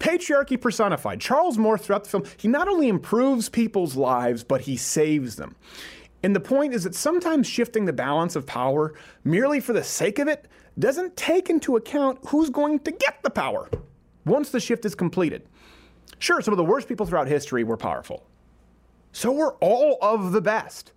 Patriarchy 0.04 0.60
personified. 0.60 1.18
Charles 1.18 1.56
Morse, 1.56 1.80
throughout 1.80 2.04
the 2.04 2.10
film, 2.10 2.24
he 2.36 2.46
not 2.46 2.68
only 2.68 2.88
improves 2.88 3.48
people's 3.48 3.96
lives, 3.96 4.44
but 4.44 4.60
he 4.60 4.76
saves 4.76 5.36
them. 5.36 5.56
And 6.22 6.36
the 6.36 6.40
point 6.40 6.74
is 6.74 6.84
that 6.84 6.94
sometimes 6.94 7.46
shifting 7.46 7.86
the 7.86 7.92
balance 7.94 8.36
of 8.36 8.44
power 8.44 8.92
merely 9.24 9.60
for 9.60 9.72
the 9.72 9.82
sake 9.82 10.18
of 10.18 10.28
it 10.28 10.46
doesn't 10.78 11.16
take 11.16 11.48
into 11.48 11.76
account 11.76 12.18
who's 12.26 12.50
going 12.50 12.80
to 12.80 12.90
get 12.90 13.22
the 13.22 13.30
power 13.30 13.70
once 14.26 14.50
the 14.50 14.60
shift 14.60 14.84
is 14.84 14.94
completed. 14.94 15.48
Sure, 16.18 16.42
some 16.42 16.52
of 16.52 16.58
the 16.58 16.64
worst 16.64 16.86
people 16.86 17.06
throughout 17.06 17.26
history 17.26 17.64
were 17.64 17.78
powerful. 17.78 18.26
So 19.12 19.32
were 19.32 19.54
all 19.62 19.96
of 20.02 20.32
the 20.32 20.42
best. 20.42 20.92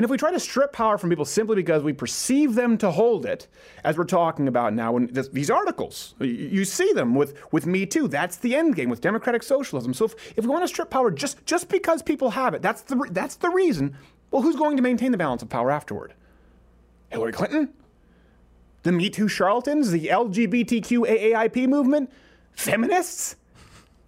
And 0.00 0.04
if 0.06 0.10
we 0.10 0.16
try 0.16 0.32
to 0.32 0.40
strip 0.40 0.72
power 0.72 0.96
from 0.96 1.10
people 1.10 1.26
simply 1.26 1.56
because 1.56 1.82
we 1.82 1.92
perceive 1.92 2.54
them 2.54 2.78
to 2.78 2.90
hold 2.90 3.26
it, 3.26 3.48
as 3.84 3.98
we're 3.98 4.04
talking 4.04 4.48
about 4.48 4.72
now 4.72 4.96
in 4.96 5.08
this, 5.08 5.28
these 5.28 5.50
articles, 5.50 6.14
you, 6.18 6.64
see 6.64 6.90
them 6.94 7.14
with, 7.14 7.34
with 7.52 7.66
Me 7.66 7.84
Too. 7.84 8.08
That's 8.08 8.38
the 8.38 8.56
end 8.56 8.76
game 8.76 8.88
with 8.88 9.02
democratic 9.02 9.42
socialism. 9.42 9.92
So 9.92 10.06
if, 10.06 10.14
if 10.38 10.44
we 10.46 10.50
want 10.50 10.64
to 10.64 10.68
strip 10.68 10.88
power 10.88 11.10
just, 11.10 11.44
just 11.44 11.68
because 11.68 12.00
people 12.00 12.30
have 12.30 12.54
it, 12.54 12.62
that's 12.62 12.80
the, 12.80 12.96
that's 13.10 13.36
the 13.36 13.50
reason, 13.50 13.94
well, 14.30 14.40
who's 14.40 14.56
going 14.56 14.78
to 14.78 14.82
maintain 14.82 15.12
the 15.12 15.18
balance 15.18 15.42
of 15.42 15.50
power 15.50 15.70
afterward? 15.70 16.14
Hillary 17.10 17.32
Clinton? 17.32 17.68
The 18.84 18.92
Me 18.92 19.10
Too 19.10 19.28
charlatans? 19.28 19.90
The 19.90 20.06
LGBTQ 20.06 21.34
AAIP 21.34 21.68
movement? 21.68 22.10
Feminists? 22.52 23.36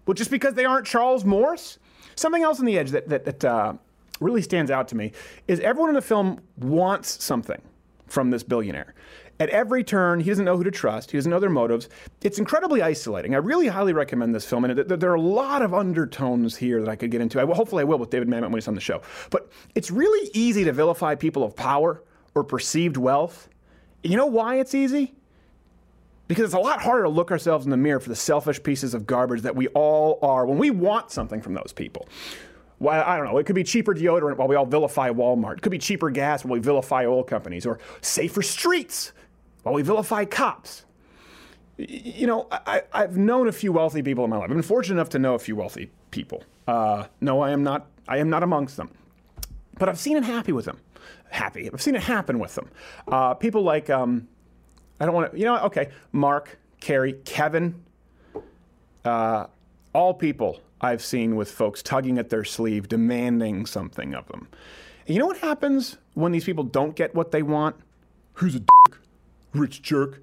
Well, 0.06 0.14
just 0.14 0.30
because 0.30 0.54
they 0.54 0.64
aren't 0.64 0.86
Charles 0.86 1.26
Morse? 1.26 1.78
Something 2.14 2.44
else 2.44 2.60
on 2.60 2.64
the 2.64 2.78
edge 2.78 2.92
that, 2.92 3.10
that, 3.10 3.26
that 3.26 3.44
uh, 3.44 3.74
really 4.22 4.42
stands 4.42 4.70
out 4.70 4.88
to 4.88 4.96
me 4.96 5.12
is 5.48 5.60
everyone 5.60 5.90
in 5.90 5.94
the 5.94 6.02
film 6.02 6.40
wants 6.56 7.22
something 7.22 7.60
from 8.06 8.30
this 8.30 8.42
billionaire. 8.42 8.94
At 9.40 9.48
every 9.48 9.82
turn, 9.82 10.20
he 10.20 10.30
doesn't 10.30 10.44
know 10.44 10.56
who 10.56 10.62
to 10.62 10.70
trust. 10.70 11.10
He 11.10 11.18
doesn't 11.18 11.30
know 11.30 11.40
their 11.40 11.50
motives. 11.50 11.88
It's 12.20 12.38
incredibly 12.38 12.82
isolating. 12.82 13.34
I 13.34 13.38
really 13.38 13.66
highly 13.66 13.92
recommend 13.92 14.34
this 14.34 14.44
film, 14.44 14.64
and 14.64 14.76
th- 14.76 14.86
th- 14.86 15.00
there 15.00 15.10
are 15.10 15.16
a 15.16 15.20
lot 15.20 15.62
of 15.62 15.74
undertones 15.74 16.56
here 16.56 16.80
that 16.80 16.88
I 16.88 16.94
could 16.94 17.10
get 17.10 17.20
into. 17.20 17.40
I 17.40 17.44
hopefully, 17.44 17.80
I 17.80 17.84
will 17.84 17.98
with 17.98 18.10
David 18.10 18.28
Mamet 18.28 18.42
when 18.42 18.54
he's 18.54 18.68
on 18.68 18.74
the 18.74 18.80
show. 18.80 19.02
But 19.30 19.50
it's 19.74 19.90
really 19.90 20.30
easy 20.32 20.62
to 20.64 20.72
vilify 20.72 21.16
people 21.16 21.42
of 21.42 21.56
power 21.56 22.02
or 22.34 22.44
perceived 22.44 22.96
wealth. 22.96 23.48
You 24.04 24.16
know 24.16 24.26
why 24.26 24.60
it's 24.60 24.74
easy? 24.74 25.14
Because 26.28 26.44
it's 26.44 26.54
a 26.54 26.60
lot 26.60 26.80
harder 26.80 27.04
to 27.04 27.08
look 27.08 27.30
ourselves 27.30 27.64
in 27.64 27.70
the 27.70 27.76
mirror 27.76 28.00
for 28.00 28.10
the 28.10 28.16
selfish 28.16 28.62
pieces 28.62 28.94
of 28.94 29.06
garbage 29.06 29.42
that 29.42 29.56
we 29.56 29.66
all 29.68 30.18
are 30.22 30.46
when 30.46 30.58
we 30.58 30.70
want 30.70 31.10
something 31.10 31.40
from 31.40 31.54
those 31.54 31.72
people. 31.74 32.06
Well, 32.82 33.04
I 33.06 33.16
don't 33.16 33.26
know. 33.26 33.38
It 33.38 33.46
could 33.46 33.54
be 33.54 33.62
cheaper 33.62 33.94
deodorant 33.94 34.38
while 34.38 34.48
we 34.48 34.56
all 34.56 34.66
vilify 34.66 35.10
Walmart. 35.10 35.58
It 35.58 35.62
could 35.62 35.70
be 35.70 35.78
cheaper 35.78 36.10
gas 36.10 36.44
while 36.44 36.54
we 36.54 36.58
vilify 36.58 37.06
oil 37.06 37.22
companies, 37.22 37.64
or 37.64 37.78
safer 38.00 38.42
streets 38.42 39.12
while 39.62 39.72
we 39.72 39.82
vilify 39.82 40.24
cops. 40.24 40.84
You 41.76 42.26
know, 42.26 42.48
I, 42.50 42.82
I've 42.92 43.16
known 43.16 43.46
a 43.46 43.52
few 43.52 43.72
wealthy 43.72 44.02
people 44.02 44.24
in 44.24 44.30
my 44.30 44.36
life. 44.36 44.50
I've 44.50 44.56
been 44.56 44.62
fortunate 44.62 44.96
enough 44.96 45.10
to 45.10 45.20
know 45.20 45.34
a 45.34 45.38
few 45.38 45.54
wealthy 45.54 45.92
people. 46.10 46.42
Uh, 46.66 47.04
no, 47.20 47.40
I 47.40 47.52
am 47.52 47.62
not. 47.62 47.86
I 48.08 48.18
am 48.18 48.28
not 48.28 48.42
amongst 48.42 48.76
them. 48.76 48.90
But 49.78 49.88
I've 49.88 50.00
seen 50.00 50.16
it 50.16 50.24
happy 50.24 50.50
with 50.50 50.64
them. 50.64 50.80
Happy. 51.30 51.70
I've 51.72 51.80
seen 51.80 51.94
it 51.94 52.02
happen 52.02 52.40
with 52.40 52.56
them. 52.56 52.68
Uh, 53.06 53.34
people 53.34 53.62
like, 53.62 53.90
um, 53.90 54.26
I 54.98 55.06
don't 55.06 55.14
want 55.14 55.30
to. 55.30 55.38
You 55.38 55.44
know, 55.44 55.56
okay, 55.66 55.90
Mark, 56.10 56.58
Carrie, 56.80 57.12
Kevin. 57.24 57.80
Uh, 59.04 59.46
all 59.94 60.14
people 60.14 60.60
I've 60.82 61.02
seen 61.02 61.36
with 61.36 61.50
folks 61.50 61.82
tugging 61.82 62.18
at 62.18 62.28
their 62.28 62.44
sleeve, 62.44 62.88
demanding 62.88 63.66
something 63.66 64.14
of 64.14 64.26
them. 64.26 64.48
And 65.06 65.14
you 65.14 65.20
know 65.20 65.26
what 65.26 65.38
happens 65.38 65.96
when 66.14 66.32
these 66.32 66.44
people 66.44 66.64
don't 66.64 66.96
get 66.96 67.14
what 67.14 67.30
they 67.30 67.42
want? 67.42 67.76
Who's 68.34 68.56
a 68.56 68.60
dick? 68.60 68.98
Rich 69.54 69.82
jerk. 69.82 70.22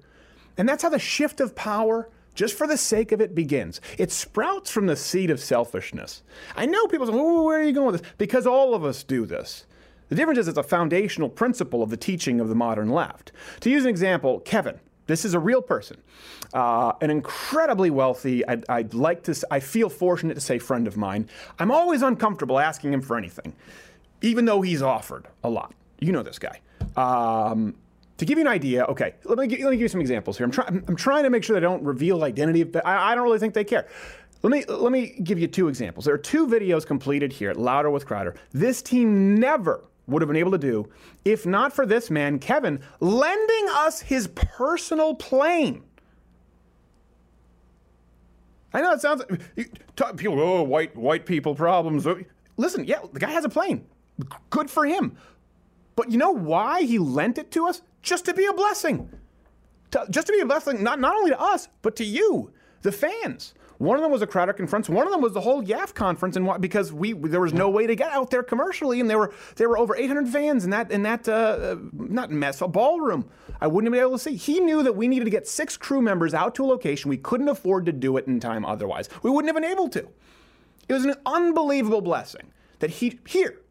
And 0.58 0.68
that's 0.68 0.82
how 0.82 0.90
the 0.90 0.98
shift 0.98 1.40
of 1.40 1.54
power, 1.54 2.10
just 2.34 2.56
for 2.56 2.66
the 2.66 2.76
sake 2.76 3.12
of 3.12 3.20
it, 3.20 3.34
begins. 3.34 3.80
It 3.96 4.12
sprouts 4.12 4.70
from 4.70 4.86
the 4.86 4.96
seed 4.96 5.30
of 5.30 5.40
selfishness. 5.40 6.22
I 6.56 6.66
know 6.66 6.86
people 6.86 7.06
say, 7.06 7.12
oh, 7.14 7.44
where 7.44 7.60
are 7.60 7.64
you 7.64 7.72
going 7.72 7.92
with 7.92 8.02
this? 8.02 8.12
Because 8.18 8.46
all 8.46 8.74
of 8.74 8.84
us 8.84 9.02
do 9.02 9.24
this. 9.24 9.64
The 10.10 10.16
difference 10.16 10.40
is 10.40 10.48
it's 10.48 10.58
a 10.58 10.62
foundational 10.62 11.28
principle 11.28 11.82
of 11.82 11.90
the 11.90 11.96
teaching 11.96 12.40
of 12.40 12.48
the 12.48 12.54
modern 12.54 12.90
left. 12.90 13.32
To 13.60 13.70
use 13.70 13.84
an 13.84 13.90
example, 13.90 14.40
Kevin. 14.40 14.80
This 15.10 15.24
is 15.24 15.34
a 15.34 15.40
real 15.40 15.60
person, 15.60 15.96
uh, 16.54 16.92
an 17.00 17.10
incredibly 17.10 17.90
wealthy. 17.90 18.46
I'd, 18.46 18.64
I'd 18.68 18.94
like 18.94 19.24
to. 19.24 19.34
I 19.50 19.58
feel 19.58 19.88
fortunate 19.88 20.34
to 20.34 20.40
say 20.40 20.60
friend 20.60 20.86
of 20.86 20.96
mine. 20.96 21.28
I'm 21.58 21.72
always 21.72 22.02
uncomfortable 22.02 22.60
asking 22.60 22.92
him 22.92 23.02
for 23.02 23.18
anything, 23.18 23.52
even 24.22 24.44
though 24.44 24.62
he's 24.62 24.82
offered 24.82 25.26
a 25.42 25.50
lot. 25.50 25.74
You 25.98 26.12
know 26.12 26.22
this 26.22 26.38
guy. 26.38 26.60
Um, 26.96 27.74
to 28.18 28.24
give 28.24 28.38
you 28.38 28.42
an 28.42 28.52
idea, 28.52 28.84
okay, 28.84 29.14
let 29.24 29.36
me, 29.38 29.48
gi- 29.48 29.64
let 29.64 29.70
me 29.70 29.76
give 29.78 29.82
you 29.82 29.88
some 29.88 30.00
examples 30.00 30.36
here. 30.36 30.44
I'm, 30.44 30.52
try, 30.52 30.64
I'm, 30.68 30.84
I'm 30.86 30.96
trying 30.96 31.24
to 31.24 31.30
make 31.30 31.42
sure 31.42 31.54
they 31.54 31.60
don't 31.60 31.82
reveal 31.82 32.22
identity, 32.22 32.62
but 32.62 32.86
I, 32.86 33.10
I 33.10 33.14
don't 33.16 33.24
really 33.24 33.40
think 33.40 33.52
they 33.52 33.64
care. 33.64 33.88
Let 34.42 34.50
me 34.52 34.64
let 34.66 34.92
me 34.92 35.18
give 35.24 35.40
you 35.40 35.48
two 35.48 35.66
examples. 35.66 36.04
There 36.04 36.14
are 36.14 36.18
two 36.18 36.46
videos 36.46 36.86
completed 36.86 37.32
here 37.32 37.50
at 37.50 37.56
Louder 37.56 37.90
with 37.90 38.06
Crowder. 38.06 38.36
This 38.52 38.80
team 38.80 39.34
never 39.40 39.82
would 40.10 40.22
have 40.22 40.28
been 40.28 40.36
able 40.36 40.50
to 40.52 40.58
do 40.58 40.88
if 41.24 41.46
not 41.46 41.72
for 41.72 41.86
this 41.86 42.10
man, 42.10 42.38
Kevin, 42.38 42.80
lending 43.00 43.66
us 43.70 44.00
his 44.00 44.28
personal 44.28 45.14
plane. 45.14 45.84
I 48.72 48.80
know 48.80 48.92
it 48.92 49.00
sounds 49.00 49.22
people. 50.16 50.40
Oh, 50.40 50.62
white 50.62 50.96
white 50.96 51.26
people 51.26 51.54
problems. 51.54 52.06
Listen, 52.56 52.84
yeah, 52.84 53.00
the 53.12 53.18
guy 53.18 53.30
has 53.30 53.44
a 53.44 53.48
plane. 53.48 53.86
Good 54.50 54.70
for 54.70 54.84
him. 54.84 55.16
But 55.96 56.10
you 56.10 56.18
know 56.18 56.30
why 56.30 56.82
he 56.82 56.98
lent 56.98 57.38
it 57.38 57.50
to 57.52 57.66
us? 57.66 57.82
Just 58.02 58.24
to 58.26 58.34
be 58.34 58.46
a 58.46 58.52
blessing. 58.52 59.10
To- 59.90 60.06
just 60.10 60.28
to 60.28 60.32
be 60.32 60.40
a 60.40 60.46
blessing, 60.46 60.82
not 60.82 61.00
not 61.00 61.16
only 61.16 61.30
to 61.30 61.40
us, 61.40 61.68
but 61.82 61.96
to 61.96 62.04
you, 62.04 62.52
the 62.82 62.92
fans. 62.92 63.54
One 63.80 63.96
of 63.96 64.02
them 64.02 64.12
was 64.12 64.20
a 64.20 64.26
Crowder 64.26 64.52
conference. 64.52 64.90
One 64.90 65.06
of 65.06 65.10
them 65.10 65.22
was 65.22 65.32
the 65.32 65.40
whole 65.40 65.62
YAF 65.62 65.94
conference, 65.94 66.36
and 66.36 66.60
because 66.60 66.92
we 66.92 67.14
there 67.14 67.40
was 67.40 67.54
no 67.54 67.70
way 67.70 67.86
to 67.86 67.96
get 67.96 68.12
out 68.12 68.30
there 68.30 68.42
commercially, 68.42 69.00
and 69.00 69.08
there 69.08 69.16
were 69.16 69.32
there 69.56 69.70
were 69.70 69.78
over 69.78 69.96
800 69.96 70.28
fans 70.28 70.64
in 70.64 70.70
that 70.70 70.90
in 70.90 71.02
that 71.04 71.26
uh, 71.26 71.32
uh, 71.32 71.76
not 71.92 72.30
mess 72.30 72.60
a 72.60 72.68
ballroom. 72.68 73.30
I 73.58 73.68
wouldn't 73.68 73.86
have 73.86 73.98
been 73.98 74.06
able 74.06 74.18
to 74.18 74.22
see. 74.22 74.36
He 74.36 74.60
knew 74.60 74.82
that 74.82 74.96
we 74.96 75.08
needed 75.08 75.24
to 75.24 75.30
get 75.30 75.48
six 75.48 75.78
crew 75.78 76.02
members 76.02 76.34
out 76.34 76.54
to 76.56 76.64
a 76.64 76.66
location. 76.66 77.08
We 77.08 77.16
couldn't 77.16 77.48
afford 77.48 77.86
to 77.86 77.92
do 77.92 78.18
it 78.18 78.26
in 78.26 78.38
time 78.38 78.66
otherwise. 78.66 79.08
We 79.22 79.30
wouldn't 79.30 79.48
have 79.48 79.60
been 79.60 79.72
able 79.72 79.88
to. 79.88 80.06
It 80.86 80.92
was 80.92 81.06
an 81.06 81.14
unbelievable 81.24 82.02
blessing 82.02 82.52
that 82.80 82.90
he 82.90 83.18
here. 83.26 83.62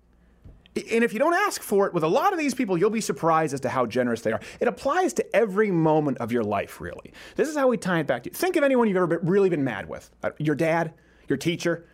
And 0.75 1.03
if 1.03 1.13
you 1.13 1.19
don't 1.19 1.33
ask 1.33 1.61
for 1.61 1.87
it 1.87 1.93
with 1.93 2.03
a 2.03 2.07
lot 2.07 2.31
of 2.31 2.39
these 2.39 2.53
people, 2.53 2.77
you'll 2.77 2.89
be 2.89 3.01
surprised 3.01 3.53
as 3.53 3.59
to 3.61 3.69
how 3.69 3.85
generous 3.85 4.21
they 4.21 4.31
are. 4.31 4.39
It 4.59 4.67
applies 4.67 5.13
to 5.13 5.35
every 5.35 5.71
moment 5.71 6.19
of 6.19 6.31
your 6.31 6.43
life, 6.43 6.79
really. 6.79 7.11
This 7.35 7.49
is 7.49 7.57
how 7.57 7.67
we 7.67 7.77
tie 7.77 7.99
it 7.99 8.07
back 8.07 8.23
to 8.23 8.29
you. 8.29 8.35
Think 8.35 8.55
of 8.55 8.63
anyone 8.63 8.87
you've 8.87 8.97
ever 8.97 9.07
been, 9.07 9.27
really 9.27 9.49
been 9.49 9.63
mad 9.63 9.89
with 9.89 10.09
Uh, 10.23 10.29
your 10.37 10.55
dad, 10.55 10.93
your 11.27 11.37
teacher, 11.37 11.85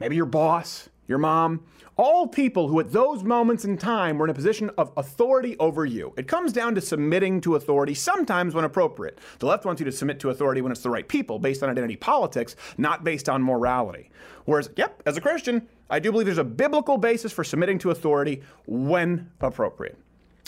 maybe 0.00 0.16
your 0.16 0.26
boss, 0.26 0.88
your 1.06 1.18
mom. 1.18 1.64
All 1.96 2.26
people 2.26 2.66
who, 2.66 2.80
at 2.80 2.90
those 2.90 3.22
moments 3.22 3.64
in 3.64 3.78
time, 3.78 4.18
were 4.18 4.26
in 4.26 4.30
a 4.30 4.34
position 4.34 4.68
of 4.76 4.90
authority 4.96 5.56
over 5.58 5.86
you. 5.86 6.12
It 6.16 6.26
comes 6.26 6.52
down 6.52 6.74
to 6.74 6.80
submitting 6.80 7.40
to 7.42 7.54
authority, 7.54 7.94
sometimes 7.94 8.52
when 8.52 8.64
appropriate. 8.64 9.20
The 9.38 9.46
left 9.46 9.64
wants 9.64 9.80
you 9.80 9.84
to 9.84 9.92
submit 9.92 10.18
to 10.20 10.30
authority 10.30 10.60
when 10.60 10.72
it's 10.72 10.82
the 10.82 10.90
right 10.90 11.06
people, 11.06 11.38
based 11.38 11.62
on 11.62 11.70
identity 11.70 11.94
politics, 11.94 12.56
not 12.78 13.04
based 13.04 13.28
on 13.28 13.44
morality. 13.44 14.10
Whereas, 14.44 14.70
yep, 14.76 15.02
as 15.06 15.16
a 15.16 15.20
Christian, 15.20 15.66
I 15.88 15.98
do 15.98 16.10
believe 16.12 16.26
there's 16.26 16.38
a 16.38 16.44
biblical 16.44 16.98
basis 16.98 17.32
for 17.32 17.44
submitting 17.44 17.78
to 17.80 17.90
authority 17.90 18.42
when 18.66 19.30
appropriate. 19.40 19.98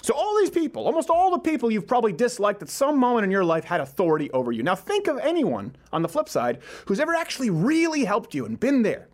So, 0.03 0.15
all 0.15 0.37
these 0.39 0.51
people, 0.51 0.87
almost 0.87 1.11
all 1.11 1.31
the 1.31 1.39
people 1.39 1.71
you've 1.71 1.87
probably 1.87 2.13
disliked 2.13 2.63
at 2.63 2.69
some 2.69 2.99
moment 2.99 3.25
in 3.25 3.31
your 3.31 3.45
life 3.45 3.65
had 3.65 3.81
authority 3.81 4.31
over 4.31 4.53
you. 4.53 4.63
Now, 4.63 4.75
think 4.75 5.09
of 5.09 5.19
anyone 5.19 5.75
on 5.93 6.03
the 6.03 6.09
flip 6.09 6.29
side 6.29 6.61
who's 6.85 7.01
ever 7.01 7.15
actually 7.15 7.51
really 7.51 8.05
helped 8.05 8.35
you 8.35 8.47
and 8.47 8.61
been 8.61 8.83
there 8.83 9.09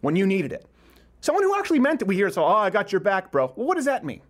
when 0.00 0.16
you 0.16 0.26
needed 0.26 0.52
it. 0.52 0.64
Someone 1.20 1.42
who 1.42 1.58
actually 1.58 1.80
meant 1.80 2.00
it. 2.00 2.08
We 2.08 2.14
hear 2.14 2.30
so, 2.30 2.44
oh, 2.44 2.48
I 2.48 2.70
got 2.70 2.92
your 2.92 3.00
back, 3.00 3.32
bro. 3.32 3.52
Well, 3.56 3.66
what 3.66 3.74
does 3.74 3.84
that 3.86 4.04
mean? 4.04 4.22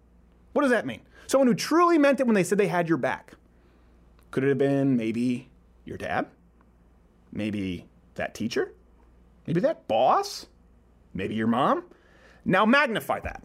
What 0.54 0.62
does 0.62 0.70
that 0.70 0.86
mean? 0.86 1.02
Someone 1.26 1.46
who 1.46 1.54
truly 1.54 1.98
meant 1.98 2.20
it 2.20 2.26
when 2.26 2.34
they 2.34 2.42
said 2.42 2.58
they 2.58 2.68
had 2.68 2.88
your 2.88 2.98
back. 2.98 3.34
Could 4.30 4.44
it 4.44 4.48
have 4.48 4.58
been 4.58 4.96
maybe 4.96 5.50
your 5.84 5.98
dad? 5.98 6.26
Maybe 7.30 7.86
that 8.14 8.34
teacher? 8.34 8.72
Maybe 9.48 9.60
that 9.60 9.88
boss? 9.88 10.44
Maybe 11.14 11.34
your 11.34 11.46
mom? 11.46 11.84
Now 12.44 12.66
magnify 12.66 13.20
that. 13.20 13.42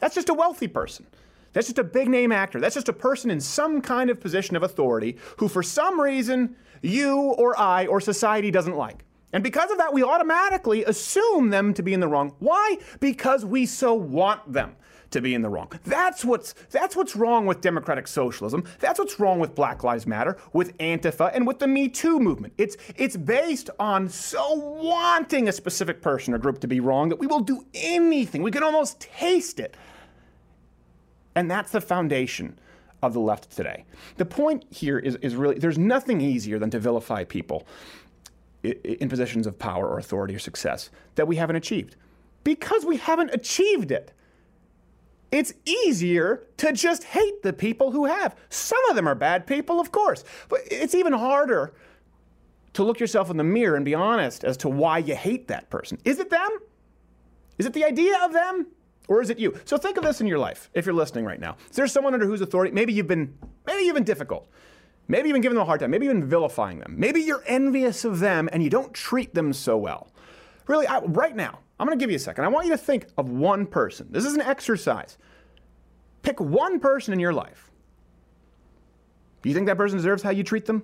That's 0.00 0.14
just 0.14 0.28
a 0.28 0.34
wealthy 0.34 0.68
person. 0.68 1.08
That's 1.52 1.66
just 1.66 1.80
a 1.80 1.82
big 1.82 2.08
name 2.08 2.30
actor. 2.30 2.60
That's 2.60 2.76
just 2.76 2.88
a 2.88 2.92
person 2.92 3.32
in 3.32 3.40
some 3.40 3.80
kind 3.80 4.10
of 4.10 4.20
position 4.20 4.54
of 4.54 4.62
authority 4.62 5.16
who, 5.38 5.48
for 5.48 5.60
some 5.60 6.00
reason, 6.00 6.54
you 6.82 7.18
or 7.18 7.58
I 7.58 7.86
or 7.86 8.00
society 8.00 8.52
doesn't 8.52 8.76
like. 8.76 9.04
And 9.32 9.42
because 9.42 9.72
of 9.72 9.78
that, 9.78 9.92
we 9.92 10.04
automatically 10.04 10.84
assume 10.84 11.50
them 11.50 11.74
to 11.74 11.82
be 11.82 11.94
in 11.94 11.98
the 11.98 12.06
wrong. 12.06 12.36
Why? 12.38 12.78
Because 13.00 13.44
we 13.44 13.66
so 13.66 13.92
want 13.92 14.52
them 14.52 14.76
to 15.14 15.20
be 15.20 15.34
in 15.34 15.42
the 15.42 15.48
wrong. 15.48 15.72
That's 15.84 16.24
what's 16.24 16.52
that's 16.70 16.94
what's 16.94 17.16
wrong 17.16 17.46
with 17.46 17.60
democratic 17.60 18.06
socialism. 18.06 18.64
That's 18.78 18.98
what's 18.98 19.18
wrong 19.18 19.38
with 19.38 19.54
Black 19.54 19.82
Lives 19.82 20.06
Matter, 20.06 20.36
with 20.52 20.76
Antifa, 20.78 21.30
and 21.34 21.46
with 21.46 21.58
the 21.58 21.66
Me 21.66 21.88
Too 21.88 22.20
movement. 22.20 22.52
It's 22.58 22.76
it's 22.96 23.16
based 23.16 23.70
on 23.78 24.08
so 24.08 24.54
wanting 24.54 25.48
a 25.48 25.52
specific 25.52 26.02
person 26.02 26.34
or 26.34 26.38
group 26.38 26.60
to 26.60 26.68
be 26.68 26.80
wrong 26.80 27.08
that 27.08 27.18
we 27.18 27.26
will 27.26 27.40
do 27.40 27.64
anything. 27.74 28.42
We 28.42 28.50
can 28.50 28.62
almost 28.62 29.00
taste 29.00 29.58
it. 29.58 29.76
And 31.34 31.50
that's 31.50 31.72
the 31.72 31.80
foundation 31.80 32.58
of 33.02 33.12
the 33.12 33.20
left 33.20 33.50
today. 33.50 33.84
The 34.16 34.24
point 34.24 34.64
here 34.70 34.98
is, 34.98 35.16
is 35.16 35.34
really 35.34 35.58
there's 35.58 35.78
nothing 35.78 36.20
easier 36.20 36.58
than 36.58 36.70
to 36.70 36.78
vilify 36.78 37.24
people 37.24 37.66
in 38.62 39.08
positions 39.08 39.46
of 39.46 39.58
power 39.58 39.86
or 39.86 39.98
authority 39.98 40.34
or 40.34 40.38
success 40.38 40.90
that 41.16 41.28
we 41.28 41.36
haven't 41.36 41.56
achieved. 41.56 41.96
Because 42.44 42.84
we 42.84 42.96
haven't 42.96 43.30
achieved 43.32 43.90
it. 43.90 44.12
It's 45.34 45.52
easier 45.64 46.46
to 46.58 46.72
just 46.72 47.02
hate 47.02 47.42
the 47.42 47.52
people 47.52 47.90
who 47.90 48.04
have. 48.04 48.36
Some 48.50 48.78
of 48.88 48.94
them 48.94 49.08
are 49.08 49.16
bad 49.16 49.48
people, 49.48 49.80
of 49.80 49.90
course, 49.90 50.22
but 50.48 50.60
it's 50.70 50.94
even 50.94 51.12
harder 51.12 51.74
to 52.74 52.84
look 52.84 53.00
yourself 53.00 53.30
in 53.30 53.36
the 53.36 53.42
mirror 53.42 53.74
and 53.74 53.84
be 53.84 53.96
honest 53.96 54.44
as 54.44 54.56
to 54.58 54.68
why 54.68 54.98
you 54.98 55.16
hate 55.16 55.48
that 55.48 55.70
person. 55.70 55.98
Is 56.04 56.20
it 56.20 56.30
them? 56.30 56.50
Is 57.58 57.66
it 57.66 57.72
the 57.72 57.84
idea 57.84 58.16
of 58.22 58.32
them? 58.32 58.68
Or 59.08 59.20
is 59.20 59.28
it 59.28 59.40
you? 59.40 59.58
So 59.64 59.76
think 59.76 59.96
of 59.96 60.04
this 60.04 60.20
in 60.20 60.28
your 60.28 60.38
life, 60.38 60.70
if 60.72 60.86
you're 60.86 60.94
listening 60.94 61.24
right 61.24 61.40
now. 61.40 61.56
Is 61.68 61.74
there 61.74 61.88
someone 61.88 62.14
under 62.14 62.26
whose 62.26 62.40
authority 62.40 62.72
maybe 62.72 62.92
you've 62.92 63.08
been 63.08 63.36
maybe 63.66 63.82
you've 63.82 63.96
been 63.96 64.04
difficult? 64.04 64.48
Maybe 65.08 65.28
you've 65.28 65.34
been 65.34 65.42
giving 65.42 65.56
them 65.56 65.62
a 65.62 65.66
hard 65.66 65.80
time. 65.80 65.90
Maybe 65.90 66.06
you've 66.06 66.14
been 66.14 66.30
vilifying 66.30 66.78
them. 66.78 66.94
Maybe 66.96 67.22
you're 67.22 67.42
envious 67.48 68.04
of 68.04 68.20
them 68.20 68.48
and 68.52 68.62
you 68.62 68.70
don't 68.70 68.94
treat 68.94 69.34
them 69.34 69.52
so 69.52 69.76
well. 69.76 70.12
Really, 70.68 70.86
I, 70.86 71.00
right 71.00 71.34
now, 71.34 71.58
I'm 71.78 71.86
going 71.86 71.98
to 71.98 72.02
give 72.02 72.10
you 72.10 72.16
a 72.16 72.20
second. 72.20 72.44
I 72.44 72.48
want 72.48 72.66
you 72.66 72.72
to 72.72 72.78
think 72.78 73.08
of 73.18 73.28
one 73.28 73.66
person. 73.66 74.08
This 74.10 74.24
is 74.24 74.34
an 74.34 74.40
exercise. 74.40 75.18
Pick 76.22 76.40
one 76.40 76.80
person 76.80 77.12
in 77.12 77.20
your 77.20 77.32
life. 77.32 77.70
Do 79.42 79.48
you 79.48 79.54
think 79.54 79.66
that 79.66 79.76
person 79.76 79.98
deserves 79.98 80.22
how 80.22 80.30
you 80.30 80.42
treat 80.42 80.66
them? 80.66 80.82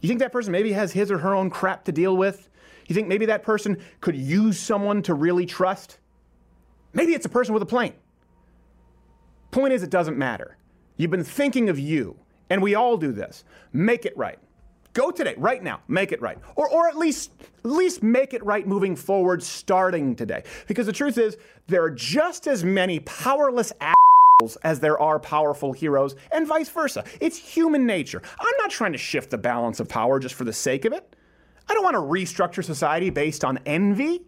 You 0.00 0.08
think 0.08 0.20
that 0.20 0.32
person 0.32 0.50
maybe 0.50 0.72
has 0.72 0.92
his 0.92 1.10
or 1.10 1.18
her 1.18 1.34
own 1.34 1.50
crap 1.50 1.84
to 1.84 1.92
deal 1.92 2.16
with? 2.16 2.48
You 2.88 2.94
think 2.94 3.06
maybe 3.06 3.26
that 3.26 3.42
person 3.42 3.80
could 4.00 4.16
use 4.16 4.58
someone 4.58 5.02
to 5.02 5.14
really 5.14 5.46
trust? 5.46 5.98
Maybe 6.92 7.14
it's 7.14 7.26
a 7.26 7.28
person 7.28 7.54
with 7.54 7.62
a 7.62 7.66
plane. 7.66 7.94
Point 9.50 9.72
is, 9.72 9.82
it 9.82 9.90
doesn't 9.90 10.16
matter. 10.16 10.56
You've 10.96 11.10
been 11.10 11.22
thinking 11.22 11.68
of 11.68 11.78
you, 11.78 12.18
and 12.48 12.62
we 12.62 12.74
all 12.74 12.96
do 12.96 13.12
this. 13.12 13.44
Make 13.72 14.06
it 14.06 14.16
right. 14.16 14.38
Go 14.92 15.10
today, 15.10 15.34
right 15.38 15.62
now, 15.62 15.80
make 15.86 16.10
it 16.10 16.20
right. 16.20 16.38
Or, 16.56 16.68
or 16.68 16.88
at 16.88 16.96
least 16.96 17.30
at 17.64 17.70
least 17.70 18.02
make 18.02 18.34
it 18.34 18.44
right 18.44 18.66
moving 18.66 18.96
forward, 18.96 19.42
starting 19.42 20.16
today. 20.16 20.42
Because 20.66 20.86
the 20.86 20.92
truth 20.92 21.18
is, 21.18 21.36
there 21.68 21.82
are 21.82 21.90
just 21.90 22.46
as 22.48 22.64
many 22.64 23.00
powerless 23.00 23.72
assholes 23.80 24.56
as 24.62 24.80
there 24.80 24.98
are 24.98 25.18
powerful 25.18 25.72
heroes, 25.72 26.16
and 26.32 26.46
vice 26.46 26.68
versa. 26.68 27.04
It's 27.20 27.36
human 27.36 27.86
nature. 27.86 28.22
I'm 28.38 28.56
not 28.58 28.70
trying 28.70 28.92
to 28.92 28.98
shift 28.98 29.30
the 29.30 29.38
balance 29.38 29.80
of 29.80 29.88
power 29.88 30.18
just 30.18 30.34
for 30.34 30.44
the 30.44 30.52
sake 30.52 30.84
of 30.86 30.92
it. 30.92 31.14
I 31.68 31.74
don't 31.74 31.84
want 31.84 31.94
to 31.94 32.00
restructure 32.00 32.64
society 32.64 33.10
based 33.10 33.44
on 33.44 33.58
envy. 33.66 34.22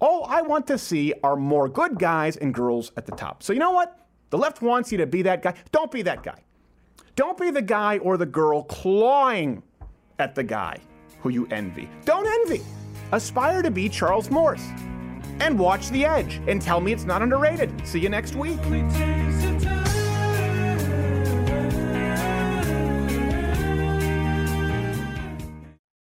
All 0.00 0.24
I 0.24 0.42
want 0.42 0.66
to 0.68 0.78
see 0.78 1.12
are 1.22 1.36
more 1.36 1.68
good 1.68 1.98
guys 1.98 2.36
and 2.36 2.54
girls 2.54 2.92
at 2.96 3.06
the 3.06 3.12
top. 3.12 3.42
So 3.42 3.52
you 3.52 3.58
know 3.58 3.72
what? 3.72 3.98
The 4.30 4.38
left 4.38 4.62
wants 4.62 4.90
you 4.92 4.98
to 4.98 5.06
be 5.06 5.22
that 5.22 5.42
guy. 5.42 5.54
Don't 5.72 5.90
be 5.90 6.02
that 6.02 6.22
guy. 6.22 6.42
Don't 7.16 7.38
be 7.38 7.50
the 7.50 7.62
guy 7.62 7.98
or 7.98 8.16
the 8.16 8.26
girl 8.26 8.64
clawing 8.64 9.62
at 10.18 10.34
the 10.34 10.42
guy 10.42 10.78
who 11.20 11.30
you 11.30 11.46
envy. 11.50 11.88
Don't 12.04 12.26
envy. 12.26 12.64
Aspire 13.12 13.62
to 13.62 13.70
be 13.70 13.88
Charles 13.88 14.30
Morse. 14.30 14.66
And 15.40 15.58
watch 15.58 15.88
The 15.90 16.04
Edge 16.04 16.40
and 16.46 16.60
tell 16.60 16.80
me 16.80 16.92
it's 16.92 17.04
not 17.04 17.22
underrated. 17.22 17.86
See 17.86 17.98
you 17.98 18.08
next 18.08 18.34
week. 18.34 18.60